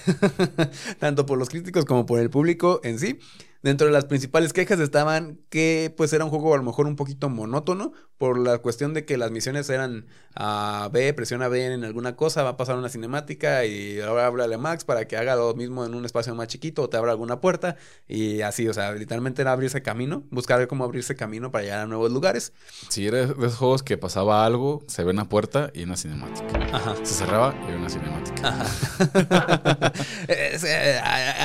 tanto 0.98 1.24
por 1.24 1.38
los 1.38 1.50
críticos 1.50 1.84
como 1.84 2.04
por 2.04 2.18
el 2.18 2.30
público 2.30 2.80
en 2.82 2.98
sí. 2.98 3.20
Dentro 3.62 3.86
de 3.86 3.92
las 3.92 4.06
principales 4.06 4.52
quejas 4.52 4.80
estaban 4.80 5.38
que 5.48 5.94
pues 5.96 6.12
era 6.12 6.24
un 6.24 6.30
juego 6.30 6.54
a 6.54 6.56
lo 6.56 6.64
mejor 6.64 6.86
un 6.86 6.96
poquito 6.96 7.28
monótono 7.28 7.92
por 8.18 8.38
la 8.38 8.58
cuestión 8.58 8.94
de 8.94 9.04
que 9.04 9.16
las 9.16 9.30
misiones 9.30 9.68
eran 9.70 10.06
a 10.34 10.88
B, 10.92 11.12
presiona 11.14 11.48
B 11.48 11.66
en 11.66 11.84
alguna 11.84 12.16
cosa, 12.16 12.42
va 12.42 12.50
a 12.50 12.56
pasar 12.56 12.76
una 12.76 12.88
cinemática 12.88 13.64
y 13.64 14.00
ahora 14.00 14.26
háblale 14.26 14.54
a 14.54 14.58
Max 14.58 14.84
para 14.84 15.06
que 15.06 15.16
haga 15.16 15.36
lo 15.36 15.54
mismo 15.54 15.84
en 15.84 15.94
un 15.94 16.04
espacio 16.04 16.34
más 16.34 16.48
chiquito 16.48 16.82
o 16.82 16.88
te 16.88 16.96
abra 16.96 17.12
alguna 17.12 17.40
puerta 17.40 17.76
y 18.08 18.42
así, 18.42 18.68
o 18.68 18.74
sea, 18.74 18.92
literalmente 18.92 19.42
era 19.42 19.52
abrirse 19.52 19.82
camino, 19.82 20.24
buscar 20.30 20.66
cómo 20.68 20.84
abrirse 20.84 21.16
camino 21.16 21.50
para 21.50 21.64
llegar 21.64 21.80
a 21.80 21.86
nuevos 21.86 22.12
lugares. 22.12 22.52
Si 22.88 23.06
era 23.06 23.26
de 23.26 23.32
esos 23.32 23.56
juegos 23.56 23.82
que 23.82 23.98
pasaba 23.98 24.44
algo, 24.44 24.82
se 24.86 25.04
ve 25.04 25.10
una 25.10 25.28
puerta 25.28 25.70
y 25.74 25.84
una 25.84 25.96
cinemática. 25.96 26.46
Ajá. 26.72 26.96
Se 27.04 27.14
cerraba 27.14 27.54
y 27.68 27.72
una 27.72 27.88
cinemática. 27.88 28.48
Ajá. 28.48 29.92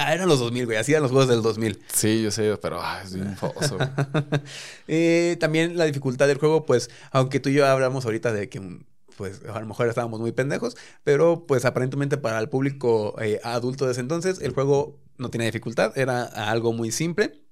Ah, 0.07 0.13
eran 0.13 0.29
los 0.29 0.39
2000, 0.39 0.65
güey. 0.67 0.77
Así 0.77 0.93
eran 0.93 1.03
los 1.03 1.11
juegos 1.11 1.27
del 1.27 1.41
2000. 1.41 1.81
Sí, 1.91 2.23
yo 2.23 2.31
sé, 2.31 2.55
pero 2.61 2.79
ah, 2.81 3.01
es 3.03 3.13
bien 3.13 3.35
foso. 3.35 3.77
Eh, 4.87 5.35
también 5.41 5.77
la 5.77 5.83
dificultad 5.83 6.27
del 6.27 6.37
juego, 6.37 6.65
pues, 6.65 6.89
aunque 7.11 7.41
tú 7.41 7.49
y 7.49 7.55
yo 7.55 7.67
hablamos 7.67 8.05
ahorita 8.05 8.31
de 8.31 8.47
que, 8.47 8.85
pues, 9.17 9.41
a 9.53 9.59
lo 9.59 9.65
mejor 9.65 9.89
estábamos 9.89 10.21
muy 10.21 10.31
pendejos, 10.31 10.77
pero, 11.03 11.45
pues, 11.45 11.65
aparentemente 11.65 12.17
para 12.17 12.39
el 12.39 12.47
público 12.47 13.21
eh, 13.21 13.41
adulto 13.43 13.85
de 13.85 13.91
ese 13.91 13.99
entonces, 13.99 14.39
el 14.39 14.53
juego 14.53 14.97
no 15.17 15.29
tenía 15.29 15.47
dificultad, 15.47 15.91
era 15.97 16.23
algo 16.23 16.71
muy 16.71 16.91
simple. 16.91 17.43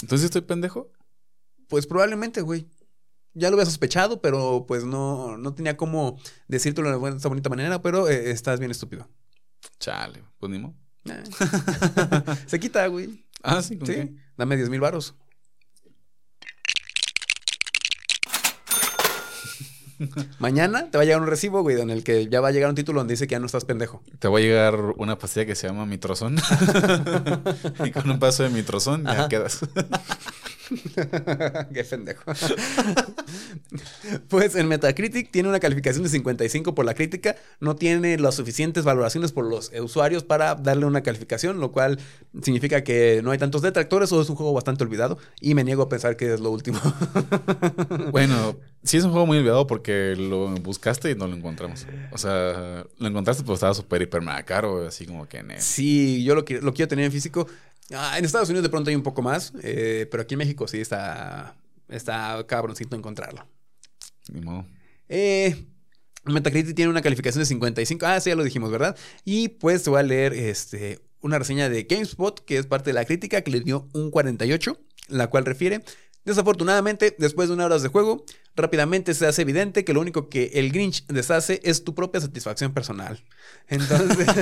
Entonces 0.00 0.26
estoy 0.26 0.42
pendejo. 0.42 0.92
Pues, 1.66 1.88
probablemente, 1.88 2.42
güey. 2.42 2.68
Ya 3.32 3.50
lo 3.50 3.56
había 3.56 3.66
sospechado, 3.66 4.22
pero, 4.22 4.66
pues, 4.68 4.84
no, 4.84 5.36
no 5.36 5.52
tenía 5.52 5.76
cómo 5.76 6.20
decírtelo 6.46 6.96
de 6.96 7.16
esta 7.16 7.28
bonita 7.28 7.50
manera, 7.50 7.82
pero 7.82 8.08
eh, 8.08 8.30
estás 8.30 8.60
bien 8.60 8.70
estúpido. 8.70 9.08
Chale, 9.80 10.22
pues 10.38 10.52
ni 10.52 10.60
modo. 10.60 10.83
Se 12.46 12.58
quita, 12.60 12.86
güey. 12.86 13.24
Ah, 13.42 13.62
sí, 13.62 13.76
¿con 13.76 13.86
Sí, 13.86 13.92
qué? 13.94 14.12
dame 14.36 14.56
10 14.56 14.70
mil 14.70 14.80
varos. 14.80 15.14
Mañana 20.40 20.90
te 20.90 20.98
va 20.98 21.02
a 21.02 21.04
llegar 21.04 21.20
un 21.20 21.28
recibo, 21.28 21.62
güey, 21.62 21.80
en 21.80 21.88
el 21.88 22.02
que 22.02 22.28
ya 22.28 22.40
va 22.40 22.48
a 22.48 22.50
llegar 22.50 22.68
un 22.68 22.74
título 22.74 23.00
donde 23.00 23.12
dice 23.14 23.26
que 23.28 23.32
ya 23.32 23.38
no 23.38 23.46
estás 23.46 23.64
pendejo. 23.64 24.02
Te 24.18 24.26
va 24.28 24.38
a 24.38 24.40
llegar 24.40 24.74
una 24.96 25.18
pastilla 25.18 25.46
que 25.46 25.54
se 25.54 25.68
llama 25.68 25.86
mitrozón. 25.86 26.36
y 27.84 27.90
con 27.92 28.10
un 28.10 28.18
paso 28.18 28.42
de 28.42 28.50
mitrozón 28.50 29.04
ya 29.04 29.12
Ajá. 29.12 29.28
quedas. 29.28 29.60
Qué 31.74 31.84
pendejo. 31.84 32.32
pues 34.28 34.54
en 34.54 34.68
Metacritic 34.68 35.30
tiene 35.30 35.48
una 35.48 35.60
calificación 35.60 36.02
de 36.02 36.08
55 36.08 36.74
por 36.74 36.84
la 36.84 36.94
crítica, 36.94 37.36
no 37.60 37.76
tiene 37.76 38.18
las 38.18 38.34
suficientes 38.36 38.84
valoraciones 38.84 39.32
por 39.32 39.44
los 39.44 39.70
usuarios 39.80 40.24
para 40.24 40.54
darle 40.54 40.86
una 40.86 41.02
calificación, 41.02 41.60
lo 41.60 41.72
cual 41.72 41.98
significa 42.42 42.82
que 42.84 43.20
no 43.22 43.30
hay 43.30 43.38
tantos 43.38 43.62
detractores 43.62 44.12
o 44.12 44.20
es 44.20 44.28
un 44.28 44.36
juego 44.36 44.52
bastante 44.52 44.84
olvidado 44.84 45.18
y 45.40 45.54
me 45.54 45.64
niego 45.64 45.82
a 45.82 45.88
pensar 45.88 46.16
que 46.16 46.34
es 46.34 46.40
lo 46.40 46.50
último. 46.50 46.80
bueno, 48.10 48.56
Sí, 48.84 48.98
es 48.98 49.04
un 49.04 49.12
juego 49.12 49.26
muy 49.26 49.38
olvidado 49.38 49.66
porque 49.66 50.14
lo 50.14 50.48
buscaste 50.56 51.10
y 51.10 51.14
no 51.14 51.26
lo 51.26 51.34
encontramos. 51.34 51.86
O 52.12 52.18
sea, 52.18 52.84
lo 52.98 53.08
encontraste, 53.08 53.42
pero 53.42 53.54
estaba 53.54 53.72
súper, 53.72 54.02
hiper, 54.02 54.20
mega 54.20 54.42
caro, 54.42 54.86
así 54.86 55.06
como 55.06 55.26
que... 55.26 55.42
ne- 55.42 55.58
Sí, 55.58 56.22
yo 56.22 56.34
lo, 56.34 56.44
lo 56.60 56.74
quiero 56.74 56.88
tener 56.88 57.06
en 57.06 57.10
físico. 57.12 57.46
Ah, 57.92 58.18
en 58.18 58.24
Estados 58.24 58.48
Unidos 58.48 58.62
de 58.62 58.70
pronto 58.70 58.90
hay 58.90 58.96
un 58.96 59.02
poco 59.02 59.22
más, 59.22 59.52
eh, 59.62 60.06
pero 60.10 60.22
aquí 60.22 60.34
en 60.34 60.38
México 60.38 60.66
sí 60.66 60.80
está, 60.80 61.56
está 61.88 62.44
cabroncito 62.46 62.96
encontrarlo. 62.96 63.46
Ni 64.32 64.40
modo. 64.40 64.66
Eh, 65.08 65.66
Metacritic 66.24 66.74
tiene 66.74 66.90
una 66.90 67.02
calificación 67.02 67.42
de 67.42 67.46
55. 67.46 68.06
Ah, 68.06 68.20
sí, 68.20 68.30
ya 68.30 68.36
lo 68.36 68.44
dijimos, 68.44 68.70
¿verdad? 68.70 68.96
Y 69.24 69.48
pues 69.48 69.82
te 69.82 69.90
voy 69.90 70.00
a 70.00 70.02
leer 70.02 70.32
este, 70.32 71.00
una 71.20 71.38
reseña 71.38 71.68
de 71.68 71.84
GameSpot, 71.84 72.42
que 72.44 72.56
es 72.58 72.66
parte 72.66 72.90
de 72.90 72.94
la 72.94 73.04
crítica, 73.04 73.42
que 73.42 73.50
le 73.50 73.60
dio 73.60 73.88
un 73.92 74.10
48, 74.10 74.78
la 75.08 75.28
cual 75.28 75.44
refiere. 75.44 75.84
Desafortunadamente, 76.24 77.14
después 77.18 77.48
de 77.48 77.54
una 77.54 77.66
hora 77.66 77.78
de 77.78 77.88
juego, 77.88 78.24
rápidamente 78.56 79.14
se 79.14 79.26
hace 79.26 79.42
evidente 79.42 79.84
que 79.84 79.92
lo 79.92 80.00
único 80.00 80.28
que 80.28 80.50
el 80.54 80.72
Grinch 80.72 81.06
deshace 81.06 81.60
es 81.64 81.84
tu 81.84 81.94
propia 81.94 82.20
satisfacción 82.20 82.72
personal. 82.72 83.22
Entonces, 83.68 84.26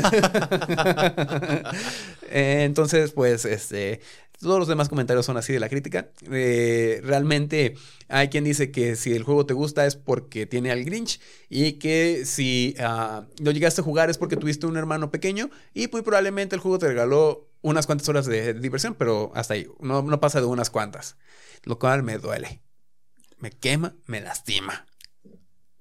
Eh, 2.32 2.64
entonces 2.64 3.12
pues, 3.12 3.44
este, 3.44 4.00
todos 4.40 4.58
los 4.58 4.66
demás 4.66 4.88
comentarios 4.88 5.26
son 5.26 5.36
así 5.36 5.52
de 5.52 5.60
la 5.60 5.68
crítica. 5.68 6.08
Eh, 6.30 7.00
realmente 7.04 7.74
hay 8.08 8.28
quien 8.28 8.44
dice 8.44 8.70
que 8.70 8.96
si 8.96 9.12
el 9.12 9.22
juego 9.22 9.44
te 9.46 9.54
gusta 9.54 9.86
es 9.86 9.96
porque 9.96 10.46
tiene 10.46 10.70
al 10.70 10.84
Grinch 10.84 11.20
y 11.50 11.74
que 11.74 12.22
si 12.24 12.74
ah, 12.80 13.26
lo 13.38 13.50
llegaste 13.50 13.82
a 13.82 13.84
jugar 13.84 14.08
es 14.10 14.18
porque 14.18 14.36
tuviste 14.36 14.66
un 14.66 14.76
hermano 14.76 15.10
pequeño 15.10 15.50
y 15.74 15.88
muy 15.88 16.02
probablemente 16.02 16.56
el 16.56 16.62
juego 16.62 16.78
te 16.78 16.88
regaló 16.88 17.48
unas 17.60 17.86
cuantas 17.86 18.08
horas 18.08 18.26
de 18.26 18.54
diversión, 18.54 18.94
pero 18.94 19.30
hasta 19.34 19.54
ahí, 19.54 19.68
no 19.80 20.20
pasa 20.20 20.40
de 20.40 20.46
unas 20.46 20.70
cuantas, 20.70 21.16
lo 21.64 21.78
cual 21.78 22.02
me 22.02 22.18
duele. 22.18 22.60
Me 23.42 23.50
quema, 23.50 23.92
me 24.06 24.20
lastima. 24.20 24.86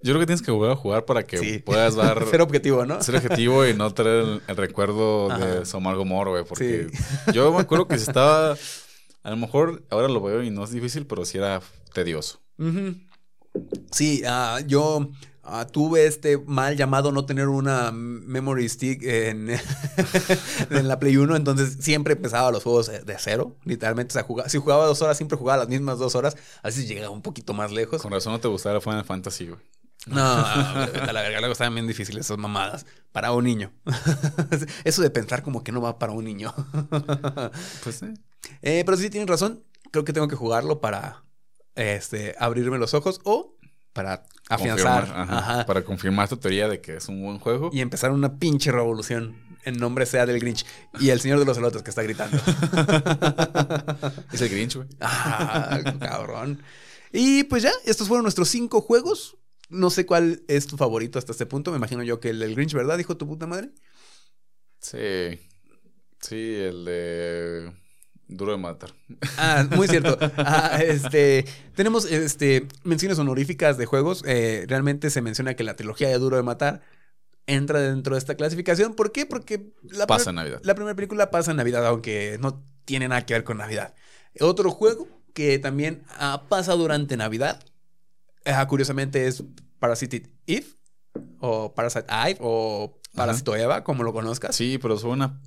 Yo 0.04 0.14
creo 0.14 0.20
que 0.20 0.26
tienes 0.26 0.42
que 0.42 0.52
jugar 0.52 0.72
a 0.72 0.76
jugar 0.76 1.06
para 1.06 1.24
que 1.24 1.38
Sí. 1.38 1.60
puedas 1.60 1.94
dar... 1.96 2.26
Ser 2.30 2.42
objetivo, 2.42 2.86
¿no? 2.88 3.02
ser 3.04 3.16
objetivo 3.18 3.68
y 3.68 3.76
no 3.76 3.94
traer 3.94 4.24
el, 4.24 4.42
el 4.48 4.58
recuerdo 4.58 5.32
Ajá. 5.32 5.46
de 5.46 5.66
su 5.68 5.78
amargo 5.78 6.02
humor, 6.02 6.30
güey. 6.30 6.44
Porque 6.44 6.90
yo 7.34 7.54
me 7.54 7.60
acuerdo 7.62 7.88
que 7.88 7.98
si 8.00 8.06
estaba. 8.08 8.58
A 9.24 9.30
lo 9.30 9.38
mejor 9.38 9.84
ahora 9.92 10.08
lo 10.08 10.20
veo 10.22 10.42
y 10.42 10.50
no 10.50 10.64
es 10.64 10.72
difícil, 10.72 11.06
pero 11.06 11.24
sí 11.24 11.38
era 11.38 11.62
tedioso. 11.94 12.42
Sí, 13.92 14.24
ah, 14.26 14.60
yo 14.66 15.08
ah, 15.44 15.68
tuve 15.68 16.06
este 16.06 16.38
mal 16.38 16.76
llamado 16.78 17.12
no 17.12 17.26
tener 17.26 17.48
una 17.48 17.92
memory 17.92 18.68
stick 18.70 19.04
en, 19.04 19.50
en 20.70 20.88
la 20.88 21.00
Play 21.00 21.18
1, 21.18 21.36
entonces 21.36 21.78
siempre 21.80 22.14
empezaba 22.14 22.52
los 22.52 22.64
juegos 22.64 22.88
de 22.88 23.16
cero, 23.20 23.56
literalmente. 23.66 24.12
O 24.12 24.14
sea, 24.14 24.24
jugaba- 24.24 24.50
si 24.50 24.58
jugaba 24.58 24.86
dos 24.86 25.02
horas, 25.02 25.18
siempre 25.18 25.38
jugaba 25.38 25.60
las 25.60 25.70
mismas 25.70 26.00
dos 26.00 26.16
horas, 26.16 26.36
a 26.64 26.68
veces 26.68 26.88
llegaba 26.88 27.10
un 27.10 27.22
poquito 27.22 27.54
más 27.54 27.72
lejos. 27.72 28.02
Con 28.02 28.12
razón 28.12 28.34
no 28.34 28.40
te 28.40 28.48
gustaba 28.48 28.82
Final 28.82 29.06
Fantasy, 29.06 29.48
güey. 29.48 29.60
No, 30.08 30.20
a 30.20 30.88
la 31.14 31.22
verga, 31.22 31.40
luego 31.42 31.52
estaban 31.54 31.76
bien 31.76 31.86
difíciles 31.86 32.26
esas 32.26 32.40
mamadas 32.40 32.88
para 33.12 33.32
un 33.34 33.44
niño. 33.44 33.72
Eso 34.84 35.04
de 35.04 35.12
pensar 35.12 35.44
como 35.44 35.64
que 35.64 35.72
no 35.72 35.80
va 35.80 36.00
para 36.00 36.12
un 36.14 36.26
niño. 36.26 36.54
Pues 37.84 37.98
sí. 37.98 38.08
Eh, 38.64 38.82
pero 38.84 38.98
sí 38.98 39.12
tienen 39.12 39.28
razón. 39.28 39.64
Creo 39.92 40.04
que 40.04 40.12
tengo 40.14 40.28
que 40.28 40.36
jugarlo 40.36 40.82
para 40.82 41.24
este, 41.76 42.36
abrirme 42.40 42.80
los 42.80 42.96
ojos 42.96 43.22
o 43.26 43.56
para 43.94 44.24
afianzar 44.56 45.02
Confirmar, 45.06 45.22
ajá, 45.30 45.38
ajá, 45.40 45.66
Para 45.66 45.84
confirmar 45.84 46.30
tu 46.30 46.38
teoría 46.38 46.68
de 46.68 46.82
que 46.82 46.98
es 46.98 47.08
un 47.08 47.22
buen 47.22 47.40
juego. 47.40 47.70
y 47.74 47.82
empezar 47.82 48.12
una 48.12 48.38
pinche 48.38 48.72
revolución 48.72 49.36
en 49.64 49.78
nombre 49.78 50.06
sea 50.06 50.26
del 50.26 50.40
Grinch 50.40 50.66
y 51.00 51.10
el 51.10 51.20
señor 51.20 51.38
de 51.40 51.46
los 51.46 51.58
elotes 51.58 51.84
que 51.84 51.90
está 51.92 52.02
gritando. 52.04 52.38
Es 54.34 54.42
el 54.42 54.50
Grinch, 54.50 54.76
güey. 54.76 54.88
ah, 55.02 55.80
cabrón. 56.00 56.62
Y 57.12 57.44
pues 57.44 57.64
ya, 57.64 57.72
estos 57.86 58.08
fueron 58.08 58.24
nuestros 58.24 58.50
cinco 58.50 58.82
juegos. 58.82 59.38
No 59.70 59.90
sé 59.90 60.06
cuál 60.06 60.44
es 60.48 60.68
tu 60.68 60.78
favorito 60.78 61.20
hasta 61.20 61.32
este 61.32 61.46
punto. 61.46 61.72
Me 61.72 61.78
imagino 61.78 62.04
yo 62.04 62.20
que 62.20 62.30
el 62.30 62.40
del 62.40 62.56
Grinch, 62.56 62.74
¿verdad? 62.74 62.98
Dijo 62.98 63.18
tu 63.18 63.28
puta 63.28 63.48
madre. 63.48 63.70
Sí. 64.80 65.40
Sí, 66.20 66.56
el 66.56 66.86
de. 66.86 67.72
Duro 68.32 68.54
de 68.54 68.58
matar. 68.58 68.94
Ah, 69.38 69.68
muy 69.76 69.88
cierto. 69.88 70.18
Ah, 70.38 70.80
este, 70.82 71.46
tenemos 71.76 72.06
este, 72.06 72.68
menciones 72.84 73.20
honoríficas 73.20 73.78
de 73.78 73.86
juegos. 73.86 74.24
Eh, 74.26 74.66
realmente 74.68 75.10
se 75.10 75.22
menciona 75.22 75.54
que 75.54 75.64
la 75.64 75.76
trilogía 75.76 76.08
de 76.08 76.18
Duro 76.18 76.38
de 76.38 76.44
Matar 76.44 76.82
entra 77.46 77.82
dentro 77.82 78.16
de 78.16 78.20
esta 78.20 78.36
clasificación. 78.36 78.94
¿Por 78.96 79.12
qué? 79.12 79.26
Porque 79.26 79.74
la, 79.84 80.08
Pasa 80.08 80.32
Navidad. 80.32 80.62
la 80.64 80.76
primera 80.76 80.96
película 80.96 81.30
pasa 81.30 81.52
en 81.52 81.58
Navidad, 81.58 81.86
aunque 81.86 82.38
no 82.40 82.64
tiene 82.86 83.08
nada 83.08 83.26
que 83.26 83.34
ver 83.34 83.44
con 83.44 83.58
Navidad. 83.58 83.94
Otro 84.40 84.72
juego 84.72 85.08
que 85.34 85.60
también 85.60 86.04
ah, 86.18 86.44
pasa 86.48 86.74
durante 86.74 87.18
Navidad, 87.18 87.62
ah, 88.46 88.66
curiosamente 88.68 89.28
es 89.28 89.44
Parasite 89.80 90.30
Eve, 90.48 90.68
o 91.40 91.74
Parasite 91.74 92.06
Eve, 92.10 92.38
o 92.40 92.98
Parasito 93.14 93.56
Eva, 93.56 93.84
como 93.84 94.04
lo 94.04 94.14
conozcas. 94.14 94.56
Sí, 94.56 94.78
pero 94.82 94.96
es 94.96 95.04
una, 95.04 95.42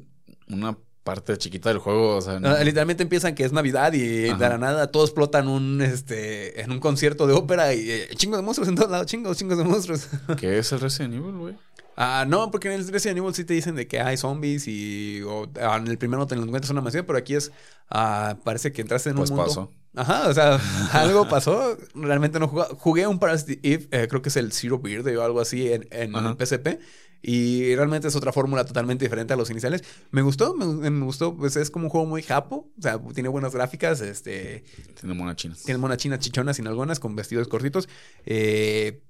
una 0.49 0.76
parte 1.05 1.37
chiquita 1.39 1.69
del 1.69 1.79
juego. 1.79 2.17
O 2.17 2.21
sea, 2.21 2.41
no- 2.41 2.59
literalmente 2.65 3.03
empiezan 3.05 3.35
que 3.35 3.45
es 3.45 3.53
Navidad 3.53 3.93
y 3.93 4.31
Ajá. 4.31 4.39
de 4.39 4.49
la 4.49 4.59
nada 4.59 4.87
todos 4.91 5.11
explotan 5.11 5.47
un, 5.49 5.81
este, 5.83 6.61
en 6.63 6.73
un 6.73 6.81
concierto 6.81 7.27
de 7.27 7.35
ópera 7.35 7.73
y 7.75 7.89
eh, 7.91 8.09
chingos 8.17 8.39
de 8.39 8.43
monstruos 8.43 8.69
en 8.69 8.75
todos 8.75 8.91
lados, 8.91 9.07
chingos, 9.07 9.37
chingos 9.37 9.59
de 9.59 9.65
monstruos. 9.65 10.09
¿Qué 10.39 10.59
es 10.59 10.73
el 10.73 10.81
Resident 10.81 11.15
Evil, 11.15 11.35
güey? 11.37 11.55
Ah, 11.97 12.25
no, 12.27 12.51
porque 12.51 12.67
en 12.67 12.81
el 12.81 12.89
Resident 12.89 13.19
Evil 13.19 13.33
sí 13.35 13.45
te 13.45 13.55
dicen 13.55 13.77
de 13.77 13.87
que 13.87 14.01
hay 14.01 14.17
zombies 14.17 14.67
y 14.67 15.23
o, 15.23 15.49
ah, 15.63 15.77
en 15.77 15.87
el 15.87 15.97
primero 15.99 16.27
te 16.27 16.35
lo 16.35 16.43
encuentras 16.43 16.71
en 16.71 16.75
una 16.77 16.83
mansión, 16.83 17.05
pero 17.07 17.19
aquí 17.19 17.37
es, 17.37 17.53
ah, 17.89 18.37
parece 18.43 18.73
que 18.73 18.83
entraste 18.83 19.11
en 19.11 19.17
Pues 19.17 19.31
un 19.31 19.37
mundo. 19.37 19.49
pasó. 19.49 19.71
Ajá, 19.97 20.27
o 20.29 20.35
sea, 20.35 20.59
algo 20.93 21.29
pasó. 21.29 21.79
Realmente 21.95 22.41
no 22.41 22.49
jugué. 22.49 22.65
Jugué 22.79 23.07
un 23.07 23.21
Parasite 23.21 23.61
Eve, 23.63 23.87
eh, 23.93 24.09
creo 24.09 24.23
que 24.23 24.29
es 24.29 24.37
el 24.37 24.51
Zero 24.53 24.81
Beard 24.81 25.07
o 25.17 25.23
algo 25.23 25.41
así 25.41 25.71
en, 25.73 25.87
en 25.93 26.17
el 26.17 26.37
PSP. 26.37 26.81
Y 27.27 27.75
realmente 27.75 28.09
es 28.09 28.16
otra 28.16 28.33
fórmula 28.33 28.66
totalmente 28.66 29.05
diferente 29.07 29.33
a 29.33 29.37
los 29.37 29.49
iniciales. 29.49 29.83
Me 30.11 30.20
gustó, 30.20 30.55
me, 30.55 30.91
me 30.91 31.05
gustó. 31.07 31.35
Pues 31.35 31.57
es 31.57 31.70
como 31.70 31.87
un 31.87 31.91
juego 31.91 32.07
muy 32.07 32.22
japo. 32.22 32.70
O 32.79 32.83
sea, 32.83 33.01
tiene 33.14 33.31
buenas 33.31 33.55
gráficas. 33.55 34.03
Este, 34.03 34.62
Tiene 35.01 35.14
mona 35.14 35.35
china. 35.35 35.57
tiene 35.64 35.79
monas 35.79 35.97
chinas 35.97 36.18
chichonas 36.18 36.57
sin 36.57 36.66
algunas, 36.66 37.01
con 37.01 37.16
vestidos 37.16 37.49
cortitos. 37.49 37.89
Eh, 38.27 39.03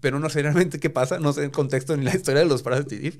pero 0.00 0.20
no 0.20 0.30
sé 0.30 0.42
realmente 0.42 0.78
qué 0.78 0.90
pasa. 0.90 1.18
No 1.18 1.32
sé 1.32 1.44
el 1.44 1.50
contexto 1.50 1.96
ni 1.96 2.04
la 2.04 2.14
historia 2.14 2.42
de 2.42 2.46
los 2.48 2.62
Parasite 2.62 2.94
Eve. 3.04 3.18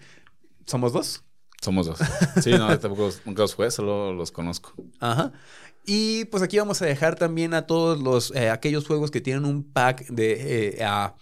Somos 0.67 0.93
dos. 0.93 1.25
Somos 1.61 1.87
dos. 1.87 1.99
Sí, 2.43 2.53
no, 2.53 2.79
tampoco 2.79 3.11
nunca 3.25 3.43
los 3.43 3.55
jugué, 3.55 3.71
solo 3.73 4.13
los 4.13 4.31
conozco. 4.31 4.73
Ajá. 5.01 5.33
Y 5.87 6.27
pues 6.27 6.43
aquí 6.45 6.57
vamos 6.59 6.81
a 6.83 6.87
dejar 6.87 7.17
también 7.17 7.53
a 7.55 7.67
todos 7.67 8.01
los 8.01 8.33
eh, 8.37 8.49
aquellos 8.51 8.87
juegos 8.87 9.11
que 9.11 9.21
tienen 9.21 9.45
un 9.45 9.65
pack 9.65 10.07
de 10.09 10.77
eh, 10.79 10.85
a- 10.85 11.17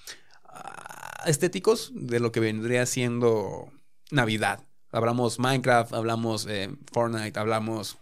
a- 0.45 0.98
estéticos 1.27 1.91
de 1.95 2.21
lo 2.21 2.33
que 2.33 2.41
vendría 2.41 2.87
siendo 2.87 3.71
Navidad. 4.11 4.65
Hablamos 4.91 5.39
Minecraft, 5.39 5.93
hablamos 5.93 6.47
eh, 6.49 6.71
Fortnite, 6.93 7.39
hablamos 7.39 7.99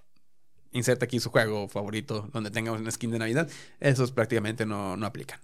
inserta 0.72 1.06
aquí 1.06 1.20
su 1.20 1.30
juego 1.30 1.68
favorito 1.68 2.28
donde 2.32 2.50
tenga 2.50 2.72
una 2.72 2.90
skin 2.90 3.10
de 3.10 3.18
Navidad. 3.18 3.48
Esos 3.80 4.12
prácticamente 4.12 4.66
no, 4.66 4.96
no 4.96 5.06
aplican. 5.06 5.40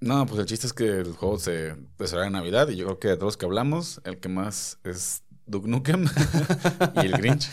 No, 0.00 0.26
pues 0.26 0.38
el 0.40 0.46
chiste 0.46 0.66
es 0.66 0.72
que 0.72 0.84
el 0.88 1.12
juego 1.14 1.38
se 1.38 1.74
desarrolla 1.98 2.26
en 2.28 2.32
Navidad 2.34 2.68
y 2.68 2.76
yo 2.76 2.84
creo 2.84 2.98
que 2.98 3.08
de 3.08 3.14
todos 3.16 3.28
los 3.28 3.36
que 3.36 3.46
hablamos, 3.46 4.00
el 4.04 4.18
que 4.18 4.28
más 4.28 4.78
es 4.84 5.22
Duke 5.46 5.68
Nukem 5.68 6.06
y 7.02 7.06
el 7.06 7.12
Grinch. 7.12 7.48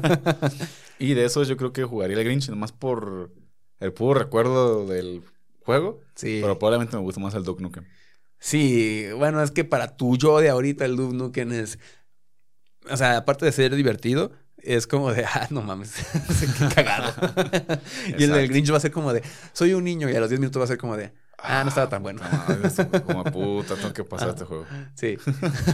y 0.98 1.14
de 1.14 1.24
esos 1.24 1.48
yo 1.48 1.56
creo 1.56 1.72
que 1.72 1.84
jugaría 1.84 2.16
el 2.16 2.24
Grinch 2.24 2.48
nomás 2.48 2.72
por 2.72 3.32
el 3.80 3.92
puro 3.92 4.18
recuerdo 4.18 4.86
del 4.86 5.22
juego, 5.64 6.00
Sí. 6.14 6.38
pero 6.40 6.58
probablemente 6.58 6.96
me 6.96 7.02
gusta 7.02 7.20
más 7.20 7.34
el 7.34 7.42
Duke 7.42 7.62
Nukem. 7.62 7.84
Sí, 8.38 9.06
bueno, 9.16 9.42
es 9.42 9.50
que 9.50 9.64
para 9.64 9.96
tu 9.96 10.16
yo 10.16 10.40
de 10.40 10.48
ahorita 10.48 10.84
el 10.84 10.96
Duke 10.96 11.16
Nukem 11.16 11.52
es... 11.52 11.78
O 12.90 12.96
sea, 12.96 13.16
aparte 13.16 13.44
de 13.44 13.52
ser 13.52 13.74
divertido, 13.74 14.30
es 14.66 14.86
como 14.86 15.12
de, 15.12 15.24
ah, 15.34 15.46
no 15.50 15.62
mames, 15.62 15.94
qué 16.58 16.74
cagado. 16.74 17.14
y 18.18 18.24
el 18.24 18.32
del. 18.32 18.48
Grinch 18.48 18.72
va 18.72 18.76
a 18.76 18.80
ser 18.80 18.90
como 18.90 19.12
de, 19.12 19.22
soy 19.52 19.72
un 19.72 19.84
niño, 19.84 20.10
y 20.10 20.14
a 20.14 20.20
los 20.20 20.28
10 20.28 20.40
minutos 20.40 20.60
va 20.60 20.64
a 20.64 20.68
ser 20.68 20.78
como 20.78 20.96
de, 20.96 21.12
ah, 21.46 21.62
no 21.62 21.68
estaba 21.68 21.88
tan 21.88 22.02
bueno. 22.02 22.20
No, 22.22 23.02
como 23.02 23.24
puta, 23.24 23.74
tengo 23.76 23.92
que 23.92 24.04
pasar 24.04 24.30
este 24.30 24.44
juego. 24.44 24.66
Sí, 24.94 25.16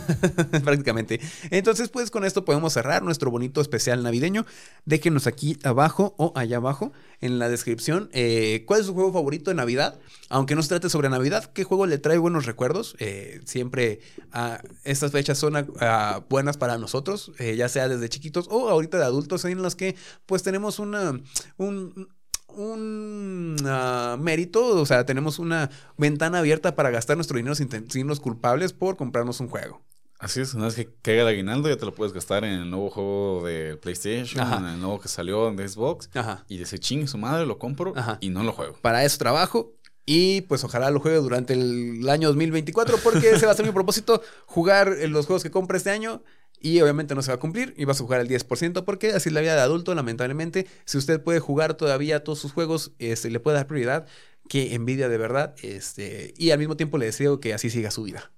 prácticamente. 0.64 1.20
Entonces, 1.50 1.88
pues 1.88 2.10
con 2.10 2.24
esto 2.24 2.44
podemos 2.44 2.72
cerrar 2.72 3.02
nuestro 3.02 3.30
bonito 3.30 3.60
especial 3.60 4.02
navideño. 4.02 4.46
Déjenos 4.84 5.26
aquí 5.26 5.58
abajo 5.64 6.14
o 6.18 6.32
allá 6.36 6.58
abajo 6.58 6.92
en 7.20 7.38
la 7.38 7.48
descripción 7.48 8.10
eh, 8.12 8.64
cuál 8.66 8.80
es 8.80 8.86
su 8.86 8.94
juego 8.94 9.12
favorito 9.12 9.50
de 9.50 9.54
Navidad. 9.54 9.98
Aunque 10.28 10.54
no 10.54 10.62
se 10.62 10.68
trate 10.68 10.90
sobre 10.90 11.08
Navidad, 11.08 11.50
¿qué 11.52 11.64
juego 11.64 11.86
le 11.86 11.98
trae 11.98 12.18
buenos 12.18 12.46
recuerdos? 12.46 12.96
Eh, 12.98 13.40
siempre 13.44 14.00
ah, 14.32 14.60
estas 14.84 15.12
fechas 15.12 15.38
son 15.38 15.74
ah, 15.80 16.24
buenas 16.28 16.56
para 16.56 16.78
nosotros, 16.78 17.32
eh, 17.38 17.56
ya 17.56 17.68
sea 17.68 17.88
desde 17.88 18.08
chiquitos 18.08 18.48
o 18.50 18.68
ahorita 18.68 18.98
de 18.98 19.04
adultos 19.04 19.44
en 19.44 19.62
las 19.62 19.76
que 19.76 19.96
pues 20.26 20.42
tenemos 20.42 20.78
una... 20.78 21.20
Un, 21.56 22.08
un 22.56 23.56
ah, 23.66 24.16
mérito, 24.20 24.64
o 24.80 24.86
sea, 24.86 25.04
tenemos 25.06 25.38
una 25.38 25.70
ventana 25.96 26.38
abierta 26.38 26.74
para 26.74 26.90
gastar 26.90 27.16
nuestro 27.16 27.36
dinero 27.36 27.54
sin 27.54 27.70
sentirnos 27.70 28.20
culpables 28.20 28.72
por 28.72 28.96
comprarnos 28.96 29.40
un 29.40 29.48
juego. 29.48 29.82
Así 30.18 30.40
es, 30.40 30.54
una 30.54 30.66
vez 30.66 30.76
que 30.76 30.88
caiga 31.02 31.22
el 31.22 31.28
aguinaldo 31.28 31.68
ya 31.68 31.76
te 31.76 31.84
lo 31.84 31.94
puedes 31.94 32.12
gastar 32.12 32.44
en 32.44 32.52
el 32.52 32.70
nuevo 32.70 32.90
juego 32.90 33.44
de 33.44 33.76
PlayStation, 33.76 34.40
Ajá. 34.40 34.58
en 34.58 34.66
el 34.66 34.80
nuevo 34.80 35.00
que 35.00 35.08
salió 35.08 35.50
de 35.50 35.68
Xbox. 35.68 36.10
Ajá. 36.14 36.44
Y 36.48 36.58
de 36.58 36.62
ese 36.62 36.78
ching 36.78 37.08
su 37.08 37.18
madre 37.18 37.44
lo 37.44 37.58
compro 37.58 37.92
Ajá. 37.96 38.18
y 38.20 38.30
no 38.30 38.44
lo 38.44 38.52
juego. 38.52 38.76
Para 38.82 39.04
eso 39.04 39.18
trabajo 39.18 39.72
Y 40.04 40.42
pues 40.42 40.62
ojalá 40.64 40.90
lo 40.90 41.00
juegue 41.00 41.18
durante 41.18 41.54
el 41.54 42.08
año 42.08 42.28
2024 42.28 42.98
porque 42.98 43.30
ese 43.30 43.46
va 43.46 43.52
a 43.52 43.54
ser 43.56 43.66
mi 43.66 43.72
propósito, 43.72 44.22
jugar 44.46 44.96
los 45.08 45.26
juegos 45.26 45.42
que 45.42 45.50
compre 45.50 45.78
este 45.78 45.90
año 45.90 46.22
y 46.62 46.80
obviamente 46.80 47.14
no 47.14 47.22
se 47.22 47.30
va 47.30 47.34
a 47.34 47.40
cumplir 47.40 47.74
y 47.76 47.84
vas 47.84 48.00
a 48.00 48.04
jugar 48.04 48.20
el 48.20 48.28
10% 48.28 48.84
porque 48.84 49.10
así 49.12 49.28
es 49.28 49.32
la 49.32 49.40
vida 49.40 49.54
de 49.54 49.60
adulto, 49.60 49.94
lamentablemente. 49.94 50.66
Si 50.84 50.96
usted 50.96 51.20
puede 51.22 51.40
jugar 51.40 51.74
todavía 51.74 52.22
todos 52.24 52.38
sus 52.38 52.52
juegos, 52.52 52.92
este, 52.98 53.30
le 53.30 53.40
puede 53.40 53.56
dar 53.56 53.66
prioridad, 53.66 54.06
que 54.48 54.74
envidia 54.74 55.08
de 55.08 55.18
verdad, 55.18 55.54
este, 55.62 56.34
y 56.36 56.50
al 56.50 56.58
mismo 56.58 56.76
tiempo 56.76 56.98
le 56.98 57.06
deseo 57.06 57.40
que 57.40 57.52
así 57.54 57.70
siga 57.70 57.90
su 57.90 58.04
vida. 58.04 58.32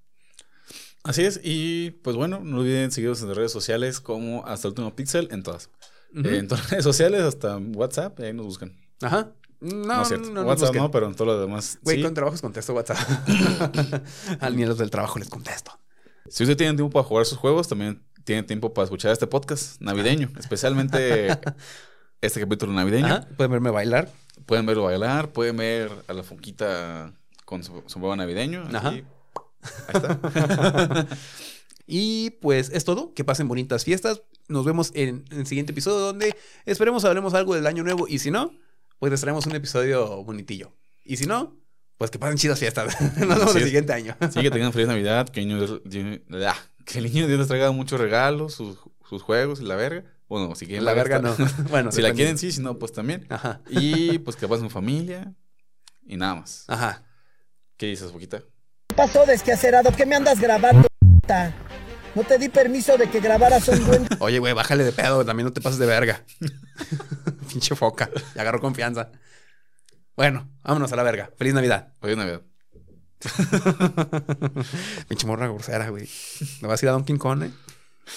Así 1.03 1.23
es, 1.23 1.39
y 1.43 1.91
pues 2.03 2.17
bueno, 2.17 2.41
no 2.43 2.61
olviden 2.61 2.91
seguirnos 2.91 3.21
en 3.21 3.29
las 3.29 3.37
redes 3.37 3.53
sociales 3.53 4.01
como 4.01 4.47
hasta 4.47 4.69
el 4.69 4.73
último 4.73 4.97
pixel 4.97 5.29
en 5.31 5.43
todas. 5.43 5.69
Eh, 6.15 6.39
en 6.39 6.49
todas 6.49 6.65
las 6.65 6.71
redes 6.71 6.85
sociales, 6.85 7.23
hasta 7.23 7.59
WhatsApp, 7.59 8.21
ahí 8.21 8.33
nos 8.33 8.47
buscan. 8.47 8.75
Ajá. 9.03 9.33
No, 9.61 9.87
No, 9.87 10.03
es 10.03 10.09
cierto. 10.09 10.31
no 10.31 10.43
WhatsApp 10.43 10.75
no, 10.75 10.91
pero 10.91 11.07
en 11.07 11.15
todo 11.15 11.27
lo 11.27 11.41
demás. 11.41 11.79
Güey, 11.83 11.97
sí. 11.99 12.03
con 12.03 12.15
trabajos 12.15 12.41
contesto 12.41 12.73
WhatsApp. 12.75 12.99
Al 14.41 14.57
ni 14.57 14.63
a 14.63 14.67
los 14.67 14.79
del 14.79 14.91
trabajo 14.91 15.19
les 15.19 15.29
contesto. 15.29 15.79
Si 16.29 16.43
usted 16.43 16.57
tiene 16.57 16.75
tiempo 16.75 16.91
para 16.91 17.05
jugar 17.05 17.27
sus 17.27 17.39
juegos, 17.39 17.69
también 17.69 18.03
tiene 18.25 18.43
tiempo 18.43 18.75
para 18.75 18.85
escuchar 18.85 19.13
este 19.13 19.27
podcast 19.27 19.81
navideño, 19.81 20.31
especialmente 20.39 21.29
este 22.21 22.41
capítulo 22.41 22.73
navideño. 22.73 23.07
Ajá. 23.07 23.29
Pueden 23.37 23.53
verme 23.53 23.71
bailar. 23.71 24.11
Pueden 24.47 24.67
verlo 24.67 24.85
bailar, 24.85 25.33
pueden 25.33 25.57
ver 25.57 25.91
a 26.09 26.13
la 26.13 26.23
Fonquita 26.23 27.13
con 27.45 27.63
su 27.63 27.83
sombrero 27.87 28.17
navideño. 28.17 28.65
Ajá. 28.73 28.91
Ahí 28.91 29.05
está. 29.93 31.07
Y 31.87 32.31
pues 32.41 32.71
es 32.73 32.85
todo. 32.85 33.13
Que 33.13 33.25
pasen 33.25 33.47
bonitas 33.47 33.85
fiestas. 33.85 34.23
Nos 34.49 34.65
vemos 34.65 34.91
en, 34.95 35.25
en 35.31 35.41
el 35.41 35.47
siguiente 35.47 35.73
episodio 35.73 35.99
donde 35.99 36.35
esperemos 36.65 37.05
hablemos 37.05 37.35
algo 37.35 37.55
del 37.55 37.67
año 37.67 37.83
nuevo. 37.85 38.09
Y 38.09 38.21
si 38.21 38.31
no, 38.31 38.53
pues 38.99 39.11
les 39.11 39.21
traemos 39.21 39.47
un 39.47 39.55
episodio 39.55 40.25
bonitillo. 40.25 40.73
Y 41.05 41.19
si 41.19 41.27
no, 41.27 41.59
pues 41.99 42.11
que 42.11 42.19
pasen 42.19 42.39
chidas 42.39 42.59
fiestas. 42.59 43.01
Nos 43.19 43.39
vemos 43.39 43.57
el 43.57 43.65
siguiente 43.65 43.93
año. 43.93 44.17
Sí, 44.33 44.41
que 44.41 44.51
tengan 44.51 44.73
feliz 44.73 44.89
Navidad, 44.89 45.29
que, 45.29 45.43
el 45.43 46.47
que 46.85 46.99
el 46.99 47.05
niño 47.05 47.27
Dios 47.27 47.39
les 47.39 47.49
traiga 47.49 47.71
muchos 47.73 48.01
regalos, 48.01 48.55
sus, 48.55 48.79
sus 49.09 49.23
juegos 49.23 49.61
y 49.61 49.65
la 49.65 49.77
verga. 49.77 50.05
Bueno, 50.29 50.55
si 50.55 50.67
quieren 50.67 50.85
La 50.85 50.95
verga 50.95 51.19
no. 51.19 51.35
Bueno, 51.71 51.93
si 51.93 52.03
la 52.03 52.13
quieren, 52.13 52.39
sí, 52.39 52.51
si 52.51 52.61
no, 52.61 52.79
pues 52.79 52.93
también. 52.93 53.27
Ajá. 53.29 53.61
Y 53.69 54.19
pues 54.19 54.37
que 54.37 54.49
pasen 54.49 54.71
familia 54.71 55.35
y 56.07 56.17
nada 56.17 56.37
más. 56.37 56.65
Ajá. 56.69 57.05
¿Qué 57.77 57.87
dices, 57.87 58.13
Boquita? 58.13 58.41
¿Qué 58.41 58.97
pasó, 58.97 59.27
desquacerado? 59.27 59.93
¿Qué 59.93 60.07
me 60.07 60.17
andas 60.17 60.41
grabando, 60.41 60.87
p***? 61.27 61.53
No 62.15 62.23
te 62.23 62.39
di 62.39 62.49
permiso 62.49 62.97
de 62.97 63.11
que 63.11 63.19
grabaras 63.19 63.67
un 63.69 63.85
buen... 63.87 64.09
Oye, 64.21 64.39
güey, 64.39 64.53
bájale 64.53 64.85
de 64.85 64.93
pedo. 64.93 65.25
También 65.25 65.47
no 65.47 65.53
te 65.53 65.61
pases 65.61 65.81
de 65.81 65.87
verga. 65.87 66.25
Pinche 67.49 67.75
foca. 67.75 68.09
Ya 68.35 68.43
agarró 68.43 68.61
confianza. 68.61 69.11
Bueno, 70.17 70.49
vámonos 70.63 70.93
a 70.93 70.97
la 70.97 71.03
verga. 71.03 71.31
Feliz 71.37 71.55
Navidad. 71.55 71.93
Feliz 72.01 72.17
Navidad. 72.17 72.43
Pinche 75.09 75.27
morra 75.27 75.47
grosera, 75.47 75.89
güey. 75.91 76.09
¿No 76.61 76.69
vas 76.69 76.83
a 76.83 76.87
ir 76.87 76.91
a 76.91 76.93
Donkey 76.93 77.19
Kong, 77.19 77.45
eh? 77.45 77.51